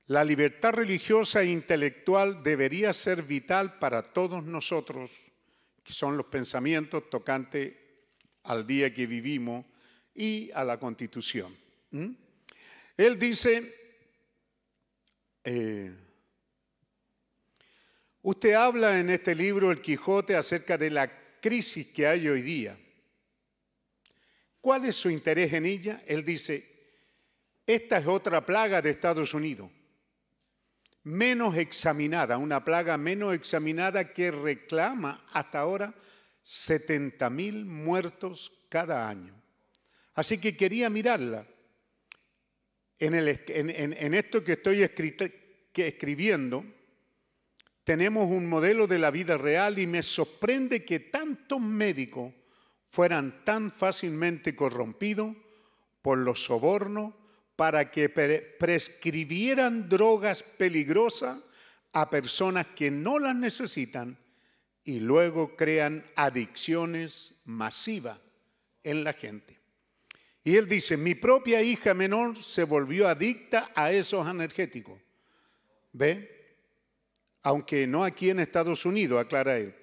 La 0.07 0.25
libertad 0.25 0.73
religiosa 0.73 1.43
e 1.43 1.51
intelectual 1.51 2.43
debería 2.43 2.93
ser 2.95 3.23
vital 3.23 3.79
para 3.79 4.03
todos 4.03 4.43
nosotros, 4.43 5.11
que 5.85 5.93
son 5.93 6.17
los 6.17 6.27
pensamientos 6.27 7.11
tocantes 7.11 7.75
al 8.45 8.67
día 8.67 8.93
que 8.95 9.07
vivimos 9.07 9.67
y 10.15 10.51
a 10.53 10.65
la 10.65 10.79
constitución. 10.79 11.55
¿Mm? 11.91 12.11
Él 12.97 13.19
dice, 13.19 13.75
eh, 15.45 15.95
usted 18.29 18.53
habla 18.53 19.01
en 19.01 19.09
este 19.09 19.35
libro, 19.35 19.73
El 19.73 19.81
Quijote, 19.81 20.37
acerca 20.37 20.77
de 20.77 20.91
la 20.91 21.11
crisis 21.41 21.87
que 21.87 22.07
hay 22.07 22.29
hoy 22.29 22.43
día. 22.43 22.79
¿Cuál 24.61 24.85
es 24.85 24.97
su 24.97 25.09
interés 25.09 25.51
en 25.55 25.65
ella? 25.65 26.03
Él 26.07 26.27
dice, 26.27 26.69
esta 27.67 27.97
es 27.97 28.07
otra 28.07 28.45
plaga 28.45 28.83
de 28.83 28.91
Estados 28.91 29.33
Unidos, 29.33 29.71
menos 31.05 31.57
examinada, 31.57 32.37
una 32.37 32.63
plaga 32.63 32.99
menos 32.99 33.35
examinada 33.35 34.13
que 34.13 34.31
reclama 34.31 35.25
hasta 35.33 35.61
ahora 35.61 35.95
70 36.43 37.31
mil 37.31 37.65
muertos 37.65 38.53
cada 38.69 39.09
año. 39.09 39.33
Así 40.15 40.37
que 40.37 40.55
quería 40.55 40.91
mirarla 40.91 41.47
en, 42.99 44.15
esto 44.15 44.45
que 44.45 44.53
estoy 44.53 44.83
escribiendo, 44.83 46.65
tenemos 47.89 48.31
un 48.31 48.47
modelo 48.47 48.87
de 48.87 48.99
la 48.99 49.11
vida 49.11 49.39
real 49.39 49.79
y 49.79 49.87
me 49.87 50.03
sorprende 50.03 50.85
que 50.85 51.01
tantos 51.01 51.59
médicos 51.59 52.35
fueran 52.91 53.43
tan 53.47 53.71
fácilmente 53.71 54.55
corrompidos 54.55 55.35
por 56.03 56.19
los 56.19 56.45
sobornos 56.45 57.15
para 57.57 57.91
que 57.91 58.11
prescribieran 58.11 59.89
drogas 59.89 60.43
peligrosas 60.43 61.39
a 61.95 62.11
personas 62.11 62.67
que 62.77 62.91
no 62.91 63.19
las 63.19 63.35
necesitan 63.35 64.19
y 64.85 65.01
luego 65.01 65.57
crean 65.57 66.05
adicciones 66.15 67.37
masivas 67.47 68.19
en 68.85 69.03
la 69.03 69.15
gente. 69.15 69.59
Y 70.45 70.57
él 70.57 70.69
dice, 70.69 70.99
mi 70.99 71.15
propia 71.15 71.63
hija 71.63 71.95
menor 71.95 72.37
se 72.37 72.65
volvió 72.65 73.09
adicta 73.09 73.73
a 73.75 73.91
esos 73.93 74.29
energéticos. 74.29 75.01
¿Ve? 75.95 76.38
Aunque 77.49 77.87
no 77.87 78.05
aquí 78.05 78.29
en 78.29 78.41
Estados 78.41 78.85
Unidos, 78.85 79.19
aclara 79.19 79.57
él. 79.57 79.75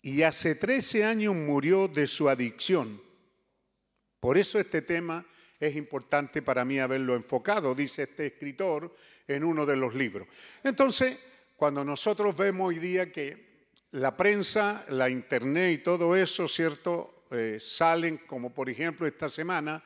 Y 0.00 0.22
hace 0.22 0.54
13 0.54 1.04
años 1.04 1.34
murió 1.34 1.88
de 1.88 2.06
su 2.06 2.30
adicción. 2.30 3.02
Por 4.18 4.38
eso 4.38 4.58
este 4.58 4.80
tema 4.80 5.26
es 5.58 5.76
importante 5.76 6.40
para 6.40 6.64
mí 6.64 6.78
haberlo 6.78 7.16
enfocado, 7.16 7.74
dice 7.74 8.04
este 8.04 8.28
escritor 8.28 8.96
en 9.28 9.44
uno 9.44 9.66
de 9.66 9.76
los 9.76 9.94
libros. 9.94 10.26
Entonces, 10.64 11.18
cuando 11.54 11.84
nosotros 11.84 12.34
vemos 12.34 12.68
hoy 12.68 12.78
día 12.78 13.12
que 13.12 13.66
la 13.90 14.16
prensa, 14.16 14.86
la 14.88 15.10
internet 15.10 15.80
y 15.80 15.84
todo 15.84 16.16
eso, 16.16 16.48
¿cierto? 16.48 17.24
Eh, 17.30 17.58
salen, 17.60 18.22
como 18.26 18.54
por 18.54 18.70
ejemplo 18.70 19.06
esta 19.06 19.28
semana, 19.28 19.84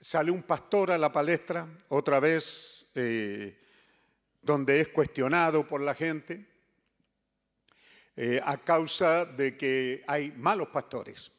sale 0.00 0.30
un 0.30 0.44
pastor 0.44 0.92
a 0.92 0.98
la 0.98 1.10
palestra, 1.10 1.66
otra 1.88 2.20
vez, 2.20 2.86
eh, 2.94 3.63
donde 4.44 4.80
es 4.80 4.88
cuestionado 4.88 5.66
por 5.66 5.80
la 5.80 5.94
gente, 5.94 6.46
eh, 8.16 8.40
a 8.44 8.58
causa 8.58 9.24
de 9.24 9.56
que 9.56 10.04
hay 10.06 10.30
malos 10.32 10.68
pastores. 10.68 11.30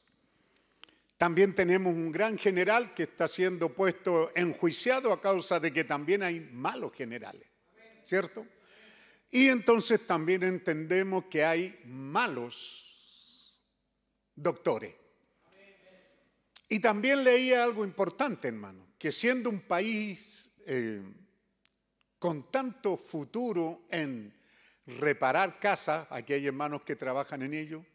También 1.18 1.56
tenemos 1.56 1.94
un 1.94 2.12
gran 2.12 2.38
general 2.38 2.94
que 2.94 3.04
está 3.04 3.28
siendo 3.28 3.70
puesto 3.70 4.32
enjuiciado 4.36 5.14
a 5.14 5.22
causa 5.22 5.60
de 5.60 5.72
que 5.72 5.86
también 5.86 6.24
hay 6.24 6.40
malos 6.40 6.94
generales, 6.94 7.48
¿cierto? 8.04 8.46
Y 9.32 9.48
entonces 9.48 10.06
también 10.06 10.44
entendemos 10.44 11.26
que 11.26 11.46
hay 11.46 11.80
malos 11.86 13.62
doctores. 14.36 14.94
Y 16.68 16.80
también 16.80 17.24
leía 17.24 17.64
algo 17.64 17.86
importante, 17.86 18.48
hermano, 18.48 18.88
que 18.98 19.12
siendo 19.12 19.50
un 19.50 19.62
país 19.62 20.52
eh, 20.66 21.02
con 22.26 22.50
tanto 22.50 22.98
futuro 22.98 23.86
en 23.88 24.34
reparar 24.88 25.60
casas, 25.60 26.08
aquí 26.10 26.34
hay 26.34 26.48
hermanos 26.48 26.84
que 26.84 26.96
trabajan 26.96 27.44
en 27.44 27.54
ello, 27.54 27.86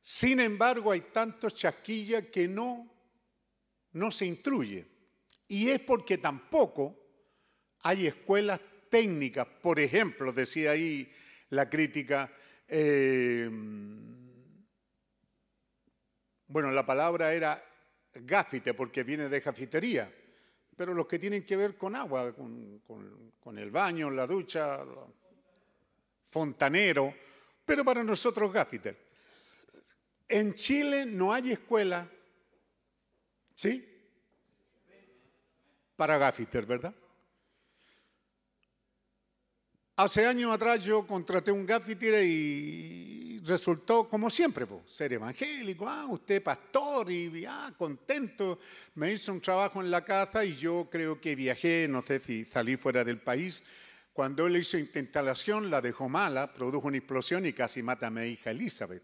sin 0.00 0.40
embargo 0.40 0.90
hay 0.90 1.02
tantos 1.12 1.54
chasquillas 1.54 2.24
que 2.32 2.48
no, 2.48 2.92
no 3.92 4.10
se 4.10 4.26
instruye. 4.26 4.84
Y 5.46 5.68
es 5.68 5.78
porque 5.78 6.18
tampoco 6.18 6.98
hay 7.82 8.08
escuelas 8.08 8.60
técnicas, 8.90 9.46
por 9.62 9.78
ejemplo, 9.78 10.32
decía 10.32 10.72
ahí 10.72 11.08
la 11.50 11.70
crítica, 11.70 12.32
eh, 12.66 13.48
bueno, 16.48 16.72
la 16.72 16.84
palabra 16.84 17.32
era 17.32 17.64
gáfite 18.14 18.74
porque 18.74 19.04
viene 19.04 19.28
de 19.28 19.40
cafetería, 19.40 20.12
pero 20.76 20.94
los 20.94 21.06
que 21.06 21.18
tienen 21.18 21.44
que 21.44 21.56
ver 21.56 21.76
con 21.76 21.94
agua, 21.94 22.32
con, 22.34 23.58
el 23.58 23.70
baño, 23.70 24.10
la 24.10 24.26
ducha, 24.26 24.80
fontanero, 26.26 27.14
pero 27.64 27.84
para 27.84 28.02
nosotros 28.02 28.52
gáfite. 28.52 28.96
En 30.28 30.54
Chile 30.54 31.06
no 31.06 31.32
hay 31.32 31.52
escuela, 31.52 32.08
¿sí? 33.54 33.88
Para 35.96 36.18
gáfiter, 36.18 36.66
¿verdad? 36.66 36.94
Hace 39.96 40.26
años 40.26 40.52
atrás 40.52 40.82
yo 40.82 41.06
contraté 41.06 41.52
un 41.52 41.64
gaffiter 41.64 42.24
y 42.24 43.23
resultó, 43.44 44.08
como 44.08 44.30
siempre, 44.30 44.66
pues, 44.66 44.90
ser 44.90 45.12
evangélico, 45.12 45.88
ah, 45.88 46.06
usted 46.08 46.42
pastor 46.42 47.10
y 47.10 47.44
ah, 47.46 47.72
contento. 47.76 48.58
Me 48.94 49.12
hizo 49.12 49.32
un 49.32 49.40
trabajo 49.40 49.80
en 49.80 49.90
la 49.90 50.04
casa 50.04 50.44
y 50.44 50.56
yo 50.56 50.88
creo 50.90 51.20
que 51.20 51.34
viajé, 51.34 51.86
no 51.88 52.02
sé 52.02 52.20
si 52.20 52.44
salí 52.44 52.76
fuera 52.76 53.04
del 53.04 53.18
país. 53.18 53.62
Cuando 54.12 54.46
él 54.46 54.56
hizo 54.56 54.78
instalación, 54.78 55.70
la 55.70 55.80
dejó 55.80 56.08
mala, 56.08 56.52
produjo 56.52 56.88
una 56.88 56.98
explosión 56.98 57.44
y 57.46 57.52
casi 57.52 57.82
mata 57.82 58.06
a 58.06 58.10
mi 58.10 58.22
hija 58.22 58.50
Elizabeth. 58.50 59.02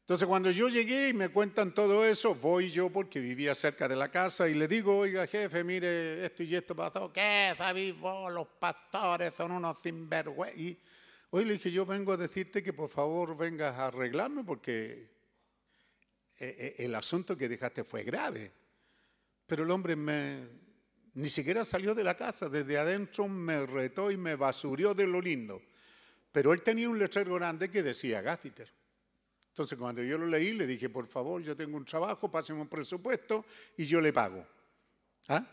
Entonces 0.00 0.26
cuando 0.26 0.50
yo 0.50 0.68
llegué 0.68 1.10
y 1.10 1.12
me 1.12 1.28
cuentan 1.28 1.72
todo 1.72 2.04
eso, 2.04 2.34
voy 2.34 2.68
yo 2.68 2.90
porque 2.90 3.20
vivía 3.20 3.54
cerca 3.54 3.86
de 3.86 3.94
la 3.94 4.10
casa 4.10 4.48
y 4.48 4.54
le 4.54 4.66
digo, 4.66 4.98
oiga 4.98 5.28
jefe, 5.28 5.62
mire, 5.62 6.26
esto 6.26 6.42
y 6.42 6.56
esto 6.56 6.74
pasó. 6.74 7.12
¿Qué 7.12 7.54
sabéis 7.56 7.96
vos? 7.98 8.32
Los 8.32 8.48
pastores 8.58 9.32
son 9.34 9.52
unos 9.52 9.78
sinvergüenzas. 9.80 10.76
Hoy 11.34 11.46
le 11.46 11.54
dije, 11.54 11.72
yo 11.72 11.86
vengo 11.86 12.12
a 12.12 12.18
decirte 12.18 12.62
que 12.62 12.74
por 12.74 12.90
favor 12.90 13.34
vengas 13.34 13.74
a 13.76 13.86
arreglarme 13.86 14.44
porque 14.44 15.08
eh, 16.38 16.56
eh, 16.58 16.74
el 16.80 16.94
asunto 16.94 17.38
que 17.38 17.48
dejaste 17.48 17.84
fue 17.84 18.02
grave. 18.02 18.52
Pero 19.46 19.64
el 19.64 19.70
hombre 19.70 19.96
ni 21.14 21.28
siquiera 21.30 21.64
salió 21.64 21.94
de 21.94 22.04
la 22.04 22.18
casa, 22.18 22.50
desde 22.50 22.76
adentro 22.76 23.28
me 23.28 23.64
retó 23.64 24.10
y 24.10 24.18
me 24.18 24.36
basurió 24.36 24.92
de 24.92 25.06
lo 25.06 25.22
lindo. 25.22 25.62
Pero 26.30 26.52
él 26.52 26.60
tenía 26.60 26.90
un 26.90 26.98
letrero 26.98 27.34
grande 27.36 27.70
que 27.70 27.82
decía 27.82 28.20
Gaffiter. 28.20 28.70
Entonces, 29.48 29.78
cuando 29.78 30.02
yo 30.02 30.18
lo 30.18 30.26
leí, 30.26 30.52
le 30.52 30.66
dije, 30.66 30.90
por 30.90 31.06
favor, 31.06 31.40
yo 31.40 31.56
tengo 31.56 31.78
un 31.78 31.86
trabajo, 31.86 32.30
páseme 32.30 32.60
un 32.60 32.68
presupuesto 32.68 33.46
y 33.78 33.86
yo 33.86 34.02
le 34.02 34.12
pago. 34.12 34.46
¿Ah? 35.28 35.46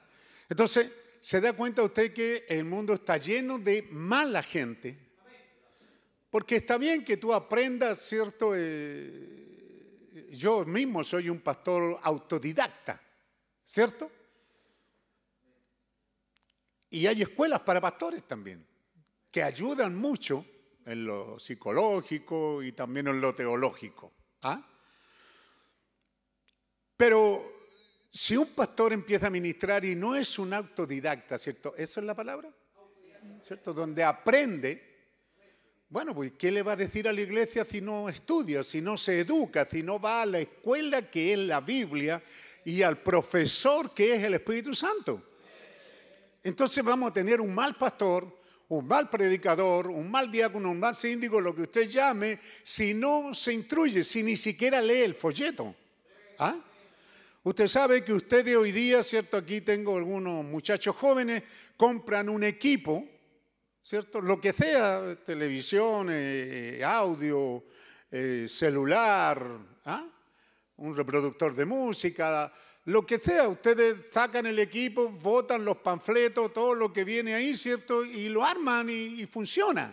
Entonces, 0.49 0.91
se 1.22 1.39
da 1.39 1.53
cuenta 1.53 1.84
usted 1.84 2.14
que 2.14 2.45
el 2.49 2.65
mundo 2.65 2.95
está 2.95 3.15
lleno 3.15 3.57
de 3.57 3.88
mala 3.91 4.43
gente. 4.43 5.09
Porque 6.30 6.57
está 6.57 6.77
bien 6.77 7.03
que 7.03 7.18
tú 7.18 7.34
aprendas, 7.34 7.99
¿cierto? 7.99 8.53
Eh, 8.56 10.27
yo 10.31 10.64
mismo 10.65 11.03
soy 11.03 11.30
un 11.30 11.39
pastor 11.39 11.99
autodidacta, 12.03 13.01
¿cierto? 13.64 14.11
Y 16.91 17.06
hay 17.07 17.22
escuelas 17.22 17.61
para 17.61 17.81
pastores 17.81 18.23
también, 18.27 18.65
que 19.31 19.43
ayudan 19.43 19.95
mucho 19.95 20.45
en 20.85 21.06
lo 21.06 21.39
psicológico 21.39 22.64
y 22.64 22.72
también 22.72 23.07
en 23.07 23.22
lo 23.22 23.35
teológico. 23.35 24.11
¿ah? 24.41 24.65
Pero 26.97 27.43
si 28.11 28.35
un 28.35 28.47
pastor 28.47 28.93
empieza 28.93 29.27
a 29.27 29.30
ministrar 29.30 29.85
y 29.85 29.95
no 29.95 30.15
es 30.15 30.39
un 30.39 30.53
autodidacta, 30.53 31.38
¿cierto? 31.38 31.76
¿Eso 31.77 31.99
es 31.99 32.06
la 32.06 32.15
palabra? 32.15 32.51
¿Cierto? 33.41 33.73
Donde 33.73 34.03
aprende, 34.03 34.88
bueno, 35.89 36.13
pues 36.13 36.33
¿qué 36.37 36.51
le 36.51 36.63
va 36.63 36.73
a 36.73 36.75
decir 36.75 37.07
a 37.07 37.13
la 37.13 37.21
iglesia 37.21 37.65
si 37.65 37.81
no 37.81 38.09
estudia, 38.09 38.63
si 38.63 38.81
no 38.81 38.97
se 38.97 39.19
educa, 39.21 39.65
si 39.65 39.83
no 39.83 39.99
va 39.99 40.21
a 40.21 40.25
la 40.25 40.39
escuela 40.39 41.09
que 41.09 41.33
es 41.33 41.39
la 41.39 41.61
Biblia 41.61 42.21
y 42.63 42.81
al 42.81 42.99
profesor 42.99 43.93
que 43.93 44.15
es 44.15 44.23
el 44.23 44.35
Espíritu 44.35 44.73
Santo? 44.75 45.23
Entonces 46.43 46.83
vamos 46.83 47.09
a 47.09 47.13
tener 47.13 47.41
un 47.41 47.53
mal 47.53 47.75
pastor 47.75 48.39
un 48.69 48.87
mal 48.87 49.09
predicador, 49.09 49.87
un 49.87 50.09
mal 50.09 50.31
diácono, 50.31 50.69
un 50.69 50.79
mal 50.79 50.95
síndico, 50.95 51.41
lo 51.41 51.55
que 51.55 51.63
usted 51.63 51.89
llame, 51.89 52.39
si 52.63 52.93
no 52.93 53.33
se 53.33 53.51
instruye, 53.53 54.03
si 54.03 54.21
ni 54.21 54.37
siquiera 54.37 54.79
lee 54.79 55.01
el 55.01 55.15
folleto. 55.15 55.75
¿Ah? 56.37 56.55
Usted 57.43 57.67
sabe 57.67 58.03
que 58.03 58.13
ustedes 58.13 58.55
hoy 58.55 58.71
día, 58.71 59.01
¿cierto? 59.01 59.37
Aquí 59.37 59.61
tengo 59.61 59.97
algunos 59.97 60.45
muchachos 60.45 60.95
jóvenes, 60.95 61.41
compran 61.75 62.29
un 62.29 62.43
equipo, 62.43 63.07
¿cierto? 63.89 64.21
Lo 64.21 64.39
que 64.39 64.53
sea, 64.53 65.15
televisión, 65.25 66.09
eh, 66.11 66.79
audio, 66.85 67.63
eh, 68.11 68.45
celular, 68.47 69.43
¿ah? 69.85 70.07
un 70.77 70.95
reproductor 70.95 71.55
de 71.55 71.65
música, 71.65 72.53
lo 72.85 73.03
que 73.03 73.17
sea, 73.17 73.47
ustedes 73.47 74.11
sacan 74.13 74.45
el 74.45 74.59
equipo, 74.59 75.09
votan 75.09 75.65
los 75.65 75.77
panfletos, 75.77 76.53
todo 76.53 76.75
lo 76.75 76.93
que 76.93 77.03
viene 77.03 77.33
ahí, 77.33 77.57
¿cierto? 77.57 78.05
Y 78.05 78.29
lo 78.29 78.45
arman 78.45 78.91
y, 78.91 79.25
funciona. 79.25 79.91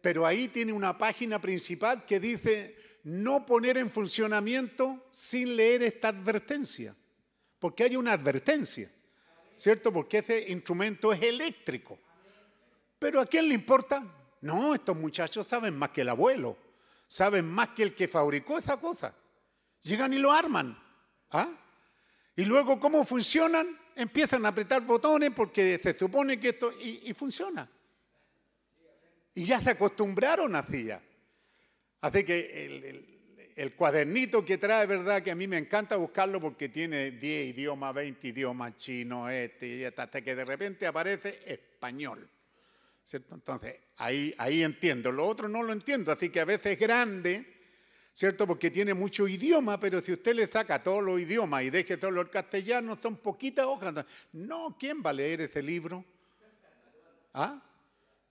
Pero 0.00 0.24
ahí 0.24 0.46
tiene 0.46 0.72
una 0.72 0.96
página 0.96 1.40
principal 1.40 2.06
que 2.06 2.20
dice 2.20 2.76
no 3.02 3.44
poner 3.44 3.78
en 3.78 3.90
funcionamiento 3.90 5.08
sin 5.10 5.56
leer 5.56 5.82
esta 5.82 6.10
advertencia. 6.10 6.94
Porque 7.58 7.82
hay 7.82 7.96
una 7.96 8.12
advertencia, 8.12 8.92
¿cierto? 9.56 9.92
Porque 9.92 10.18
ese 10.18 10.50
instrumento 10.50 11.12
es 11.12 11.22
eléctrico. 11.22 11.98
Pero 12.98 13.20
¿a 13.20 13.26
quién 13.26 13.48
le 13.48 13.54
importa? 13.54 14.04
No, 14.40 14.74
estos 14.74 14.96
muchachos 14.96 15.46
saben 15.46 15.76
más 15.76 15.90
que 15.90 16.02
el 16.02 16.08
abuelo, 16.08 16.56
saben 17.08 17.46
más 17.46 17.68
que 17.70 17.82
el 17.82 17.94
que 17.94 18.08
fabricó 18.08 18.58
esa 18.58 18.76
cosa. 18.76 19.14
Llegan 19.82 20.12
y 20.12 20.18
lo 20.18 20.32
arman. 20.32 20.78
¿Ah? 21.30 21.48
Y 22.36 22.44
luego, 22.44 22.78
¿cómo 22.78 23.04
funcionan? 23.04 23.66
Empiezan 23.94 24.44
a 24.44 24.50
apretar 24.50 24.82
botones 24.82 25.30
porque 25.34 25.80
se 25.82 25.98
supone 25.98 26.38
que 26.38 26.50
esto... 26.50 26.72
Y, 26.72 27.12
funciona. 27.14 27.68
Y 29.34 29.44
ya 29.44 29.60
se 29.60 29.70
acostumbraron 29.70 30.54
así 30.54 30.84
ya. 30.84 31.02
Que 32.12 33.15
cuadernito 33.74 34.44
que 34.44 34.58
trae, 34.58 34.86
¿verdad? 34.86 35.22
Que 35.22 35.30
a 35.30 35.34
mí 35.34 35.48
me 35.48 35.58
encanta 35.58 35.96
buscarlo 35.96 36.40
porque 36.40 36.68
tiene 36.68 37.12
10 37.12 37.54
idiomas, 37.54 37.94
20 37.94 38.28
idiomas, 38.28 38.76
chino, 38.76 39.28
este 39.28 39.66
y 39.66 39.84
hasta 39.84 40.20
que 40.20 40.34
de 40.34 40.44
repente 40.44 40.86
aparece 40.86 41.40
español. 41.46 42.28
¿Cierto? 43.02 43.34
Entonces, 43.34 43.76
ahí, 43.98 44.34
ahí 44.38 44.62
entiendo. 44.62 45.12
Lo 45.12 45.26
otro 45.26 45.48
no 45.48 45.62
lo 45.62 45.72
entiendo, 45.72 46.12
así 46.12 46.28
que 46.28 46.40
a 46.40 46.44
veces 46.44 46.72
es 46.72 46.78
grande 46.78 47.56
¿cierto? 48.16 48.46
Porque 48.46 48.70
tiene 48.70 48.94
mucho 48.94 49.28
idioma, 49.28 49.78
pero 49.78 50.00
si 50.00 50.14
usted 50.14 50.34
le 50.34 50.46
saca 50.46 50.82
todos 50.82 51.02
los 51.02 51.20
idiomas 51.20 51.62
y 51.64 51.70
deje 51.70 51.98
todos 51.98 52.14
los 52.14 52.30
castellanos, 52.30 52.98
son 53.02 53.18
poquitas 53.18 53.66
hojas. 53.66 54.06
No, 54.32 54.74
¿quién 54.80 55.02
va 55.04 55.10
a 55.10 55.12
leer 55.12 55.42
ese 55.42 55.62
libro? 55.62 56.02
¿Ah? 57.34 57.62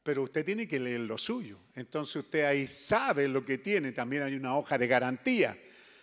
Pero 0.05 0.21
usted 0.21 0.45
tiene 0.45 0.67
que 0.67 0.79
leer 0.79 0.99
lo 0.99 1.17
suyo. 1.17 1.57
Entonces 1.73 2.17
usted 2.17 2.43
ahí 2.43 2.67
sabe 2.67 3.27
lo 3.27 3.43
que 3.43 3.57
tiene. 3.57 3.91
También 3.91 4.21
hay 4.21 4.35
una 4.35 4.55
hoja 4.55 4.77
de 4.77 4.85
garantía, 4.85 5.57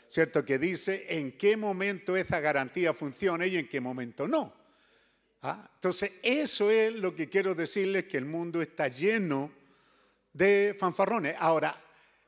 ¿cierto? 0.08 0.44
Que 0.44 0.58
dice 0.58 1.06
en 1.08 1.38
qué 1.38 1.56
momento 1.56 2.16
esa 2.16 2.40
garantía 2.40 2.94
funciona 2.94 3.46
y 3.46 3.58
en 3.58 3.68
qué 3.68 3.80
momento 3.80 4.26
no. 4.26 4.52
¿Ah? 5.42 5.70
Entonces 5.76 6.14
eso 6.20 6.68
es 6.68 6.92
lo 6.92 7.14
que 7.14 7.28
quiero 7.28 7.54
decirles, 7.54 8.06
que 8.06 8.16
el 8.16 8.24
mundo 8.24 8.60
está 8.60 8.88
lleno 8.88 9.52
de 10.32 10.74
fanfarrones. 10.76 11.36
Ahora, 11.38 11.80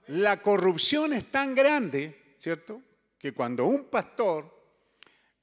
la 0.06 0.40
corrupción 0.40 1.12
es 1.12 1.28
tan 1.28 1.56
grande, 1.56 2.36
¿cierto? 2.38 2.82
Que 3.18 3.32
cuando 3.32 3.64
un 3.64 3.86
pastor 3.86 4.53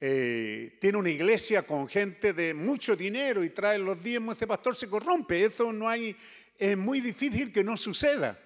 eh, 0.04 0.78
tiene 0.80 0.98
una 0.98 1.10
iglesia 1.10 1.62
con 1.64 1.86
gente 1.86 2.32
de 2.32 2.54
mucho 2.54 2.96
dinero 2.96 3.44
y 3.44 3.50
trae 3.50 3.78
los 3.78 4.02
diezmos, 4.02 4.34
ese 4.34 4.48
pastor 4.48 4.74
se 4.74 4.88
corrompe. 4.88 5.44
Eso 5.44 5.72
no 5.72 5.88
hay, 5.88 6.16
es 6.58 6.76
muy 6.76 7.00
difícil 7.00 7.52
que 7.52 7.62
no 7.62 7.76
suceda. 7.76 8.36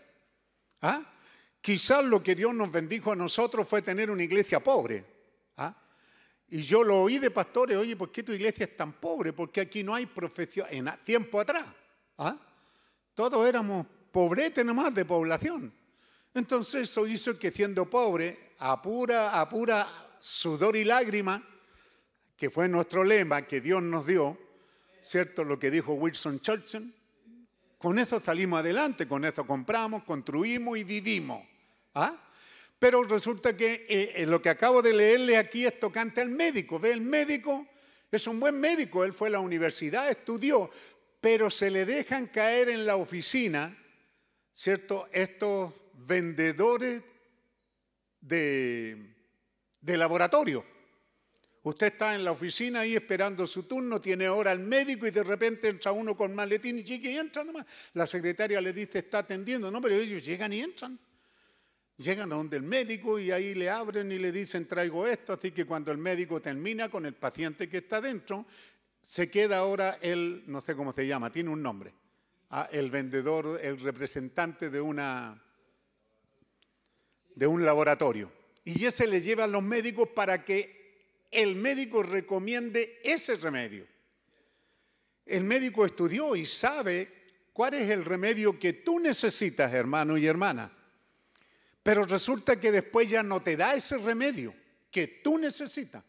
¿Ah? 0.82 1.02
Quizás 1.62 2.04
lo 2.04 2.22
que 2.22 2.34
Dios 2.34 2.54
nos 2.54 2.70
bendijo 2.70 3.10
a 3.10 3.16
nosotros 3.16 3.66
fue 3.66 3.80
tener 3.80 4.10
una 4.10 4.22
iglesia 4.22 4.60
pobre. 4.60 5.02
¿Ah? 5.56 5.74
Y 6.50 6.60
yo 6.60 6.84
lo 6.84 7.00
oí 7.00 7.18
de 7.18 7.30
pastores, 7.30 7.78
oye, 7.78 7.96
¿por 7.96 8.12
qué 8.12 8.22
tu 8.22 8.32
iglesia 8.32 8.66
es 8.66 8.76
tan 8.76 8.92
pobre? 8.92 9.32
Porque 9.32 9.62
aquí 9.62 9.82
no 9.82 9.94
hay 9.94 10.04
profesión. 10.04 10.66
En 10.70 10.92
tiempo 11.06 11.40
atrás, 11.40 11.64
¿ah? 12.18 12.36
todos 13.14 13.48
éramos 13.48 13.86
pobretes 14.12 14.62
nomás 14.62 14.92
de 14.94 15.06
población. 15.06 15.72
Entonces 16.34 16.82
eso 16.82 17.06
hizo 17.06 17.38
que 17.38 17.50
siendo 17.50 17.88
pobre, 17.88 18.52
a 18.58 18.82
pura, 18.82 19.40
a 19.40 19.48
pura 19.48 20.05
sudor 20.18 20.76
y 20.76 20.84
lágrima, 20.84 21.42
que 22.36 22.50
fue 22.50 22.68
nuestro 22.68 23.04
lema 23.04 23.42
que 23.42 23.60
Dios 23.60 23.82
nos 23.82 24.06
dio, 24.06 24.38
¿cierto? 25.02 25.44
Lo 25.44 25.58
que 25.58 25.70
dijo 25.70 25.94
Wilson 25.94 26.40
Churchill, 26.40 26.94
con 27.78 27.98
eso 27.98 28.20
salimos 28.20 28.60
adelante, 28.60 29.06
con 29.06 29.24
eso 29.24 29.46
compramos, 29.46 30.04
construimos 30.04 30.78
y 30.78 30.84
vivimos. 30.84 31.46
¿ah? 31.94 32.16
Pero 32.78 33.02
resulta 33.04 33.56
que 33.56 33.86
eh, 33.88 34.26
lo 34.26 34.42
que 34.42 34.50
acabo 34.50 34.82
de 34.82 34.92
leerle 34.92 35.36
aquí 35.36 35.64
es 35.64 35.78
tocante 35.78 36.20
al 36.20 36.28
médico. 36.28 36.78
Ve, 36.78 36.92
el 36.92 37.00
médico 37.00 37.66
es 38.10 38.26
un 38.26 38.40
buen 38.40 38.58
médico, 38.58 39.04
él 39.04 39.12
fue 39.12 39.28
a 39.28 39.32
la 39.32 39.40
universidad, 39.40 40.10
estudió, 40.10 40.70
pero 41.20 41.50
se 41.50 41.70
le 41.70 41.84
dejan 41.84 42.26
caer 42.26 42.68
en 42.68 42.86
la 42.86 42.96
oficina, 42.96 43.76
¿cierto? 44.52 45.08
Estos 45.12 45.72
vendedores 45.94 47.02
de, 48.20 49.15
laboratorio. 49.94 50.64
Usted 51.62 51.88
está 51.88 52.14
en 52.14 52.24
la 52.24 52.30
oficina 52.30 52.80
ahí 52.80 52.94
esperando 52.94 53.46
su 53.46 53.64
turno, 53.64 54.00
tiene 54.00 54.28
hora 54.28 54.52
el 54.52 54.60
médico 54.60 55.06
y 55.06 55.10
de 55.10 55.24
repente 55.24 55.68
entra 55.68 55.90
uno 55.90 56.16
con 56.16 56.32
maletín 56.32 56.78
y 56.78 56.84
chique 56.84 57.10
y 57.10 57.18
entra 57.18 57.42
nomás. 57.42 57.66
La 57.94 58.06
secretaria 58.06 58.60
le 58.60 58.72
dice, 58.72 59.00
está 59.00 59.18
atendiendo, 59.18 59.70
no, 59.70 59.80
pero 59.80 59.96
ellos 59.96 60.24
llegan 60.24 60.52
y 60.52 60.60
entran. 60.60 60.98
Llegan 61.98 62.32
a 62.32 62.36
donde 62.36 62.58
el 62.58 62.62
médico 62.62 63.18
y 63.18 63.32
ahí 63.32 63.54
le 63.54 63.68
abren 63.68 64.12
y 64.12 64.18
le 64.18 64.30
dicen, 64.30 64.66
traigo 64.66 65.06
esto. 65.06 65.32
Así 65.32 65.50
que 65.50 65.64
cuando 65.64 65.90
el 65.90 65.98
médico 65.98 66.40
termina 66.40 66.88
con 66.88 67.04
el 67.04 67.14
paciente 67.14 67.68
que 67.68 67.78
está 67.78 68.00
dentro, 68.00 68.46
se 69.00 69.28
queda 69.28 69.58
ahora 69.58 69.98
el, 70.00 70.44
no 70.46 70.60
sé 70.60 70.76
cómo 70.76 70.92
se 70.92 71.06
llama, 71.06 71.32
tiene 71.32 71.50
un 71.50 71.62
nombre, 71.62 71.94
ah, 72.50 72.68
el 72.70 72.90
vendedor, 72.90 73.58
el 73.62 73.80
representante 73.80 74.70
de 74.70 74.80
una 74.80 75.42
de 77.34 77.46
un 77.46 77.64
laboratorio. 77.64 78.32
Y 78.66 78.84
ese 78.84 79.06
le 79.06 79.20
lleva 79.20 79.44
a 79.44 79.46
los 79.46 79.62
médicos 79.62 80.08
para 80.08 80.44
que 80.44 81.22
el 81.30 81.54
médico 81.54 82.02
recomiende 82.02 83.00
ese 83.04 83.36
remedio. 83.36 83.86
El 85.24 85.44
médico 85.44 85.86
estudió 85.86 86.34
y 86.34 86.46
sabe 86.46 87.08
cuál 87.52 87.74
es 87.74 87.88
el 87.88 88.04
remedio 88.04 88.58
que 88.58 88.72
tú 88.72 88.98
necesitas, 88.98 89.72
hermano 89.72 90.18
y 90.18 90.26
hermana. 90.26 90.76
Pero 91.80 92.02
resulta 92.02 92.58
que 92.58 92.72
después 92.72 93.08
ya 93.08 93.22
no 93.22 93.40
te 93.40 93.56
da 93.56 93.76
ese 93.76 93.98
remedio 93.98 94.52
que 94.90 95.06
tú 95.06 95.38
necesitas. 95.38 96.02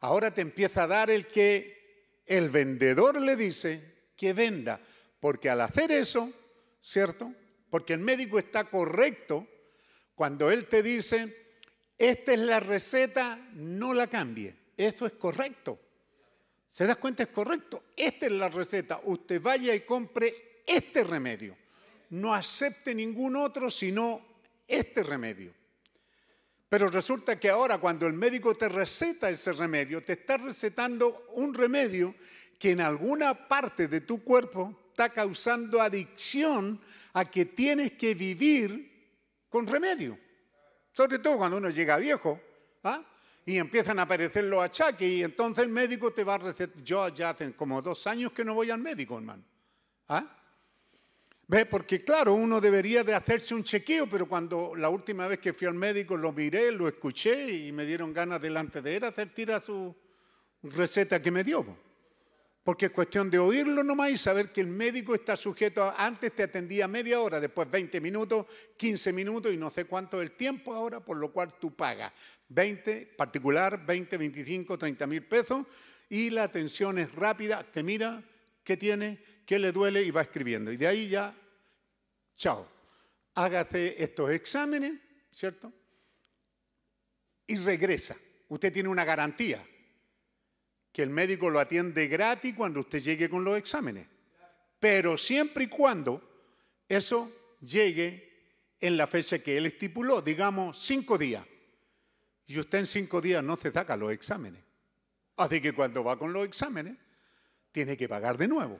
Ahora 0.00 0.30
te 0.30 0.42
empieza 0.42 0.82
a 0.82 0.88
dar 0.88 1.08
el 1.08 1.26
que 1.26 2.20
el 2.26 2.50
vendedor 2.50 3.18
le 3.18 3.34
dice 3.34 4.10
que 4.14 4.34
venda. 4.34 4.78
Porque 5.20 5.48
al 5.48 5.62
hacer 5.62 5.90
eso, 5.90 6.30
¿cierto? 6.82 7.32
Porque 7.70 7.94
el 7.94 8.00
médico 8.00 8.38
está 8.38 8.64
correcto 8.64 9.48
cuando 10.14 10.50
Él 10.50 10.66
te 10.66 10.82
dice, 10.82 11.43
esta 11.98 12.32
es 12.32 12.38
la 12.40 12.60
receta, 12.60 13.36
no 13.54 13.94
la 13.94 14.06
cambie. 14.06 14.54
Esto 14.76 15.06
es 15.06 15.12
correcto. 15.12 15.78
¿Se 16.68 16.86
das 16.86 16.96
cuenta? 16.96 17.22
Es 17.22 17.28
correcto. 17.28 17.84
Esta 17.96 18.26
es 18.26 18.32
la 18.32 18.48
receta. 18.48 19.00
Usted 19.04 19.40
vaya 19.40 19.74
y 19.74 19.80
compre 19.82 20.62
este 20.66 21.04
remedio. 21.04 21.56
No 22.10 22.34
acepte 22.34 22.94
ningún 22.94 23.36
otro 23.36 23.70
sino 23.70 24.24
este 24.66 25.02
remedio. 25.02 25.54
Pero 26.68 26.88
resulta 26.88 27.38
que 27.38 27.50
ahora 27.50 27.78
cuando 27.78 28.06
el 28.06 28.14
médico 28.14 28.54
te 28.56 28.68
receta 28.68 29.30
ese 29.30 29.52
remedio, 29.52 30.02
te 30.02 30.14
está 30.14 30.36
recetando 30.36 31.28
un 31.34 31.54
remedio 31.54 32.14
que 32.58 32.72
en 32.72 32.80
alguna 32.80 33.46
parte 33.46 33.86
de 33.86 34.00
tu 34.00 34.24
cuerpo 34.24 34.88
está 34.90 35.10
causando 35.10 35.80
adicción 35.80 36.80
a 37.12 37.24
que 37.30 37.44
tienes 37.44 37.92
que 37.92 38.14
vivir 38.14 38.90
con 39.48 39.68
remedio. 39.68 40.18
Sobre 40.94 41.18
todo 41.18 41.38
cuando 41.38 41.56
uno 41.56 41.70
llega 41.70 41.96
viejo 41.96 42.40
¿ah? 42.84 43.02
y 43.44 43.58
empiezan 43.58 43.98
a 43.98 44.02
aparecer 44.02 44.44
los 44.44 44.62
achaques 44.62 45.08
y 45.08 45.24
entonces 45.24 45.64
el 45.64 45.70
médico 45.70 46.12
te 46.12 46.22
va 46.22 46.36
a 46.36 46.38
recetar. 46.38 46.82
Yo 46.84 47.08
ya 47.08 47.30
hace 47.30 47.52
como 47.54 47.82
dos 47.82 48.06
años 48.06 48.30
que 48.30 48.44
no 48.44 48.54
voy 48.54 48.70
al 48.70 48.78
médico, 48.78 49.16
hermano. 49.16 49.42
¿Ah? 50.08 50.24
¿Ve? 51.48 51.66
Porque 51.66 52.04
claro, 52.04 52.34
uno 52.34 52.60
debería 52.60 53.02
de 53.02 53.12
hacerse 53.12 53.56
un 53.56 53.64
chequeo, 53.64 54.08
pero 54.08 54.28
cuando 54.28 54.76
la 54.76 54.88
última 54.88 55.26
vez 55.26 55.40
que 55.40 55.52
fui 55.52 55.66
al 55.66 55.74
médico 55.74 56.16
lo 56.16 56.30
miré, 56.30 56.70
lo 56.70 56.86
escuché 56.86 57.50
y 57.50 57.72
me 57.72 57.84
dieron 57.84 58.12
ganas 58.12 58.40
delante 58.40 58.80
de 58.80 58.96
él 58.96 59.04
hacer 59.04 59.34
tira 59.34 59.58
su 59.58 59.94
receta 60.62 61.20
que 61.20 61.32
me 61.32 61.42
dio. 61.42 61.76
Porque 62.64 62.86
es 62.86 62.92
cuestión 62.92 63.30
de 63.30 63.38
oírlo 63.38 63.84
nomás 63.84 64.10
y 64.10 64.16
saber 64.16 64.50
que 64.50 64.62
el 64.62 64.68
médico 64.68 65.14
está 65.14 65.36
sujeto 65.36 65.84
a, 65.84 66.02
antes 66.04 66.34
te 66.34 66.44
atendía 66.44 66.88
media 66.88 67.20
hora, 67.20 67.38
después 67.38 67.70
20 67.70 68.00
minutos, 68.00 68.46
15 68.78 69.12
minutos 69.12 69.52
y 69.52 69.58
no 69.58 69.70
sé 69.70 69.84
cuánto 69.84 70.22
es 70.22 70.30
el 70.30 70.36
tiempo 70.36 70.72
ahora, 70.72 71.00
por 71.00 71.18
lo 71.18 71.30
cual 71.30 71.58
tú 71.60 71.76
pagas 71.76 72.10
20, 72.48 73.14
particular, 73.18 73.84
20, 73.84 74.16
25, 74.16 74.78
30 74.78 75.06
mil 75.06 75.22
pesos 75.26 75.66
y 76.08 76.30
la 76.30 76.44
atención 76.44 76.98
es 76.98 77.14
rápida, 77.14 77.70
te 77.70 77.82
mira, 77.82 78.24
qué 78.64 78.78
tiene, 78.78 79.22
qué 79.44 79.58
le 79.58 79.70
duele 79.70 80.02
y 80.02 80.10
va 80.10 80.22
escribiendo. 80.22 80.72
Y 80.72 80.78
de 80.78 80.86
ahí 80.86 81.08
ya, 81.10 81.36
chao, 82.34 82.66
hágase 83.34 84.02
estos 84.02 84.30
exámenes, 84.30 84.92
¿cierto? 85.30 85.70
Y 87.46 87.56
regresa. 87.58 88.16
Usted 88.48 88.72
tiene 88.72 88.88
una 88.88 89.04
garantía 89.04 89.62
que 90.94 91.02
el 91.02 91.10
médico 91.10 91.50
lo 91.50 91.58
atiende 91.58 92.06
gratis 92.06 92.54
cuando 92.54 92.78
usted 92.78 93.00
llegue 93.00 93.28
con 93.28 93.42
los 93.42 93.58
exámenes. 93.58 94.06
Pero 94.78 95.18
siempre 95.18 95.64
y 95.64 95.66
cuando 95.66 96.22
eso 96.88 97.56
llegue 97.60 98.76
en 98.78 98.96
la 98.96 99.08
fecha 99.08 99.40
que 99.40 99.56
él 99.58 99.66
estipuló, 99.66 100.22
digamos 100.22 100.78
cinco 100.78 101.18
días. 101.18 101.44
Y 102.46 102.60
usted 102.60 102.78
en 102.78 102.86
cinco 102.86 103.20
días 103.20 103.42
no 103.42 103.56
se 103.56 103.72
saca 103.72 103.96
los 103.96 104.12
exámenes. 104.12 104.62
Así 105.36 105.60
que 105.60 105.72
cuando 105.72 106.04
va 106.04 106.16
con 106.16 106.32
los 106.32 106.44
exámenes, 106.44 106.96
tiene 107.72 107.96
que 107.96 108.08
pagar 108.08 108.38
de 108.38 108.46
nuevo. 108.46 108.78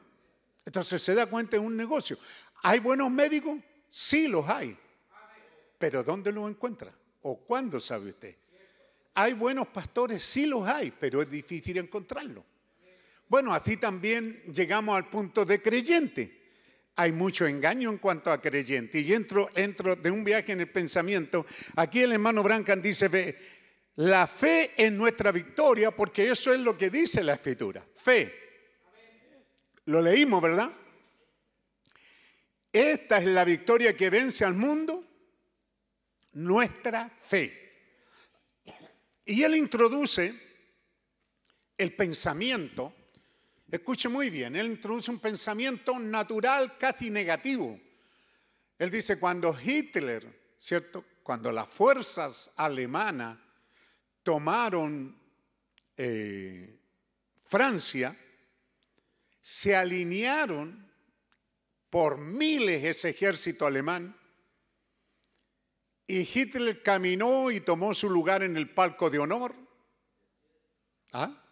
Entonces 0.64 1.02
se 1.02 1.16
da 1.16 1.26
cuenta 1.26 1.56
en 1.56 1.64
un 1.64 1.76
negocio. 1.76 2.16
¿Hay 2.62 2.78
buenos 2.78 3.10
médicos? 3.10 3.58
Sí, 3.88 4.28
los 4.28 4.48
hay. 4.48 4.78
Pero 5.78 6.04
¿dónde 6.04 6.30
los 6.30 6.48
encuentra? 6.48 6.94
¿O 7.22 7.44
cuándo 7.44 7.80
sabe 7.80 8.10
usted? 8.10 8.36
¿Hay 9.14 9.32
buenos 9.34 9.68
pastores? 9.68 10.22
Sí 10.22 10.46
los 10.46 10.66
hay, 10.66 10.90
pero 10.90 11.22
es 11.22 11.30
difícil 11.30 11.78
encontrarlos. 11.78 12.44
Bueno, 13.28 13.54
así 13.54 13.76
también 13.76 14.42
llegamos 14.52 14.96
al 14.96 15.08
punto 15.08 15.44
de 15.44 15.62
creyente. 15.62 16.42
Hay 16.96 17.12
mucho 17.12 17.46
engaño 17.46 17.90
en 17.90 17.98
cuanto 17.98 18.30
a 18.30 18.40
creyente. 18.40 19.00
Y 19.00 19.12
entro, 19.12 19.50
de 19.54 20.10
un 20.10 20.24
viaje 20.24 20.52
en 20.52 20.60
el 20.60 20.70
pensamiento. 20.70 21.46
Aquí 21.76 22.02
el 22.02 22.12
hermano 22.12 22.42
Brancan 22.42 22.82
dice, 22.82 23.08
ve, 23.08 23.38
la 23.96 24.26
fe 24.26 24.72
es 24.76 24.92
nuestra 24.92 25.32
victoria 25.32 25.90
porque 25.90 26.30
eso 26.30 26.52
es 26.52 26.60
lo 26.60 26.76
que 26.76 26.90
dice 26.90 27.22
la 27.22 27.34
escritura. 27.34 27.84
Fe. 27.94 28.42
Lo 29.86 30.02
leímos, 30.02 30.42
¿verdad? 30.42 30.70
Esta 32.72 33.18
es 33.18 33.26
la 33.26 33.44
victoria 33.44 33.96
que 33.96 34.10
vence 34.10 34.44
al 34.44 34.54
mundo, 34.54 35.04
nuestra 36.32 37.08
fe. 37.22 37.63
Y 39.24 39.42
él 39.42 39.54
introduce 39.56 40.34
el 41.76 41.94
pensamiento, 41.94 42.94
escuche 43.70 44.08
muy 44.08 44.30
bien, 44.30 44.54
él 44.54 44.66
introduce 44.66 45.10
un 45.10 45.18
pensamiento 45.18 45.98
natural 45.98 46.76
casi 46.78 47.10
negativo. 47.10 47.80
Él 48.78 48.90
dice, 48.90 49.18
cuando 49.18 49.56
Hitler, 49.58 50.52
¿cierto? 50.58 51.04
Cuando 51.22 51.50
las 51.50 51.68
fuerzas 51.68 52.52
alemanas 52.56 53.38
tomaron 54.22 55.18
eh, 55.96 56.80
Francia, 57.40 58.16
se 59.40 59.74
alinearon 59.74 60.90
por 61.88 62.18
miles 62.18 62.84
ese 62.84 63.10
ejército 63.10 63.66
alemán 63.66 64.16
y 66.06 66.20
Hitler 66.20 66.82
caminó 66.82 67.50
y 67.50 67.60
tomó 67.60 67.94
su 67.94 68.10
lugar 68.10 68.42
en 68.42 68.56
el 68.56 68.70
palco 68.70 69.08
de 69.08 69.18
honor. 69.18 69.54
¿ah? 71.12 71.42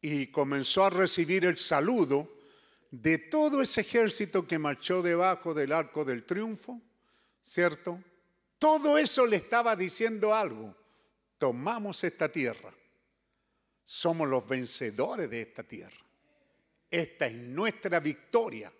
Y 0.00 0.28
comenzó 0.28 0.84
a 0.84 0.90
recibir 0.90 1.44
el 1.44 1.56
saludo 1.56 2.28
de 2.90 3.18
todo 3.18 3.62
ese 3.62 3.82
ejército 3.82 4.46
que 4.46 4.58
marchó 4.58 5.02
debajo 5.02 5.54
del 5.54 5.72
arco 5.72 6.04
del 6.04 6.24
triunfo, 6.24 6.80
¿cierto? 7.40 8.02
Todo 8.58 8.98
eso 8.98 9.26
le 9.26 9.36
estaba 9.36 9.76
diciendo 9.76 10.34
algo. 10.34 10.74
Tomamos 11.38 12.02
esta 12.02 12.30
tierra. 12.30 12.74
Somos 13.84 14.28
los 14.28 14.46
vencedores 14.46 15.30
de 15.30 15.42
esta 15.42 15.62
tierra. 15.62 15.96
Esta 16.90 17.26
es 17.26 17.34
nuestra 17.34 18.00
victoria. 18.00 18.72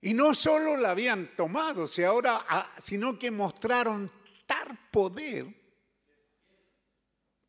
Y 0.00 0.14
no 0.14 0.34
solo 0.34 0.76
la 0.76 0.90
habían 0.92 1.34
tomado, 1.34 1.86
ahora, 2.06 2.72
sino 2.78 3.18
que 3.18 3.30
mostraron 3.30 4.10
tal 4.46 4.78
poder 4.90 5.46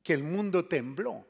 que 0.02 0.14
el 0.14 0.24
mundo 0.24 0.66
tembló. 0.66 1.28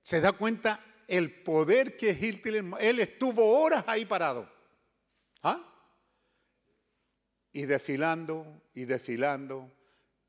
¿Se 0.00 0.20
da 0.20 0.32
cuenta 0.32 0.80
el 1.08 1.42
poder 1.42 1.96
que 1.96 2.10
Hitler, 2.10 2.64
él 2.78 3.00
estuvo 3.00 3.60
horas 3.60 3.84
ahí 3.88 4.04
parado? 4.04 4.50
¿Ah? 5.42 5.60
Y 7.52 7.64
desfilando 7.64 8.62
y 8.74 8.84
desfilando, 8.84 9.70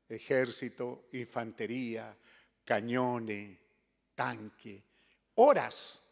ejército, 0.08 1.08
infantería, 1.12 2.16
cañones, 2.64 3.56
tanque, 4.14 4.82
horas. 5.36 6.02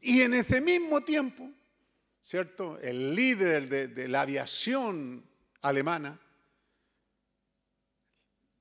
Y 0.00 0.22
en 0.22 0.34
ese 0.34 0.60
mismo 0.60 1.02
tiempo 1.02 1.50
¿cierto? 2.22 2.78
El 2.78 3.14
líder 3.14 3.68
de, 3.68 4.08
la 4.08 4.22
aviación 4.22 5.24
alemana, 5.62 6.20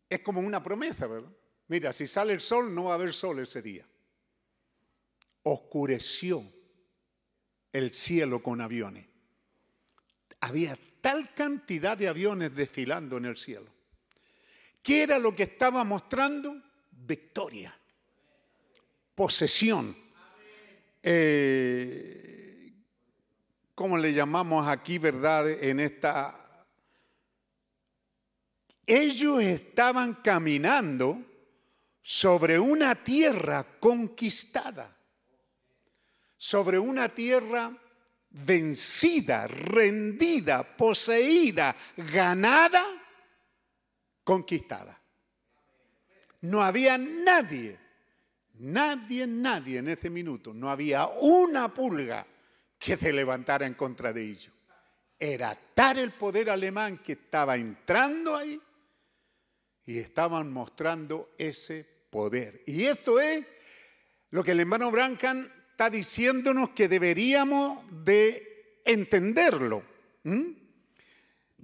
es 0.10 0.20
como 0.22 0.42
una 0.42 0.64
promesa, 0.64 1.08
¿verdad? 1.08 1.32
Mira, 1.68 1.92
si 1.92 2.08
sale 2.08 2.34
el 2.34 2.42
sol, 2.42 2.74
no 2.74 2.86
va 2.86 2.94
a 2.94 2.96
haber 2.96 3.14
sol 3.14 3.40
ese 3.40 3.62
día. 3.62 3.86
Oscureció 5.44 6.44
el 7.74 7.94
cielo 7.94 8.42
con 8.42 8.62
aviones. 8.62 9.06
Había 10.40 10.78
tal 11.02 11.34
cantidad 11.34 11.98
de 11.98 12.08
aviones 12.08 12.56
desfilando 12.56 13.18
en 13.18 13.26
el 13.26 13.38
cielo. 13.38 13.70
¿Qué 14.82 15.04
era 15.04 15.20
lo 15.20 15.36
que 15.36 15.44
estaba 15.44 15.84
mostrando? 15.84 16.62
Victoria, 16.92 17.78
posesión. 19.14 19.96
Eh, 21.04 22.37
¿cómo 23.78 23.96
le 23.96 24.12
llamamos 24.12 24.68
aquí, 24.68 24.98
verdad? 24.98 25.48
En 25.48 25.80
esta... 25.80 26.34
Ellos 28.88 29.44
estaban 29.44 30.16
caminando 30.16 31.24
sobre 32.02 32.58
una 32.58 32.96
tierra 32.96 33.64
conquistada, 33.80 34.98
sobre 36.38 36.80
una 36.80 37.10
tierra 37.10 37.72
vencida, 38.32 39.46
rendida, 39.46 40.64
poseída, 40.76 41.76
ganada, 41.98 42.84
conquistada. 44.24 45.00
No 46.42 46.64
había 46.64 46.98
nadie, 46.98 47.78
nadie, 48.56 49.28
nadie 49.28 49.78
en 49.78 49.90
ese 49.90 50.10
minuto, 50.10 50.52
no 50.52 50.68
había 50.68 51.06
una 51.06 51.72
pulga 51.72 52.26
que 52.78 52.98
se 52.98 53.12
levantara 53.14 53.66
en 53.66 53.74
contra 53.74 54.14
de 54.14 54.24
ellos. 54.24 54.54
Era 55.20 55.58
tal 55.74 55.98
el 55.98 56.12
poder 56.12 56.50
alemán 56.50 57.00
que 57.00 57.14
estaba 57.14 57.56
entrando 57.56 58.36
ahí 58.36 58.62
y 59.86 59.98
estaban 59.98 60.52
mostrando 60.52 61.34
ese 61.38 61.86
poder. 62.10 62.62
Y 62.68 62.84
esto 62.86 63.20
es 63.20 63.46
lo 64.30 64.44
que 64.44 64.52
el 64.52 64.60
hermano 64.60 64.92
Brancan 64.92 65.52
está 65.72 65.90
diciéndonos 65.90 66.72
que 66.72 66.88
deberíamos 66.88 67.84
de 68.04 68.82
entenderlo. 68.86 69.84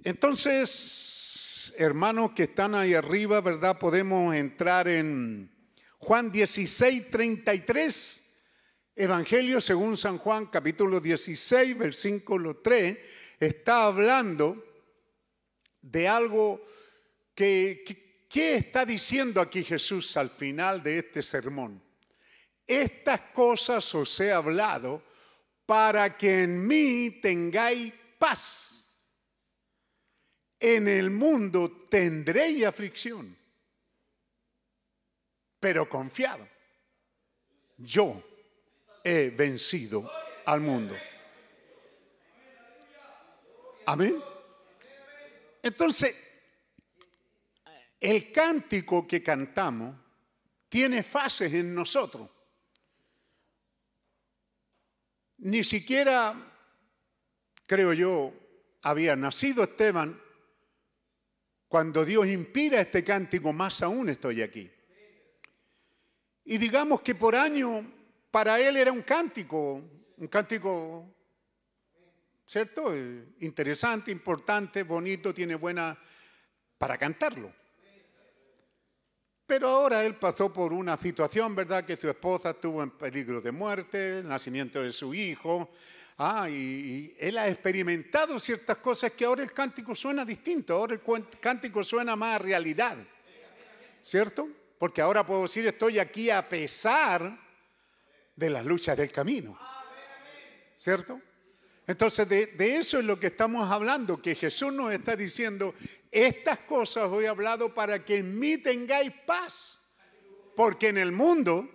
Entonces, 0.02 1.74
hermanos 1.76 2.32
que 2.32 2.44
están 2.44 2.74
ahí 2.74 2.94
arriba, 2.94 3.40
¿verdad? 3.40 3.78
Podemos 3.78 4.34
entrar 4.34 4.88
en 4.88 5.50
Juan 5.98 6.32
16, 6.32 7.10
33. 7.10 8.23
Evangelio 8.96 9.60
según 9.60 9.96
San 9.96 10.18
Juan, 10.18 10.46
capítulo 10.46 11.00
16, 11.00 11.76
versículo 11.76 12.58
3 12.58 12.96
está 13.40 13.86
hablando 13.86 14.64
de 15.82 16.06
algo 16.06 16.64
que, 17.34 18.26
¿qué 18.30 18.54
está 18.54 18.86
diciendo 18.86 19.40
aquí 19.40 19.64
Jesús 19.64 20.16
al 20.16 20.30
final 20.30 20.80
de 20.80 20.98
este 20.98 21.24
sermón? 21.24 21.82
Estas 22.64 23.20
cosas 23.32 23.92
os 23.96 24.20
he 24.20 24.30
hablado 24.30 25.02
para 25.66 26.16
que 26.16 26.44
en 26.44 26.64
mí 26.64 27.18
tengáis 27.20 27.92
paz. 28.16 28.96
En 30.60 30.86
el 30.86 31.10
mundo 31.10 31.88
tendréis 31.90 32.64
aflicción, 32.64 33.36
pero 35.58 35.88
confiado. 35.88 36.48
Yo 37.76 38.22
he 39.04 39.28
vencido 39.28 40.10
al 40.46 40.60
mundo. 40.60 40.96
Amén. 43.86 44.18
Entonces, 45.62 46.16
el 48.00 48.32
cántico 48.32 49.06
que 49.06 49.22
cantamos 49.22 49.94
tiene 50.68 51.02
fases 51.02 51.52
en 51.52 51.74
nosotros. 51.74 52.28
Ni 55.38 55.62
siquiera, 55.62 56.34
creo 57.66 57.92
yo, 57.92 58.32
había 58.82 59.14
nacido 59.16 59.64
Esteban 59.64 60.20
cuando 61.68 62.04
Dios 62.04 62.26
inspira 62.26 62.80
este 62.80 63.02
cántico, 63.02 63.52
más 63.52 63.82
aún 63.82 64.08
estoy 64.08 64.42
aquí. 64.42 64.70
Y 66.44 66.58
digamos 66.58 67.00
que 67.00 67.14
por 67.14 67.34
año 67.34 67.84
para 68.34 68.58
él 68.58 68.76
era 68.76 68.90
un 68.90 69.02
cántico, 69.02 69.80
un 70.16 70.26
cántico 70.26 71.06
¿cierto? 72.44 72.92
Eh, 72.92 73.26
interesante, 73.42 74.10
importante, 74.10 74.82
bonito, 74.82 75.32
tiene 75.32 75.54
buena 75.54 75.96
para 76.76 76.98
cantarlo. 76.98 77.52
Pero 79.46 79.68
ahora 79.68 80.04
él 80.04 80.16
pasó 80.16 80.52
por 80.52 80.72
una 80.72 80.96
situación, 80.96 81.54
¿verdad? 81.54 81.84
Que 81.84 81.96
su 81.96 82.10
esposa 82.10 82.50
estuvo 82.50 82.82
en 82.82 82.90
peligro 82.90 83.40
de 83.40 83.52
muerte, 83.52 84.18
el 84.18 84.26
nacimiento 84.26 84.82
de 84.82 84.92
su 84.92 85.14
hijo. 85.14 85.70
Ah, 86.18 86.50
y, 86.50 87.14
él 87.20 87.38
ha 87.38 87.46
experimentado 87.46 88.40
ciertas 88.40 88.78
cosas 88.78 89.12
que 89.12 89.26
ahora 89.26 89.44
el 89.44 89.52
cántico 89.52 89.94
suena 89.94 90.24
distinto, 90.24 90.74
ahora 90.74 90.94
el 90.94 91.02
cántico 91.38 91.84
suena 91.84 92.16
más 92.16 92.34
a 92.34 92.38
realidad. 92.40 92.96
¿Cierto? 94.02 94.48
Porque 94.76 95.00
ahora 95.00 95.24
puedo 95.24 95.42
decir, 95.42 95.64
estoy 95.68 96.00
aquí 96.00 96.30
a 96.30 96.48
pesar 96.48 97.43
de 98.36 98.50
las 98.50 98.64
luchas 98.64 98.96
del 98.96 99.10
camino. 99.10 99.58
¿Cierto? 100.76 101.20
Entonces, 101.86 102.28
de, 102.28 102.54
eso 102.58 102.98
es 102.98 103.04
lo 103.04 103.20
que 103.20 103.26
estamos 103.26 103.70
hablando, 103.70 104.20
que 104.20 104.34
Jesús 104.34 104.72
nos 104.72 104.92
está 104.92 105.16
diciendo, 105.16 105.74
estas 106.10 106.60
cosas 106.60 107.04
os 107.10 107.22
he 107.22 107.28
hablado 107.28 107.74
para 107.74 108.04
que 108.04 108.16
en 108.16 108.38
mí 108.38 108.56
tengáis 108.56 109.12
paz, 109.26 109.78
porque 110.56 110.88
en 110.88 110.98
el 110.98 111.12
mundo 111.12 111.68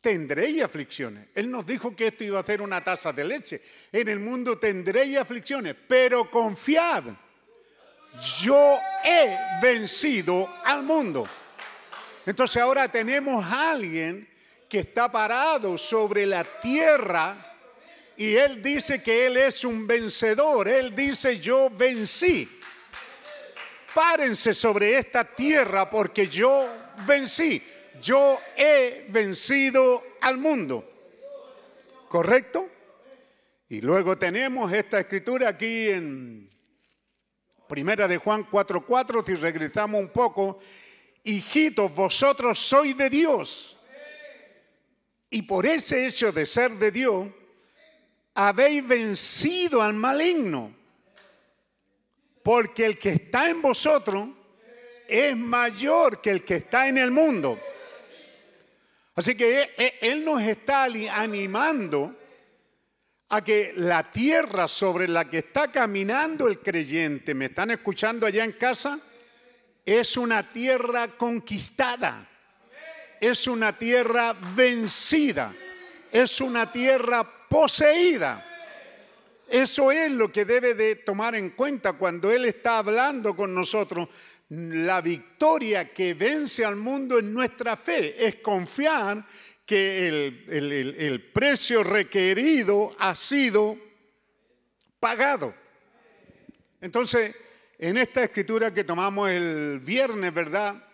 tendréis 0.00 0.62
aflicciones. 0.62 1.28
Él 1.34 1.50
nos 1.50 1.66
dijo 1.66 1.96
que 1.96 2.08
esto 2.08 2.24
iba 2.24 2.40
a 2.40 2.44
ser 2.44 2.60
una 2.60 2.84
taza 2.84 3.12
de 3.12 3.24
leche. 3.24 3.62
En 3.90 4.08
el 4.08 4.20
mundo 4.20 4.58
tendréis 4.58 5.16
aflicciones, 5.16 5.74
pero 5.88 6.30
confiad, 6.30 7.04
yo 8.42 8.78
he 9.04 9.36
vencido 9.62 10.48
al 10.64 10.82
mundo. 10.82 11.24
Entonces 12.26 12.60
ahora 12.60 12.90
tenemos 12.90 13.42
a 13.44 13.70
alguien 13.70 14.28
que 14.70 14.78
está 14.78 15.10
parado 15.10 15.76
sobre 15.76 16.24
la 16.24 16.44
tierra 16.60 17.50
y 18.16 18.36
él 18.36 18.62
dice 18.62 19.02
que 19.02 19.26
él 19.26 19.36
es 19.38 19.64
un 19.64 19.86
vencedor. 19.86 20.68
Él 20.68 20.94
dice, 20.94 21.40
yo 21.40 21.70
vencí. 21.70 22.48
Párense 23.94 24.54
sobre 24.54 24.98
esta 24.98 25.24
tierra 25.24 25.88
porque 25.88 26.28
yo 26.28 26.68
vencí. 27.06 27.62
Yo 28.00 28.38
he 28.56 29.06
vencido 29.08 30.02
al 30.20 30.36
mundo. 30.36 30.88
¿Correcto? 32.08 32.68
Y 33.70 33.80
luego 33.80 34.16
tenemos 34.18 34.72
esta 34.72 35.00
escritura 35.00 35.48
aquí 35.48 35.88
en 35.88 36.50
Primera 37.66 38.06
de 38.06 38.18
Juan 38.18 38.46
4:4, 38.50 39.24
si 39.24 39.34
regresamos 39.34 39.98
un 39.98 40.08
poco, 40.10 40.58
hijitos, 41.24 41.94
vosotros 41.94 42.58
sois 42.58 42.96
de 42.96 43.08
Dios. 43.08 43.79
Y 45.30 45.42
por 45.42 45.64
ese 45.64 46.06
hecho 46.06 46.32
de 46.32 46.44
ser 46.44 46.72
de 46.72 46.90
Dios, 46.90 47.28
habéis 48.34 48.86
vencido 48.86 49.80
al 49.80 49.94
maligno, 49.94 50.74
porque 52.42 52.84
el 52.84 52.98
que 52.98 53.10
está 53.10 53.48
en 53.48 53.62
vosotros 53.62 54.28
es 55.06 55.36
mayor 55.36 56.20
que 56.20 56.30
el 56.30 56.44
que 56.44 56.56
está 56.56 56.88
en 56.88 56.98
el 56.98 57.10
mundo. 57.10 57.60
Así 59.14 59.34
que 59.34 59.62
e, 59.62 59.70
e, 59.76 59.98
Él 60.00 60.24
nos 60.24 60.40
está 60.42 60.84
animando 60.84 62.16
a 63.28 63.44
que 63.44 63.72
la 63.76 64.10
tierra 64.10 64.66
sobre 64.66 65.06
la 65.08 65.28
que 65.28 65.38
está 65.38 65.70
caminando 65.70 66.48
el 66.48 66.60
creyente, 66.60 67.34
¿me 67.34 67.46
están 67.46 67.70
escuchando 67.70 68.26
allá 68.26 68.44
en 68.44 68.52
casa? 68.52 68.98
Es 69.84 70.16
una 70.16 70.52
tierra 70.52 71.08
conquistada, 71.16 72.29
es 73.20 73.46
una 73.46 73.76
tierra 73.76 74.34
vencida, 74.56 75.54
es 76.10 76.40
una 76.40 76.72
tierra 76.72 77.22
poseída. 77.48 78.46
Eso 79.48 79.92
es 79.92 80.10
lo 80.12 80.32
que 80.32 80.44
debe 80.44 80.74
de 80.74 80.96
tomar 80.96 81.34
en 81.34 81.50
cuenta 81.50 81.94
cuando 81.94 82.30
Él 82.30 82.46
está 82.46 82.78
hablando 82.78 83.36
con 83.36 83.54
nosotros. 83.54 84.08
La 84.48 85.00
victoria 85.00 85.92
que 85.92 86.14
vence 86.14 86.64
al 86.64 86.76
mundo 86.76 87.18
en 87.18 87.32
nuestra 87.32 87.76
fe 87.76 88.26
es 88.26 88.36
confiar 88.36 89.24
que 89.66 90.08
el, 90.08 90.96
el 90.98 91.22
precio 91.32 91.84
requerido 91.84 92.96
ha 92.98 93.14
sido 93.14 93.76
pagado. 94.98 95.54
Entonces, 96.80 97.34
en 97.78 97.96
esta 97.96 98.24
escritura 98.24 98.72
que 98.72 98.84
tomamos 98.84 99.30
el 99.30 99.80
viernes, 99.80 100.32
¿verdad? 100.32 100.89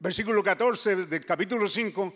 Versículo 0.00 0.44
14 0.44 1.06
del 1.06 1.26
capítulo 1.26 1.66
5 1.66 2.14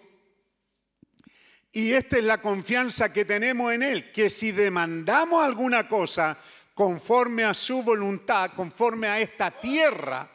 y 1.73 1.93
esta 1.93 2.19
es 2.19 2.25
la 2.25 2.41
confianza 2.41 3.13
que 3.13 3.25
tenemos 3.25 3.73
en 3.73 3.83
Él, 3.83 4.13
que 4.13 4.29
si 4.29 4.53
demandamos 4.53 5.43
alguna 5.43 5.89
cosa 5.89 6.39
conforme 6.75 7.45
a 7.45 7.55
su 7.55 7.83
voluntad, 7.83 8.53
conforme 8.55 9.09
a 9.09 9.19
esta 9.19 9.51
tierra, 9.51 10.31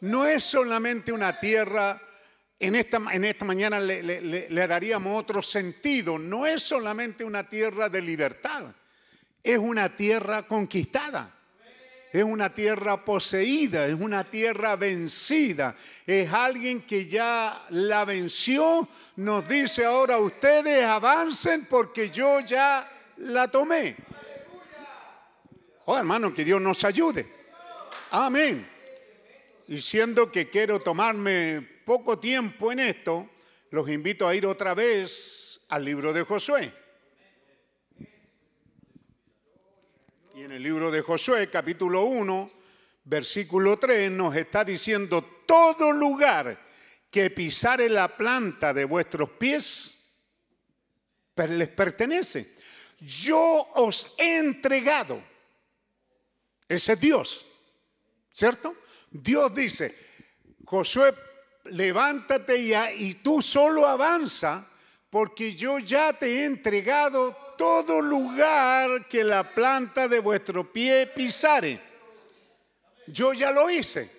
no 0.00 0.26
es 0.26 0.42
solamente 0.42 1.12
una 1.12 1.38
tierra, 1.38 2.00
en 2.58 2.74
esta, 2.74 3.00
en 3.12 3.24
esta 3.26 3.44
mañana 3.44 3.78
le, 3.78 4.02
le 4.02 4.66
daríamos 4.66 5.20
otro 5.20 5.42
sentido, 5.42 6.18
no 6.18 6.46
es 6.46 6.62
solamente 6.62 7.22
una 7.22 7.46
tierra 7.46 7.90
de 7.90 8.00
libertad, 8.00 8.74
es 9.42 9.58
una 9.58 9.94
tierra 9.94 10.46
conquistada 10.46 11.37
es 12.18 12.24
una 12.24 12.52
tierra 12.52 13.04
poseída, 13.04 13.86
es 13.86 13.94
una 13.94 14.24
tierra 14.24 14.76
vencida, 14.76 15.76
es 16.06 16.32
alguien 16.32 16.82
que 16.82 17.06
ya 17.06 17.66
la 17.70 18.04
venció, 18.04 18.88
nos 19.16 19.48
dice 19.48 19.84
ahora 19.84 20.18
ustedes 20.18 20.84
avancen 20.84 21.66
porque 21.66 22.10
yo 22.10 22.40
ya 22.40 22.90
la 23.18 23.48
tomé. 23.48 23.96
Oh 25.84 25.96
hermano, 25.96 26.34
que 26.34 26.44
Dios 26.44 26.60
nos 26.60 26.84
ayude. 26.84 27.26
Amén. 28.10 28.68
y 29.68 29.82
siendo 29.82 30.32
que 30.32 30.48
quiero 30.48 30.80
tomarme 30.80 31.60
poco 31.84 32.18
tiempo 32.18 32.72
en 32.72 32.80
esto, 32.80 33.28
los 33.70 33.88
invito 33.88 34.26
a 34.26 34.34
ir 34.34 34.46
otra 34.46 34.74
vez 34.74 35.60
al 35.68 35.84
libro 35.84 36.12
de 36.12 36.22
Josué. 36.22 36.72
Y 40.38 40.44
en 40.44 40.52
el 40.52 40.62
libro 40.62 40.92
de 40.92 41.02
Josué, 41.02 41.50
capítulo 41.50 42.04
1, 42.04 42.50
versículo 43.02 43.76
3, 43.76 44.08
nos 44.12 44.36
está 44.36 44.64
diciendo, 44.64 45.42
todo 45.44 45.90
lugar 45.90 46.64
que 47.10 47.28
pisare 47.30 47.88
la 47.88 48.06
planta 48.06 48.72
de 48.72 48.84
vuestros 48.84 49.30
pies, 49.30 49.98
les 51.34 51.68
pertenece. 51.70 52.54
Yo 53.00 53.66
os 53.74 54.14
he 54.16 54.38
entregado. 54.38 55.20
Ese 56.68 56.92
es 56.92 57.00
Dios, 57.00 57.46
¿cierto? 58.32 58.76
Dios 59.10 59.52
dice, 59.52 59.92
Josué, 60.64 61.14
levántate 61.64 62.64
ya 62.64 62.92
y 62.92 63.14
tú 63.14 63.42
solo 63.42 63.84
avanza, 63.88 64.68
porque 65.10 65.56
yo 65.56 65.80
ya 65.80 66.12
te 66.12 66.26
he 66.26 66.44
entregado 66.44 67.47
todo 67.58 68.00
lugar 68.00 69.06
que 69.06 69.22
la 69.22 69.42
planta 69.42 70.08
de 70.08 70.20
vuestro 70.20 70.72
pie 70.72 71.06
pisare. 71.08 71.78
Yo 73.06 73.34
ya 73.34 73.50
lo 73.50 73.68
hice. 73.68 74.10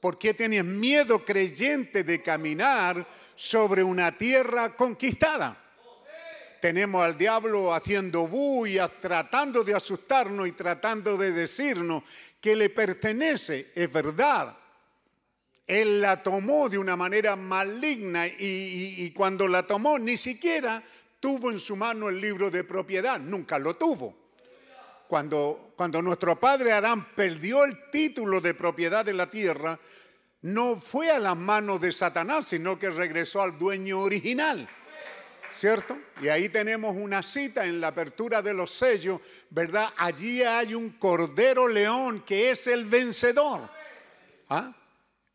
¿Por 0.00 0.18
qué 0.18 0.34
tienes 0.34 0.64
miedo 0.64 1.24
creyente 1.24 2.04
de 2.04 2.22
caminar 2.22 3.04
sobre 3.34 3.82
una 3.82 4.16
tierra 4.16 4.76
conquistada? 4.76 5.58
tenemos 6.62 7.04
al 7.04 7.18
diablo 7.18 7.74
haciendo 7.74 8.28
bulla, 8.28 8.86
tratando 8.86 9.64
de 9.64 9.74
asustarnos 9.74 10.46
y 10.46 10.52
tratando 10.52 11.16
de 11.16 11.32
decirnos 11.32 12.04
que 12.40 12.54
le 12.54 12.70
pertenece, 12.70 13.72
es 13.74 13.92
verdad. 13.92 14.56
Él 15.66 16.00
la 16.00 16.22
tomó 16.22 16.68
de 16.68 16.78
una 16.78 16.94
manera 16.94 17.34
maligna 17.34 18.28
y, 18.28 19.10
cuando 19.10 19.48
la 19.48 19.66
tomó 19.66 19.98
ni 19.98 20.16
siquiera 20.16 20.80
tuvo 21.22 21.52
en 21.52 21.60
su 21.60 21.76
mano 21.76 22.08
el 22.08 22.20
libro 22.20 22.50
de 22.50 22.64
propiedad, 22.64 23.20
nunca 23.20 23.56
lo 23.56 23.76
tuvo. 23.76 24.12
Cuando, 25.06 25.72
cuando 25.76 26.02
nuestro 26.02 26.40
padre 26.40 26.72
Adán 26.72 27.06
perdió 27.14 27.62
el 27.62 27.90
título 27.90 28.40
de 28.40 28.54
propiedad 28.54 29.04
de 29.04 29.14
la 29.14 29.30
tierra, 29.30 29.78
no 30.40 30.80
fue 30.80 31.12
a 31.12 31.20
las 31.20 31.36
manos 31.36 31.80
de 31.80 31.92
Satanás, 31.92 32.48
sino 32.48 32.76
que 32.76 32.90
regresó 32.90 33.40
al 33.40 33.56
dueño 33.56 34.00
original. 34.00 34.68
¿cierto? 35.54 35.96
Y 36.20 36.28
ahí 36.28 36.48
tenemos 36.48 36.96
una 36.96 37.22
cita 37.22 37.66
en 37.66 37.80
la 37.80 37.88
apertura 37.88 38.42
de 38.42 38.54
los 38.54 38.72
sellos, 38.72 39.20
¿verdad? 39.50 39.90
Allí 39.98 40.42
hay 40.42 40.74
un 40.74 40.90
cordero 40.92 41.68
león 41.68 42.24
que 42.26 42.50
es 42.50 42.66
el 42.66 42.86
vencedor. 42.86 43.68
¿Ah? 44.48 44.72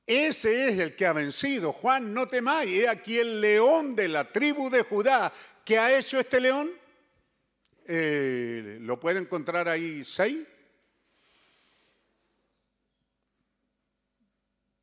Ese 0.06 0.70
es 0.70 0.80
el 0.80 0.96
que 0.96 1.06
ha 1.06 1.14
vencido. 1.14 1.72
Juan, 1.72 2.14
no 2.14 2.26
temáis, 2.26 2.72
he 2.72 2.90
aquí 2.90 3.20
el 3.20 3.40
león 3.40 3.96
de 3.96 4.08
la 4.08 4.32
tribu 4.32 4.70
de 4.70 4.82
Judá. 4.82 5.32
¿Qué 5.68 5.77
ha 5.77 5.98
hecho 5.98 6.18
este 6.18 6.39
león? 6.39 6.72
Eh, 7.85 8.77
¿Lo 8.80 8.98
puede 8.98 9.19
encontrar 9.19 9.68
ahí 9.68 10.06
seis? 10.06 10.48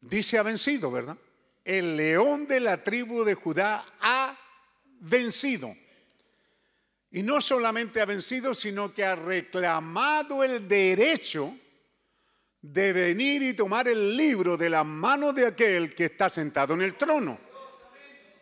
Dice 0.02 0.36
ha 0.36 0.42
vencido, 0.42 0.90
¿verdad? 0.90 1.16
El 1.64 1.96
león 1.96 2.46
de 2.46 2.60
la 2.60 2.84
tribu 2.84 3.24
de 3.24 3.32
Judá 3.32 3.82
ha 3.98 4.38
vencido. 5.00 5.74
Y 7.12 7.22
no 7.22 7.40
solamente 7.40 8.02
ha 8.02 8.04
vencido, 8.04 8.54
sino 8.54 8.92
que 8.92 9.06
ha 9.06 9.16
reclamado 9.16 10.44
el 10.44 10.68
derecho 10.68 11.56
de 12.60 12.92
venir 12.92 13.42
y 13.42 13.54
tomar 13.54 13.88
el 13.88 14.14
libro 14.14 14.58
de 14.58 14.68
las 14.68 14.84
manos 14.84 15.34
de 15.34 15.46
aquel 15.46 15.94
que 15.94 16.04
está 16.04 16.28
sentado 16.28 16.74
en 16.74 16.82
el 16.82 16.94
trono. 16.96 17.53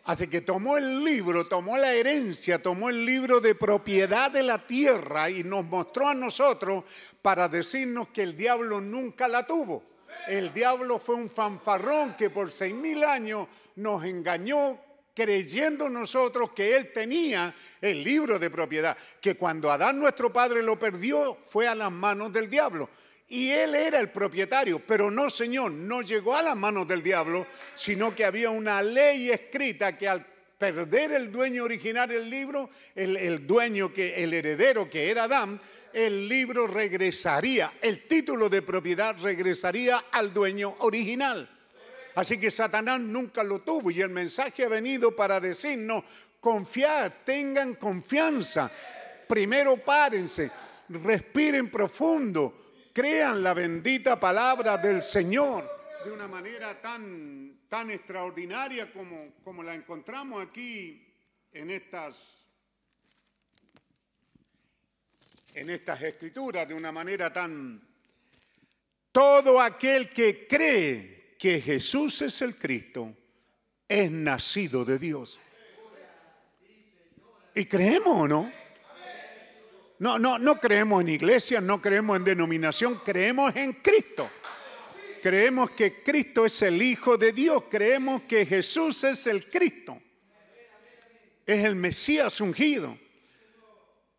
Así 0.05 0.27
que 0.27 0.41
tomó 0.41 0.77
el 0.77 1.03
libro, 1.03 1.47
tomó 1.47 1.77
la 1.77 1.93
herencia, 1.93 2.61
tomó 2.61 2.89
el 2.89 3.05
libro 3.05 3.39
de 3.39 3.55
propiedad 3.55 4.29
de 4.29 4.43
la 4.43 4.65
tierra 4.67 5.29
y 5.29 5.45
nos 5.45 5.63
mostró 5.63 6.09
a 6.09 6.13
nosotros 6.13 6.83
para 7.21 7.47
decirnos 7.47 8.09
que 8.09 8.23
el 8.23 8.35
diablo 8.35 8.81
nunca 8.81 9.29
la 9.29 9.47
tuvo. 9.47 9.83
El 10.27 10.53
diablo 10.53 10.99
fue 10.99 11.15
un 11.15 11.29
fanfarrón 11.29 12.15
que 12.17 12.29
por 12.29 12.51
seis 12.51 12.73
mil 12.73 13.03
años 13.03 13.47
nos 13.77 14.03
engañó 14.03 14.77
creyendo 15.13 15.89
nosotros 15.89 16.51
que 16.51 16.75
él 16.75 16.91
tenía 16.91 17.53
el 17.79 18.03
libro 18.03 18.39
de 18.39 18.49
propiedad, 18.49 18.97
que 19.21 19.35
cuando 19.35 19.71
Adán 19.71 19.99
nuestro 19.99 20.33
padre 20.33 20.63
lo 20.63 20.77
perdió 20.77 21.35
fue 21.35 21.67
a 21.67 21.75
las 21.75 21.91
manos 21.91 22.33
del 22.33 22.49
diablo. 22.49 22.89
Y 23.33 23.49
él 23.49 23.73
era 23.73 23.99
el 23.99 24.11
propietario, 24.11 24.77
pero 24.77 25.09
no, 25.09 25.27
Señor, 25.27 25.71
no 25.71 26.03
llegó 26.03 26.37
a 26.37 26.43
las 26.43 26.55
manos 26.55 26.87
del 26.87 27.01
diablo, 27.01 27.47
sino 27.73 28.13
que 28.13 28.25
había 28.25 28.51
una 28.51 28.83
ley 28.83 29.31
escrita 29.31 29.97
que 29.97 30.07
al 30.07 30.23
perder 30.55 31.13
el 31.13 31.31
dueño 31.31 31.63
original 31.63 32.07
del 32.07 32.29
libro, 32.29 32.69
el, 32.93 33.47
dueño 33.47 33.91
que, 33.91 34.23
el 34.23 34.35
heredero 34.35 34.87
que 34.87 35.09
era 35.09 35.23
Adán, 35.23 35.59
el 35.91 36.29
libro 36.29 36.67
regresaría, 36.67 37.73
el 37.81 38.03
título 38.07 38.49
de 38.49 38.61
propiedad 38.61 39.15
regresaría 39.19 40.05
al 40.11 40.31
dueño 40.31 40.75
original. 40.81 41.49
Así 42.13 42.37
que 42.39 42.51
Satanás 42.51 42.99
nunca 42.99 43.43
lo 43.43 43.61
tuvo 43.61 43.89
y 43.89 43.99
el 43.99 44.11
mensaje 44.11 44.63
ha 44.63 44.69
venido 44.69 45.15
para 45.15 45.39
decirnos, 45.39 46.03
confiad, 46.39 47.11
tengan 47.25 47.73
confianza. 47.73 48.69
Primero 49.27 49.77
párense, 49.77 50.51
respiren 50.89 51.71
profundo, 51.71 52.62
crean 52.93 53.43
la 53.43 53.53
bendita 53.53 54.19
palabra 54.19 54.77
del 54.77 55.03
Señor 55.03 55.69
de 56.05 56.11
una 56.11 56.27
manera 56.27 56.79
tan, 56.79 57.65
tan 57.67 57.89
extraordinaria 57.89 58.91
como, 58.93 59.33
como 59.43 59.63
la 59.63 59.73
encontramos 59.73 60.45
aquí 60.45 61.05
en 61.51 61.69
estas 61.71 62.43
en 65.55 65.69
estas 65.69 66.01
escrituras 66.01 66.67
de 66.67 66.73
una 66.73 66.91
manera 66.91 67.31
tan... 67.31 67.81
Todo 69.11 69.61
aquel 69.61 70.09
que 70.09 70.47
cree 70.47 71.35
que 71.37 71.61
Jesús 71.61 72.23
es 72.23 72.41
el 72.41 72.57
Cristo, 72.57 73.15
es 73.87 74.09
nacido 74.09 74.83
de 74.83 74.97
Dios. 74.97 75.39
¿Y 77.53 77.65
creemos 77.65 78.17
o 78.17 78.27
no? 78.27 78.62
No, 80.03 80.19
no, 80.19 80.37
no 80.37 80.59
creemos 80.59 80.99
en 80.99 81.07
iglesia, 81.07 81.61
no 81.61 81.81
creemos 81.81 82.17
en 82.17 82.25
denominación, 82.25 82.99
creemos 83.05 83.55
en 83.55 83.71
Cristo. 83.71 84.29
Creemos 85.21 85.71
que 85.71 86.03
Cristo 86.03 86.45
es 86.45 86.61
el 86.61 86.81
Hijo 86.81 87.17
de 87.17 87.31
Dios, 87.31 87.63
creemos 87.71 88.23
que 88.23 88.45
Jesús 88.45 89.01
es 89.05 89.25
el 89.27 89.49
Cristo. 89.49 89.97
Es 91.45 91.63
el 91.63 91.77
Mesías 91.77 92.41
ungido. 92.41 92.97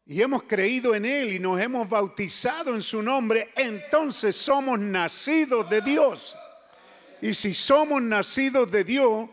Y 0.07 0.23
hemos 0.23 0.45
creído 0.45 0.95
en 0.95 1.05
Él 1.05 1.35
y 1.35 1.39
nos 1.39 1.61
hemos 1.61 1.87
bautizado 1.87 2.75
en 2.75 2.81
su 2.81 3.03
nombre, 3.03 3.53
entonces 3.55 4.35
somos 4.35 4.81
nacidos 4.81 5.69
de 5.69 5.83
Dios. 5.83 6.35
Y 7.21 7.35
si 7.35 7.53
somos 7.53 8.01
nacidos 8.01 8.73
de 8.73 8.85
Dios 8.85 9.29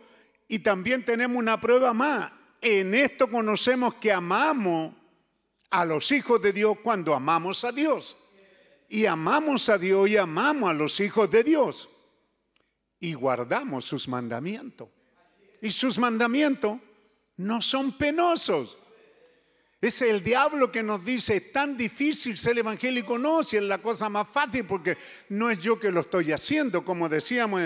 y 0.49 0.60
también 0.60 1.06
tenemos 1.06 1.38
una 1.38 1.61
prueba 1.61 1.94
más, 1.94 2.30
en 2.60 2.94
esto 2.94 3.32
conocemos 3.32 3.94
que 3.94 4.11
amamos 4.11 4.95
a 5.72 5.85
los 5.85 6.11
hijos 6.11 6.41
de 6.41 6.53
Dios 6.53 6.77
cuando 6.84 7.15
amamos 7.15 7.64
a 7.64 7.72
Dios. 7.72 8.18
Y 8.89 9.06
amamos 9.06 9.69
a 9.69 9.77
Dios 9.77 10.10
y 10.10 10.18
amamos 10.18 10.69
a 10.69 10.73
los 10.73 10.99
hijos 10.99 11.31
de 11.31 11.43
Dios. 11.43 11.89
Y 12.99 13.14
guardamos 13.14 13.85
sus 13.85 14.07
mandamientos. 14.07 14.89
Y 15.61 15.69
sus 15.69 15.98
mandamientos 15.98 16.80
no 17.38 17.61
son 17.61 17.98
penosos. 17.98 18.77
Es 19.80 20.02
el 20.03 20.22
diablo 20.22 20.72
que 20.72 20.84
nos 20.84 21.03
dice, 21.03 21.38
es 21.38 21.52
tan 21.52 21.76
difícil 21.76 22.38
ser 22.38 22.60
evangélico. 22.60 23.18
No, 23.18 23.41
si 23.41 23.57
es 23.57 23.64
la 23.64 23.80
cosa 23.80 24.10
más 24.10 24.27
fácil, 24.27 24.65
porque 24.65 24.98
no 25.30 25.49
es 25.49 25.57
yo 25.57 25.80
que 25.80 25.91
lo 25.91 26.02
estoy 26.02 26.31
haciendo, 26.31 26.85
como 26.85 27.10
decíamos 27.10 27.61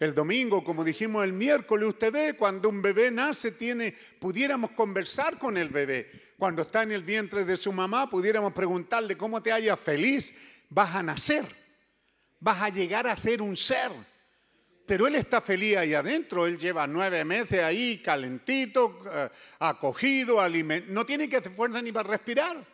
el 0.00 0.14
domingo, 0.14 0.64
como 0.64 0.82
dijimos 0.82 1.22
el 1.24 1.32
miércoles. 1.32 1.90
Usted 1.90 2.10
ve, 2.12 2.34
cuando 2.34 2.70
un 2.70 2.82
bebé 2.82 3.10
nace, 3.10 3.52
tiene, 3.52 3.94
pudiéramos 4.18 4.70
conversar 4.70 5.38
con 5.38 5.56
el 5.56 5.68
bebé. 5.68 6.10
Cuando 6.40 6.62
está 6.62 6.84
en 6.84 6.92
el 6.92 7.02
vientre 7.02 7.44
de 7.44 7.54
su 7.54 7.70
mamá, 7.70 8.08
pudiéramos 8.08 8.54
preguntarle 8.54 9.14
cómo 9.14 9.42
te 9.42 9.52
hayas 9.52 9.78
feliz. 9.78 10.34
Vas 10.70 10.94
a 10.94 11.02
nacer, 11.02 11.44
vas 12.38 12.62
a 12.62 12.70
llegar 12.70 13.06
a 13.06 13.14
ser 13.14 13.42
un 13.42 13.54
ser. 13.58 13.90
Pero 14.86 15.06
él 15.06 15.16
está 15.16 15.42
feliz 15.42 15.76
ahí 15.76 15.92
adentro, 15.92 16.46
él 16.46 16.56
lleva 16.56 16.86
nueve 16.86 17.26
meses 17.26 17.62
ahí 17.62 17.98
calentito, 17.98 19.02
eh, 19.12 19.28
acogido, 19.58 20.40
alimentado, 20.40 20.94
no 20.94 21.04
tiene 21.04 21.28
que 21.28 21.36
hacer 21.36 21.52
fuerza 21.52 21.82
ni 21.82 21.92
para 21.92 22.08
respirar. 22.08 22.66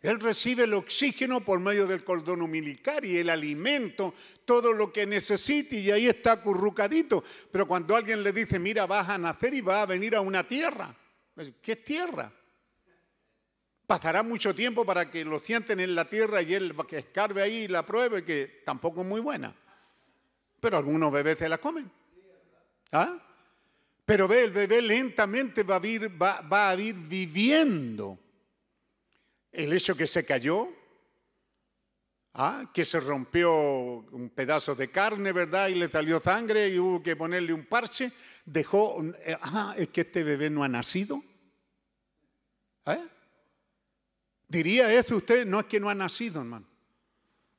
Él 0.00 0.20
recibe 0.20 0.62
el 0.62 0.74
oxígeno 0.74 1.44
por 1.44 1.58
medio 1.58 1.88
del 1.88 2.04
cordón 2.04 2.40
umbilical 2.40 3.04
y 3.04 3.16
el 3.16 3.30
alimento, 3.30 4.14
todo 4.44 4.72
lo 4.72 4.92
que 4.92 5.06
necesite 5.06 5.74
y 5.74 5.90
ahí 5.90 6.06
está 6.06 6.32
acurrucadito. 6.34 7.24
Pero 7.50 7.66
cuando 7.66 7.96
alguien 7.96 8.22
le 8.22 8.30
dice, 8.30 8.60
mira, 8.60 8.86
vas 8.86 9.08
a 9.08 9.18
nacer 9.18 9.54
y 9.54 9.60
vas 9.60 9.78
a 9.78 9.86
venir 9.86 10.14
a 10.14 10.20
una 10.20 10.46
tierra, 10.46 10.96
pues, 11.34 11.50
¿qué 11.60 11.72
es 11.72 11.82
tierra? 11.82 12.32
Pasará 13.86 14.24
mucho 14.24 14.52
tiempo 14.54 14.84
para 14.84 15.10
que 15.10 15.24
lo 15.24 15.38
sienten 15.38 15.78
en 15.78 15.94
la 15.94 16.08
tierra 16.08 16.42
y 16.42 16.54
él 16.54 16.74
que 16.88 16.98
escarbe 16.98 17.42
ahí 17.42 17.64
y 17.64 17.68
la 17.68 17.86
pruebe, 17.86 18.24
que 18.24 18.62
tampoco 18.64 19.02
es 19.02 19.06
muy 19.06 19.20
buena. 19.20 19.54
Pero 20.58 20.76
algunos 20.76 21.12
bebés 21.12 21.38
se 21.38 21.48
la 21.48 21.58
comen. 21.58 21.90
¿Ah? 22.90 23.16
Pero 24.04 24.26
ve, 24.26 24.44
el 24.44 24.50
bebé 24.50 24.82
lentamente 24.82 25.62
va 25.62 25.76
a, 25.76 25.86
ir, 25.86 26.10
va, 26.20 26.70
a 26.70 26.74
ir 26.76 26.94
viviendo 26.94 28.18
el 29.52 29.72
hecho 29.72 29.96
que 29.96 30.06
se 30.06 30.24
cayó, 30.24 30.68
¿ah? 32.34 32.70
que 32.72 32.84
se 32.84 32.98
rompió 33.00 33.52
un 33.52 34.30
pedazo 34.34 34.74
de 34.74 34.90
carne, 34.90 35.32
¿verdad? 35.32 35.68
Y 35.68 35.76
le 35.76 35.88
salió 35.88 36.20
sangre 36.20 36.68
y 36.68 36.78
hubo 36.78 37.02
que 37.02 37.14
ponerle 37.14 37.52
un 37.52 37.66
parche, 37.66 38.12
dejó, 38.44 39.00
ah, 39.42 39.74
es 39.76 39.88
que 39.88 40.00
este 40.02 40.24
bebé 40.24 40.50
no 40.50 40.64
ha 40.64 40.68
nacido. 40.68 41.22
¿Eh? 42.86 43.15
¿Diría 44.48 44.92
eso 44.92 45.16
usted? 45.16 45.46
No 45.46 45.60
es 45.60 45.66
que 45.66 45.80
no 45.80 45.88
ha 45.88 45.94
nacido, 45.94 46.40
hermano. 46.40 46.66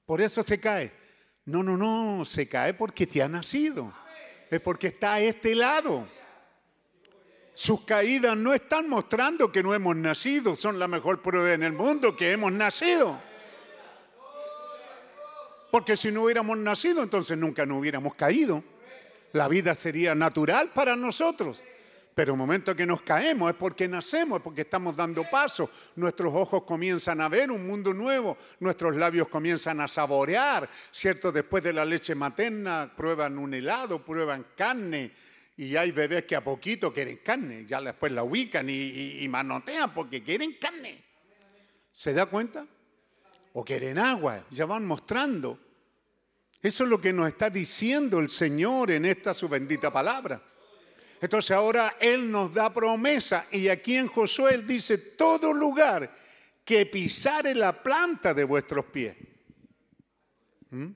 Por 0.05 0.21
eso 0.21 0.41
se 0.43 0.59
cae. 0.59 0.91
No, 1.45 1.63
no, 1.63 1.77
no, 1.77 2.25
se 2.25 2.47
cae 2.47 2.73
porque 2.73 3.07
te 3.07 3.21
ha 3.21 3.27
nacido. 3.27 3.93
Es 4.49 4.61
porque 4.61 4.87
está 4.87 5.15
a 5.15 5.21
este 5.21 5.55
lado. 5.55 6.07
Sus 7.53 7.81
caídas 7.85 8.37
no 8.37 8.53
están 8.53 8.87
mostrando 8.87 9.51
que 9.51 9.63
no 9.63 9.73
hemos 9.73 9.95
nacido, 9.95 10.55
son 10.55 10.77
la 10.77 10.87
mejor 10.87 11.21
prueba 11.21 11.53
en 11.53 11.63
el 11.63 11.73
mundo 11.73 12.15
que 12.15 12.31
hemos 12.31 12.51
nacido. 12.51 13.19
Porque 15.71 15.97
si 15.97 16.11
no 16.11 16.23
hubiéramos 16.23 16.57
nacido, 16.57 17.01
entonces 17.03 17.37
nunca 17.37 17.65
nos 17.65 17.79
hubiéramos 17.79 18.13
caído. 18.13 18.63
La 19.33 19.47
vida 19.47 19.75
sería 19.75 20.15
natural 20.15 20.69
para 20.73 20.95
nosotros. 20.95 21.61
Pero 22.17 22.33
el 22.33 22.39
momento 22.39 22.75
que 22.75 22.87
nos 22.87 23.03
caemos 23.03 23.51
es 23.51 23.55
porque 23.55 23.87
nacemos, 23.87 24.39
es 24.39 24.43
porque 24.43 24.61
estamos 24.61 24.95
dando 24.95 25.23
paso. 25.29 25.69
Nuestros 25.97 26.33
ojos 26.33 26.63
comienzan 26.63 27.21
a 27.21 27.29
ver 27.29 27.51
un 27.51 27.67
mundo 27.67 27.93
nuevo, 27.93 28.39
nuestros 28.59 28.95
labios 28.95 29.27
comienzan 29.27 29.81
a 29.81 29.87
saborear, 29.87 30.67
¿cierto? 30.91 31.31
Después 31.31 31.63
de 31.63 31.73
la 31.73 31.85
leche 31.85 32.15
materna 32.15 32.91
prueban 32.97 33.37
un 33.37 33.53
helado, 33.53 34.03
prueban 34.03 34.47
carne. 34.55 35.11
Y 35.57 35.75
hay 35.75 35.91
bebés 35.91 36.23
que 36.23 36.35
a 36.35 36.43
poquito 36.43 36.91
quieren 36.91 37.19
carne, 37.23 37.67
ya 37.67 37.79
después 37.81 38.11
la 38.11 38.23
ubican 38.23 38.67
y, 38.67 39.23
y 39.23 39.27
manotean 39.27 39.93
porque 39.93 40.23
quieren 40.23 40.53
carne. 40.59 41.03
¿Se 41.91 42.13
da 42.13 42.25
cuenta? 42.25 42.65
O 43.53 43.63
quieren 43.63 43.99
agua, 43.99 44.43
ya 44.49 44.65
van 44.65 44.87
mostrando. 44.87 45.59
Eso 46.63 46.83
es 46.83 46.89
lo 46.89 46.99
que 46.99 47.13
nos 47.13 47.27
está 47.27 47.51
diciendo 47.51 48.17
el 48.17 48.31
Señor 48.31 48.89
en 48.89 49.05
esta 49.05 49.35
su 49.35 49.47
bendita 49.47 49.93
palabra. 49.93 50.41
Entonces 51.19 51.51
ahora 51.51 51.95
Él 51.99 52.29
nos 52.31 52.53
da 52.53 52.73
promesa 52.73 53.47
y 53.51 53.69
aquí 53.69 53.95
en 53.95 54.07
Josué 54.07 54.53
Él 54.53 54.67
dice, 54.67 54.97
todo 54.97 55.51
lugar 55.53 56.15
que 56.63 56.85
pisare 56.85 57.55
la 57.55 57.81
planta 57.81 58.33
de 58.33 58.43
vuestros 58.43 58.85
pies. 58.85 59.15
¿Mm? 60.69 60.91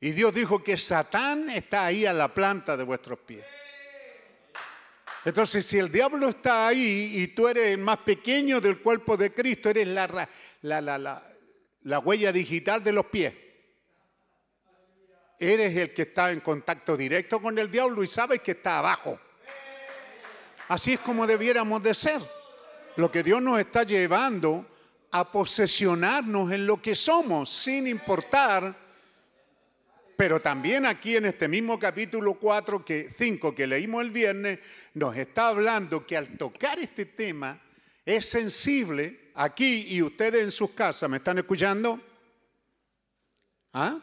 Y 0.00 0.10
Dios 0.12 0.34
dijo 0.34 0.62
que 0.62 0.76
Satán 0.76 1.48
está 1.48 1.86
ahí 1.86 2.04
a 2.04 2.12
la 2.12 2.32
planta 2.32 2.76
de 2.76 2.84
vuestros 2.84 3.18
pies. 3.20 3.44
Entonces, 5.24 5.64
si 5.64 5.78
el 5.78 5.90
diablo 5.90 6.28
está 6.28 6.66
ahí 6.66 7.14
y 7.14 7.28
tú 7.28 7.48
eres 7.48 7.68
el 7.68 7.78
más 7.78 7.98
pequeño 8.00 8.60
del 8.60 8.80
cuerpo 8.80 9.16
de 9.16 9.32
Cristo, 9.32 9.70
eres 9.70 9.88
la, 9.88 10.28
la, 10.60 10.80
la, 10.82 11.32
la 11.80 11.98
huella 12.00 12.30
digital 12.30 12.84
de 12.84 12.92
los 12.92 13.06
pies 13.06 13.32
eres 15.38 15.76
el 15.76 15.92
que 15.92 16.02
está 16.02 16.30
en 16.30 16.40
contacto 16.40 16.96
directo 16.96 17.40
con 17.40 17.58
el 17.58 17.70
diablo 17.70 18.02
y 18.02 18.06
sabes 18.06 18.40
que 18.40 18.52
está 18.52 18.78
abajo. 18.78 19.18
Así 20.68 20.94
es 20.94 21.00
como 21.00 21.26
debiéramos 21.26 21.82
de 21.82 21.94
ser. 21.94 22.22
Lo 22.96 23.10
que 23.10 23.22
Dios 23.22 23.42
nos 23.42 23.58
está 23.58 23.82
llevando 23.82 24.66
a 25.10 25.30
posesionarnos 25.30 26.50
en 26.52 26.66
lo 26.66 26.80
que 26.80 26.94
somos, 26.94 27.50
sin 27.50 27.86
importar. 27.86 28.74
Pero 30.16 30.40
también 30.40 30.86
aquí 30.86 31.16
en 31.16 31.26
este 31.26 31.48
mismo 31.48 31.78
capítulo 31.78 32.34
4, 32.34 32.84
que 32.84 33.10
5 33.16 33.54
que 33.54 33.66
leímos 33.66 34.02
el 34.02 34.10
viernes, 34.10 34.60
nos 34.94 35.16
está 35.16 35.48
hablando 35.48 36.06
que 36.06 36.16
al 36.16 36.36
tocar 36.38 36.78
este 36.78 37.06
tema 37.06 37.60
es 38.04 38.26
sensible. 38.26 39.32
Aquí 39.34 39.86
y 39.88 40.00
ustedes 40.00 40.42
en 40.42 40.52
sus 40.52 40.70
casas, 40.70 41.10
¿me 41.10 41.16
están 41.16 41.38
escuchando? 41.38 42.00
¿Ah? 43.72 43.98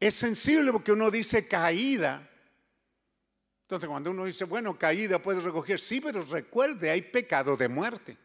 Es 0.00 0.14
sensible 0.14 0.72
porque 0.72 0.92
uno 0.92 1.10
dice 1.10 1.46
caída. 1.46 2.26
Entonces 3.62 3.88
cuando 3.88 4.10
uno 4.10 4.24
dice, 4.24 4.46
bueno, 4.46 4.76
caída 4.78 5.20
puede 5.20 5.40
recoger, 5.40 5.78
sí, 5.78 6.00
pero 6.00 6.24
recuerde, 6.24 6.90
hay 6.90 7.02
pecado 7.02 7.56
de 7.56 7.68
muerte. 7.68 8.16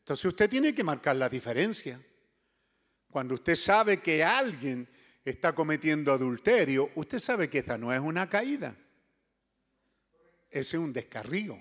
Entonces 0.00 0.26
usted 0.26 0.50
tiene 0.50 0.74
que 0.74 0.84
marcar 0.84 1.16
la 1.16 1.28
diferencia. 1.30 2.00
Cuando 3.10 3.34
usted 3.34 3.56
sabe 3.56 4.00
que 4.00 4.22
alguien 4.22 4.86
está 5.24 5.54
cometiendo 5.54 6.12
adulterio, 6.12 6.90
usted 6.94 7.18
sabe 7.18 7.48
que 7.48 7.58
esa 7.58 7.78
no 7.78 7.92
es 7.92 8.00
una 8.00 8.28
caída. 8.28 8.76
Ese 10.50 10.76
es 10.76 10.82
un 10.82 10.92
descarrío. 10.92 11.60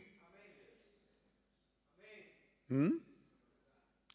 ¿Mm? 2.68 3.09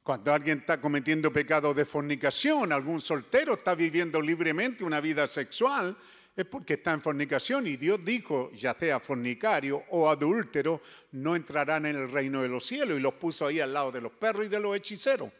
Cuando 0.05 0.35
alguien 0.35 0.59
está 0.59 0.79
cometiendo 0.83 1.33
pecado 1.33 1.73
de 1.73 1.87
fornicación, 1.87 2.73
algún 2.73 3.01
soltero 3.01 3.55
está 3.55 3.75
viviendo 3.75 4.21
libremente 4.21 4.85
una 4.85 5.01
vida 5.01 5.27
sexual, 5.27 5.97
es 6.37 6.45
porque 6.45 6.75
está 6.75 6.93
en 6.93 7.01
fornicación 7.01 7.67
y 7.67 7.79
Dios 7.79 8.05
dijo, 8.05 8.53
ya 8.53 8.75
sea 8.75 9.01
fornicario 9.01 9.83
o 9.89 10.11
adúltero, 10.11 10.83
no 11.13 11.35
entrarán 11.35 11.87
en 11.87 11.97
el 11.97 12.11
reino 12.11 12.43
de 12.43 12.49
los 12.49 12.67
cielos 12.67 12.99
y 12.99 13.01
los 13.01 13.15
puso 13.15 13.47
ahí 13.47 13.61
al 13.61 13.73
lado 13.73 13.91
de 13.93 14.03
los 14.03 14.13
perros 14.13 14.45
y 14.45 14.49
de 14.49 14.61
los 14.61 14.77
hechiceros. 14.77 15.31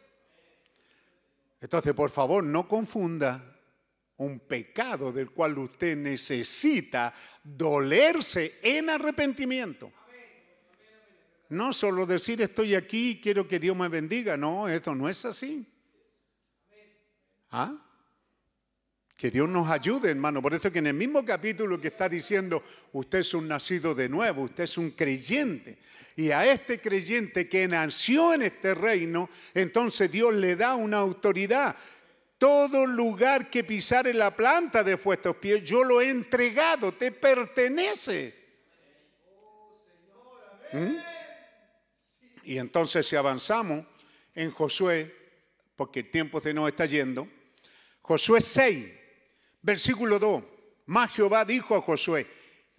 Entonces, 1.61 1.93
por 1.93 2.09
favor, 2.09 2.43
no 2.43 2.67
confunda 2.67 3.55
un 4.17 4.39
pecado 4.39 5.11
del 5.11 5.29
cual 5.29 5.59
usted 5.59 5.95
necesita 5.95 7.13
dolerse 7.43 8.55
en 8.63 8.89
arrepentimiento. 8.89 9.91
No 11.49 11.73
solo 11.73 12.05
decir 12.05 12.41
estoy 12.41 12.75
aquí 12.75 13.11
y 13.11 13.21
quiero 13.21 13.47
que 13.47 13.59
Dios 13.59 13.75
me 13.75 13.87
bendiga. 13.87 14.35
No, 14.35 14.67
esto 14.67 14.95
no 14.95 15.07
es 15.07 15.23
así. 15.25 15.65
¿Ah? 17.51 17.75
Que 19.15 19.31
Dios 19.31 19.47
nos 19.47 19.69
ayude, 19.69 20.11
hermano. 20.11 20.41
Por 20.41 20.53
eso 20.53 20.71
que 20.71 20.79
en 20.79 20.87
el 20.87 20.93
mismo 20.93 21.23
capítulo 21.23 21.79
que 21.79 21.87
está 21.87 22.09
diciendo, 22.09 22.63
usted 22.91 23.19
es 23.19 23.33
un 23.33 23.47
nacido 23.47 23.95
de 23.95 24.09
nuevo, 24.09 24.43
usted 24.43 24.65
es 24.65 24.77
un 24.77 24.91
creyente. 24.91 25.77
Y 26.17 26.31
a 26.31 26.45
este 26.51 26.81
creyente 26.81 27.47
que 27.47 27.67
nació 27.67 28.33
en 28.33 28.41
este 28.41 28.73
reino, 28.73 29.29
entonces 29.53 30.11
Dios 30.11 30.33
le 30.33 30.55
da 30.55 30.75
una 30.75 30.97
autoridad. 30.97 31.75
Todo 32.37 32.85
lugar 32.85 33.49
que 33.49 33.63
pisare 33.63 34.13
la 34.13 34.35
planta 34.35 34.83
de 34.83 34.95
vuestros 34.95 35.37
pies, 35.37 35.63
yo 35.63 35.83
lo 35.83 36.01
he 36.01 36.09
entregado, 36.09 36.91
te 36.91 37.11
pertenece. 37.11 38.35
¿Mm? 40.73 41.14
Y 42.45 42.57
entonces 42.59 43.07
si 43.07 43.15
avanzamos 43.15 43.85
en 44.33 44.51
Josué, 44.51 45.13
porque 45.75 46.01
el 46.01 46.11
tiempo 46.11 46.39
se 46.39 46.53
nos 46.53 46.69
está 46.69 46.85
yendo, 46.85 47.27
Josué 48.01 48.39
6, 48.39 48.85
versículo 49.61 50.19
2, 50.19 50.43
más 50.85 51.11
Jehová 51.11 51.43
dijo 51.43 51.75
a 51.75 51.81
Josué, 51.81 52.27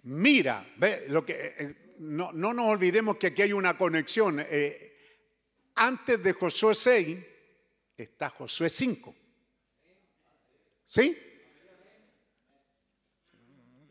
mira, 0.03 0.65
ve, 0.77 1.05
lo 1.09 1.25
que, 1.25 1.33
eh, 1.33 1.55
eh, 1.59 1.75
no, 1.99 2.31
no, 2.31 2.53
nos 2.53 2.67
olvidemos 2.67 3.17
que 3.17 3.27
aquí 3.27 3.41
hay 3.41 3.53
una 3.53 3.77
conexión. 3.77 4.39
Eh, 4.39 4.95
antes 5.75 6.23
de 6.23 6.33
Josué 6.33 6.73
6 6.73 7.17
está 7.97 8.29
Josué 8.29 8.69
5. 8.69 9.15
¿Sí? 10.85 11.17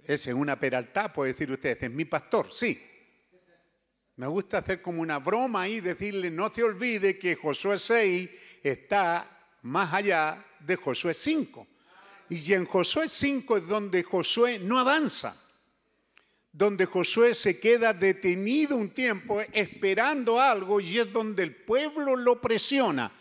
Ese 0.03 0.31
es 0.31 0.37
una 0.37 0.59
peralta, 0.59 1.13
puede 1.13 1.33
decir 1.33 1.51
usted, 1.51 1.77
es 1.83 1.91
mi 1.91 2.05
pastor, 2.07 2.53
sí. 2.53 2.96
Me 4.17 4.27
gusta 4.27 4.59
hacer 4.59 4.81
como 4.81 5.03
una 5.03 5.19
broma 5.19 5.63
ahí, 5.63 5.81
decirle, 5.81 6.31
no 6.31 6.51
te 6.51 6.63
olvides 6.63 7.19
que 7.19 7.37
Josué 7.37 7.79
6 7.79 8.31
está 8.63 9.31
más 9.63 9.93
allá 9.93 10.43
de 10.61 10.77
Josué 10.77 11.13
5. 11.13 11.67
Y 12.31 12.53
en 12.55 12.65
Josué 12.65 13.09
5 13.09 13.59
es 13.59 13.69
donde 13.69 14.03
Josué 14.03 14.59
no 14.59 14.79
avanza, 14.79 15.37
donde 16.51 16.87
Josué 16.87 17.35
se 17.35 17.61
queda 17.61 17.93
detenido 17.93 18.77
un 18.77 18.91
tiempo 18.91 19.41
esperando 19.53 20.41
algo 20.41 20.81
y 20.81 20.99
es 20.99 21.13
donde 21.13 21.43
el 21.43 21.55
pueblo 21.55 22.17
lo 22.17 22.41
presiona. 22.41 23.13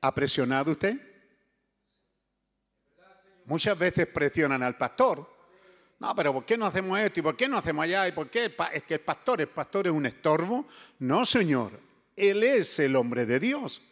¿Ha 0.00 0.14
presionado 0.14 0.72
usted? 0.72 0.96
Muchas 3.46 3.76
veces 3.76 4.06
presionan 4.06 4.62
al 4.62 4.76
pastor, 4.76 5.29
no, 6.00 6.14
pero 6.16 6.32
¿por 6.32 6.46
qué 6.46 6.56
no 6.56 6.64
hacemos 6.64 6.98
esto? 6.98 7.20
¿Y 7.20 7.22
por 7.22 7.36
qué 7.36 7.46
no 7.46 7.58
hacemos 7.58 7.84
allá? 7.84 8.08
¿Y 8.08 8.12
por 8.12 8.30
qué? 8.30 8.54
Es 8.72 8.82
que 8.84 8.94
el 8.94 9.00
pastor, 9.00 9.42
el 9.42 9.48
pastor 9.48 9.86
es 9.86 9.92
un 9.92 10.06
estorbo. 10.06 10.66
No, 10.98 11.26
Señor. 11.26 11.78
Él 12.16 12.42
es 12.42 12.78
el 12.78 12.96
hombre 12.96 13.26
de 13.26 13.38
Dios. 13.38 13.82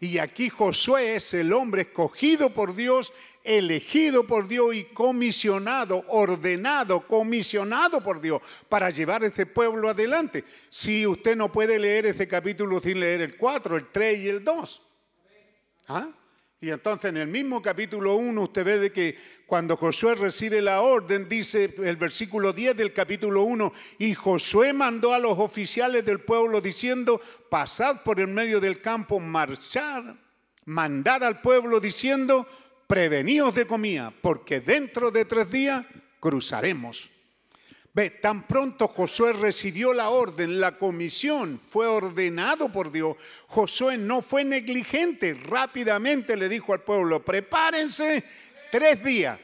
Y 0.00 0.16
aquí 0.16 0.48
Josué 0.48 1.16
es 1.16 1.34
el 1.34 1.52
hombre 1.52 1.82
escogido 1.82 2.48
por 2.48 2.74
Dios, 2.74 3.12
elegido 3.44 4.26
por 4.26 4.48
Dios 4.48 4.74
y 4.74 4.84
comisionado, 4.84 6.02
ordenado, 6.08 7.00
comisionado 7.02 8.02
por 8.02 8.22
Dios 8.22 8.40
para 8.70 8.88
llevar 8.88 9.22
ese 9.24 9.44
pueblo 9.44 9.90
adelante. 9.90 10.44
Si 10.70 11.06
usted 11.06 11.36
no 11.36 11.52
puede 11.52 11.78
leer 11.78 12.06
ese 12.06 12.26
capítulo 12.26 12.80
sin 12.80 13.00
leer 13.00 13.20
el 13.20 13.36
4, 13.36 13.76
el 13.76 13.88
3 13.88 14.18
y 14.18 14.28
el 14.30 14.42
2. 14.42 14.82
¿Ah? 15.88 16.08
Y 16.62 16.68
entonces 16.68 17.08
en 17.08 17.16
el 17.16 17.28
mismo 17.28 17.62
capítulo 17.62 18.16
1 18.16 18.42
usted 18.42 18.64
ve 18.64 18.78
de 18.78 18.92
que 18.92 19.16
cuando 19.46 19.78
Josué 19.78 20.14
recibe 20.14 20.60
la 20.60 20.82
orden, 20.82 21.26
dice 21.26 21.74
el 21.78 21.96
versículo 21.96 22.52
10 22.52 22.76
del 22.76 22.92
capítulo 22.92 23.44
1, 23.44 23.72
y 23.98 24.14
Josué 24.14 24.74
mandó 24.74 25.14
a 25.14 25.18
los 25.18 25.38
oficiales 25.38 26.04
del 26.04 26.20
pueblo 26.20 26.60
diciendo, 26.60 27.18
pasad 27.48 28.02
por 28.02 28.20
el 28.20 28.26
medio 28.26 28.60
del 28.60 28.82
campo, 28.82 29.18
marchar, 29.18 30.16
mandad 30.66 31.24
al 31.24 31.40
pueblo 31.40 31.80
diciendo, 31.80 32.46
preveníos 32.86 33.54
de 33.54 33.66
comida, 33.66 34.12
porque 34.20 34.60
dentro 34.60 35.10
de 35.10 35.24
tres 35.24 35.50
días 35.50 35.86
cruzaremos. 36.20 37.10
Ve, 37.92 38.10
tan 38.10 38.46
pronto 38.46 38.86
Josué 38.86 39.32
recibió 39.32 39.92
la 39.92 40.10
orden, 40.10 40.60
la 40.60 40.78
comisión 40.78 41.58
fue 41.58 41.86
ordenado 41.88 42.70
por 42.70 42.92
Dios. 42.92 43.16
Josué 43.48 43.98
no 43.98 44.22
fue 44.22 44.44
negligente, 44.44 45.34
rápidamente 45.34 46.36
le 46.36 46.48
dijo 46.48 46.72
al 46.72 46.82
pueblo, 46.82 47.24
prepárense 47.24 48.22
tres 48.70 49.02
días. 49.02 49.38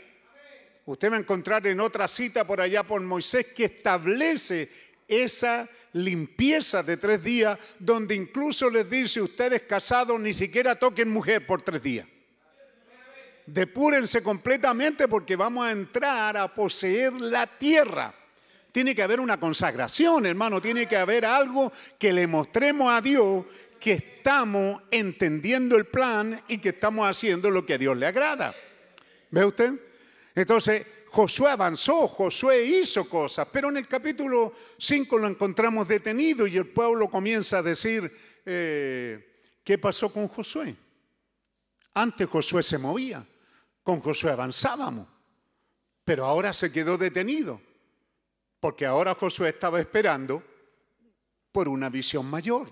Usted 0.84 1.10
va 1.10 1.16
a 1.16 1.20
encontrar 1.20 1.66
en 1.66 1.80
otra 1.80 2.06
cita 2.06 2.46
por 2.46 2.60
allá 2.60 2.84
por 2.84 3.00
Moisés 3.00 3.46
que 3.46 3.64
establece 3.64 4.70
esa 5.08 5.68
limpieza 5.92 6.84
de 6.84 6.96
tres 6.96 7.24
días, 7.24 7.58
donde 7.80 8.14
incluso 8.14 8.70
les 8.70 8.88
dice, 8.88 9.20
ustedes 9.20 9.62
casados 9.62 10.20
ni 10.20 10.32
siquiera 10.32 10.76
toquen 10.76 11.10
mujer 11.10 11.44
por 11.44 11.62
tres 11.62 11.82
días. 11.82 12.06
Depúrense 13.46 14.22
completamente 14.22 15.08
porque 15.08 15.34
vamos 15.34 15.66
a 15.66 15.72
entrar 15.72 16.36
a 16.36 16.52
poseer 16.52 17.12
la 17.14 17.46
tierra. 17.46 18.14
Tiene 18.76 18.94
que 18.94 19.02
haber 19.02 19.20
una 19.20 19.40
consagración, 19.40 20.26
hermano. 20.26 20.60
Tiene 20.60 20.86
que 20.86 20.98
haber 20.98 21.24
algo 21.24 21.72
que 21.98 22.12
le 22.12 22.26
mostremos 22.26 22.92
a 22.92 23.00
Dios 23.00 23.46
que 23.80 23.92
estamos 23.94 24.82
entendiendo 24.90 25.76
el 25.76 25.86
plan 25.86 26.42
y 26.46 26.58
que 26.58 26.68
estamos 26.68 27.08
haciendo 27.08 27.50
lo 27.50 27.64
que 27.64 27.72
a 27.72 27.78
Dios 27.78 27.96
le 27.96 28.06
agrada. 28.06 28.54
¿Ve 29.30 29.46
usted? 29.46 29.72
Entonces, 30.34 30.86
Josué 31.06 31.52
avanzó, 31.52 32.06
Josué 32.06 32.64
hizo 32.66 33.08
cosas, 33.08 33.48
pero 33.50 33.70
en 33.70 33.78
el 33.78 33.88
capítulo 33.88 34.52
5 34.76 35.16
lo 35.16 35.26
encontramos 35.26 35.88
detenido 35.88 36.46
y 36.46 36.58
el 36.58 36.66
pueblo 36.66 37.08
comienza 37.08 37.60
a 37.60 37.62
decir, 37.62 38.14
eh, 38.44 39.40
¿qué 39.64 39.78
pasó 39.78 40.12
con 40.12 40.28
Josué? 40.28 40.76
Antes 41.94 42.28
Josué 42.28 42.62
se 42.62 42.76
movía, 42.76 43.26
con 43.82 44.00
Josué 44.00 44.32
avanzábamos, 44.32 45.08
pero 46.04 46.26
ahora 46.26 46.52
se 46.52 46.70
quedó 46.70 46.98
detenido 46.98 47.58
porque 48.66 48.84
ahora 48.84 49.14
Josué 49.14 49.50
estaba 49.50 49.78
esperando 49.78 50.42
por 51.52 51.68
una 51.68 51.88
visión 51.88 52.26
mayor. 52.26 52.66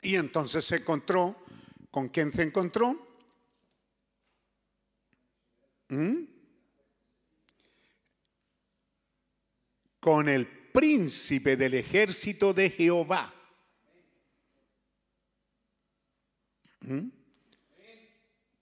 Y 0.00 0.14
entonces 0.14 0.64
se 0.64 0.76
encontró, 0.76 1.44
¿con 1.90 2.08
quién 2.08 2.30
se 2.30 2.42
encontró? 2.42 2.96
¿Mm? 5.88 6.18
Con 9.98 10.28
el 10.28 10.46
príncipe 10.46 11.56
del 11.56 11.74
ejército 11.74 12.54
de 12.54 12.70
Jehová. 12.70 13.34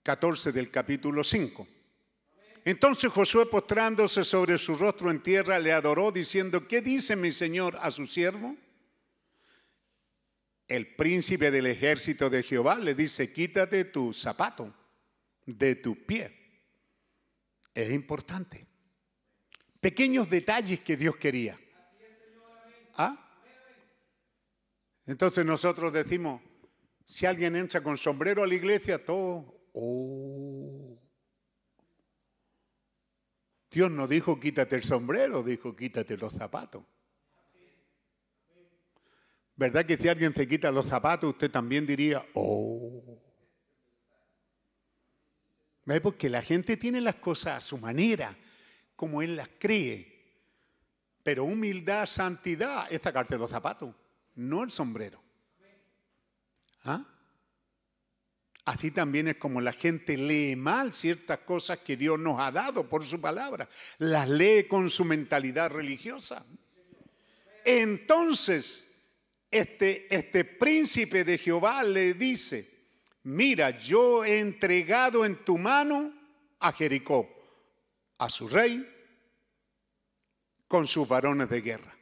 14 0.01 0.49
¿Mm? 0.49 0.53
del 0.55 0.71
capítulo 0.71 1.23
5. 1.23 1.74
Entonces 2.65 3.11
Josué 3.11 3.45
postrándose 3.45 4.25
sobre 4.25 4.57
su 4.57 4.75
rostro 4.75 5.11
en 5.11 5.21
tierra 5.21 5.59
le 5.59 5.71
adoró 5.71 6.11
diciendo, 6.11 6.67
¿qué 6.67 6.81
dice 6.81 7.15
mi 7.15 7.31
señor 7.31 7.77
a 7.79 7.91
su 7.91 8.07
siervo? 8.07 8.57
El 10.67 10.95
príncipe 10.95 11.51
del 11.51 11.67
ejército 11.67 12.27
de 12.27 12.41
Jehová 12.41 12.75
le 12.79 12.95
dice, 12.95 13.31
quítate 13.31 13.85
tu 13.85 14.11
zapato 14.11 14.73
de 15.45 15.75
tu 15.75 16.07
pie. 16.07 16.35
Es 17.71 17.91
importante. 17.91 18.65
Pequeños 19.79 20.27
detalles 20.27 20.79
que 20.79 20.97
Dios 20.97 21.17
quería. 21.17 21.59
¿Ah? 22.95 23.15
Entonces 25.05 25.45
nosotros 25.45 25.93
decimos, 25.93 26.41
si 27.05 27.27
alguien 27.27 27.55
entra 27.55 27.83
con 27.83 27.95
sombrero 27.95 28.41
a 28.41 28.47
la 28.47 28.55
iglesia, 28.55 29.05
todo, 29.05 29.69
oh, 29.73 30.99
Dios 33.75 33.91
no 33.91 34.07
dijo 34.07 34.39
quítate 34.39 34.77
el 34.77 34.85
sombrero, 34.85 35.43
dijo 35.43 35.75
quítate 35.75 36.15
los 36.15 36.31
zapatos. 36.31 36.81
¿Verdad 39.57 39.85
que 39.85 39.97
si 39.97 40.07
alguien 40.07 40.33
se 40.33 40.47
quita 40.47 40.71
los 40.71 40.85
zapatos, 40.85 41.31
usted 41.31 41.51
también 41.51 41.85
diría, 41.85 42.25
oh? 42.35 43.21
¿Ve? 45.83 45.99
Porque 45.99 46.29
la 46.29 46.41
gente 46.41 46.77
tiene 46.77 47.01
las 47.01 47.15
cosas 47.15 47.57
a 47.57 47.61
su 47.61 47.77
manera, 47.77 48.37
como 48.95 49.21
él 49.21 49.35
las 49.35 49.49
cree. 49.59 50.39
Pero 51.21 51.43
humildad, 51.43 52.05
santidad 52.05 52.87
es 52.89 53.01
sacarte 53.01 53.37
los 53.37 53.49
zapatos, 53.49 53.93
no 54.35 54.63
el 54.63 54.71
sombrero. 54.71 55.21
¿Ah? 56.85 57.05
Así 58.65 58.89
también 58.89 59.27
es 59.27 59.37
como 59.37 59.61
la 59.61 59.73
gente 59.73 60.17
lee 60.17 60.55
mal 60.55 60.91
ciertas 60.91 61.39
cosas 61.39 61.79
que 61.79 61.95
Dios 61.95 62.17
nos 62.17 62.39
ha 62.39 62.51
dado 62.51 62.89
por 62.89 63.05
su 63.05 63.21
palabra. 63.21 63.69
Las 63.99 64.27
lee 64.27 64.65
con 64.67 64.89
su 64.89 65.05
mentalidad 65.05 65.69
religiosa. 65.69 66.43
Entonces, 67.63 68.91
este, 69.51 70.13
este 70.13 70.45
príncipe 70.45 71.23
de 71.23 71.37
Jehová 71.37 71.83
le 71.83 72.15
dice, 72.15 72.67
mira, 73.23 73.69
yo 73.69 74.25
he 74.25 74.39
entregado 74.39 75.23
en 75.25 75.45
tu 75.45 75.59
mano 75.59 76.11
a 76.59 76.73
Jericó, 76.73 77.29
a 78.17 78.31
su 78.31 78.49
rey, 78.49 78.83
con 80.67 80.87
sus 80.87 81.07
varones 81.07 81.49
de 81.49 81.61
guerra. 81.61 81.95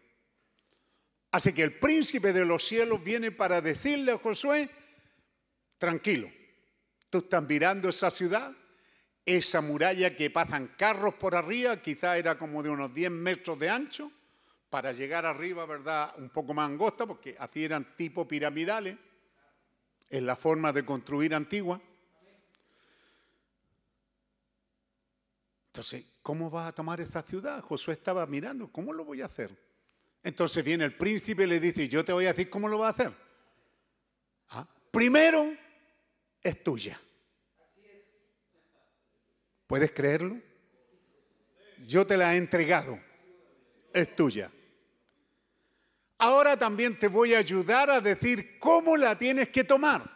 Así 1.31 1.51
que 1.51 1.63
el 1.63 1.73
príncipe 1.73 2.31
de 2.31 2.45
los 2.45 2.63
cielos 2.63 3.03
viene 3.03 3.31
para 3.31 3.59
decirle 3.59 4.13
a 4.13 4.17
Josué, 4.17 4.69
tranquilo, 5.77 6.29
Tú 7.13 7.19
estás 7.19 7.47
mirando 7.47 7.89
esa 7.89 8.09
ciudad, 8.09 8.51
esa 9.23 9.61
muralla 9.61 10.15
que 10.15 10.31
pasan 10.31 10.69
carros 10.75 11.13
por 11.13 11.35
arriba, 11.35 11.79
quizá 11.79 12.17
era 12.17 12.39
como 12.39 12.63
de 12.63 12.71
unos 12.71 12.91
10 12.91 13.11
metros 13.11 13.59
de 13.59 13.69
ancho, 13.69 14.11
para 14.71 14.93
llegar 14.93 15.23
arriba, 15.23 15.63
¿verdad? 15.67 16.11
Un 16.17 16.29
poco 16.29 16.55
más 16.55 16.67
angosta, 16.67 17.05
porque 17.05 17.35
así 17.37 17.63
eran 17.63 17.95
tipo 17.95 18.27
piramidales, 18.27 18.97
en 20.09 20.25
la 20.25 20.35
forma 20.35 20.73
de 20.73 20.83
construir 20.83 21.35
antigua. 21.35 21.79
Entonces, 25.67 26.03
¿cómo 26.23 26.49
vas 26.49 26.69
a 26.69 26.71
tomar 26.71 26.99
esa 26.99 27.21
ciudad? 27.21 27.61
Josué 27.61 27.93
estaba 27.93 28.25
mirando, 28.25 28.71
¿cómo 28.71 28.91
lo 28.91 29.05
voy 29.05 29.21
a 29.21 29.25
hacer? 29.25 29.55
Entonces 30.23 30.65
viene 30.65 30.83
el 30.83 30.97
príncipe 30.97 31.43
y 31.43 31.45
le 31.45 31.59
dice, 31.59 31.87
yo 31.87 32.03
te 32.03 32.11
voy 32.11 32.25
a 32.25 32.33
decir 32.33 32.49
cómo 32.49 32.67
lo 32.67 32.79
vas 32.79 32.87
a 32.87 33.03
hacer. 33.03 33.13
¿Ah? 34.49 34.67
Primero, 34.89 35.61
es 36.43 36.63
tuya. 36.63 36.99
¿Puedes 39.65 39.91
creerlo? 39.91 40.39
Yo 41.85 42.05
te 42.05 42.17
la 42.17 42.35
he 42.35 42.37
entregado. 42.37 42.99
Es 43.93 44.15
tuya. 44.15 44.51
Ahora 46.17 46.57
también 46.57 46.97
te 46.97 47.07
voy 47.07 47.33
a 47.33 47.39
ayudar 47.39 47.89
a 47.89 48.01
decir 48.01 48.59
cómo 48.59 48.95
la 48.97 49.17
tienes 49.17 49.49
que 49.49 49.63
tomar. 49.63 50.09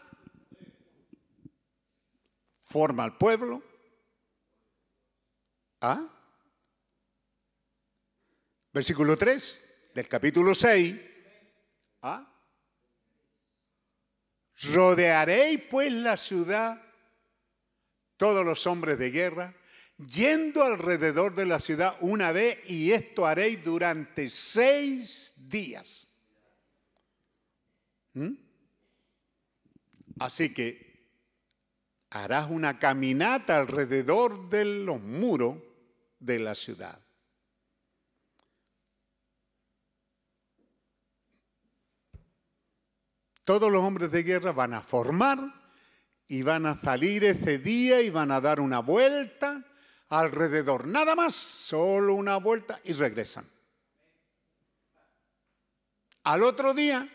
Forma 2.64 3.04
al 3.04 3.18
pueblo. 3.18 3.64
¿Ah? 5.82 6.08
Versículo 8.74 9.18
3 9.18 9.92
del 9.96 10.08
capítulo 10.08 10.54
6. 10.54 11.00
¿Ah? 12.02 12.37
Rodearéis 14.64 15.62
pues 15.70 15.92
la 15.92 16.18
ciudad, 16.18 16.82
todos 18.18 18.46
los 18.46 18.66
hombres 18.66 18.98
de 18.98 19.12
guerra, 19.12 19.56
yendo 19.98 20.64
alrededor 20.64 21.36
de 21.36 21.46
la 21.46 21.60
ciudad 21.60 21.96
una 22.02 22.32
vez, 22.32 22.60
y 22.68 22.92
esto 22.92 23.26
haréis 23.26 23.64
durante 23.64 24.30
seis 24.30 25.34
días. 25.38 26.08
¿Mm? 28.14 28.34
Así 30.20 30.54
que 30.54 30.88
harás 32.10 32.50
una 32.50 32.80
caminata 32.80 33.58
alrededor 33.58 34.50
de 34.50 34.66
los 34.66 35.00
muros 35.02 35.58
de 36.20 36.40
la 36.40 36.56
ciudad. 36.56 37.00
Todos 43.48 43.72
los 43.72 43.82
hombres 43.82 44.12
de 44.12 44.24
guerra 44.24 44.52
van 44.52 44.74
a 44.74 44.82
formar 44.82 45.40
y 46.28 46.42
van 46.42 46.66
a 46.66 46.82
salir 46.82 47.24
ese 47.24 47.60
día 47.60 48.02
y 48.02 48.10
van 48.10 48.30
a 48.30 48.42
dar 48.42 48.60
una 48.60 48.80
vuelta 48.80 49.64
alrededor. 50.10 50.86
Nada 50.86 51.16
más, 51.16 51.34
solo 51.34 52.14
una 52.16 52.36
vuelta 52.36 52.82
y 52.84 52.92
regresan. 52.92 53.46
Al 56.26 56.44
otro 56.44 56.74
día 56.74 57.08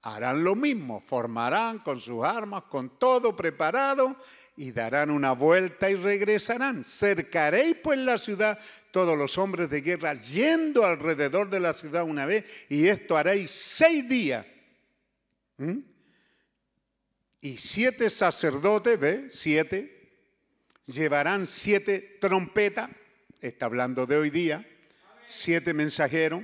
harán 0.00 0.42
lo 0.42 0.54
mismo, 0.54 1.02
formarán 1.06 1.80
con 1.80 2.00
sus 2.00 2.24
armas, 2.24 2.62
con 2.70 2.98
todo 2.98 3.36
preparado 3.36 4.16
y 4.56 4.72
darán 4.72 5.10
una 5.10 5.32
vuelta 5.32 5.90
y 5.90 5.96
regresarán. 5.96 6.82
Cercaréis 6.82 7.76
pues 7.82 7.98
la 7.98 8.16
ciudad 8.16 8.58
todos 8.90 9.14
los 9.18 9.36
hombres 9.36 9.68
de 9.68 9.82
guerra 9.82 10.14
yendo 10.14 10.86
alrededor 10.86 11.50
de 11.50 11.60
la 11.60 11.74
ciudad 11.74 12.04
una 12.04 12.24
vez 12.24 12.50
y 12.70 12.86
esto 12.88 13.14
haréis 13.14 13.50
seis 13.50 14.08
días. 14.08 14.46
¿Mm? 15.58 15.78
Y 17.40 17.56
siete 17.58 18.08
sacerdotes, 18.10 18.98
¿ve? 18.98 19.26
Siete, 19.30 20.10
llevarán 20.86 21.46
siete 21.46 22.18
trompetas, 22.20 22.90
está 23.40 23.66
hablando 23.66 24.06
de 24.06 24.16
hoy 24.16 24.30
día, 24.30 24.66
siete 25.26 25.74
mensajeros, 25.74 26.42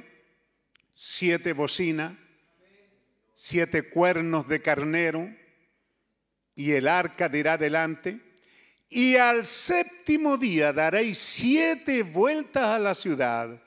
siete 0.93 1.53
bocinas, 1.53 2.13
siete 3.35 3.89
cuernos 3.89 4.47
de 4.47 4.61
carnero, 4.61 5.35
y 6.55 6.73
el 6.73 6.89
arca 6.89 7.29
dirá 7.29 7.57
delante. 7.57 8.21
Y 8.91 9.17
al 9.17 9.47
séptimo 9.47 10.37
día 10.37 10.73
daréis 10.73 11.17
siete 11.17 12.03
vueltas 12.03 12.65
a 12.65 12.79
la 12.79 12.95
ciudad. 12.95 13.63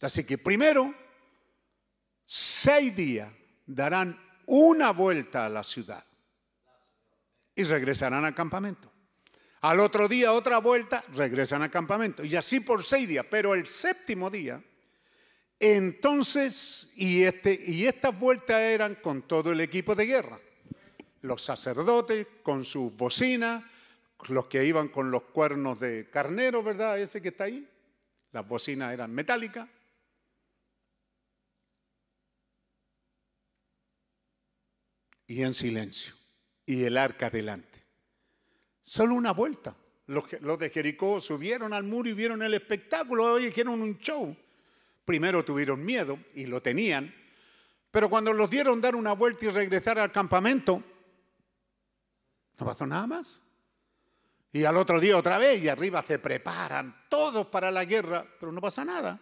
Así 0.00 0.24
que 0.24 0.38
primero, 0.38 0.94
seis 2.26 2.94
días 2.94 3.32
darán 3.64 4.20
una 4.46 4.90
vuelta 4.90 5.46
a 5.46 5.48
la 5.48 5.64
ciudad 5.64 6.04
y 7.54 7.62
regresarán 7.62 8.26
al 8.26 8.34
campamento. 8.34 8.92
Al 9.62 9.80
otro 9.80 10.06
día 10.06 10.32
otra 10.32 10.58
vuelta, 10.58 11.02
regresan 11.14 11.62
al 11.62 11.70
campamento. 11.70 12.22
Y 12.22 12.36
así 12.36 12.60
por 12.60 12.84
seis 12.84 13.08
días. 13.08 13.24
Pero 13.28 13.54
el 13.54 13.66
séptimo 13.66 14.28
día 14.28 14.62
entonces, 15.58 16.92
y, 16.96 17.22
este, 17.22 17.58
y 17.66 17.86
estas 17.86 18.18
vueltas 18.18 18.60
eran 18.60 18.96
con 18.96 19.22
todo 19.22 19.52
el 19.52 19.60
equipo 19.60 19.94
de 19.94 20.06
guerra. 20.06 20.38
Los 21.22 21.42
sacerdotes 21.42 22.26
con 22.42 22.64
sus 22.64 22.94
bocinas, 22.94 23.64
los 24.28 24.46
que 24.46 24.64
iban 24.64 24.88
con 24.88 25.10
los 25.10 25.22
cuernos 25.22 25.80
de 25.80 26.10
carnero, 26.10 26.62
¿verdad? 26.62 26.98
Ese 26.98 27.22
que 27.22 27.28
está 27.28 27.44
ahí. 27.44 27.66
Las 28.32 28.46
bocinas 28.46 28.92
eran 28.92 29.12
metálicas. 29.12 29.66
Y 35.26 35.42
en 35.42 35.54
silencio. 35.54 36.14
Y 36.64 36.84
el 36.84 36.96
arca 36.96 37.30
delante. 37.30 37.82
Solo 38.80 39.14
una 39.14 39.32
vuelta. 39.32 39.76
Los, 40.06 40.58
de 40.58 40.70
Jericó 40.70 41.20
subieron 41.20 41.72
al 41.72 41.82
muro 41.82 42.08
y 42.08 42.12
vieron 42.12 42.42
el 42.42 42.54
espectáculo. 42.54 43.38
Hicieron 43.38 43.82
un 43.82 43.98
show. 43.98 44.36
Primero 45.06 45.44
tuvieron 45.44 45.84
miedo 45.84 46.18
y 46.34 46.46
lo 46.46 46.60
tenían, 46.60 47.14
pero 47.92 48.10
cuando 48.10 48.32
los 48.32 48.50
dieron 48.50 48.80
dar 48.80 48.96
una 48.96 49.12
vuelta 49.12 49.46
y 49.46 49.50
regresar 49.50 50.00
al 50.00 50.10
campamento, 50.10 50.82
no 52.58 52.66
pasó 52.66 52.84
nada 52.86 53.06
más. 53.06 53.40
Y 54.52 54.64
al 54.64 54.76
otro 54.76 54.98
día 54.98 55.16
otra 55.16 55.38
vez 55.38 55.62
y 55.62 55.68
arriba 55.68 56.04
se 56.04 56.18
preparan 56.18 57.04
todos 57.08 57.46
para 57.46 57.70
la 57.70 57.84
guerra, 57.84 58.26
pero 58.40 58.50
no 58.50 58.60
pasa 58.60 58.84
nada. 58.84 59.20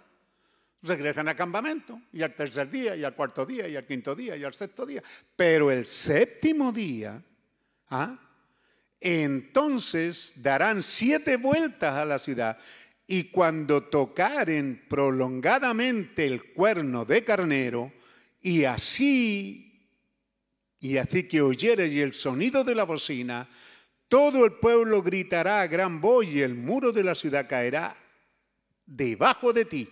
Regresan 0.85 1.28
al 1.28 1.36
campamento 1.36 2.01
y 2.12 2.23
al 2.23 2.35
tercer 2.35 2.70
día 2.70 2.94
y 2.94 3.05
al 3.05 3.15
cuarto 3.15 3.47
día 3.47 3.66
y 3.66 3.74
al 3.74 3.86
quinto 3.86 4.15
día 4.15 4.36
y 4.36 4.44
al 4.44 4.55
sexto 4.55 4.85
día. 4.85 5.02
Pero 5.35 5.70
el 5.70 5.86
séptimo 5.86 6.70
día, 6.73 7.23
¿ah? 7.89 8.19
entonces 9.01 10.43
darán 10.43 10.82
siete 10.82 11.36
vueltas 11.36 11.94
a 11.94 12.05
la 12.05 12.19
ciudad 12.19 12.59
y 13.06 13.24
cuando 13.24 13.82
tocaren 13.82 14.85
prolongadamente 14.89 16.27
el 16.27 16.52
cuerno 16.52 17.05
de 17.05 17.24
carnero, 17.24 17.93
y 18.40 18.65
así, 18.65 19.89
y 20.81 20.98
así 20.98 21.24
que 21.24 21.40
oyeres 21.40 21.94
el 21.94 22.12
sonido 22.12 22.62
de 22.62 22.74
la 22.74 22.85
bocina, 22.85 23.48
todo 24.09 24.44
el 24.44 24.52
pueblo 24.52 25.02
gritará 25.02 25.62
a 25.62 25.66
gran 25.66 26.01
voz 26.01 26.27
y 26.27 26.43
el 26.43 26.55
muro 26.55 26.93
de 26.93 27.05
la 27.05 27.15
ciudad 27.15 27.48
caerá 27.48 27.97
debajo 28.86 29.52
de 29.52 29.65
ti. 29.65 29.89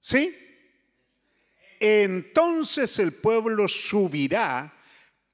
¿Sí? 0.00 0.36
Entonces 1.78 2.98
el 2.98 3.14
pueblo 3.14 3.68
subirá 3.68 4.72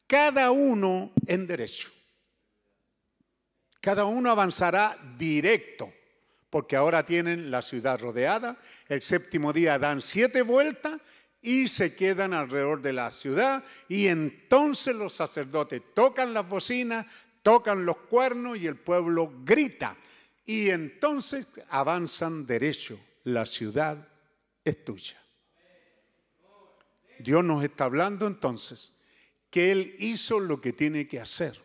cada 0.06 0.50
uno 0.50 1.12
en 1.26 1.46
derecho. 1.46 1.90
Cada 3.80 4.04
uno 4.04 4.30
avanzará 4.30 4.96
directo 5.16 5.92
porque 6.50 6.76
ahora 6.76 7.04
tienen 7.04 7.50
la 7.50 7.62
ciudad 7.62 8.00
rodeada. 8.00 8.56
El 8.88 9.02
séptimo 9.02 9.52
día 9.52 9.78
dan 9.78 10.00
siete 10.00 10.42
vueltas 10.42 11.00
y 11.42 11.68
se 11.68 11.94
quedan 11.94 12.32
alrededor 12.32 12.80
de 12.80 12.92
la 12.92 13.10
ciudad. 13.10 13.62
Y 13.88 14.06
entonces 14.06 14.94
los 14.94 15.12
sacerdotes 15.12 15.82
tocan 15.94 16.32
las 16.32 16.48
bocinas, 16.48 17.06
tocan 17.42 17.84
los 17.84 17.98
cuernos 17.98 18.58
y 18.58 18.66
el 18.66 18.76
pueblo 18.76 19.32
grita. 19.44 19.96
Y 20.44 20.70
entonces 20.70 21.48
avanzan 21.68 22.46
derecho. 22.46 22.98
La 23.24 23.44
ciudad 23.44 24.08
es 24.66 24.84
tuya. 24.84 25.16
Dios 27.20 27.44
nos 27.44 27.64
está 27.64 27.84
hablando 27.84 28.26
entonces 28.26 28.92
que 29.48 29.70
Él 29.70 29.94
hizo 30.00 30.40
lo 30.40 30.60
que 30.60 30.72
tiene 30.72 31.06
que 31.06 31.20
hacer. 31.20 31.56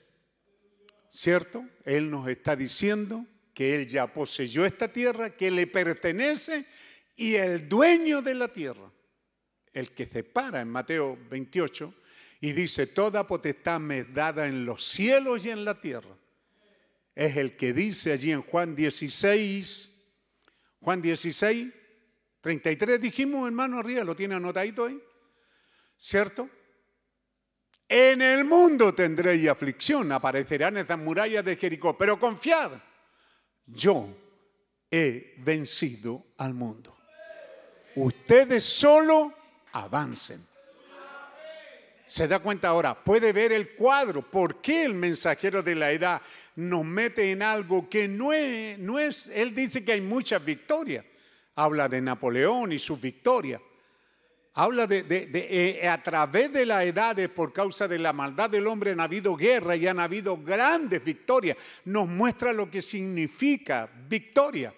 ¿Cierto? 1.10 1.66
Él 1.84 2.10
nos 2.10 2.30
está 2.30 2.56
diciendo 2.56 3.26
que 3.54 3.76
Él 3.76 3.88
ya 3.88 4.14
poseyó 4.14 4.66
esta 4.66 4.94
tierra, 4.94 5.36
que 5.36 5.52
le 5.52 5.68
pertenece 5.68 6.66
y 7.18 7.36
el 7.36 7.68
dueño 7.68 8.22
de 8.22 8.36
la 8.36 8.54
tierra, 8.54 8.90
el 9.74 9.92
que 9.92 10.06
se 10.06 10.24
para 10.24 10.62
en 10.62 10.70
Mateo 10.70 11.18
28 11.30 11.94
y 12.40 12.54
dice, 12.54 12.88
toda 12.88 13.28
potestad 13.28 13.80
me 13.80 14.00
es 14.00 14.14
dada 14.14 14.46
en 14.46 14.64
los 14.64 14.86
cielos 14.86 15.46
y 15.46 15.50
en 15.50 15.66
la 15.66 15.80
tierra. 15.82 16.16
Es 17.16 17.36
el 17.36 17.58
que 17.58 17.74
dice 17.74 18.12
allí 18.12 18.32
en 18.32 18.42
Juan 18.44 18.76
16, 18.76 19.92
Juan 20.80 21.02
16, 21.02 21.81
33 22.42 23.00
dijimos, 23.00 23.48
hermano, 23.48 23.80
arriba, 23.80 24.04
lo 24.04 24.16
tiene 24.16 24.36
anotadito 24.36 24.86
ahí, 24.86 25.02
¿cierto? 25.96 26.50
En 27.88 28.22
el 28.22 28.46
mundo 28.46 28.96
tendréis 28.96 29.48
aflicción, 29.48 30.12
aparecerán 30.12 30.78
esas 30.78 30.98
murallas 30.98 31.46
de 31.46 31.56
Jericó, 31.56 31.98
pero 31.98 32.18
confiad, 32.18 32.72
yo 33.66 34.18
he 34.90 35.36
vencido 35.38 36.26
al 36.38 36.54
mundo. 36.54 36.98
Ustedes 37.96 38.64
solo 38.64 39.34
avancen. 39.74 40.46
Se 42.06 42.28
da 42.28 42.40
cuenta 42.40 42.70
ahora, 42.70 43.02
puede 43.04 43.32
ver 43.32 43.52
el 43.52 43.76
cuadro, 43.76 44.22
por 44.30 44.62
qué 44.62 44.84
el 44.84 44.94
mensajero 44.94 45.62
de 45.62 45.76
la 45.76 45.92
edad 45.92 46.22
nos 46.56 46.84
mete 46.84 47.32
en 47.32 47.42
algo 47.42 47.88
que 47.90 48.08
no 48.08 48.34
es, 48.34 48.78
no 48.80 49.00
es 49.00 49.30
él 49.34 49.54
dice 49.54 49.86
que 49.86 49.94
hay 49.94 50.02
muchas 50.02 50.44
victorias. 50.44 51.06
Habla 51.64 51.88
de 51.88 52.02
Napoleón 52.02 52.72
y 52.72 52.80
sus 52.80 53.00
victorias. 53.00 53.62
Habla 54.54 54.88
de, 54.88 55.06
eh, 55.10 55.88
a 55.88 56.02
través 56.02 56.52
de 56.52 56.66
las 56.66 56.84
edades, 56.84 57.30
por 57.30 57.54
causa 57.54 57.88
de 57.88 58.00
la 58.00 58.12
maldad 58.12 58.50
del 58.50 58.68
hombre, 58.68 58.92
han 58.92 59.00
habido 59.00 59.36
guerra 59.36 59.76
y 59.76 59.88
han 59.88 60.00
habido 60.00 60.38
grandes 60.38 61.04
victorias. 61.04 61.58
Nos 61.86 62.08
muestra 62.08 62.52
lo 62.52 62.70
que 62.70 62.82
significa 62.82 63.90
victoria. 64.08 64.74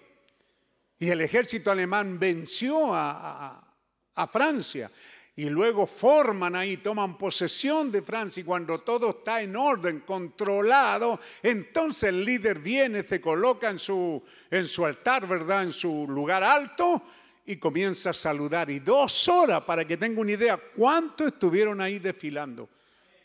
Y 0.98 1.08
el 1.08 1.20
ejército 1.22 1.70
alemán 1.70 2.18
venció 2.18 2.94
a 2.94 4.28
Francia 4.30 4.90
y 5.36 5.50
luego 5.50 5.86
forman 5.86 6.54
ahí, 6.54 6.76
toman 6.76 7.18
posesión 7.18 7.90
de 7.90 8.02
Francia 8.02 8.40
y 8.40 8.44
cuando 8.44 8.80
todo 8.80 9.10
está 9.10 9.42
en 9.42 9.56
orden, 9.56 10.00
controlado, 10.00 11.18
entonces 11.42 12.10
el 12.10 12.24
líder 12.24 12.60
viene, 12.60 13.02
se 13.02 13.20
coloca 13.20 13.68
en 13.68 13.80
su, 13.80 14.22
en 14.50 14.66
su 14.68 14.86
altar, 14.86 15.26
¿verdad? 15.26 15.64
En 15.64 15.72
su 15.72 16.06
lugar 16.08 16.44
alto 16.44 17.02
y 17.46 17.56
comienza 17.56 18.10
a 18.10 18.14
saludar. 18.14 18.70
Y 18.70 18.78
dos 18.78 19.28
horas, 19.28 19.62
para 19.62 19.84
que 19.84 19.96
tenga 19.96 20.20
una 20.20 20.32
idea, 20.32 20.56
cuántos 20.56 21.28
estuvieron 21.28 21.80
ahí 21.80 21.98
desfilando. 21.98 22.68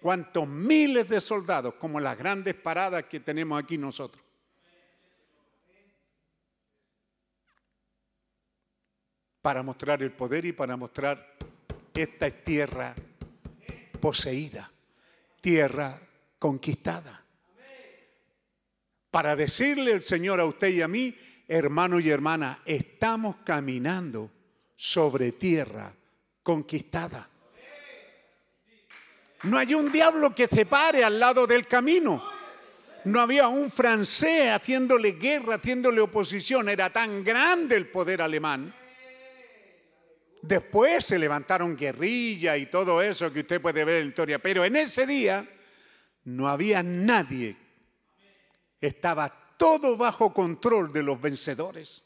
Cuántos 0.01 0.47
miles 0.47 1.09
de 1.09 1.19
soldados, 1.19 1.73
como 1.75 1.99
las 1.99 2.17
grandes 2.17 2.55
paradas 2.55 3.03
que 3.03 3.19
tenemos 3.19 3.61
aquí 3.61 3.77
nosotros. 3.77 4.23
Para 9.41 9.61
mostrar 9.61 10.01
el 10.01 10.11
poder 10.13 10.45
y 10.45 10.53
para 10.53 10.77
mostrar 10.77 11.37
esta 11.93 12.27
es 12.27 12.43
tierra 12.43 12.95
poseída, 13.99 14.71
tierra 15.41 15.99
conquistada. 16.37 17.23
Para 19.11 19.35
decirle 19.35 19.91
el 19.91 20.03
Señor 20.03 20.39
a 20.39 20.45
usted 20.45 20.69
y 20.69 20.81
a 20.81 20.87
mí, 20.87 21.15
hermano 21.47 21.99
y 21.99 22.09
hermana, 22.09 22.61
estamos 22.65 23.37
caminando 23.37 24.31
sobre 24.75 25.31
tierra 25.33 25.91
conquistada. 26.43 27.27
No 29.43 29.57
hay 29.57 29.73
un 29.73 29.91
diablo 29.91 30.35
que 30.35 30.47
se 30.47 30.65
pare 30.65 31.03
al 31.03 31.19
lado 31.19 31.47
del 31.47 31.65
camino. 31.65 32.21
No 33.05 33.21
había 33.21 33.47
un 33.47 33.71
francés 33.71 34.51
haciéndole 34.51 35.13
guerra, 35.13 35.55
haciéndole 35.55 36.01
oposición. 36.01 36.69
Era 36.69 36.91
tan 36.91 37.23
grande 37.23 37.77
el 37.77 37.87
poder 37.87 38.21
alemán 38.21 38.73
Después 40.41 41.05
se 41.05 41.19
levantaron 41.19 41.75
guerrillas 41.75 42.57
y 42.57 42.67
todo 42.67 43.01
eso 43.01 43.31
que 43.31 43.41
usted 43.41 43.61
puede 43.61 43.83
ver 43.83 43.97
en 43.97 44.03
la 44.03 44.09
historia, 44.09 44.39
pero 44.39 44.63
en 44.63 44.75
ese 44.77 45.05
día 45.05 45.47
no 46.23 46.47
había 46.47 46.81
nadie. 46.81 47.57
Estaba 48.79 49.55
todo 49.57 49.97
bajo 49.97 50.33
control 50.33 50.93
de 50.93 51.03
los 51.03 51.19
vencedores. 51.19 52.03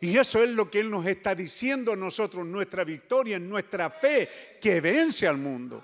Y 0.00 0.16
eso 0.16 0.42
es 0.42 0.50
lo 0.50 0.70
que 0.70 0.78
Él 0.80 0.90
nos 0.90 1.06
está 1.06 1.34
diciendo 1.34 1.92
a 1.92 1.96
nosotros, 1.96 2.46
nuestra 2.46 2.84
victoria 2.84 3.38
nuestra 3.38 3.90
fe 3.90 4.28
que 4.60 4.80
vence 4.80 5.26
al 5.26 5.38
mundo. 5.38 5.82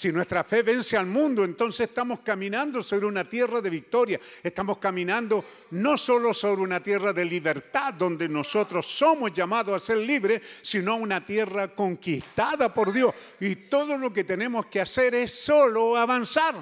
Si 0.00 0.10
nuestra 0.10 0.42
fe 0.44 0.62
vence 0.62 0.96
al 0.96 1.04
mundo, 1.04 1.44
entonces 1.44 1.86
estamos 1.86 2.20
caminando 2.20 2.82
sobre 2.82 3.04
una 3.04 3.28
tierra 3.28 3.60
de 3.60 3.68
victoria. 3.68 4.18
Estamos 4.42 4.78
caminando 4.78 5.44
no 5.72 5.98
solo 5.98 6.32
sobre 6.32 6.62
una 6.62 6.82
tierra 6.82 7.12
de 7.12 7.22
libertad, 7.22 7.92
donde 7.92 8.26
nosotros 8.26 8.86
somos 8.86 9.30
llamados 9.30 9.76
a 9.76 9.86
ser 9.86 9.98
libres, 9.98 10.40
sino 10.62 10.96
una 10.96 11.22
tierra 11.22 11.74
conquistada 11.74 12.72
por 12.72 12.94
Dios. 12.94 13.14
Y 13.40 13.56
todo 13.56 13.98
lo 13.98 14.10
que 14.10 14.24
tenemos 14.24 14.64
que 14.68 14.80
hacer 14.80 15.14
es 15.16 15.34
solo 15.34 15.98
avanzar. 15.98 16.54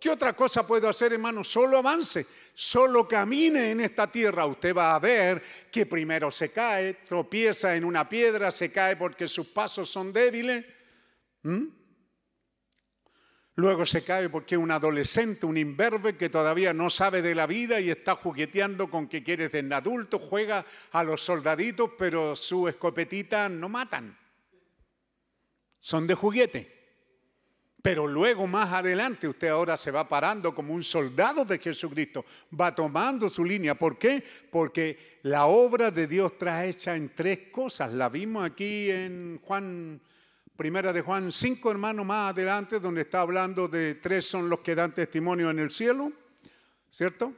¿Qué 0.00 0.08
otra 0.08 0.32
cosa 0.34 0.66
puedo 0.66 0.88
hacer, 0.88 1.12
hermano? 1.12 1.44
Solo 1.44 1.76
avance, 1.76 2.26
solo 2.54 3.06
camine 3.06 3.72
en 3.72 3.82
esta 3.82 4.10
tierra. 4.10 4.46
Usted 4.46 4.74
va 4.74 4.94
a 4.94 4.98
ver 4.98 5.42
que 5.70 5.84
primero 5.84 6.30
se 6.30 6.50
cae, 6.50 6.94
tropieza 7.06 7.76
en 7.76 7.84
una 7.84 8.08
piedra, 8.08 8.50
se 8.50 8.72
cae 8.72 8.96
porque 8.96 9.28
sus 9.28 9.48
pasos 9.48 9.90
son 9.90 10.14
débiles 10.14 10.75
¿Mm? 11.46 11.68
Luego 13.54 13.86
se 13.86 14.02
cae 14.02 14.28
porque 14.28 14.56
es 14.56 14.60
un 14.60 14.70
adolescente, 14.70 15.46
un 15.46 15.56
imberbe 15.56 16.16
que 16.16 16.28
todavía 16.28 16.74
no 16.74 16.90
sabe 16.90 17.22
de 17.22 17.34
la 17.34 17.46
vida 17.46 17.80
y 17.80 17.88
está 17.88 18.16
jugueteando 18.16 18.90
con 18.90 19.08
que 19.08 19.22
quiere 19.22 19.48
ser 19.48 19.72
adulto, 19.72 20.18
juega 20.18 20.66
a 20.90 21.04
los 21.04 21.22
soldaditos, 21.22 21.92
pero 21.96 22.36
su 22.36 22.68
escopetita 22.68 23.48
no 23.48 23.68
matan. 23.68 24.18
Son 25.80 26.06
de 26.06 26.14
juguete. 26.14 26.74
Pero 27.80 28.08
luego 28.08 28.48
más 28.48 28.72
adelante 28.72 29.28
usted 29.28 29.46
ahora 29.46 29.76
se 29.76 29.92
va 29.92 30.08
parando 30.08 30.52
como 30.52 30.74
un 30.74 30.82
soldado 30.82 31.44
de 31.44 31.60
Jesucristo, 31.60 32.24
va 32.60 32.74
tomando 32.74 33.30
su 33.30 33.44
línea. 33.44 33.76
¿Por 33.76 33.96
qué? 33.96 34.24
Porque 34.50 35.20
la 35.22 35.46
obra 35.46 35.92
de 35.92 36.08
Dios 36.08 36.36
trae 36.36 36.70
hecha 36.70 36.96
en 36.96 37.14
tres 37.14 37.50
cosas. 37.52 37.92
La 37.92 38.08
vimos 38.08 38.44
aquí 38.44 38.90
en 38.90 39.38
Juan 39.44 40.00
Primera 40.56 40.90
de 40.90 41.02
Juan 41.02 41.32
5, 41.32 41.70
hermanos, 41.70 42.06
más 42.06 42.30
adelante, 42.30 42.80
donde 42.80 43.02
está 43.02 43.20
hablando 43.20 43.68
de 43.68 43.96
tres 43.96 44.24
son 44.24 44.48
los 44.48 44.60
que 44.60 44.74
dan 44.74 44.94
testimonio 44.94 45.50
en 45.50 45.58
el 45.58 45.70
cielo, 45.70 46.10
¿cierto? 46.90 47.34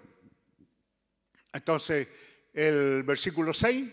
Entonces, 1.53 2.07
el 2.53 3.03
versículo 3.03 3.53
6, 3.53 3.89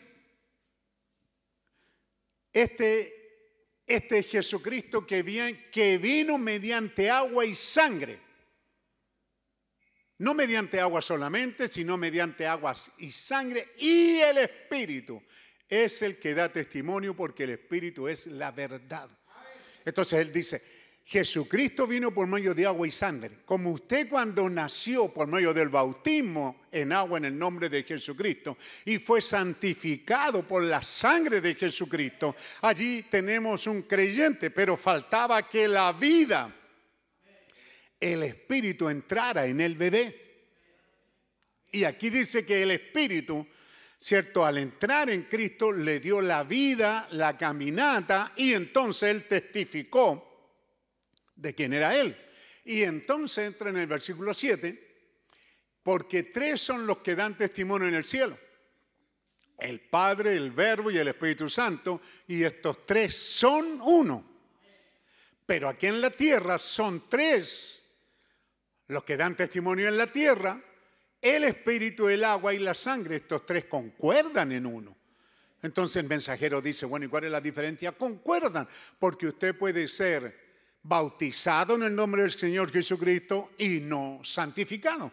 este, 2.54 3.82
este 3.88 4.20
es 4.20 4.28
Jesucristo 4.28 5.08
que, 5.08 5.24
que 5.72 5.98
vino 5.98 6.38
mediante 6.38 7.10
agua 7.10 7.46
y 7.48 7.56
sangre. 7.56 8.20
No 10.20 10.36
mediante 10.36 10.80
agua 10.80 11.02
solamente, 11.02 11.68
sino 11.68 11.98
mediante 11.98 12.46
aguas 12.46 12.92
y 13.00 13.10
sangre 13.10 13.74
y 13.80 14.20
el 14.20 14.38
Espíritu 14.38 15.20
es 15.70 16.02
el 16.02 16.18
que 16.18 16.34
da 16.34 16.52
testimonio 16.52 17.16
porque 17.16 17.44
el 17.44 17.52
Espíritu 17.52 18.08
es 18.08 18.28
la 18.28 18.52
verdad. 18.52 19.10
Entonces 19.84 20.20
él 20.20 20.32
dice, 20.32 20.62
Jesucristo 21.08 21.86
vino 21.86 22.12
por 22.12 22.26
medio 22.26 22.56
de 22.56 22.66
agua 22.66 22.88
y 22.88 22.92
sangre. 22.92 23.38
Como 23.46 23.72
usted 23.72 24.10
cuando 24.10 24.50
nació 24.50 25.14
por 25.14 25.28
medio 25.28 25.54
del 25.54 25.70
bautismo 25.70 26.64
en 26.72 26.92
agua 26.92 27.20
en 27.20 27.26
el 27.26 27.38
nombre 27.38 27.70
de 27.70 27.84
Jesucristo 27.84 28.58
y 28.86 28.98
fue 28.98 29.22
santificado 29.22 30.46
por 30.48 30.64
la 30.64 30.82
sangre 30.82 31.42
de 31.42 31.54
Jesucristo, 31.54 32.36
allí 32.62 33.04
tenemos 33.04 33.68
un 33.68 33.84
creyente, 33.84 34.50
pero 34.50 34.76
faltaba 34.76 35.48
que 35.48 35.68
la 35.68 35.94
vida, 35.94 36.52
el 38.00 38.24
Espíritu 38.24 38.90
entrara 38.90 39.46
en 39.46 39.62
el 39.62 39.76
bebé. 39.76 40.22
Y 41.72 41.84
aquí 41.84 42.10
dice 42.10 42.44
que 42.44 42.64
el 42.64 42.72
Espíritu 42.72 43.46
¿cierto? 43.98 44.46
Al 44.46 44.58
entrar 44.58 45.10
en 45.10 45.24
Cristo 45.24 45.72
le 45.72 46.00
dio 46.00 46.22
la 46.22 46.44
vida, 46.44 47.08
la 47.12 47.38
caminata 47.38 48.34
y 48.36 48.54
entonces 48.54 49.10
él 49.10 49.28
testificó 49.28 50.54
de 51.36 51.54
quién 51.54 51.74
era 51.74 51.96
él. 51.96 52.16
Y 52.64 52.84
entonces 52.84 53.48
entra 53.48 53.70
en 53.70 53.78
el 53.78 53.88
versículo 53.88 54.34
7, 54.34 54.86
porque 55.84 56.24
tres 56.24 56.62
son 56.62 56.88
los 56.88 57.00
que 57.00 57.16
dan 57.16 57.38
testimonio 57.38 57.88
en 57.88 57.96
el 57.96 58.06
cielo. 58.06 58.38
El 59.58 59.80
Padre, 59.82 60.36
el 60.36 60.52
Verbo 60.52 60.92
y 60.92 60.98
el 60.98 61.08
Espíritu 61.08 61.50
Santo, 61.50 62.02
y 62.28 62.44
estos 62.44 62.86
tres 62.86 63.16
son 63.16 63.80
uno. 63.82 64.36
Pero 65.46 65.70
aquí 65.70 65.88
en 65.88 66.02
la 66.02 66.10
tierra 66.10 66.58
son 66.58 67.08
tres 67.08 67.84
los 68.88 69.04
que 69.04 69.18
dan 69.18 69.36
testimonio 69.36 69.88
en 69.88 69.98
la 69.98 70.08
tierra, 70.08 70.62
el 71.22 71.44
espíritu, 71.44 72.08
el 72.08 72.24
agua 72.24 72.54
y 72.54 72.60
la 72.60 72.74
sangre, 72.74 73.18
estos 73.18 73.46
tres 73.46 73.66
concuerdan 73.66 74.52
en 74.52 74.66
uno. 74.66 74.96
Entonces 75.62 75.98
el 75.98 76.08
mensajero 76.08 76.62
dice, 76.62 76.86
bueno, 76.86 77.08
¿y 77.08 77.10
cuál 77.10 77.24
es 77.24 77.32
la 77.32 77.42
diferencia? 77.42 77.92
Concuerdan, 77.92 78.68
porque 79.00 79.28
usted 79.28 79.58
puede 79.58 79.88
ser 79.88 80.46
bautizado 80.84 81.76
en 81.76 81.84
el 81.84 81.96
nombre 81.96 82.22
del 82.22 82.32
Señor 82.32 82.72
Jesucristo 82.72 83.52
y 83.58 83.80
no 83.80 84.22
santificado. 84.24 85.12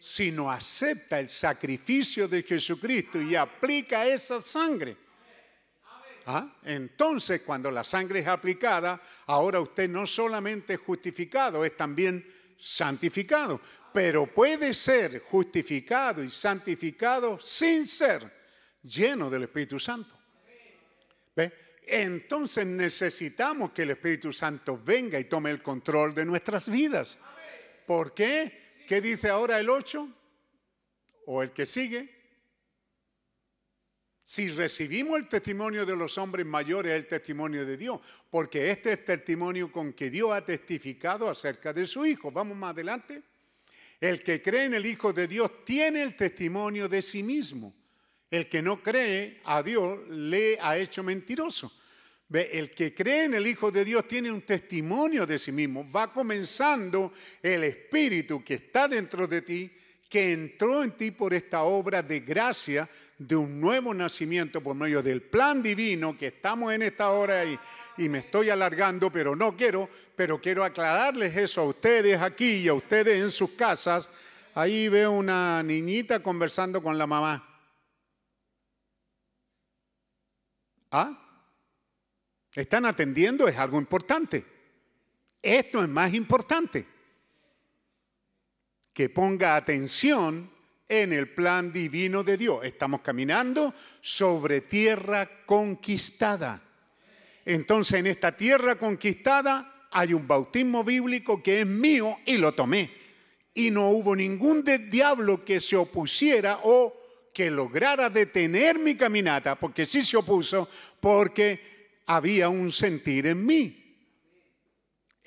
Si 0.00 0.32
no 0.32 0.50
acepta 0.50 1.20
el 1.20 1.30
sacrificio 1.30 2.26
de 2.26 2.42
Jesucristo 2.42 3.20
y 3.20 3.36
aplica 3.36 4.06
esa 4.06 4.42
sangre. 4.42 4.96
¿Ah? 6.26 6.46
Entonces, 6.64 7.42
cuando 7.42 7.70
la 7.70 7.84
sangre 7.84 8.20
es 8.20 8.26
aplicada, 8.26 9.00
ahora 9.26 9.60
usted 9.60 9.88
no 9.88 10.06
solamente 10.06 10.74
es 10.74 10.80
justificado, 10.80 11.64
es 11.64 11.76
también 11.76 12.26
santificado, 12.58 13.60
pero 13.92 14.26
puede 14.26 14.74
ser 14.74 15.20
justificado 15.20 16.22
y 16.22 16.30
santificado 16.30 17.38
sin 17.38 17.86
ser 17.86 18.30
lleno 18.82 19.30
del 19.30 19.44
Espíritu 19.44 19.78
Santo. 19.78 20.16
Entonces 21.90 22.66
necesitamos 22.66 23.72
que 23.72 23.82
el 23.82 23.92
Espíritu 23.92 24.30
Santo 24.30 24.78
venga 24.84 25.18
y 25.18 25.24
tome 25.24 25.50
el 25.50 25.62
control 25.62 26.14
de 26.14 26.26
nuestras 26.26 26.68
vidas. 26.68 27.18
¿Por 27.86 28.12
qué? 28.12 28.84
¿Qué 28.86 29.00
dice 29.00 29.30
ahora 29.30 29.58
el 29.58 29.70
8? 29.70 30.06
¿O 31.26 31.42
el 31.42 31.52
que 31.52 31.64
sigue? 31.64 32.17
Si 34.28 34.50
recibimos 34.50 35.18
el 35.18 35.26
testimonio 35.26 35.86
de 35.86 35.96
los 35.96 36.18
hombres 36.18 36.44
mayores, 36.44 36.92
el 36.92 37.06
testimonio 37.06 37.64
de 37.64 37.78
Dios, 37.78 37.98
porque 38.30 38.70
este 38.70 38.92
es 38.92 39.02
testimonio 39.02 39.72
con 39.72 39.94
que 39.94 40.10
Dios 40.10 40.32
ha 40.32 40.44
testificado 40.44 41.30
acerca 41.30 41.72
de 41.72 41.86
su 41.86 42.04
Hijo. 42.04 42.30
Vamos 42.30 42.54
más 42.54 42.72
adelante. 42.72 43.22
El 43.98 44.22
que 44.22 44.42
cree 44.42 44.66
en 44.66 44.74
el 44.74 44.84
Hijo 44.84 45.14
de 45.14 45.26
Dios 45.26 45.64
tiene 45.64 46.02
el 46.02 46.14
testimonio 46.14 46.90
de 46.90 47.00
sí 47.00 47.22
mismo. 47.22 47.74
El 48.30 48.50
que 48.50 48.60
no 48.60 48.82
cree 48.82 49.40
a 49.44 49.62
Dios 49.62 49.98
le 50.10 50.58
ha 50.60 50.76
hecho 50.76 51.02
mentiroso. 51.02 51.72
El 52.30 52.70
que 52.72 52.92
cree 52.92 53.24
en 53.24 53.32
el 53.32 53.46
Hijo 53.46 53.70
de 53.70 53.82
Dios 53.82 54.06
tiene 54.06 54.30
un 54.30 54.42
testimonio 54.42 55.24
de 55.24 55.38
sí 55.38 55.52
mismo. 55.52 55.90
Va 55.90 56.12
comenzando 56.12 57.14
el 57.42 57.64
Espíritu 57.64 58.44
que 58.44 58.56
está 58.56 58.88
dentro 58.88 59.26
de 59.26 59.40
ti 59.40 59.70
que 60.08 60.32
entró 60.32 60.82
en 60.82 60.92
ti 60.92 61.10
por 61.10 61.34
esta 61.34 61.62
obra 61.62 62.02
de 62.02 62.20
gracia 62.20 62.88
de 63.18 63.34
un 63.34 63.60
nuevo 63.60 63.92
nacimiento 63.92 64.60
por 64.60 64.76
medio 64.76 65.02
del 65.02 65.22
plan 65.22 65.60
divino 65.60 66.16
que 66.16 66.28
estamos 66.28 66.72
en 66.72 66.82
esta 66.82 67.10
hora 67.10 67.44
y, 67.44 67.58
y 67.96 68.08
me 68.08 68.18
estoy 68.18 68.48
alargando, 68.48 69.10
pero 69.10 69.34
no 69.34 69.56
quiero, 69.56 69.88
pero 70.14 70.40
quiero 70.40 70.62
aclararles 70.62 71.36
eso 71.36 71.62
a 71.62 71.64
ustedes 71.64 72.20
aquí 72.20 72.58
y 72.58 72.68
a 72.68 72.74
ustedes 72.74 73.20
en 73.20 73.30
sus 73.30 73.50
casas. 73.50 74.08
Ahí 74.54 74.88
veo 74.88 75.12
una 75.12 75.62
niñita 75.62 76.22
conversando 76.22 76.80
con 76.80 76.96
la 76.96 77.06
mamá. 77.06 77.44
¿Ah? 80.90 81.16
¿Están 82.54 82.86
atendiendo? 82.86 83.46
Es 83.46 83.56
algo 83.58 83.78
importante. 83.78 84.44
Esto 85.42 85.82
es 85.82 85.88
más 85.88 86.14
importante 86.14 86.86
que 88.92 89.08
ponga 89.08 89.54
atención 89.54 90.50
en 90.88 91.12
el 91.12 91.28
plan 91.28 91.72
divino 91.72 92.22
de 92.24 92.36
Dios. 92.36 92.64
Estamos 92.64 93.02
caminando 93.02 93.74
sobre 94.00 94.62
tierra 94.62 95.28
conquistada. 95.44 96.62
Entonces 97.44 98.00
en 98.00 98.06
esta 98.06 98.36
tierra 98.36 98.76
conquistada 98.76 99.88
hay 99.90 100.14
un 100.14 100.26
bautismo 100.26 100.84
bíblico 100.84 101.42
que 101.42 101.60
es 101.60 101.66
mío 101.66 102.18
y 102.24 102.36
lo 102.36 102.52
tomé. 102.52 102.90
Y 103.54 103.70
no 103.70 103.88
hubo 103.88 104.14
ningún 104.14 104.64
diablo 104.90 105.44
que 105.44 105.60
se 105.60 105.76
opusiera 105.76 106.60
o 106.62 106.94
que 107.32 107.50
lograra 107.50 108.10
detener 108.10 108.78
mi 108.78 108.94
caminata, 108.94 109.58
porque 109.58 109.86
sí 109.86 110.02
se 110.02 110.16
opuso, 110.16 110.68
porque 111.00 112.00
había 112.06 112.48
un 112.48 112.72
sentir 112.72 113.26
en 113.26 113.44
mí. 113.44 113.87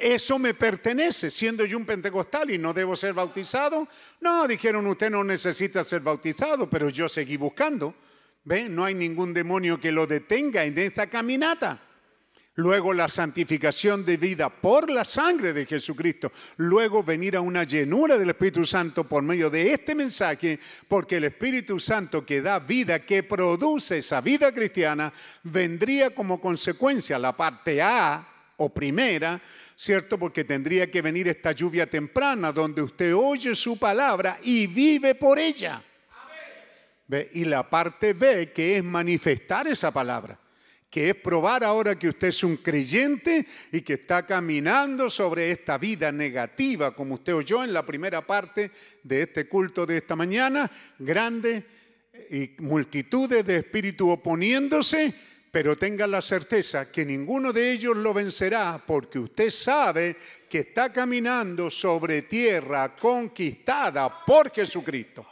Eso 0.01 0.39
me 0.39 0.55
pertenece, 0.55 1.29
siendo 1.29 1.63
yo 1.63 1.77
un 1.77 1.85
pentecostal 1.85 2.49
y 2.49 2.57
no 2.57 2.73
debo 2.73 2.95
ser 2.95 3.13
bautizado. 3.13 3.87
No, 4.19 4.47
dijeron, 4.47 4.87
usted 4.87 5.11
no 5.11 5.23
necesita 5.23 5.83
ser 5.83 6.01
bautizado, 6.01 6.67
pero 6.67 6.89
yo 6.89 7.07
seguí 7.07 7.37
buscando. 7.37 7.93
No 8.43 8.83
hay 8.83 8.95
ningún 8.95 9.31
demonio 9.31 9.79
que 9.79 9.91
lo 9.91 10.07
detenga 10.07 10.65
en 10.65 10.75
esta 10.79 11.07
caminata. 11.07 11.79
Luego 12.55 12.93
la 12.93 13.07
santificación 13.07 14.03
de 14.03 14.17
vida 14.17 14.49
por 14.49 14.89
la 14.89 15.05
sangre 15.05 15.53
de 15.53 15.65
Jesucristo. 15.65 16.31
Luego 16.57 17.03
venir 17.03 17.37
a 17.37 17.41
una 17.41 17.63
llenura 17.63 18.17
del 18.17 18.31
Espíritu 18.31 18.65
Santo 18.65 19.07
por 19.07 19.23
medio 19.23 19.49
de 19.49 19.71
este 19.71 19.95
mensaje, 19.95 20.59
porque 20.87 21.17
el 21.17 21.25
Espíritu 21.25 21.79
Santo 21.79 22.25
que 22.25 22.41
da 22.41 22.59
vida, 22.59 23.05
que 23.05 23.23
produce 23.23 23.99
esa 23.99 24.19
vida 24.19 24.51
cristiana, 24.51 25.13
vendría 25.43 26.09
como 26.09 26.41
consecuencia 26.41 27.17
la 27.17 27.37
parte 27.37 27.81
A 27.81 28.27
o 28.57 28.69
primera, 28.69 29.41
¿cierto? 29.81 30.19
Porque 30.19 30.43
tendría 30.43 30.91
que 30.91 31.01
venir 31.01 31.27
esta 31.27 31.53
lluvia 31.53 31.89
temprana 31.89 32.51
donde 32.51 32.83
usted 32.83 33.15
oye 33.15 33.55
su 33.55 33.79
palabra 33.79 34.37
y 34.43 34.67
vive 34.67 35.15
por 35.15 35.39
ella. 35.39 35.83
¿Ve? 37.07 37.31
Y 37.33 37.45
la 37.45 37.67
parte 37.67 38.13
B, 38.13 38.51
que 38.53 38.77
es 38.77 38.83
manifestar 38.83 39.67
esa 39.67 39.91
palabra 39.91 40.39
que 40.87 41.09
es 41.09 41.15
probar 41.15 41.63
ahora 41.63 41.97
que 41.97 42.09
usted 42.09 42.27
es 42.27 42.43
un 42.43 42.57
creyente 42.57 43.45
y 43.71 43.79
que 43.79 43.93
está 43.93 44.25
caminando 44.25 45.09
sobre 45.09 45.49
esta 45.49 45.77
vida 45.77 46.11
negativa, 46.11 46.93
como 46.93 47.13
usted 47.13 47.33
oyó 47.33 47.63
en 47.63 47.71
la 47.71 47.85
primera 47.85 48.27
parte 48.27 48.71
de 49.01 49.21
este 49.21 49.47
culto 49.47 49.85
de 49.85 49.95
esta 49.95 50.17
mañana, 50.17 50.69
grandes 50.99 51.63
y 52.29 52.55
multitudes 52.59 53.45
de 53.45 53.59
espíritus 53.59 54.09
oponiéndose, 54.09 55.13
pero 55.51 55.75
tenga 55.75 56.07
la 56.07 56.21
certeza 56.21 56.89
que 56.89 57.05
ninguno 57.05 57.51
de 57.51 57.73
ellos 57.73 57.97
lo 57.97 58.13
vencerá 58.13 58.81
porque 58.85 59.19
usted 59.19 59.49
sabe 59.49 60.15
que 60.49 60.59
está 60.59 60.93
caminando 60.93 61.69
sobre 61.69 62.21
tierra 62.21 62.95
conquistada 62.95 64.23
por 64.25 64.49
Jesucristo. 64.51 65.27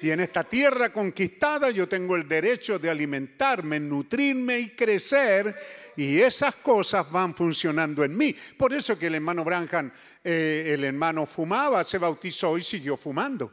Y 0.00 0.10
en 0.10 0.20
esta 0.20 0.44
tierra 0.44 0.92
conquistada 0.92 1.70
yo 1.70 1.88
tengo 1.88 2.14
el 2.14 2.28
derecho 2.28 2.78
de 2.78 2.88
alimentarme, 2.88 3.80
nutrirme 3.80 4.58
y 4.58 4.70
crecer. 4.70 5.56
Y 5.96 6.20
esas 6.20 6.56
cosas 6.56 7.10
van 7.10 7.34
funcionando 7.34 8.04
en 8.04 8.16
mí. 8.16 8.36
Por 8.58 8.74
eso 8.74 8.98
que 8.98 9.06
el 9.06 9.14
hermano 9.14 9.42
Branham, 9.42 9.90
eh, 10.22 10.70
el 10.74 10.84
hermano 10.84 11.26
fumaba, 11.26 11.82
se 11.82 11.98
bautizó 11.98 12.58
y 12.58 12.62
siguió 12.62 12.96
fumando. 12.96 13.50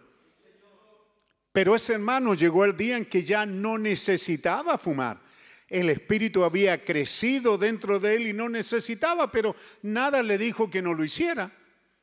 Pero 1.51 1.75
ese 1.75 1.93
hermano 1.93 2.33
llegó 2.33 2.65
el 2.65 2.75
día 2.75 2.97
en 2.97 3.05
que 3.05 3.23
ya 3.23 3.45
no 3.45 3.77
necesitaba 3.77 4.77
fumar. 4.77 5.32
El 5.73 5.89
espíritu 5.89 6.43
había 6.43 6.85
crecido 6.85 7.57
dentro 7.57 7.99
de 7.99 8.15
él 8.15 8.27
y 8.27 8.33
no 8.33 8.47
necesitaba, 8.47 9.31
pero 9.31 9.55
nada 9.81 10.21
le 10.21 10.37
dijo 10.37 10.69
que 10.69 10.83
no 10.83 10.93
lo 10.93 11.03
hiciera. 11.03 11.51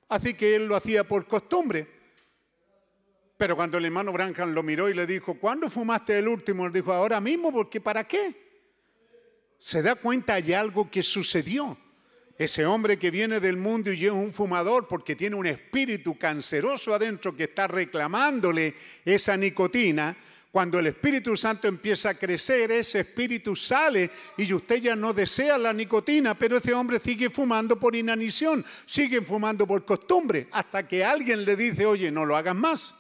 Así 0.09 0.35
que 0.35 0.57
él 0.57 0.67
lo 0.67 0.75
hacía 0.75 1.05
por 1.07 1.29
costumbre. 1.29 1.87
Pero 3.37 3.55
cuando 3.55 3.79
el 3.79 3.85
hermano 3.85 4.13
Branham 4.13 4.55
lo 4.55 4.65
miró 4.65 4.89
y 4.89 4.95
le 4.95 5.07
dijo, 5.07 5.39
¿cuándo 5.39 5.71
fumaste 5.71 6.19
el 6.19 6.27
último? 6.27 6.67
Él 6.67 6.73
dijo, 6.73 6.93
ahora 6.93 7.21
mismo, 7.21 7.53
porque 7.53 7.81
¿para 7.81 8.09
qué? 8.09 8.35
Se 9.57 9.83
da 9.83 9.95
cuenta, 9.95 10.35
hay 10.35 10.53
algo 10.53 10.91
que 10.91 11.01
sucedió. 11.01 11.79
Ese 12.37 12.67
hombre 12.67 12.99
que 12.99 13.13
viene 13.13 13.39
del 13.39 13.57
mundo 13.57 13.93
y 13.93 14.05
es 14.05 14.11
un 14.11 14.33
fumador 14.33 14.89
porque 14.89 15.15
tiene 15.15 15.37
un 15.37 15.47
espíritu 15.47 16.19
canceroso 16.19 16.93
adentro 16.93 17.37
que 17.37 17.45
está 17.45 17.69
reclamándole 17.69 18.75
esa 19.05 19.37
nicotina, 19.37 20.17
cuando 20.51 20.81
el 20.81 20.89
Espíritu 20.89 21.37
Santo 21.37 21.69
empieza 21.69 22.11
a 22.11 22.15
crecer, 22.15 22.73
ese 22.73 23.01
espíritu 23.01 23.55
sale 23.55 24.11
y 24.37 24.53
usted 24.53 24.77
ya 24.77 24.97
no 24.97 25.13
desea 25.13 25.57
la 25.57 25.73
nicotina, 25.73 26.37
pero 26.37 26.57
ese 26.57 26.75
hombre 26.75 26.99
sigue 26.99 27.31
fumando 27.31 27.79
por 27.79 27.95
inanición, 27.95 28.65
sigue 28.85 29.21
fumando 29.21 29.67
por 29.67 29.85
costumbre, 29.85 30.49
hasta 30.51 30.89
que 30.89 31.05
alguien 31.05 31.45
le 31.45 31.55
dice, 31.55 31.87
oye, 31.87 32.11
no 32.11 32.27
lo 32.27 32.37
hagas 32.37 32.57
más. 32.57 32.95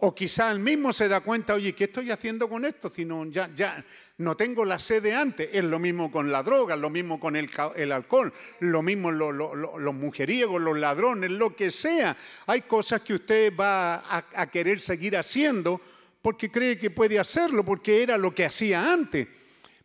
O 0.00 0.14
quizá 0.14 0.52
él 0.52 0.60
mismo 0.60 0.92
se 0.92 1.08
da 1.08 1.22
cuenta, 1.22 1.54
oye, 1.54 1.74
¿qué 1.74 1.84
estoy 1.84 2.12
haciendo 2.12 2.48
con 2.48 2.64
esto? 2.64 2.92
Si 2.94 3.04
no, 3.04 3.24
ya, 3.24 3.50
ya 3.52 3.84
no 4.18 4.36
tengo 4.36 4.64
la 4.64 4.78
sed 4.78 5.02
de 5.02 5.12
antes. 5.12 5.48
Es 5.52 5.64
lo 5.64 5.80
mismo 5.80 6.12
con 6.12 6.30
la 6.30 6.44
droga, 6.44 6.76
lo 6.76 6.88
mismo 6.88 7.18
con 7.18 7.34
el, 7.34 7.50
alcohol, 7.90 8.32
lo 8.60 8.80
mismo 8.80 9.10
los 9.10 9.94
mujeriegos, 9.94 10.62
los 10.62 10.78
ladrones, 10.78 11.32
lo 11.32 11.56
que 11.56 11.72
sea. 11.72 12.16
Hay 12.46 12.62
cosas 12.62 13.00
que 13.00 13.14
usted 13.14 13.52
va 13.58 14.04
a 14.08 14.46
querer 14.52 14.80
seguir 14.80 15.16
haciendo 15.16 15.80
porque 16.28 16.50
cree 16.50 16.76
que 16.76 16.90
puede 16.90 17.18
hacerlo, 17.18 17.64
porque 17.64 18.02
era 18.02 18.18
lo 18.18 18.34
que 18.34 18.44
hacía 18.44 18.92
antes. 18.92 19.26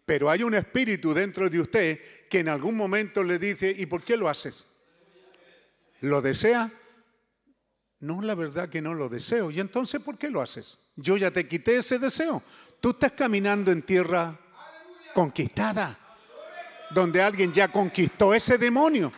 Pero 0.06 0.30
hay 0.30 0.44
un 0.44 0.54
espíritu 0.54 1.14
dentro 1.14 1.50
de 1.50 1.58
usted 1.58 2.02
que 2.30 2.40
en 2.40 2.50
algún 2.50 2.76
momento 2.76 3.24
le 3.24 3.40
dice, 3.40 3.74
¿y 3.78 3.86
por 3.86 4.04
qué 4.04 4.18
lo 4.18 4.28
haces? 4.28 4.68
¿Lo 6.02 6.22
desea? 6.22 6.70
No, 8.02 8.22
la 8.22 8.36
verdad 8.36 8.68
que 8.68 8.82
no 8.82 8.94
lo 8.94 9.08
deseo. 9.08 9.52
¿Y 9.52 9.62
entonces 9.62 10.02
por 10.02 10.18
qué 10.18 10.30
lo 10.30 10.42
haces? 10.42 10.78
Yo 10.98 11.16
ya 11.16 11.32
te 11.32 11.48
quité 11.48 11.78
ese 11.78 11.98
deseo. 11.98 12.44
Tú 12.82 12.90
estás 12.90 13.14
caminando 13.14 13.72
en 13.72 13.82
tierra 13.82 14.38
conquistada, 15.14 15.98
donde 16.92 17.22
alguien 17.22 17.54
ya 17.54 17.70
conquistó 17.70 18.34
ese 18.34 18.58
demonio. 18.58 19.14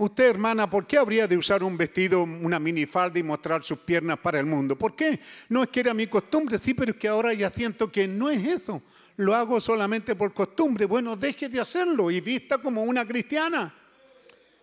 Usted, 0.00 0.30
hermana, 0.30 0.70
¿por 0.70 0.86
qué 0.86 0.96
habría 0.96 1.26
de 1.26 1.36
usar 1.36 1.62
un 1.62 1.76
vestido, 1.76 2.22
una 2.22 2.58
minifalda 2.58 3.18
y 3.18 3.22
mostrar 3.22 3.62
sus 3.62 3.80
piernas 3.80 4.18
para 4.18 4.40
el 4.40 4.46
mundo? 4.46 4.74
¿Por 4.74 4.96
qué? 4.96 5.20
No 5.50 5.62
es 5.62 5.68
que 5.68 5.80
era 5.80 5.92
mi 5.92 6.06
costumbre, 6.06 6.56
sí, 6.56 6.72
pero 6.72 6.92
es 6.92 6.96
que 6.96 7.06
ahora 7.06 7.34
ya 7.34 7.50
siento 7.50 7.92
que 7.92 8.08
no 8.08 8.30
es 8.30 8.42
eso. 8.46 8.80
Lo 9.16 9.34
hago 9.34 9.60
solamente 9.60 10.16
por 10.16 10.32
costumbre. 10.32 10.86
Bueno, 10.86 11.16
deje 11.16 11.50
de 11.50 11.60
hacerlo 11.60 12.10
y 12.10 12.22
vista 12.22 12.56
como 12.56 12.82
una 12.82 13.06
cristiana. 13.06 13.74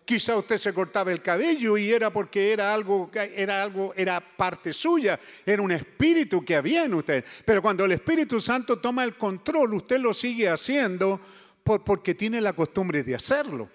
Quizá 0.04 0.36
usted 0.36 0.58
se 0.58 0.74
cortaba 0.74 1.12
el 1.12 1.22
cabello 1.22 1.78
y 1.78 1.92
era 1.92 2.12
porque 2.12 2.52
era 2.52 2.74
algo, 2.74 3.12
era 3.14 3.62
algo, 3.62 3.94
era 3.96 4.20
parte 4.20 4.74
suya, 4.74 5.20
era 5.46 5.62
un 5.62 5.72
espíritu 5.72 6.44
que 6.44 6.56
había 6.56 6.84
en 6.84 6.96
usted. 6.96 7.24
Pero 7.46 7.62
cuando 7.62 7.86
el 7.86 7.92
Espíritu 7.92 8.40
Santo 8.40 8.80
toma 8.80 9.04
el 9.04 9.16
control, 9.16 9.76
usted 9.76 10.00
lo 10.00 10.16
sigue 10.16 10.50
haciendo 10.50 11.22
porque 11.64 12.16
tiene 12.16 12.42
la 12.42 12.54
costumbre 12.54 13.04
de 13.04 13.14
hacerlo. 13.14 13.70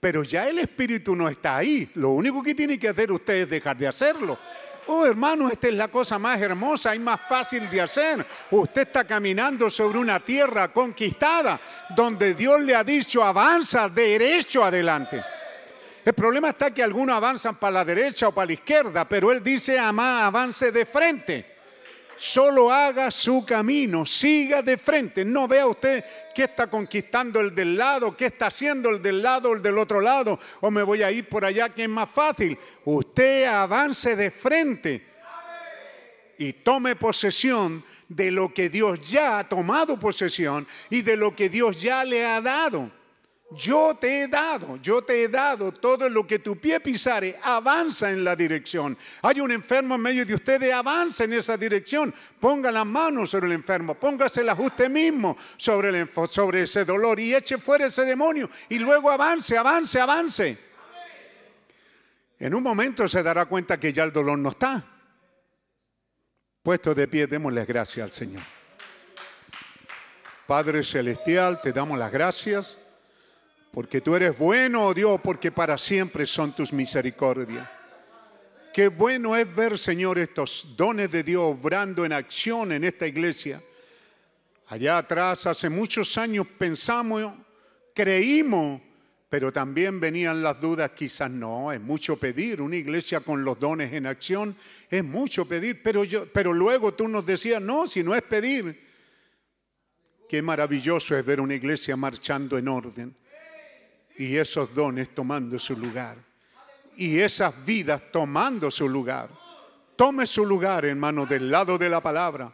Pero 0.00 0.22
ya 0.22 0.48
el 0.48 0.60
espíritu 0.60 1.16
no 1.16 1.28
está 1.28 1.56
ahí. 1.56 1.90
Lo 1.94 2.10
único 2.10 2.42
que 2.42 2.54
tiene 2.54 2.78
que 2.78 2.88
hacer 2.88 3.10
usted 3.10 3.34
es 3.34 3.50
dejar 3.50 3.76
de 3.76 3.88
hacerlo. 3.88 4.38
Oh, 4.86 5.04
hermano, 5.04 5.50
esta 5.50 5.68
es 5.68 5.74
la 5.74 5.88
cosa 5.88 6.18
más 6.18 6.40
hermosa 6.40 6.94
y 6.94 6.98
más 6.98 7.20
fácil 7.20 7.68
de 7.68 7.80
hacer. 7.82 8.24
Usted 8.50 8.82
está 8.82 9.04
caminando 9.04 9.70
sobre 9.70 9.98
una 9.98 10.20
tierra 10.20 10.72
conquistada 10.72 11.60
donde 11.94 12.32
Dios 12.34 12.60
le 12.62 12.74
ha 12.74 12.82
dicho 12.82 13.22
avanza 13.22 13.88
derecho 13.88 14.64
adelante. 14.64 15.22
El 16.04 16.14
problema 16.14 16.50
está 16.50 16.70
que 16.70 16.82
algunos 16.82 17.14
avanzan 17.14 17.56
para 17.56 17.72
la 17.72 17.84
derecha 17.84 18.28
o 18.28 18.32
para 18.32 18.46
la 18.46 18.52
izquierda, 18.54 19.06
pero 19.06 19.30
él 19.30 19.42
dice, 19.42 19.78
ama, 19.78 20.24
avance 20.24 20.72
de 20.72 20.86
frente. 20.86 21.57
Solo 22.18 22.72
haga 22.72 23.12
su 23.12 23.44
camino, 23.44 24.04
siga 24.04 24.60
de 24.60 24.76
frente. 24.76 25.24
No 25.24 25.46
vea 25.46 25.66
usted 25.66 26.04
qué 26.34 26.44
está 26.44 26.68
conquistando 26.68 27.40
el 27.40 27.54
del 27.54 27.76
lado, 27.76 28.16
qué 28.16 28.26
está 28.26 28.48
haciendo 28.48 28.90
el 28.90 29.00
del 29.00 29.22
lado 29.22 29.50
o 29.50 29.54
el 29.54 29.62
del 29.62 29.78
otro 29.78 30.00
lado, 30.00 30.38
o 30.60 30.70
me 30.70 30.82
voy 30.82 31.04
a 31.04 31.12
ir 31.12 31.28
por 31.28 31.44
allá 31.44 31.68
que 31.68 31.84
es 31.84 31.88
más 31.88 32.10
fácil. 32.10 32.58
Usted 32.84 33.44
avance 33.44 34.16
de 34.16 34.32
frente 34.32 35.06
y 36.38 36.52
tome 36.54 36.96
posesión 36.96 37.84
de 38.08 38.32
lo 38.32 38.52
que 38.52 38.68
Dios 38.68 39.00
ya 39.08 39.38
ha 39.38 39.48
tomado 39.48 39.98
posesión 39.98 40.66
y 40.90 41.02
de 41.02 41.16
lo 41.16 41.36
que 41.36 41.48
Dios 41.48 41.80
ya 41.80 42.04
le 42.04 42.26
ha 42.26 42.40
dado. 42.40 42.97
Yo 43.50 43.96
te 43.98 44.22
he 44.22 44.28
dado, 44.28 44.76
yo 44.76 45.00
te 45.00 45.22
he 45.22 45.28
dado 45.28 45.72
todo 45.72 46.06
lo 46.10 46.26
que 46.26 46.38
tu 46.38 46.56
pie 46.56 46.80
pisare, 46.80 47.38
avanza 47.42 48.10
en 48.10 48.22
la 48.22 48.36
dirección. 48.36 48.96
Hay 49.22 49.40
un 49.40 49.50
enfermo 49.50 49.94
en 49.94 50.02
medio 50.02 50.26
de 50.26 50.34
ustedes, 50.34 50.70
avanza 50.70 51.24
en 51.24 51.32
esa 51.32 51.56
dirección. 51.56 52.14
Ponga 52.38 52.70
las 52.70 52.84
manos 52.84 53.30
sobre 53.30 53.46
el 53.46 53.52
enfermo, 53.52 53.94
póngaselas 53.94 54.58
usted 54.58 54.90
mismo 54.90 55.34
sobre, 55.56 56.06
sobre 56.06 56.62
ese 56.62 56.84
dolor 56.84 57.18
y 57.20 57.34
eche 57.34 57.56
fuera 57.56 57.86
ese 57.86 58.04
demonio. 58.04 58.50
Y 58.68 58.78
luego 58.78 59.10
avance, 59.10 59.56
avance, 59.56 59.98
avance. 59.98 60.58
En 62.38 62.54
un 62.54 62.62
momento 62.62 63.08
se 63.08 63.22
dará 63.22 63.46
cuenta 63.46 63.80
que 63.80 63.94
ya 63.94 64.04
el 64.04 64.12
dolor 64.12 64.38
no 64.38 64.50
está. 64.50 64.84
Puesto 66.62 66.94
de 66.94 67.08
pie, 67.08 67.26
démosle 67.26 67.64
gracias 67.64 68.04
al 68.04 68.12
Señor. 68.12 68.42
Padre 70.46 70.84
Celestial, 70.84 71.62
te 71.62 71.72
damos 71.72 71.98
las 71.98 72.12
gracias 72.12 72.78
porque 73.72 74.00
tú 74.00 74.14
eres 74.16 74.36
bueno, 74.36 74.86
oh 74.86 74.94
Dios, 74.94 75.20
porque 75.22 75.52
para 75.52 75.76
siempre 75.76 76.26
son 76.26 76.54
tus 76.54 76.72
misericordias. 76.72 77.68
Qué 78.72 78.88
bueno 78.88 79.36
es 79.36 79.54
ver, 79.54 79.78
Señor, 79.78 80.18
estos 80.18 80.74
dones 80.76 81.10
de 81.10 81.22
Dios 81.22 81.42
obrando 81.42 82.04
en 82.04 82.12
acción 82.12 82.72
en 82.72 82.84
esta 82.84 83.06
iglesia. 83.06 83.62
Allá 84.68 84.98
atrás, 84.98 85.46
hace 85.46 85.68
muchos 85.68 86.16
años, 86.18 86.46
pensamos, 86.58 87.32
creímos, 87.94 88.80
pero 89.28 89.52
también 89.52 89.98
venían 90.00 90.42
las 90.42 90.60
dudas, 90.60 90.92
quizás 90.92 91.30
no, 91.30 91.72
es 91.72 91.80
mucho 91.80 92.16
pedir, 92.18 92.60
una 92.60 92.76
iglesia 92.76 93.20
con 93.20 93.44
los 93.44 93.58
dones 93.58 93.92
en 93.92 94.06
acción, 94.06 94.56
es 94.90 95.04
mucho 95.04 95.46
pedir, 95.46 95.82
pero, 95.82 96.04
yo, 96.04 96.26
pero 96.32 96.52
luego 96.52 96.94
tú 96.94 97.08
nos 97.08 97.26
decías, 97.26 97.60
no, 97.60 97.86
si 97.86 98.02
no 98.02 98.14
es 98.14 98.22
pedir, 98.22 98.86
qué 100.28 100.40
maravilloso 100.40 101.16
es 101.16 101.24
ver 101.24 101.40
una 101.40 101.54
iglesia 101.54 101.96
marchando 101.96 102.56
en 102.56 102.68
orden 102.68 103.16
y 104.18 104.36
esos 104.36 104.74
dones 104.74 105.14
tomando 105.14 105.58
su 105.58 105.76
lugar. 105.76 106.18
Y 106.96 107.20
esas 107.20 107.64
vidas 107.64 108.02
tomando 108.10 108.70
su 108.70 108.88
lugar. 108.88 109.30
Tome 109.94 110.26
su 110.26 110.44
lugar, 110.44 110.84
hermano, 110.84 111.24
del 111.24 111.50
lado 111.50 111.78
de 111.78 111.88
la 111.88 112.02
palabra. 112.02 112.52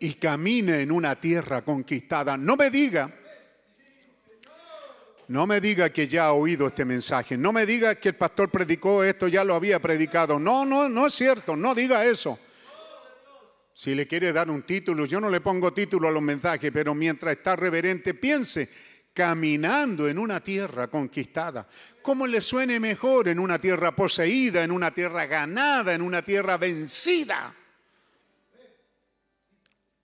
y 0.00 0.14
camine 0.14 0.82
en 0.82 0.92
una 0.92 1.18
tierra 1.18 1.62
conquistada. 1.62 2.36
No 2.36 2.56
me 2.56 2.70
diga, 2.70 3.12
no 5.26 5.44
me 5.44 5.60
diga 5.60 5.90
que 5.90 6.06
ya 6.06 6.26
ha 6.26 6.32
oído 6.34 6.68
este 6.68 6.84
mensaje, 6.84 7.36
no 7.36 7.52
me 7.52 7.66
diga 7.66 7.96
que 7.96 8.10
el 8.10 8.14
pastor 8.14 8.48
predicó 8.48 9.02
esto, 9.02 9.26
ya 9.26 9.42
lo 9.42 9.56
había 9.56 9.80
predicado. 9.80 10.38
No, 10.38 10.64
no, 10.64 10.88
no 10.88 11.08
es 11.08 11.14
cierto, 11.14 11.56
no 11.56 11.74
diga 11.74 12.04
eso. 12.06 12.38
Si 13.74 13.94
le 13.94 14.06
quiere 14.06 14.32
dar 14.32 14.50
un 14.50 14.62
título, 14.62 15.04
yo 15.04 15.20
no 15.20 15.30
le 15.30 15.40
pongo 15.40 15.72
título 15.72 16.06
a 16.06 16.12
los 16.12 16.22
mensajes, 16.22 16.70
pero 16.72 16.94
mientras 16.94 17.36
está 17.36 17.56
reverente, 17.56 18.14
piense 18.14 18.68
caminando 19.18 20.06
en 20.06 20.16
una 20.16 20.38
tierra 20.38 20.86
conquistada. 20.86 21.66
¿Cómo 22.02 22.24
le 22.24 22.40
suene 22.40 22.78
mejor 22.78 23.26
en 23.26 23.40
una 23.40 23.58
tierra 23.58 23.90
poseída, 23.90 24.62
en 24.62 24.70
una 24.70 24.92
tierra 24.92 25.26
ganada, 25.26 25.92
en 25.92 26.02
una 26.02 26.22
tierra 26.22 26.56
vencida? 26.56 27.52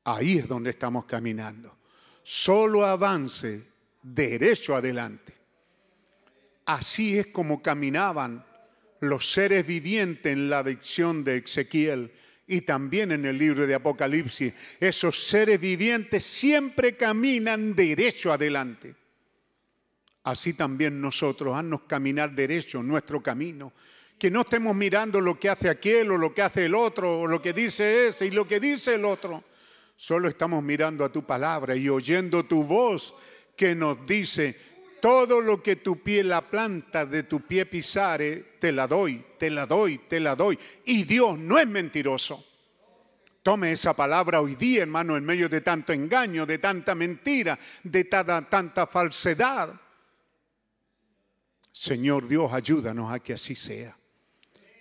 Ahí 0.02 0.39
es 0.39 0.49
donde 0.49 0.70
estamos 0.70 1.05
caminando. 1.05 1.76
Solo 2.25 2.84
avance 2.84 3.62
derecho 4.02 4.75
adelante. 4.75 5.33
Así 6.67 7.17
es 7.17 7.28
como 7.28 7.62
caminaban 7.62 8.44
los 8.99 9.31
seres 9.31 9.65
vivientes 9.65 10.33
en 10.33 10.51
la 10.51 10.65
dicción 10.65 11.23
de 11.23 11.36
Ezequiel 11.36 12.10
y 12.49 12.62
también 12.62 13.12
en 13.12 13.25
el 13.26 13.39
libro 13.39 13.65
de 13.65 13.76
Apocalipsis. 13.76 14.52
Esos 14.81 15.25
seres 15.25 15.60
vivientes 15.60 16.25
siempre 16.25 16.97
caminan 16.97 17.76
derecho 17.76 18.33
adelante. 18.33 19.03
Así 20.25 20.55
también 20.55 21.01
nosotros, 21.01 21.55
haznos 21.55 21.83
caminar 21.83 22.33
derecho 22.33 22.83
nuestro 22.83 23.23
camino. 23.23 23.73
Que 24.19 24.31
no 24.31 24.41
estemos 24.41 24.75
mirando 24.75 25.20
lo 25.20 25.39
que 25.39 25.51
hace 25.51 25.69
aquel 25.69 26.11
o 26.11 26.19
lo 26.19 26.33
que 26.33 26.43
hace 26.43 26.65
el 26.65 26.75
otro 26.75 27.20
o 27.20 27.27
lo 27.27 27.43
que 27.43 27.53
dice 27.53 28.07
ese 28.07 28.27
y 28.27 28.31
lo 28.31 28.49
que 28.49 28.59
dice 28.59 28.94
el 28.94 29.05
otro. 29.05 29.44
Solo 29.97 30.28
estamos 30.28 30.62
mirando 30.62 31.05
a 31.05 31.12
tu 31.12 31.25
palabra 31.25 31.77
y 31.77 31.89
oyendo 31.89 32.44
tu 32.44 32.65
voz 32.65 33.15
que 33.57 33.75
nos 33.75 34.07
dice, 34.07 34.57
todo 35.01 35.43
lo 35.43 35.62
que 35.62 35.77
tu 35.77 36.03
pie, 36.03 36.25
la 36.25 36.41
planta 36.41 37.05
de 37.05 37.25
tu 37.25 37.43
pie 37.43 37.67
pisare, 37.67 38.55
te 38.59 38.73
la 38.73 38.86
doy, 38.86 39.23
te 39.39 39.51
la 39.51 39.67
doy, 39.67 39.99
te 40.09 40.19
la 40.19 40.35
doy. 40.35 40.59
Y 40.86 41.05
Dios 41.05 41.39
no 41.39 41.59
es 41.59 41.67
mentiroso. 41.67 42.43
Tome 43.43 43.73
esa 43.73 43.93
palabra 43.93 44.41
hoy 44.41 44.55
día, 44.55 44.81
hermano, 44.81 45.19
en 45.19 45.25
medio 45.25 45.51
de 45.51 45.61
tanto 45.61 45.93
engaño, 45.93 46.47
de 46.47 46.57
tanta 46.57 46.94
mentira, 46.94 47.59
de 47.83 48.05
tanta, 48.05 48.41
tanta 48.49 48.86
falsedad. 48.86 49.78
Señor 51.75 52.28
Dios, 52.28 52.53
ayúdanos 52.53 53.12
a 53.12 53.19
que 53.19 53.33
así 53.33 53.57
sea. 53.57 53.99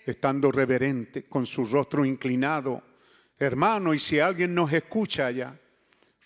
Estando 0.06 0.52
reverente, 0.52 1.24
con 1.24 1.44
su 1.48 1.66
rostro 1.66 2.06
inclinado, 2.06 2.84
hermano, 3.40 3.96
y 3.96 4.00
si 4.00 4.20
alguien 4.20 4.54
nos 4.54 4.72
escucha 4.72 5.26
allá, 5.26 5.60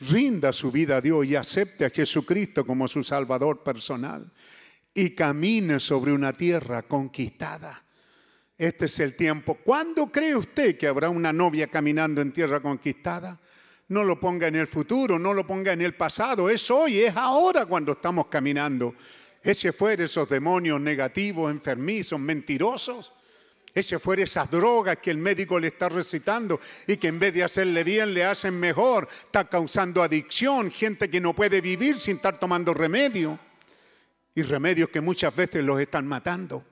rinda 0.02 0.52
su 0.52 0.70
vida 0.70 0.98
a 0.98 1.02
Dios 1.02 1.26
y 1.26 1.38
acepte 1.38 1.86
a 1.86 1.90
Jesucristo 1.90 2.66
como 2.66 2.86
su 2.90 3.02
Salvador 3.02 3.64
personal 3.64 4.30
y 4.94 5.12
camine 5.12 5.80
sobre 5.80 6.12
una 6.12 6.34
tierra 6.34 6.82
conquistada. 6.82 7.86
Este 8.58 8.88
es 8.88 9.00
el 9.00 9.16
tiempo. 9.16 9.60
¿Cuándo 9.64 10.12
cree 10.12 10.36
usted 10.36 10.78
que 10.78 10.88
habrá 10.88 11.10
una 11.10 11.32
novia 11.32 11.68
caminando 11.68 12.20
en 12.20 12.34
tierra 12.34 12.60
conquistada? 12.60 13.40
No 13.88 14.04
lo 14.04 14.20
ponga 14.20 14.48
en 14.48 14.58
el 14.58 14.68
futuro, 14.68 15.18
no 15.18 15.34
lo 15.34 15.48
ponga 15.48 15.72
en 15.72 15.82
el 15.82 15.96
pasado, 15.96 16.50
es 16.50 16.70
hoy, 16.70 17.00
es 17.00 17.16
ahora 17.16 17.66
cuando 17.66 17.94
estamos 17.94 18.28
caminando. 18.28 18.94
Ese 19.48 19.72
fuera 19.72 20.04
esos 20.04 20.28
demonios 20.28 20.80
negativos, 20.82 21.50
enfermizos, 21.50 22.20
mentirosos 22.20 23.14
ese 23.80 24.00
fuera 24.00 24.24
esas 24.24 24.50
drogas 24.50 24.98
que 24.98 25.12
el 25.12 25.20
médico 25.20 25.60
le 25.60 25.68
está 25.68 25.88
recitando 25.88 26.60
y 26.88 26.98
que 26.98 27.10
en 27.10 27.20
vez 27.20 27.32
de 27.36 27.44
hacerle 27.44 27.84
bien 27.84 28.12
le 28.12 28.26
hacen 28.26 28.60
mejor. 28.60 29.08
Está 29.26 29.48
causando 29.48 30.02
adicción, 30.02 30.72
gente 30.72 31.12
que 31.12 31.22
no 31.22 31.36
puede 31.36 31.62
vivir 31.62 32.00
sin 32.00 32.16
estar 32.16 32.40
tomando 32.40 32.74
remedio. 32.74 33.38
Y 34.34 34.42
remedios 34.42 34.90
que 34.90 35.00
muchas 35.00 35.36
veces 35.36 35.64
los 35.64 35.80
están 35.80 36.08
matando. 36.08 36.66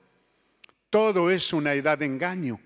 Todo 0.90 1.30
es 1.30 1.52
una 1.52 1.74
edad 1.74 1.96
de 1.96 2.06
engaño. 2.06 2.58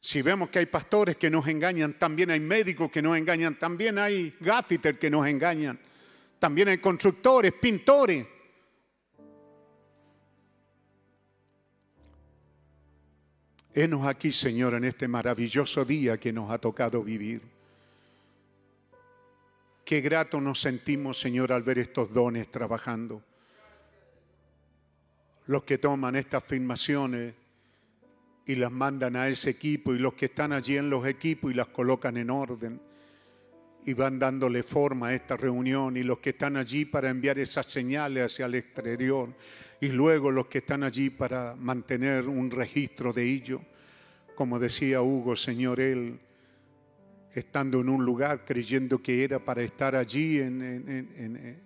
Si 0.00 0.22
vemos 0.22 0.48
que 0.48 0.60
hay 0.60 0.66
pastores 0.66 1.16
que 1.16 1.28
nos 1.28 1.46
engañan, 1.46 1.98
también 1.98 2.30
hay 2.30 2.40
médicos 2.40 2.90
que 2.90 3.02
nos 3.02 3.18
engañan, 3.18 3.58
también 3.58 3.98
hay 3.98 4.34
gaffiter 4.40 4.98
que 4.98 5.10
nos 5.10 5.26
engañan, 5.26 5.78
también 6.38 6.68
hay 6.68 6.78
constructores, 6.78 7.52
pintores. 7.52 8.26
Henos 13.78 14.06
aquí, 14.06 14.32
Señor, 14.32 14.72
en 14.72 14.84
este 14.84 15.06
maravilloso 15.06 15.84
día 15.84 16.18
que 16.18 16.32
nos 16.32 16.50
ha 16.50 16.56
tocado 16.56 17.02
vivir. 17.02 17.42
Qué 19.84 20.00
grato 20.00 20.40
nos 20.40 20.62
sentimos, 20.62 21.20
Señor, 21.20 21.52
al 21.52 21.62
ver 21.62 21.80
estos 21.80 22.10
dones 22.10 22.50
trabajando. 22.50 23.22
Los 25.46 25.64
que 25.64 25.76
toman 25.76 26.16
estas 26.16 26.42
afirmaciones 26.42 27.34
y 28.46 28.54
las 28.54 28.72
mandan 28.72 29.14
a 29.14 29.28
ese 29.28 29.50
equipo 29.50 29.92
y 29.92 29.98
los 29.98 30.14
que 30.14 30.24
están 30.24 30.54
allí 30.54 30.78
en 30.78 30.88
los 30.88 31.06
equipos 31.06 31.50
y 31.50 31.54
las 31.54 31.68
colocan 31.68 32.16
en 32.16 32.30
orden 32.30 32.80
y 33.86 33.94
van 33.94 34.18
dándole 34.18 34.64
forma 34.64 35.08
a 35.08 35.14
esta 35.14 35.36
reunión 35.36 35.96
y 35.96 36.02
los 36.02 36.18
que 36.18 36.30
están 36.30 36.56
allí 36.56 36.84
para 36.84 37.08
enviar 37.08 37.38
esas 37.38 37.66
señales 37.66 38.32
hacia 38.32 38.46
el 38.46 38.56
exterior 38.56 39.32
y 39.80 39.88
luego 39.88 40.32
los 40.32 40.48
que 40.48 40.58
están 40.58 40.82
allí 40.82 41.08
para 41.08 41.54
mantener 41.54 42.26
un 42.26 42.50
registro 42.50 43.12
de 43.12 43.22
ello. 43.22 43.60
Como 44.34 44.58
decía 44.58 45.02
Hugo, 45.02 45.36
Señor, 45.36 45.78
él 45.80 46.18
estando 47.32 47.80
en 47.80 47.88
un 47.88 48.04
lugar 48.04 48.44
creyendo 48.44 49.00
que 49.00 49.22
era 49.22 49.38
para 49.38 49.62
estar 49.62 49.94
allí 49.94 50.40
en, 50.40 51.62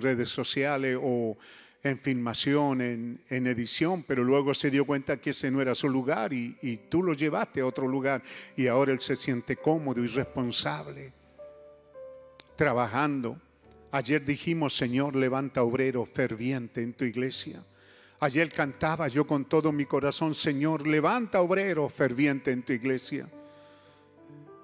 redes 0.00 0.30
sociales 0.30 0.96
o 1.00 1.36
en 1.82 1.98
filmación, 1.98 2.80
en, 2.80 3.46
edición, 3.46 4.02
pero 4.04 4.24
luego 4.24 4.54
se 4.54 4.70
dio 4.70 4.86
cuenta 4.86 5.20
que 5.20 5.30
ese 5.30 5.50
no 5.50 5.60
era 5.60 5.74
su 5.74 5.90
lugar 5.90 6.32
y, 6.32 6.56
y 6.62 6.78
tú 6.88 7.02
lo 7.02 7.12
llevaste 7.12 7.60
a 7.60 7.66
otro 7.66 7.86
lugar 7.86 8.22
y 8.56 8.66
ahora 8.66 8.92
él 8.92 9.00
se 9.00 9.14
siente 9.14 9.56
cómodo 9.56 10.02
y 10.02 10.06
responsable, 10.06 11.12
trabajando 12.56 13.38
Ayer 13.94 14.24
dijimos, 14.24 14.76
Señor, 14.76 15.14
levanta 15.14 15.62
obrero 15.62 16.04
ferviente 16.04 16.82
en 16.82 16.94
tu 16.94 17.04
iglesia. 17.04 17.62
Ayer 18.18 18.50
cantaba 18.50 19.06
yo 19.06 19.24
con 19.24 19.44
todo 19.44 19.70
mi 19.70 19.84
corazón, 19.84 20.34
Señor, 20.34 20.84
levanta 20.84 21.40
obrero 21.40 21.88
ferviente 21.88 22.50
en 22.50 22.64
tu 22.64 22.72
iglesia. 22.72 23.28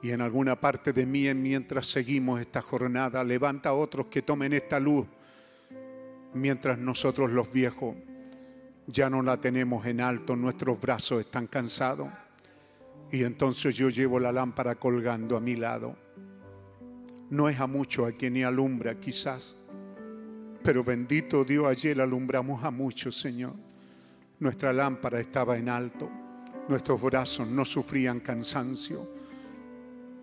Y 0.02 0.10
en 0.10 0.20
alguna 0.20 0.60
parte 0.60 0.92
de 0.92 1.06
mí, 1.06 1.32
mientras 1.32 1.86
seguimos 1.86 2.40
esta 2.40 2.60
jornada, 2.60 3.22
levanta 3.22 3.72
otros 3.72 4.06
que 4.06 4.22
tomen 4.22 4.52
esta 4.52 4.80
luz, 4.80 5.06
mientras 6.34 6.76
nosotros 6.76 7.30
los 7.30 7.52
viejos 7.52 7.94
ya 8.88 9.08
no 9.08 9.22
la 9.22 9.40
tenemos 9.40 9.86
en 9.86 10.00
alto, 10.00 10.34
nuestros 10.34 10.80
brazos 10.80 11.20
están 11.20 11.46
cansados. 11.46 12.08
Y 13.12 13.22
entonces 13.22 13.76
yo 13.76 13.90
llevo 13.90 14.18
la 14.18 14.32
lámpara 14.32 14.74
colgando 14.74 15.36
a 15.36 15.40
mi 15.40 15.54
lado 15.54 16.09
no 17.30 17.48
es 17.48 17.58
a 17.60 17.66
mucho 17.66 18.06
a 18.06 18.12
quien 18.12 18.34
ni 18.34 18.42
alumbra 18.42 18.98
quizás, 18.98 19.56
pero 20.62 20.84
bendito 20.84 21.44
Dios, 21.44 21.66
ayer 21.66 22.00
alumbramos 22.00 22.62
a 22.64 22.70
muchos, 22.70 23.18
Señor. 23.18 23.54
Nuestra 24.40 24.72
lámpara 24.72 25.20
estaba 25.20 25.56
en 25.56 25.68
alto, 25.68 26.10
nuestros 26.68 27.00
brazos 27.00 27.48
no 27.48 27.64
sufrían 27.64 28.20
cansancio. 28.20 29.08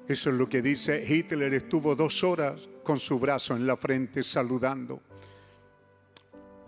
Eso 0.07 0.29
es 0.29 0.35
lo 0.35 0.47
que 0.47 0.61
dice 0.61 1.03
Hitler, 1.07 1.53
estuvo 1.53 1.95
dos 1.95 2.23
horas 2.23 2.69
con 2.83 2.99
su 2.99 3.19
brazo 3.19 3.55
en 3.55 3.67
la 3.67 3.75
frente 3.75 4.23
saludando. 4.23 5.01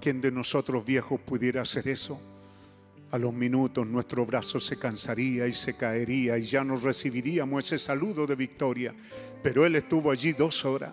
¿Quién 0.02 0.22
de 0.22 0.32
nosotros 0.32 0.86
viejos 0.86 1.20
pudiera 1.22 1.62
hacer 1.62 1.88
eso? 1.88 2.20
A 3.12 3.18
los 3.18 3.34
minutos 3.34 3.88
nuestro 3.88 4.24
brazo 4.24 4.60
se 4.60 4.78
cansaría 4.78 5.48
y 5.48 5.54
se 5.54 5.76
caería 5.76 6.38
y 6.38 6.44
ya 6.44 6.64
no 6.64 6.78
recibiríamos 6.78 7.66
ese 7.66 7.80
saludo 7.80 8.28
de 8.28 8.36
victoria. 8.36 8.94
Pero 9.42 9.66
Él 9.66 9.76
estuvo 9.76 10.12
allí 10.12 10.34
dos 10.34 10.64
horas. 10.64 10.92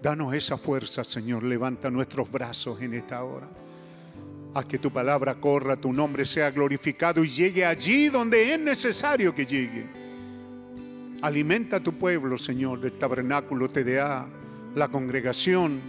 Danos 0.00 0.34
esa 0.34 0.56
fuerza, 0.56 1.02
Señor. 1.02 1.42
Levanta 1.42 1.90
nuestros 1.90 2.30
brazos 2.30 2.80
en 2.80 2.94
esta 2.94 3.24
hora. 3.24 3.48
Haz 4.54 4.66
que 4.66 4.78
tu 4.78 4.92
palabra 4.92 5.34
corra, 5.34 5.74
tu 5.74 5.92
nombre 5.92 6.26
sea 6.26 6.52
glorificado 6.52 7.24
y 7.24 7.28
llegue 7.28 7.64
allí 7.64 8.08
donde 8.08 8.54
es 8.54 8.60
necesario 8.60 9.34
que 9.34 9.46
llegue. 9.46 9.86
Alimenta 11.22 11.76
a 11.76 11.80
tu 11.80 11.94
pueblo, 11.94 12.38
Señor, 12.38 12.80
del 12.80 12.92
tabernáculo 12.92 13.68
TDA, 13.68 14.28
la 14.76 14.88
congregación, 14.88 15.80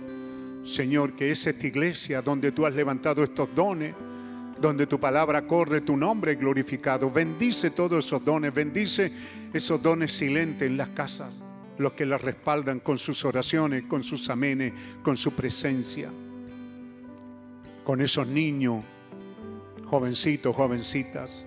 Señor, 0.64 1.14
que 1.14 1.30
es 1.30 1.45
esta 1.45 1.67
iglesia 1.67 2.24
donde 2.24 2.51
tú 2.51 2.66
has 2.66 2.74
levantado 2.74 3.24
estos 3.24 3.53
dones 3.53 3.93
donde 4.59 4.88
tu 4.88 5.00
palabra 5.00 5.45
corre, 5.45 5.82
tu 5.82 5.98
nombre 5.98 6.35
glorificado. 6.35 7.11
Bendice 7.11 7.72
todos 7.72 8.06
esos 8.06 8.24
dones, 8.24 8.53
bendice 8.53 9.11
esos 9.53 9.82
dones 9.82 10.14
silentes 10.14 10.67
en 10.67 10.77
las 10.77 10.90
casas, 10.90 11.42
los 11.77 11.93
que 11.93 12.06
las 12.06 12.22
respaldan 12.22 12.80
con 12.80 12.98
sus 12.98 13.25
oraciones, 13.25 13.84
con 13.84 14.03
sus 14.03 14.30
amenes, 14.30 14.74
con 15.03 15.17
su 15.17 15.34
presencia. 15.34 16.09
Con 17.84 18.01
esos 18.01 18.27
niños, 18.27 18.84
jovencitos, 19.85 20.56
jovencitas, 20.56 21.45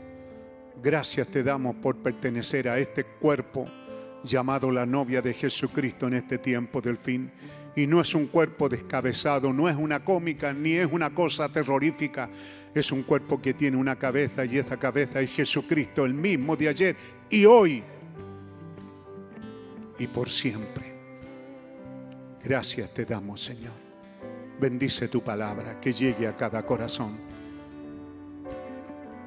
gracias 0.83 1.29
te 1.29 1.43
damos 1.43 1.77
por 1.77 1.97
pertenecer 1.97 2.69
a 2.69 2.79
este 2.79 3.05
cuerpo 3.05 3.65
llamado 4.23 4.71
la 4.71 4.87
novia 4.87 5.23
de 5.23 5.35
Jesucristo 5.35 6.07
en 6.07 6.15
este 6.15 6.39
tiempo 6.39 6.81
del 6.81 6.97
fin. 6.97 7.31
Y 7.77 7.87
no 7.87 8.01
es 8.01 8.15
un 8.15 8.27
cuerpo 8.27 8.69
descabezado, 8.69 9.53
no 9.53 9.69
es 9.69 9.77
una 9.77 10.05
cómica, 10.05 10.53
ni 10.53 10.75
es 10.75 10.91
una 10.91 11.15
cosa 11.15 11.49
terrorífica. 11.49 12.29
Es 12.75 12.91
un 12.93 13.03
cuerpo 13.03 13.41
que 13.41 13.55
tiene 13.55 13.77
una 13.77 13.97
cabeza 13.97 14.45
y 14.45 14.59
esa 14.59 14.77
cabeza 14.77 15.21
es 15.21 15.31
Jesucristo, 15.31 16.05
el 16.05 16.15
mismo 16.15 16.57
de 16.57 16.69
ayer 16.69 16.97
y 17.31 17.45
hoy 17.45 17.83
y 19.99 20.07
por 20.07 20.31
siempre. 20.31 20.95
Gracias 22.43 22.95
te 22.95 23.05
damos, 23.05 23.43
Señor. 23.43 23.73
Bendice 24.61 25.09
tu 25.09 25.23
palabra, 25.23 25.81
que 25.81 25.93
llegue 25.93 26.27
a 26.27 26.35
cada 26.35 26.65
corazón. 26.65 27.17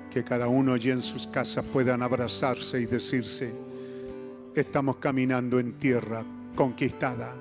Que 0.09 0.23
cada 0.23 0.47
uno 0.47 0.73
allí 0.73 0.91
en 0.91 1.01
sus 1.01 1.27
casas 1.27 1.63
puedan 1.65 2.01
abrazarse 2.01 2.81
y 2.81 2.85
decirse, 2.85 3.53
estamos 4.55 4.97
caminando 4.97 5.59
en 5.59 5.73
tierra 5.73 6.23
conquistada. 6.55 7.33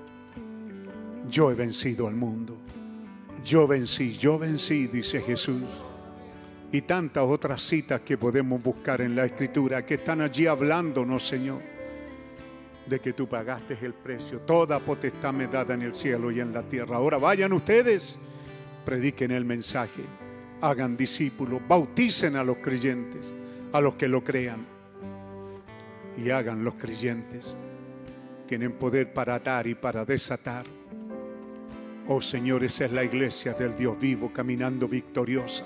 Yo 1.31 1.51
he 1.51 1.55
vencido 1.55 2.09
al 2.09 2.15
mundo. 2.15 2.57
Yo 3.45 3.67
vencí, 3.67 4.13
yo 4.13 4.39
vencí, 4.39 4.89
dice 4.89 5.21
Jesús. 5.23 5.63
Y 6.73 6.83
tantas 6.83 7.25
otras 7.25 7.63
citas 7.63 8.01
que 8.03 8.19
podemos 8.19 8.63
buscar 8.63 9.01
en 9.01 9.15
la 9.15 9.25
escritura 9.25 9.85
que 9.85 9.95
están 9.95 10.21
allí 10.21 10.47
hablándonos, 10.47 11.27
Señor, 11.27 11.61
de 12.87 13.01
que 13.01 13.13
tú 13.13 13.29
pagaste 13.29 13.77
el 13.83 13.95
precio. 13.95 14.41
Toda 14.41 14.79
potestad 14.79 15.33
me 15.33 15.47
dada 15.47 15.75
en 15.75 15.83
el 15.83 15.95
cielo 15.95 16.31
y 16.31 16.41
en 16.41 16.53
la 16.53 16.63
tierra. 16.63 16.97
Ahora 16.97 17.19
vayan 17.19 17.53
ustedes, 17.53 18.19
prediquen 18.85 19.31
el 19.31 19.45
mensaje, 19.45 20.03
hagan 20.61 20.97
discípulos, 20.97 21.61
bauticen 21.67 22.37
a 22.37 22.45
los 22.45 22.59
creyentes, 22.59 23.33
a 23.73 23.81
los 23.81 23.95
que 23.95 24.09
lo 24.09 24.23
crean 24.23 24.67
y 26.17 26.31
hagan 26.31 26.65
los 26.65 26.75
creyentes. 26.75 27.57
Tienen 28.47 28.73
poder 28.73 29.13
para 29.13 29.37
atar 29.37 29.67
y 29.67 29.75
para 29.75 30.05
desatar. 30.05 30.80
Oh 32.13 32.21
Señor, 32.21 32.65
esa 32.65 32.87
es 32.87 32.91
la 32.91 33.05
iglesia 33.05 33.53
del 33.53 33.77
Dios 33.77 33.97
vivo 33.97 34.33
caminando 34.33 34.89
victoriosa. 34.89 35.65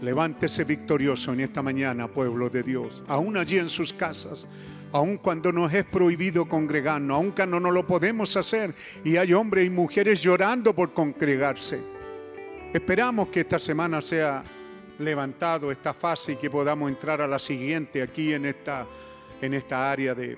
Levántese 0.00 0.64
victorioso 0.64 1.32
en 1.32 1.38
esta 1.38 1.62
mañana, 1.62 2.08
pueblo 2.08 2.50
de 2.50 2.64
Dios, 2.64 3.04
aún 3.06 3.36
allí 3.36 3.56
en 3.56 3.68
sus 3.68 3.92
casas, 3.92 4.48
aun 4.90 5.18
cuando 5.18 5.52
nos 5.52 5.72
es 5.72 5.84
prohibido 5.84 6.48
congregarnos, 6.48 7.16
aun 7.16 7.30
cuando 7.30 7.60
no 7.60 7.70
lo 7.70 7.86
podemos 7.86 8.36
hacer 8.36 8.74
y 9.04 9.16
hay 9.16 9.32
hombres 9.32 9.64
y 9.64 9.70
mujeres 9.70 10.20
llorando 10.20 10.74
por 10.74 10.92
congregarse. 10.92 11.80
Esperamos 12.74 13.28
que 13.28 13.42
esta 13.42 13.60
semana 13.60 14.02
sea 14.02 14.42
levantado 14.98 15.70
esta 15.70 15.94
fase 15.94 16.32
y 16.32 16.36
que 16.36 16.50
podamos 16.50 16.90
entrar 16.90 17.20
a 17.20 17.28
la 17.28 17.38
siguiente 17.38 18.02
aquí 18.02 18.32
en 18.34 18.46
esta, 18.46 18.88
en 19.40 19.54
esta 19.54 19.88
área 19.88 20.16
de, 20.16 20.36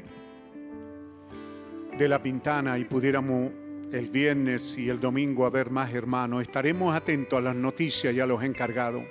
de 1.97 2.07
la 2.07 2.23
Pintana 2.23 2.77
y 2.77 2.85
pudiéramos 2.85 3.64
el 3.95 4.11
viernes 4.11 4.77
y 4.77 4.89
el 4.89 4.99
domingo 4.99 5.47
haber 5.47 5.71
más 5.71 5.95
hermanos. 5.95 6.43
Estaremos 6.43 6.97
atentos 6.97 7.39
a 7.39 7.43
las 7.43 7.55
noticias 7.55 8.13
y 8.13 8.19
a 8.19 8.27
los 8.27 8.43
encargados. 8.43 9.05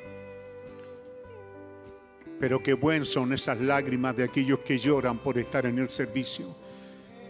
Pero 2.38 2.62
qué 2.62 2.74
buenas 2.74 3.08
son 3.08 3.32
esas 3.32 3.62
lágrimas 3.62 4.18
de 4.18 4.26
aquellos 4.26 4.60
que 4.60 4.78
lloran 4.78 5.20
por 5.20 5.38
estar 5.38 5.66
en 5.66 5.80
el 5.80 5.90
servicio. 5.90 6.54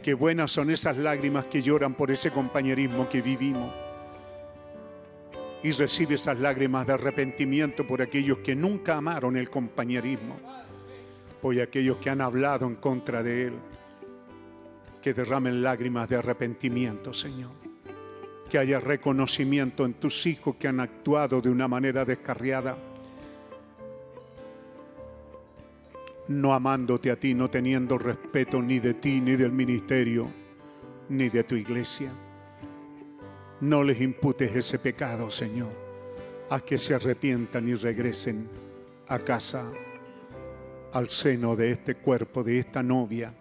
Qué 0.01 0.15
buenas 0.15 0.51
son 0.51 0.71
esas 0.71 0.97
lágrimas 0.97 1.45
que 1.45 1.61
lloran 1.61 1.93
por 1.93 2.09
ese 2.09 2.31
compañerismo 2.31 3.07
que 3.07 3.21
vivimos. 3.21 3.71
Y 5.61 5.71
recibe 5.73 6.15
esas 6.15 6.39
lágrimas 6.39 6.87
de 6.87 6.93
arrepentimiento 6.93 7.85
por 7.85 8.01
aquellos 8.01 8.39
que 8.39 8.55
nunca 8.55 8.95
amaron 8.95 9.37
el 9.37 9.51
compañerismo. 9.51 10.37
Por 11.39 11.61
aquellos 11.61 11.97
que 11.97 12.09
han 12.09 12.21
hablado 12.21 12.65
en 12.65 12.75
contra 12.77 13.21
de 13.21 13.47
él. 13.47 13.53
Que 15.03 15.13
derramen 15.13 15.61
lágrimas 15.61 16.07
de 16.07 16.15
arrepentimiento, 16.15 17.13
Señor. 17.13 17.51
Que 18.49 18.57
haya 18.57 18.79
reconocimiento 18.79 19.85
en 19.85 19.95
tus 19.95 20.25
hijos 20.25 20.55
que 20.55 20.69
han 20.69 20.79
actuado 20.79 21.41
de 21.41 21.49
una 21.49 21.67
manera 21.67 22.05
descarriada 22.05 22.77
no 26.29 26.53
amándote 26.53 27.11
a 27.11 27.17
ti, 27.17 27.33
no 27.33 27.49
teniendo 27.49 27.97
respeto 27.97 28.61
ni 28.61 28.79
de 28.79 28.93
ti, 28.93 29.19
ni 29.19 29.35
del 29.35 29.51
ministerio, 29.51 30.29
ni 31.09 31.27
de 31.27 31.43
tu 31.43 31.55
iglesia. 31.55 32.13
No 33.59 33.83
les 33.83 33.99
imputes 33.99 34.55
ese 34.55 34.79
pecado, 34.79 35.29
Señor. 35.29 35.83
a 36.49 36.59
que 36.59 36.77
se 36.77 36.93
arrepientan 36.93 37.67
y 37.67 37.73
regresen 37.73 38.47
a 39.07 39.17
casa, 39.19 39.71
al 40.91 41.09
seno 41.09 41.55
de 41.55 41.71
este 41.71 41.95
cuerpo, 41.95 42.43
de 42.43 42.59
esta 42.59 42.83
novia 42.83 43.33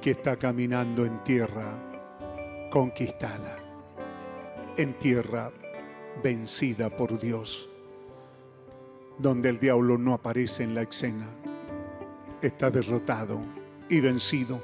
que 0.00 0.10
está 0.10 0.36
caminando 0.36 1.04
en 1.04 1.22
tierra 1.24 2.68
conquistada, 2.70 3.58
en 4.76 4.94
tierra 4.94 5.50
vencida 6.22 6.88
por 6.90 7.18
Dios, 7.18 7.68
donde 9.18 9.48
el 9.48 9.58
diablo 9.58 9.98
no 9.98 10.14
aparece 10.14 10.64
en 10.64 10.74
la 10.74 10.82
escena 10.82 11.26
está 12.42 12.70
derrotado 12.70 13.40
y 13.88 14.00
vencido, 14.00 14.60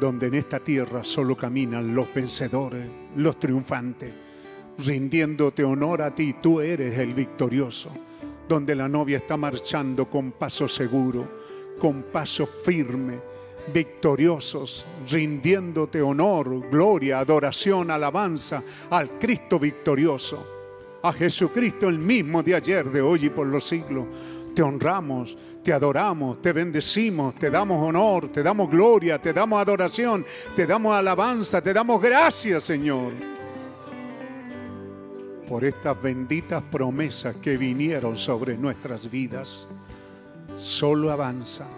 donde 0.00 0.28
en 0.28 0.34
esta 0.34 0.60
tierra 0.60 1.04
solo 1.04 1.36
caminan 1.36 1.94
los 1.94 2.12
vencedores, 2.14 2.88
los 3.16 3.38
triunfantes, 3.38 4.12
rindiéndote 4.78 5.64
honor 5.64 6.02
a 6.02 6.14
ti, 6.14 6.36
tú 6.40 6.60
eres 6.60 6.98
el 6.98 7.14
victorioso, 7.14 7.90
donde 8.48 8.74
la 8.74 8.88
novia 8.88 9.18
está 9.18 9.36
marchando 9.36 10.08
con 10.08 10.32
paso 10.32 10.68
seguro, 10.68 11.28
con 11.78 12.04
paso 12.04 12.46
firme, 12.46 13.18
victoriosos, 13.72 14.84
rindiéndote 15.10 16.02
honor, 16.02 16.68
gloria, 16.70 17.20
adoración, 17.20 17.90
alabanza 17.90 18.62
al 18.90 19.10
Cristo 19.18 19.58
victorioso, 19.58 20.98
a 21.02 21.12
Jesucristo 21.12 21.88
el 21.88 21.98
mismo 21.98 22.42
de 22.42 22.54
ayer, 22.54 22.90
de 22.90 23.00
hoy 23.00 23.26
y 23.26 23.30
por 23.30 23.46
los 23.46 23.64
siglos. 23.64 24.06
Te 24.54 24.62
honramos, 24.62 25.36
te 25.62 25.72
adoramos, 25.72 26.42
te 26.42 26.52
bendecimos, 26.52 27.34
te 27.36 27.50
damos 27.50 27.86
honor, 27.86 28.28
te 28.28 28.42
damos 28.42 28.68
gloria, 28.68 29.20
te 29.20 29.32
damos 29.32 29.60
adoración, 29.60 30.24
te 30.56 30.66
damos 30.66 30.94
alabanza, 30.94 31.62
te 31.62 31.72
damos 31.72 32.02
gracias, 32.02 32.64
Señor, 32.64 33.12
por 35.48 35.64
estas 35.64 36.00
benditas 36.02 36.62
promesas 36.64 37.36
que 37.36 37.56
vinieron 37.56 38.16
sobre 38.16 38.56
nuestras 38.56 39.08
vidas. 39.10 39.68
Solo 40.56 41.12
avanza 41.12 41.68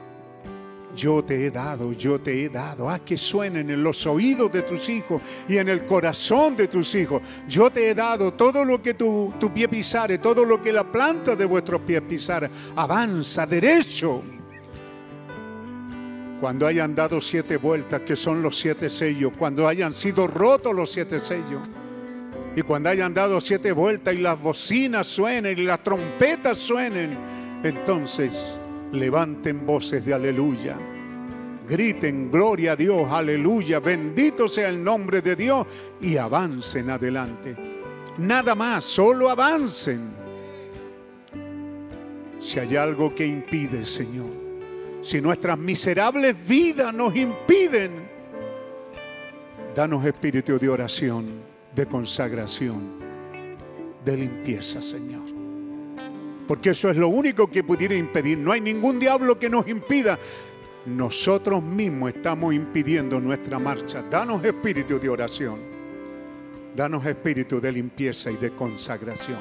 yo 0.96 1.22
te 1.22 1.46
he 1.46 1.50
dado, 1.50 1.92
yo 1.92 2.20
te 2.20 2.44
he 2.44 2.48
dado. 2.48 2.88
Haz 2.88 3.00
que 3.00 3.16
suenen 3.16 3.70
en 3.70 3.82
los 3.82 4.06
oídos 4.06 4.52
de 4.52 4.62
tus 4.62 4.88
hijos 4.88 5.22
y 5.48 5.58
en 5.58 5.68
el 5.68 5.86
corazón 5.86 6.56
de 6.56 6.68
tus 6.68 6.94
hijos. 6.94 7.22
Yo 7.48 7.70
te 7.70 7.90
he 7.90 7.94
dado 7.94 8.32
todo 8.32 8.64
lo 8.64 8.82
que 8.82 8.94
tu, 8.94 9.32
tu 9.38 9.52
pie 9.52 9.68
pisare, 9.68 10.18
todo 10.18 10.44
lo 10.44 10.62
que 10.62 10.72
la 10.72 10.84
planta 10.84 11.36
de 11.36 11.44
vuestros 11.44 11.80
pies 11.82 12.02
pisare. 12.02 12.50
Avanza 12.76 13.46
derecho. 13.46 14.22
Cuando 16.40 16.66
hayan 16.66 16.94
dado 16.94 17.20
siete 17.20 17.56
vueltas, 17.58 18.00
que 18.02 18.16
son 18.16 18.42
los 18.42 18.58
siete 18.58 18.88
sellos, 18.88 19.32
cuando 19.38 19.68
hayan 19.68 19.92
sido 19.92 20.26
rotos 20.26 20.74
los 20.74 20.90
siete 20.90 21.20
sellos, 21.20 21.60
y 22.56 22.62
cuando 22.62 22.90
hayan 22.90 23.14
dado 23.14 23.40
siete 23.40 23.72
vueltas 23.72 24.14
y 24.14 24.18
las 24.18 24.40
bocinas 24.40 25.06
suenen 25.06 25.58
y 25.58 25.62
las 25.62 25.84
trompetas 25.84 26.58
suenen, 26.58 27.16
entonces 27.62 28.59
levanten 28.92 29.66
voces 29.66 30.04
de 30.04 30.14
aleluya. 30.14 30.76
Griten 31.68 32.30
gloria 32.30 32.72
a 32.72 32.76
Dios, 32.76 33.10
aleluya, 33.10 33.78
bendito 33.78 34.48
sea 34.48 34.68
el 34.68 34.82
nombre 34.82 35.22
de 35.22 35.36
Dios 35.36 35.66
y 36.00 36.16
avancen 36.16 36.90
adelante. 36.90 37.54
Nada 38.18 38.54
más, 38.54 38.84
solo 38.84 39.30
avancen. 39.30 40.10
Si 42.40 42.58
hay 42.58 42.74
algo 42.74 43.14
que 43.14 43.24
impide, 43.24 43.84
Señor, 43.84 44.30
si 45.02 45.20
nuestras 45.20 45.58
miserables 45.58 46.36
vidas 46.48 46.92
nos 46.92 47.14
impiden, 47.14 47.92
danos 49.76 50.04
espíritu 50.04 50.58
de 50.58 50.68
oración, 50.68 51.26
de 51.72 51.86
consagración, 51.86 52.98
de 54.04 54.16
limpieza, 54.16 54.82
Señor 54.82 55.39
porque 56.50 56.70
eso 56.70 56.90
es 56.90 56.96
lo 56.96 57.06
único 57.06 57.48
que 57.48 57.62
pudiera 57.62 57.94
impedir. 57.94 58.36
No 58.36 58.50
hay 58.50 58.60
ningún 58.60 58.98
diablo 58.98 59.38
que 59.38 59.48
nos 59.48 59.68
impida. 59.68 60.18
Nosotros 60.84 61.62
mismos 61.62 62.12
estamos 62.12 62.52
impidiendo 62.52 63.20
nuestra 63.20 63.60
marcha. 63.60 64.02
Danos 64.10 64.42
espíritu 64.42 64.98
de 64.98 65.08
oración. 65.08 65.60
Danos 66.74 67.06
espíritu 67.06 67.60
de 67.60 67.70
limpieza 67.70 68.32
y 68.32 68.36
de 68.36 68.50
consagración. 68.50 69.38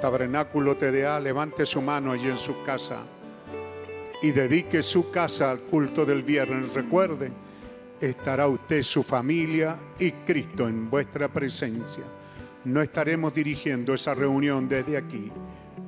Tabernáculo 0.00 0.74
TDA, 0.74 1.20
levante 1.20 1.64
su 1.64 1.80
mano 1.80 2.10
allí 2.10 2.30
en 2.30 2.38
su 2.38 2.64
casa 2.64 3.04
y 4.20 4.32
dedique 4.32 4.82
su 4.82 5.12
casa 5.12 5.52
al 5.52 5.60
culto 5.60 6.04
del 6.04 6.24
viernes. 6.24 6.74
Recuerde, 6.74 7.30
estará 8.00 8.48
usted, 8.48 8.82
su 8.82 9.04
familia 9.04 9.76
y 10.00 10.10
Cristo 10.10 10.66
en 10.66 10.90
vuestra 10.90 11.28
presencia. 11.28 12.02
No 12.64 12.82
estaremos 12.82 13.32
dirigiendo 13.32 13.94
esa 13.94 14.16
reunión 14.16 14.68
desde 14.68 14.96
aquí 14.96 15.30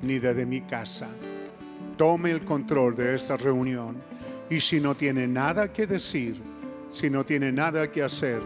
ni 0.02 0.18
desde 0.18 0.47
mi 0.47 0.62
casa. 0.62 1.09
Tome 1.97 2.31
el 2.31 2.44
control 2.44 2.97
de 2.97 3.15
esa 3.15 3.36
reunión. 3.36 3.97
Y 4.51 4.60
si 4.60 4.81
no 4.81 4.94
tiene 4.94 5.27
nada 5.27 5.73
que 5.73 5.86
decir, 5.86 6.41
si 6.91 7.10
no 7.10 7.25
tiene 7.25 7.52
nada 7.52 7.91
que 7.91 8.02
hacer, 8.02 8.41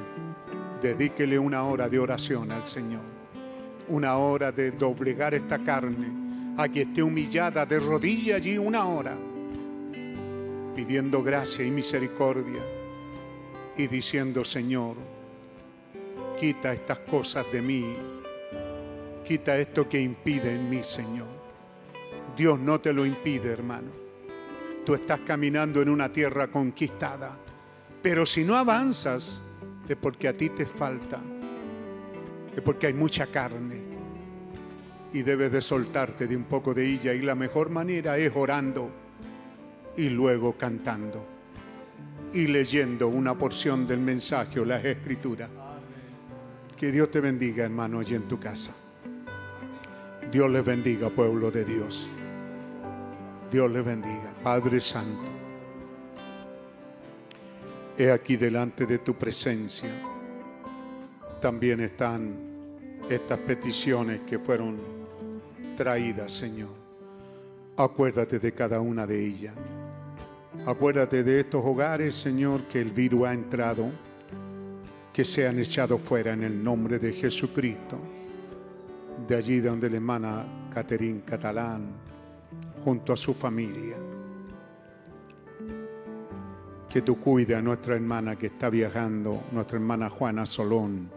dedíquele 0.80 1.38
una 1.38 1.62
hora 1.64 1.88
de 1.88 1.98
oración 1.98 2.50
al 2.50 2.66
Señor. 2.66 3.02
Una 3.88 4.16
hora 4.16 4.50
de 4.50 4.72
doblegar 4.72 5.34
esta 5.34 5.58
carne, 5.58 6.08
a 6.56 6.68
que 6.68 6.82
esté 6.82 7.02
humillada 7.02 7.64
de 7.64 7.78
rodilla 7.78 8.36
allí 8.36 8.58
una 8.58 8.86
hora, 8.86 9.16
pidiendo 10.74 11.22
gracia 11.22 11.64
y 11.64 11.70
misericordia 11.70 12.62
y 13.76 13.86
diciendo, 13.86 14.44
Señor, 14.44 14.96
quita 16.38 16.72
estas 16.72 16.98
cosas 17.00 17.46
de 17.52 17.62
mí, 17.62 17.94
quita 19.24 19.56
esto 19.58 19.88
que 19.88 20.00
impide 20.00 20.54
en 20.54 20.68
mí, 20.68 20.82
Señor. 20.82 21.41
Dios 22.36 22.58
no 22.58 22.80
te 22.80 22.92
lo 22.92 23.04
impide, 23.04 23.50
hermano. 23.50 23.90
Tú 24.84 24.94
estás 24.94 25.20
caminando 25.20 25.80
en 25.82 25.88
una 25.88 26.12
tierra 26.12 26.48
conquistada, 26.48 27.36
pero 28.02 28.26
si 28.26 28.44
no 28.44 28.56
avanzas 28.56 29.42
es 29.88 29.96
porque 29.96 30.28
a 30.28 30.32
ti 30.32 30.48
te 30.48 30.66
falta, 30.66 31.20
es 32.54 32.62
porque 32.62 32.88
hay 32.88 32.94
mucha 32.94 33.26
carne 33.26 33.80
y 35.12 35.22
debes 35.22 35.52
de 35.52 35.60
soltarte 35.60 36.26
de 36.26 36.36
un 36.36 36.44
poco 36.44 36.72
de 36.72 36.86
ella 36.86 37.12
y 37.12 37.20
la 37.20 37.34
mejor 37.34 37.70
manera 37.70 38.16
es 38.16 38.32
orando 38.34 38.90
y 39.96 40.08
luego 40.08 40.56
cantando 40.56 41.24
y 42.32 42.46
leyendo 42.46 43.08
una 43.08 43.36
porción 43.36 43.86
del 43.86 44.00
mensaje 44.00 44.58
o 44.60 44.64
las 44.64 44.84
escrituras. 44.84 45.50
Que 46.76 46.90
Dios 46.90 47.10
te 47.10 47.20
bendiga, 47.20 47.64
hermano, 47.64 48.00
allí 48.00 48.14
en 48.14 48.22
tu 48.22 48.40
casa. 48.40 48.74
Dios 50.30 50.50
les 50.50 50.64
bendiga, 50.64 51.10
pueblo 51.10 51.50
de 51.50 51.64
Dios. 51.64 52.10
Dios 53.52 53.70
les 53.70 53.84
bendiga, 53.84 54.32
Padre 54.42 54.80
Santo. 54.80 55.30
He 57.98 58.10
aquí 58.10 58.38
delante 58.38 58.86
de 58.86 59.00
tu 59.00 59.14
presencia. 59.14 59.90
También 61.38 61.80
están 61.80 62.34
estas 63.10 63.38
peticiones 63.40 64.22
que 64.22 64.38
fueron 64.38 64.78
traídas, 65.76 66.32
Señor. 66.32 66.70
Acuérdate 67.76 68.38
de 68.38 68.52
cada 68.52 68.80
una 68.80 69.06
de 69.06 69.22
ellas. 69.22 69.54
Acuérdate 70.64 71.22
de 71.22 71.40
estos 71.40 71.62
hogares, 71.62 72.16
Señor, 72.16 72.62
que 72.62 72.80
el 72.80 72.90
virus 72.90 73.26
ha 73.26 73.34
entrado, 73.34 73.90
que 75.12 75.24
sean 75.24 75.58
echados 75.58 76.00
fuera 76.00 76.32
en 76.32 76.42
el 76.42 76.64
nombre 76.64 76.98
de 76.98 77.12
Jesucristo. 77.12 77.98
De 79.28 79.36
allí 79.36 79.60
donde 79.60 79.90
la 79.90 79.96
hermana 79.96 80.44
Caterín 80.72 81.20
Catalán, 81.20 82.11
junto 82.84 83.12
a 83.12 83.16
su 83.16 83.34
familia. 83.34 83.96
Que 86.88 87.02
tú 87.02 87.18
cuides 87.18 87.56
a 87.56 87.62
nuestra 87.62 87.94
hermana 87.94 88.36
que 88.36 88.46
está 88.46 88.68
viajando, 88.68 89.44
nuestra 89.52 89.78
hermana 89.78 90.10
Juana 90.10 90.44
Solón. 90.44 91.08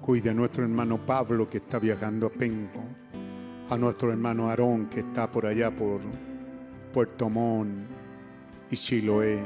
Cuide 0.00 0.30
a 0.30 0.34
nuestro 0.34 0.64
hermano 0.64 0.98
Pablo 0.98 1.48
que 1.48 1.58
está 1.58 1.78
viajando 1.78 2.26
a 2.26 2.30
Penco. 2.30 2.80
A 3.70 3.78
nuestro 3.78 4.10
hermano 4.10 4.50
Aarón 4.50 4.86
que 4.86 5.00
está 5.00 5.30
por 5.30 5.46
allá 5.46 5.70
por 5.70 6.00
Puerto 6.92 7.30
Montt 7.30 7.70
y 8.70 8.76
Chiloé. 8.76 9.38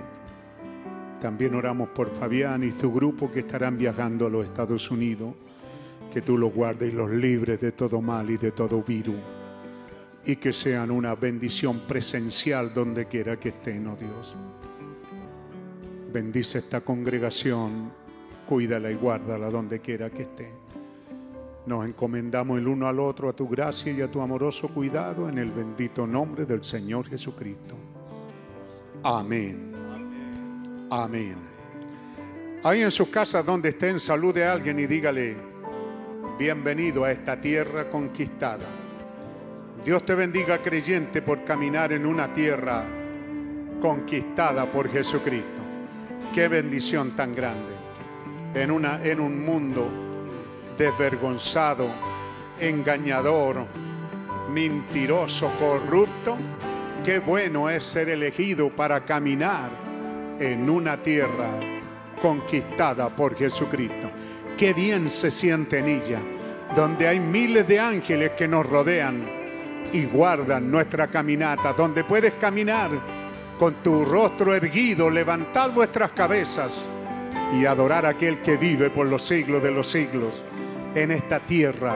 También 1.20 1.54
oramos 1.54 1.90
por 1.90 2.10
Fabián 2.10 2.64
y 2.64 2.72
su 2.72 2.92
grupo 2.92 3.30
que 3.30 3.40
estarán 3.40 3.78
viajando 3.78 4.26
a 4.26 4.30
los 4.30 4.46
Estados 4.46 4.90
Unidos. 4.90 5.34
Que 6.12 6.22
tú 6.22 6.38
los 6.38 6.52
guardes 6.52 6.92
y 6.92 6.96
los 6.96 7.10
libres 7.10 7.60
de 7.60 7.72
todo 7.72 8.00
mal 8.00 8.30
y 8.30 8.36
de 8.36 8.50
todo 8.50 8.82
virus. 8.82 9.35
Y 10.26 10.36
que 10.36 10.52
sean 10.52 10.90
una 10.90 11.14
bendición 11.14 11.80
presencial 11.86 12.74
donde 12.74 13.06
quiera 13.06 13.38
que 13.38 13.50
estén, 13.50 13.86
oh 13.86 13.96
Dios. 13.96 14.36
Bendice 16.12 16.58
esta 16.58 16.80
congregación, 16.80 17.92
cuídala 18.48 18.90
y 18.90 18.94
guárdala 18.94 19.50
donde 19.50 19.80
quiera 19.80 20.10
que 20.10 20.22
esté. 20.22 20.52
Nos 21.66 21.86
encomendamos 21.86 22.58
el 22.58 22.68
uno 22.68 22.86
al 22.86 23.00
otro 23.00 23.28
a 23.28 23.32
tu 23.32 23.48
gracia 23.48 23.92
y 23.92 24.00
a 24.00 24.10
tu 24.10 24.20
amoroso 24.20 24.68
cuidado 24.68 25.28
en 25.28 25.38
el 25.38 25.50
bendito 25.50 26.06
nombre 26.06 26.44
del 26.44 26.62
Señor 26.62 27.08
Jesucristo. 27.08 27.76
Amén. 29.02 29.72
Amén. 30.90 31.36
Ahí 32.64 32.82
en 32.82 32.90
su 32.90 33.10
casa 33.10 33.42
donde 33.42 33.68
estén, 33.68 34.00
salude 34.00 34.44
a 34.44 34.52
alguien 34.52 34.78
y 34.78 34.86
dígale, 34.86 35.36
bienvenido 36.38 37.04
a 37.04 37.12
esta 37.12 37.40
tierra 37.40 37.88
conquistada. 37.88 38.85
Dios 39.86 40.04
te 40.04 40.16
bendiga 40.16 40.58
creyente 40.58 41.22
por 41.22 41.44
caminar 41.44 41.92
en 41.92 42.06
una 42.06 42.34
tierra 42.34 42.82
conquistada 43.80 44.66
por 44.66 44.90
Jesucristo. 44.90 45.62
Qué 46.34 46.48
bendición 46.48 47.12
tan 47.12 47.32
grande. 47.32 47.72
En, 48.52 48.72
una, 48.72 49.00
en 49.04 49.20
un 49.20 49.46
mundo 49.46 49.88
desvergonzado, 50.76 51.86
engañador, 52.58 53.64
mentiroso, 54.50 55.52
corrupto, 55.56 56.36
qué 57.04 57.20
bueno 57.20 57.70
es 57.70 57.84
ser 57.84 58.08
elegido 58.08 58.70
para 58.70 59.04
caminar 59.04 59.70
en 60.40 60.68
una 60.68 60.96
tierra 60.96 61.60
conquistada 62.20 63.08
por 63.08 63.36
Jesucristo. 63.36 64.10
Qué 64.58 64.74
bien 64.74 65.10
se 65.10 65.30
siente 65.30 65.78
en 65.78 65.86
ella, 65.86 66.18
donde 66.74 67.06
hay 67.06 67.20
miles 67.20 67.68
de 67.68 67.78
ángeles 67.78 68.32
que 68.32 68.48
nos 68.48 68.66
rodean 68.66 69.35
y 69.92 70.04
guardan 70.04 70.70
nuestra 70.70 71.08
caminata, 71.08 71.72
donde 71.72 72.04
puedes 72.04 72.34
caminar 72.34 72.90
con 73.58 73.74
tu 73.76 74.04
rostro 74.04 74.54
erguido, 74.54 75.08
levantar 75.08 75.72
vuestras 75.72 76.10
cabezas 76.12 76.88
y 77.52 77.64
adorar 77.64 78.06
a 78.06 78.10
aquel 78.10 78.40
que 78.42 78.56
vive 78.56 78.90
por 78.90 79.06
los 79.06 79.22
siglos 79.22 79.62
de 79.62 79.70
los 79.70 79.88
siglos 79.88 80.42
en 80.94 81.10
esta 81.10 81.40
tierra 81.40 81.94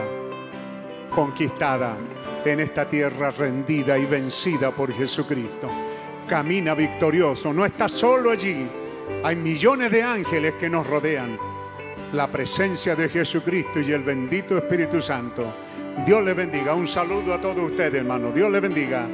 conquistada, 1.10 1.96
en 2.44 2.60
esta 2.60 2.88
tierra 2.88 3.30
rendida 3.30 3.98
y 3.98 4.06
vencida 4.06 4.70
por 4.70 4.92
Jesucristo. 4.92 5.68
Camina 6.28 6.74
victorioso, 6.74 7.52
no 7.52 7.64
está 7.64 7.88
solo 7.88 8.30
allí, 8.30 8.66
hay 9.24 9.36
millones 9.36 9.90
de 9.90 10.02
ángeles 10.02 10.54
que 10.54 10.70
nos 10.70 10.86
rodean. 10.86 11.38
La 12.12 12.28
presencia 12.28 12.96
de 12.96 13.08
Jesucristo 13.08 13.80
y 13.80 13.92
el 13.92 14.02
bendito 14.02 14.56
Espíritu 14.58 15.00
Santo. 15.00 15.52
Dios 16.06 16.24
le 16.24 16.34
bendiga. 16.34 16.74
Un 16.74 16.86
saludo 16.86 17.34
a 17.34 17.40
todos 17.40 17.70
ustedes, 17.70 17.94
hermanos. 17.94 18.34
Dios 18.34 18.50
le 18.50 18.60
bendiga. 18.60 19.06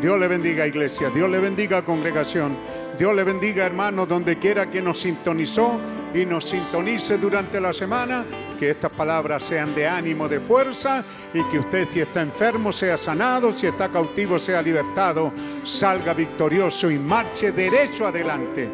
Dios 0.00 0.18
le 0.18 0.28
bendiga, 0.28 0.66
iglesia. 0.66 1.10
Dios 1.10 1.28
le 1.28 1.40
bendiga, 1.40 1.84
congregación. 1.84 2.56
Dios 2.98 3.14
le 3.14 3.24
bendiga, 3.24 3.66
hermanos, 3.66 4.08
donde 4.08 4.38
quiera 4.38 4.70
que 4.70 4.80
nos 4.80 5.00
sintonizó 5.00 5.78
y 6.14 6.24
nos 6.24 6.44
sintonice 6.44 7.18
durante 7.18 7.60
la 7.60 7.72
semana. 7.72 8.24
Que 8.58 8.70
estas 8.70 8.92
palabras 8.92 9.44
sean 9.44 9.74
de 9.74 9.86
ánimo, 9.86 10.28
de 10.28 10.40
fuerza 10.40 11.04
y 11.32 11.42
que 11.44 11.58
usted 11.60 11.88
si 11.92 12.00
está 12.00 12.22
enfermo 12.22 12.72
sea 12.72 12.98
sanado, 12.98 13.52
si 13.52 13.66
está 13.66 13.88
cautivo 13.88 14.38
sea 14.38 14.62
libertado, 14.62 15.32
salga 15.64 16.12
victorioso 16.12 16.90
y 16.90 16.98
marche 16.98 17.52
derecho 17.52 18.06
adelante. 18.06 18.68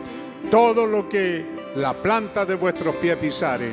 Todo 0.50 0.86
lo 0.86 1.08
que 1.08 1.44
la 1.76 1.92
planta 1.94 2.47
de 2.47 2.55
vuestros 2.55 2.97
pies 2.97 3.16
pisare, 3.16 3.73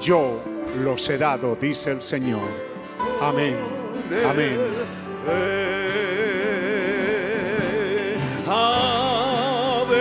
yo 0.00 0.38
los 0.82 1.08
he 1.10 1.18
dado, 1.18 1.56
dice 1.60 1.92
el 1.92 2.02
Señor. 2.02 2.69
Amén. 3.20 3.56
Amén. 4.28 4.58
Adelante 8.46 10.00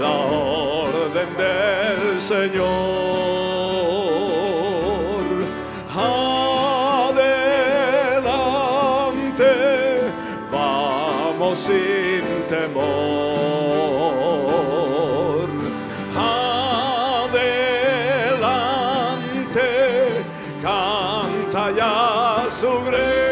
la 0.00 0.10
orden 0.10 1.28
del 1.36 2.20
Señor. 2.20 2.89
Ya 21.68 22.48
su 22.48 23.29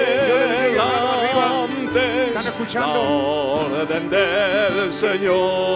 la 2.74 2.88
orden 2.88 4.04
del 4.10 4.92
Señor. 4.92 5.67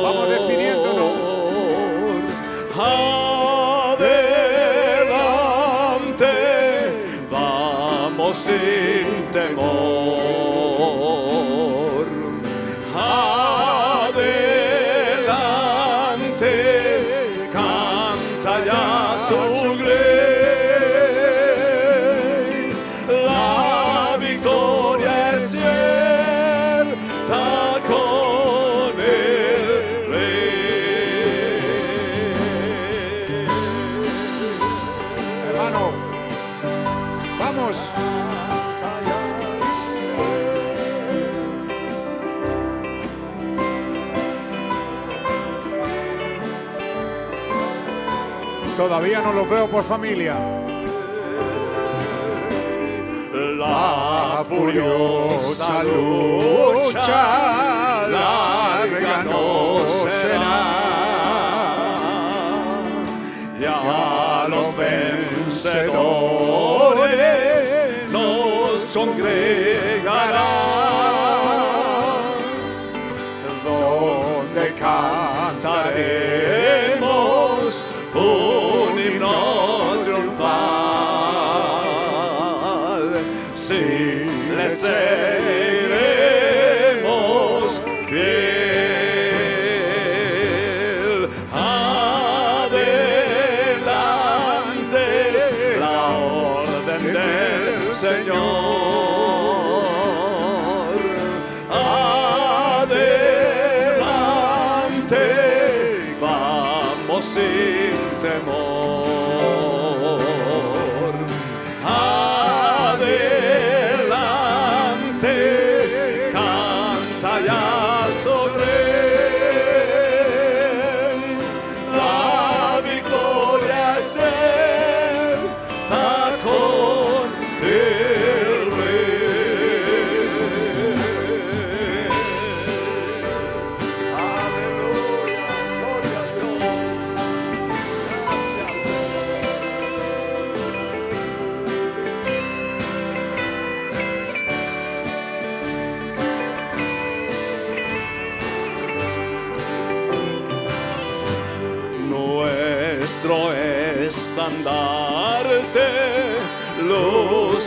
No 49.32 49.40
los 49.40 49.50
veo 49.50 49.66
por 49.68 49.84
familia. 49.84 50.36
La 53.58 54.44
furiosa 54.48 55.82
lucha 55.84 58.08
larga 58.08 59.22
no 59.24 59.76
será. 60.20 60.72
Ya 63.60 64.46
los 64.48 64.76
vencedores 64.76 67.76
nos 68.10 68.84
congregarán. 68.92 70.42
Donde 73.64 74.74
cantaremos 74.74 76.31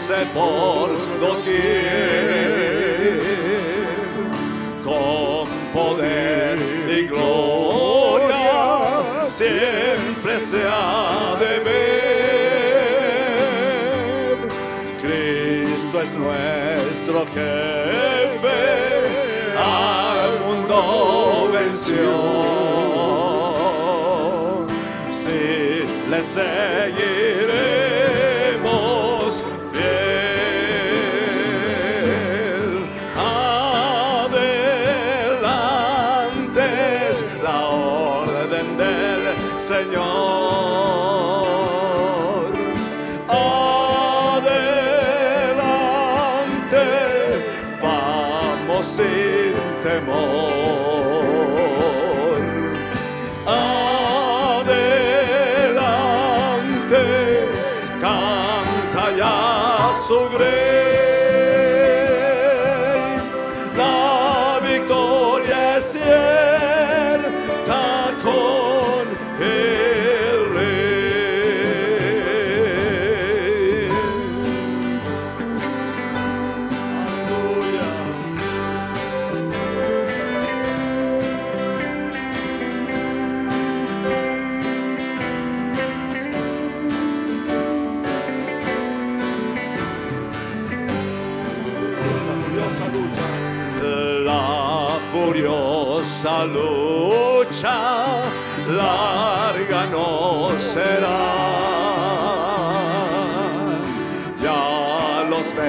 luce 0.06 0.26
por 0.34 0.90
doquier 1.20 1.56
con 4.84 5.48
poder 5.74 6.60
y 6.88 7.08
gloria 7.08 8.52
siempre 9.30 10.40
se 10.40 10.64
ha 10.64 11.36
de 11.40 11.60
ver. 11.60 11.98
Cristo 15.02 16.02
es 16.02 16.14
nuestro 16.14 17.26
jefe, 17.34 18.62
al 19.58 20.40
mundo 20.46 21.50
venció. 21.52 22.14
Si 25.12 25.40
le 26.12 26.22
seguiremos 26.24 27.65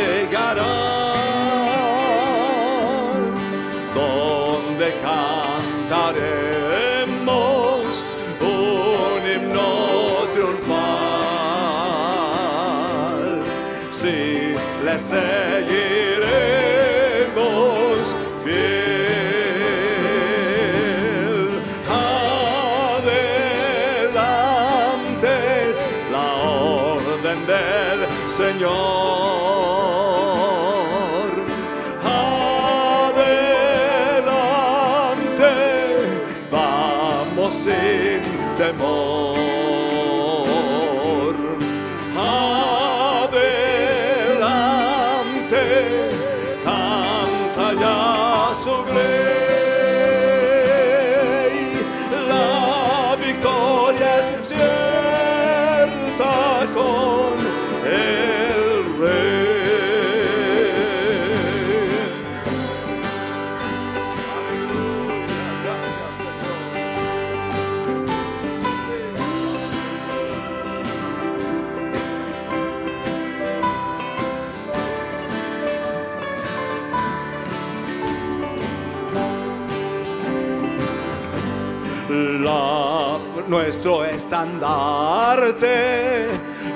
nuestro 83.73 84.05
estandarte 84.05 85.67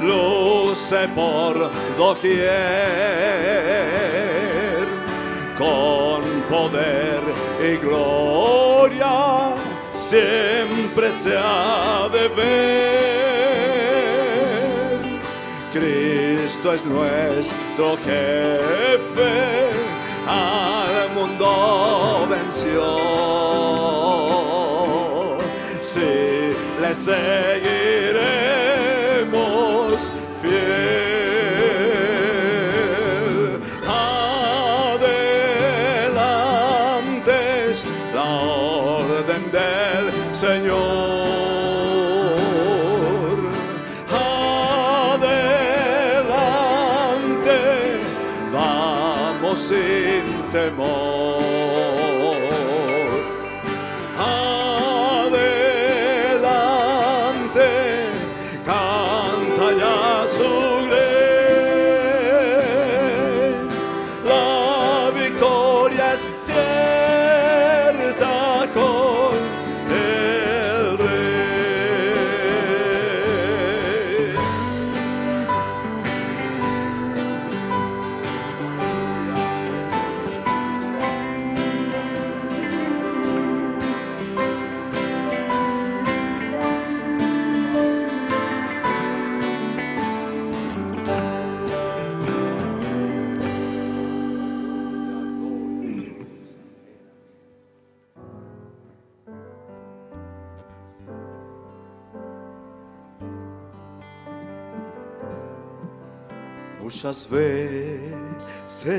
luce 0.01 1.07
por 1.15 1.71
doquier 1.99 2.47
con 5.59 6.23
poder 6.49 7.21
y 7.61 7.77
gloria 7.85 9.53
siempre 9.95 11.13
se 11.13 11.37
ha 11.37 12.09
de 12.11 12.29
ver 12.29 13.17
Cristo 15.75 16.73
es 16.73 16.83
nuestro 16.87 17.99
jefe, 17.99 19.69
al 20.27 21.11
mundo 21.15 22.27
venció. 22.31 23.36
Le 26.89 26.95
seguiremos 26.95 28.66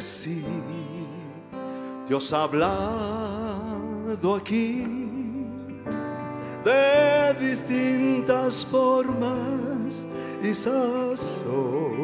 sí, 0.02 0.44
Dios 2.08 2.32
ha 2.34 2.44
hablado 2.44 4.36
aquí 4.36 4.86
de 6.64 7.34
distintas 7.40 8.66
formas 8.66 10.06
y 10.44 10.54
sazón. 10.54 11.98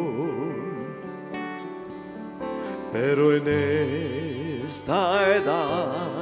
Pero 2.91 3.35
en 3.35 3.47
esta 4.67 5.35
edad, 5.35 6.13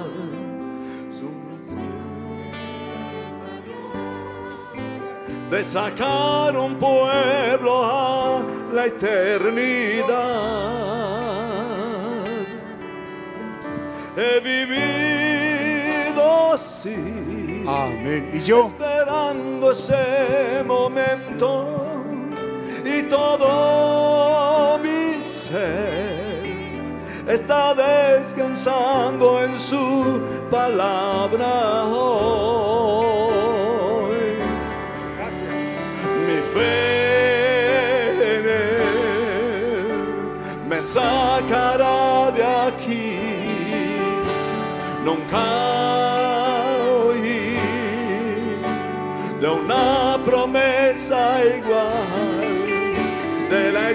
de 5.52 5.64
sacar 5.66 6.56
un 6.56 6.76
pueblo 6.76 7.84
a 7.84 8.42
la 8.74 8.86
eternidad. 8.86 10.31
Amén. 17.82 18.30
Y 18.34 18.40
yo, 18.40 18.62
Esperando 18.62 19.72
ese 19.72 20.64
momento 20.66 21.50
y 22.86 23.04
todo 23.04 24.78
mi 24.78 25.22
ser 25.22 26.52
está 27.28 27.74
descansando 27.74 29.44
en 29.44 29.60
su 29.60 30.22
palabra 30.52 31.41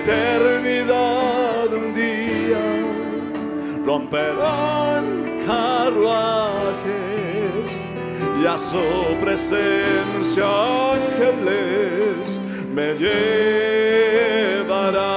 eternidad 0.06 1.66
un 1.72 1.92
día 1.92 2.64
romperán 3.84 5.04
carruajes 5.44 6.86
y 8.40 8.46
a 8.46 8.56
su 8.58 9.16
presencia 9.20 10.44
ángeles 10.92 12.38
me 12.72 12.94
llevarán. 14.54 15.15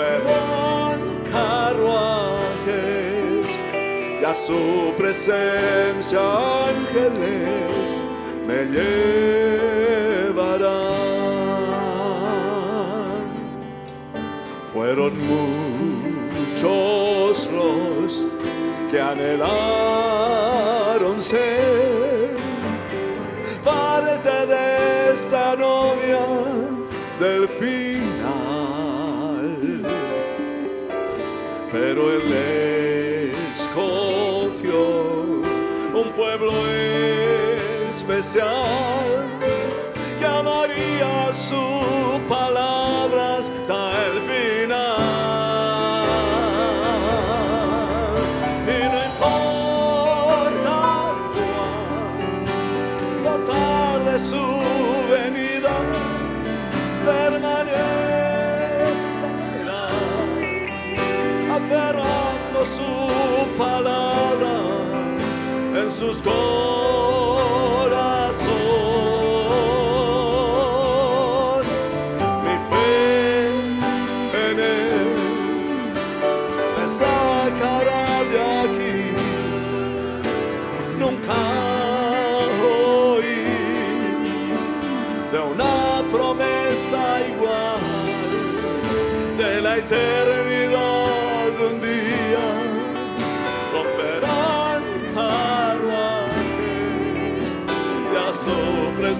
superman 0.00 1.00
carruajes 1.30 3.46
y 4.20 4.24
a 4.24 4.34
su 4.34 4.92
presencia 4.96 6.20
ángeles 6.68 7.70
me 8.46 8.64
llevarán. 8.64 8.80
Fueron 14.72 15.12
muchos 15.28 17.50
los 17.52 18.26
que 18.90 18.98
anhelaron 19.00 19.50
especial 38.20 39.19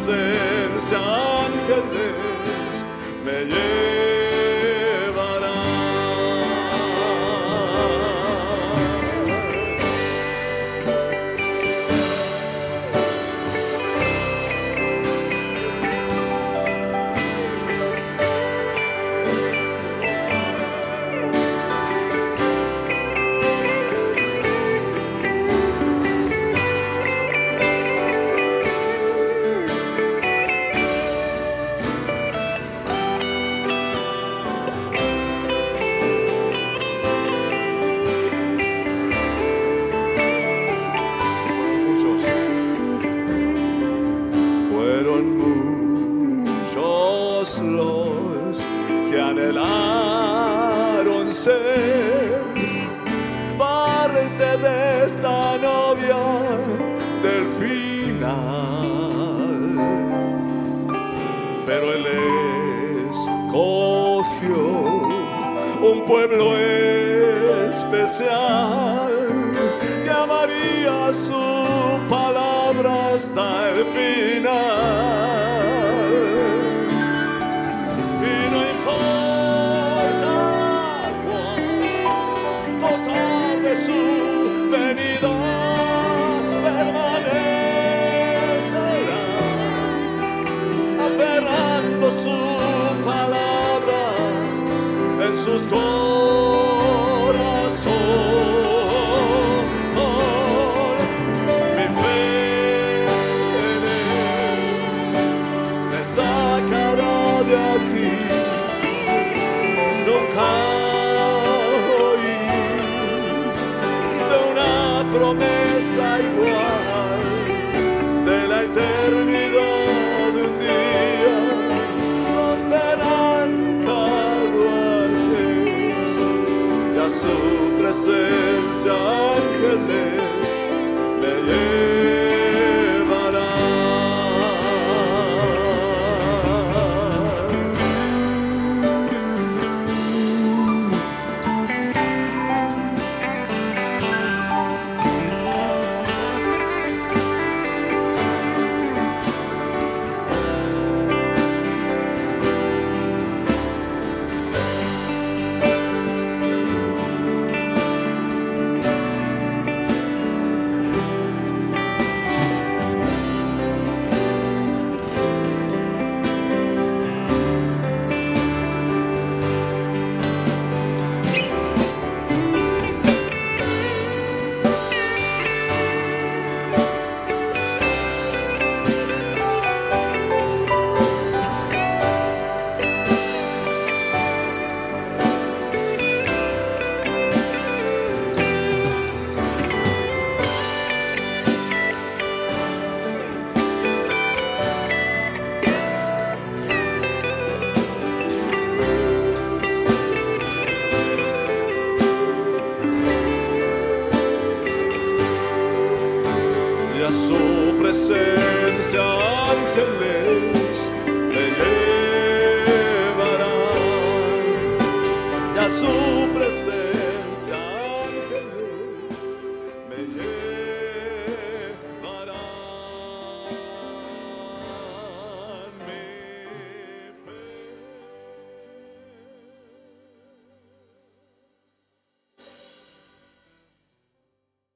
սենս 0.01 0.91
ան 0.97 1.57
կնես, 1.69 2.83
մե 3.27 3.39
ես 3.53 3.90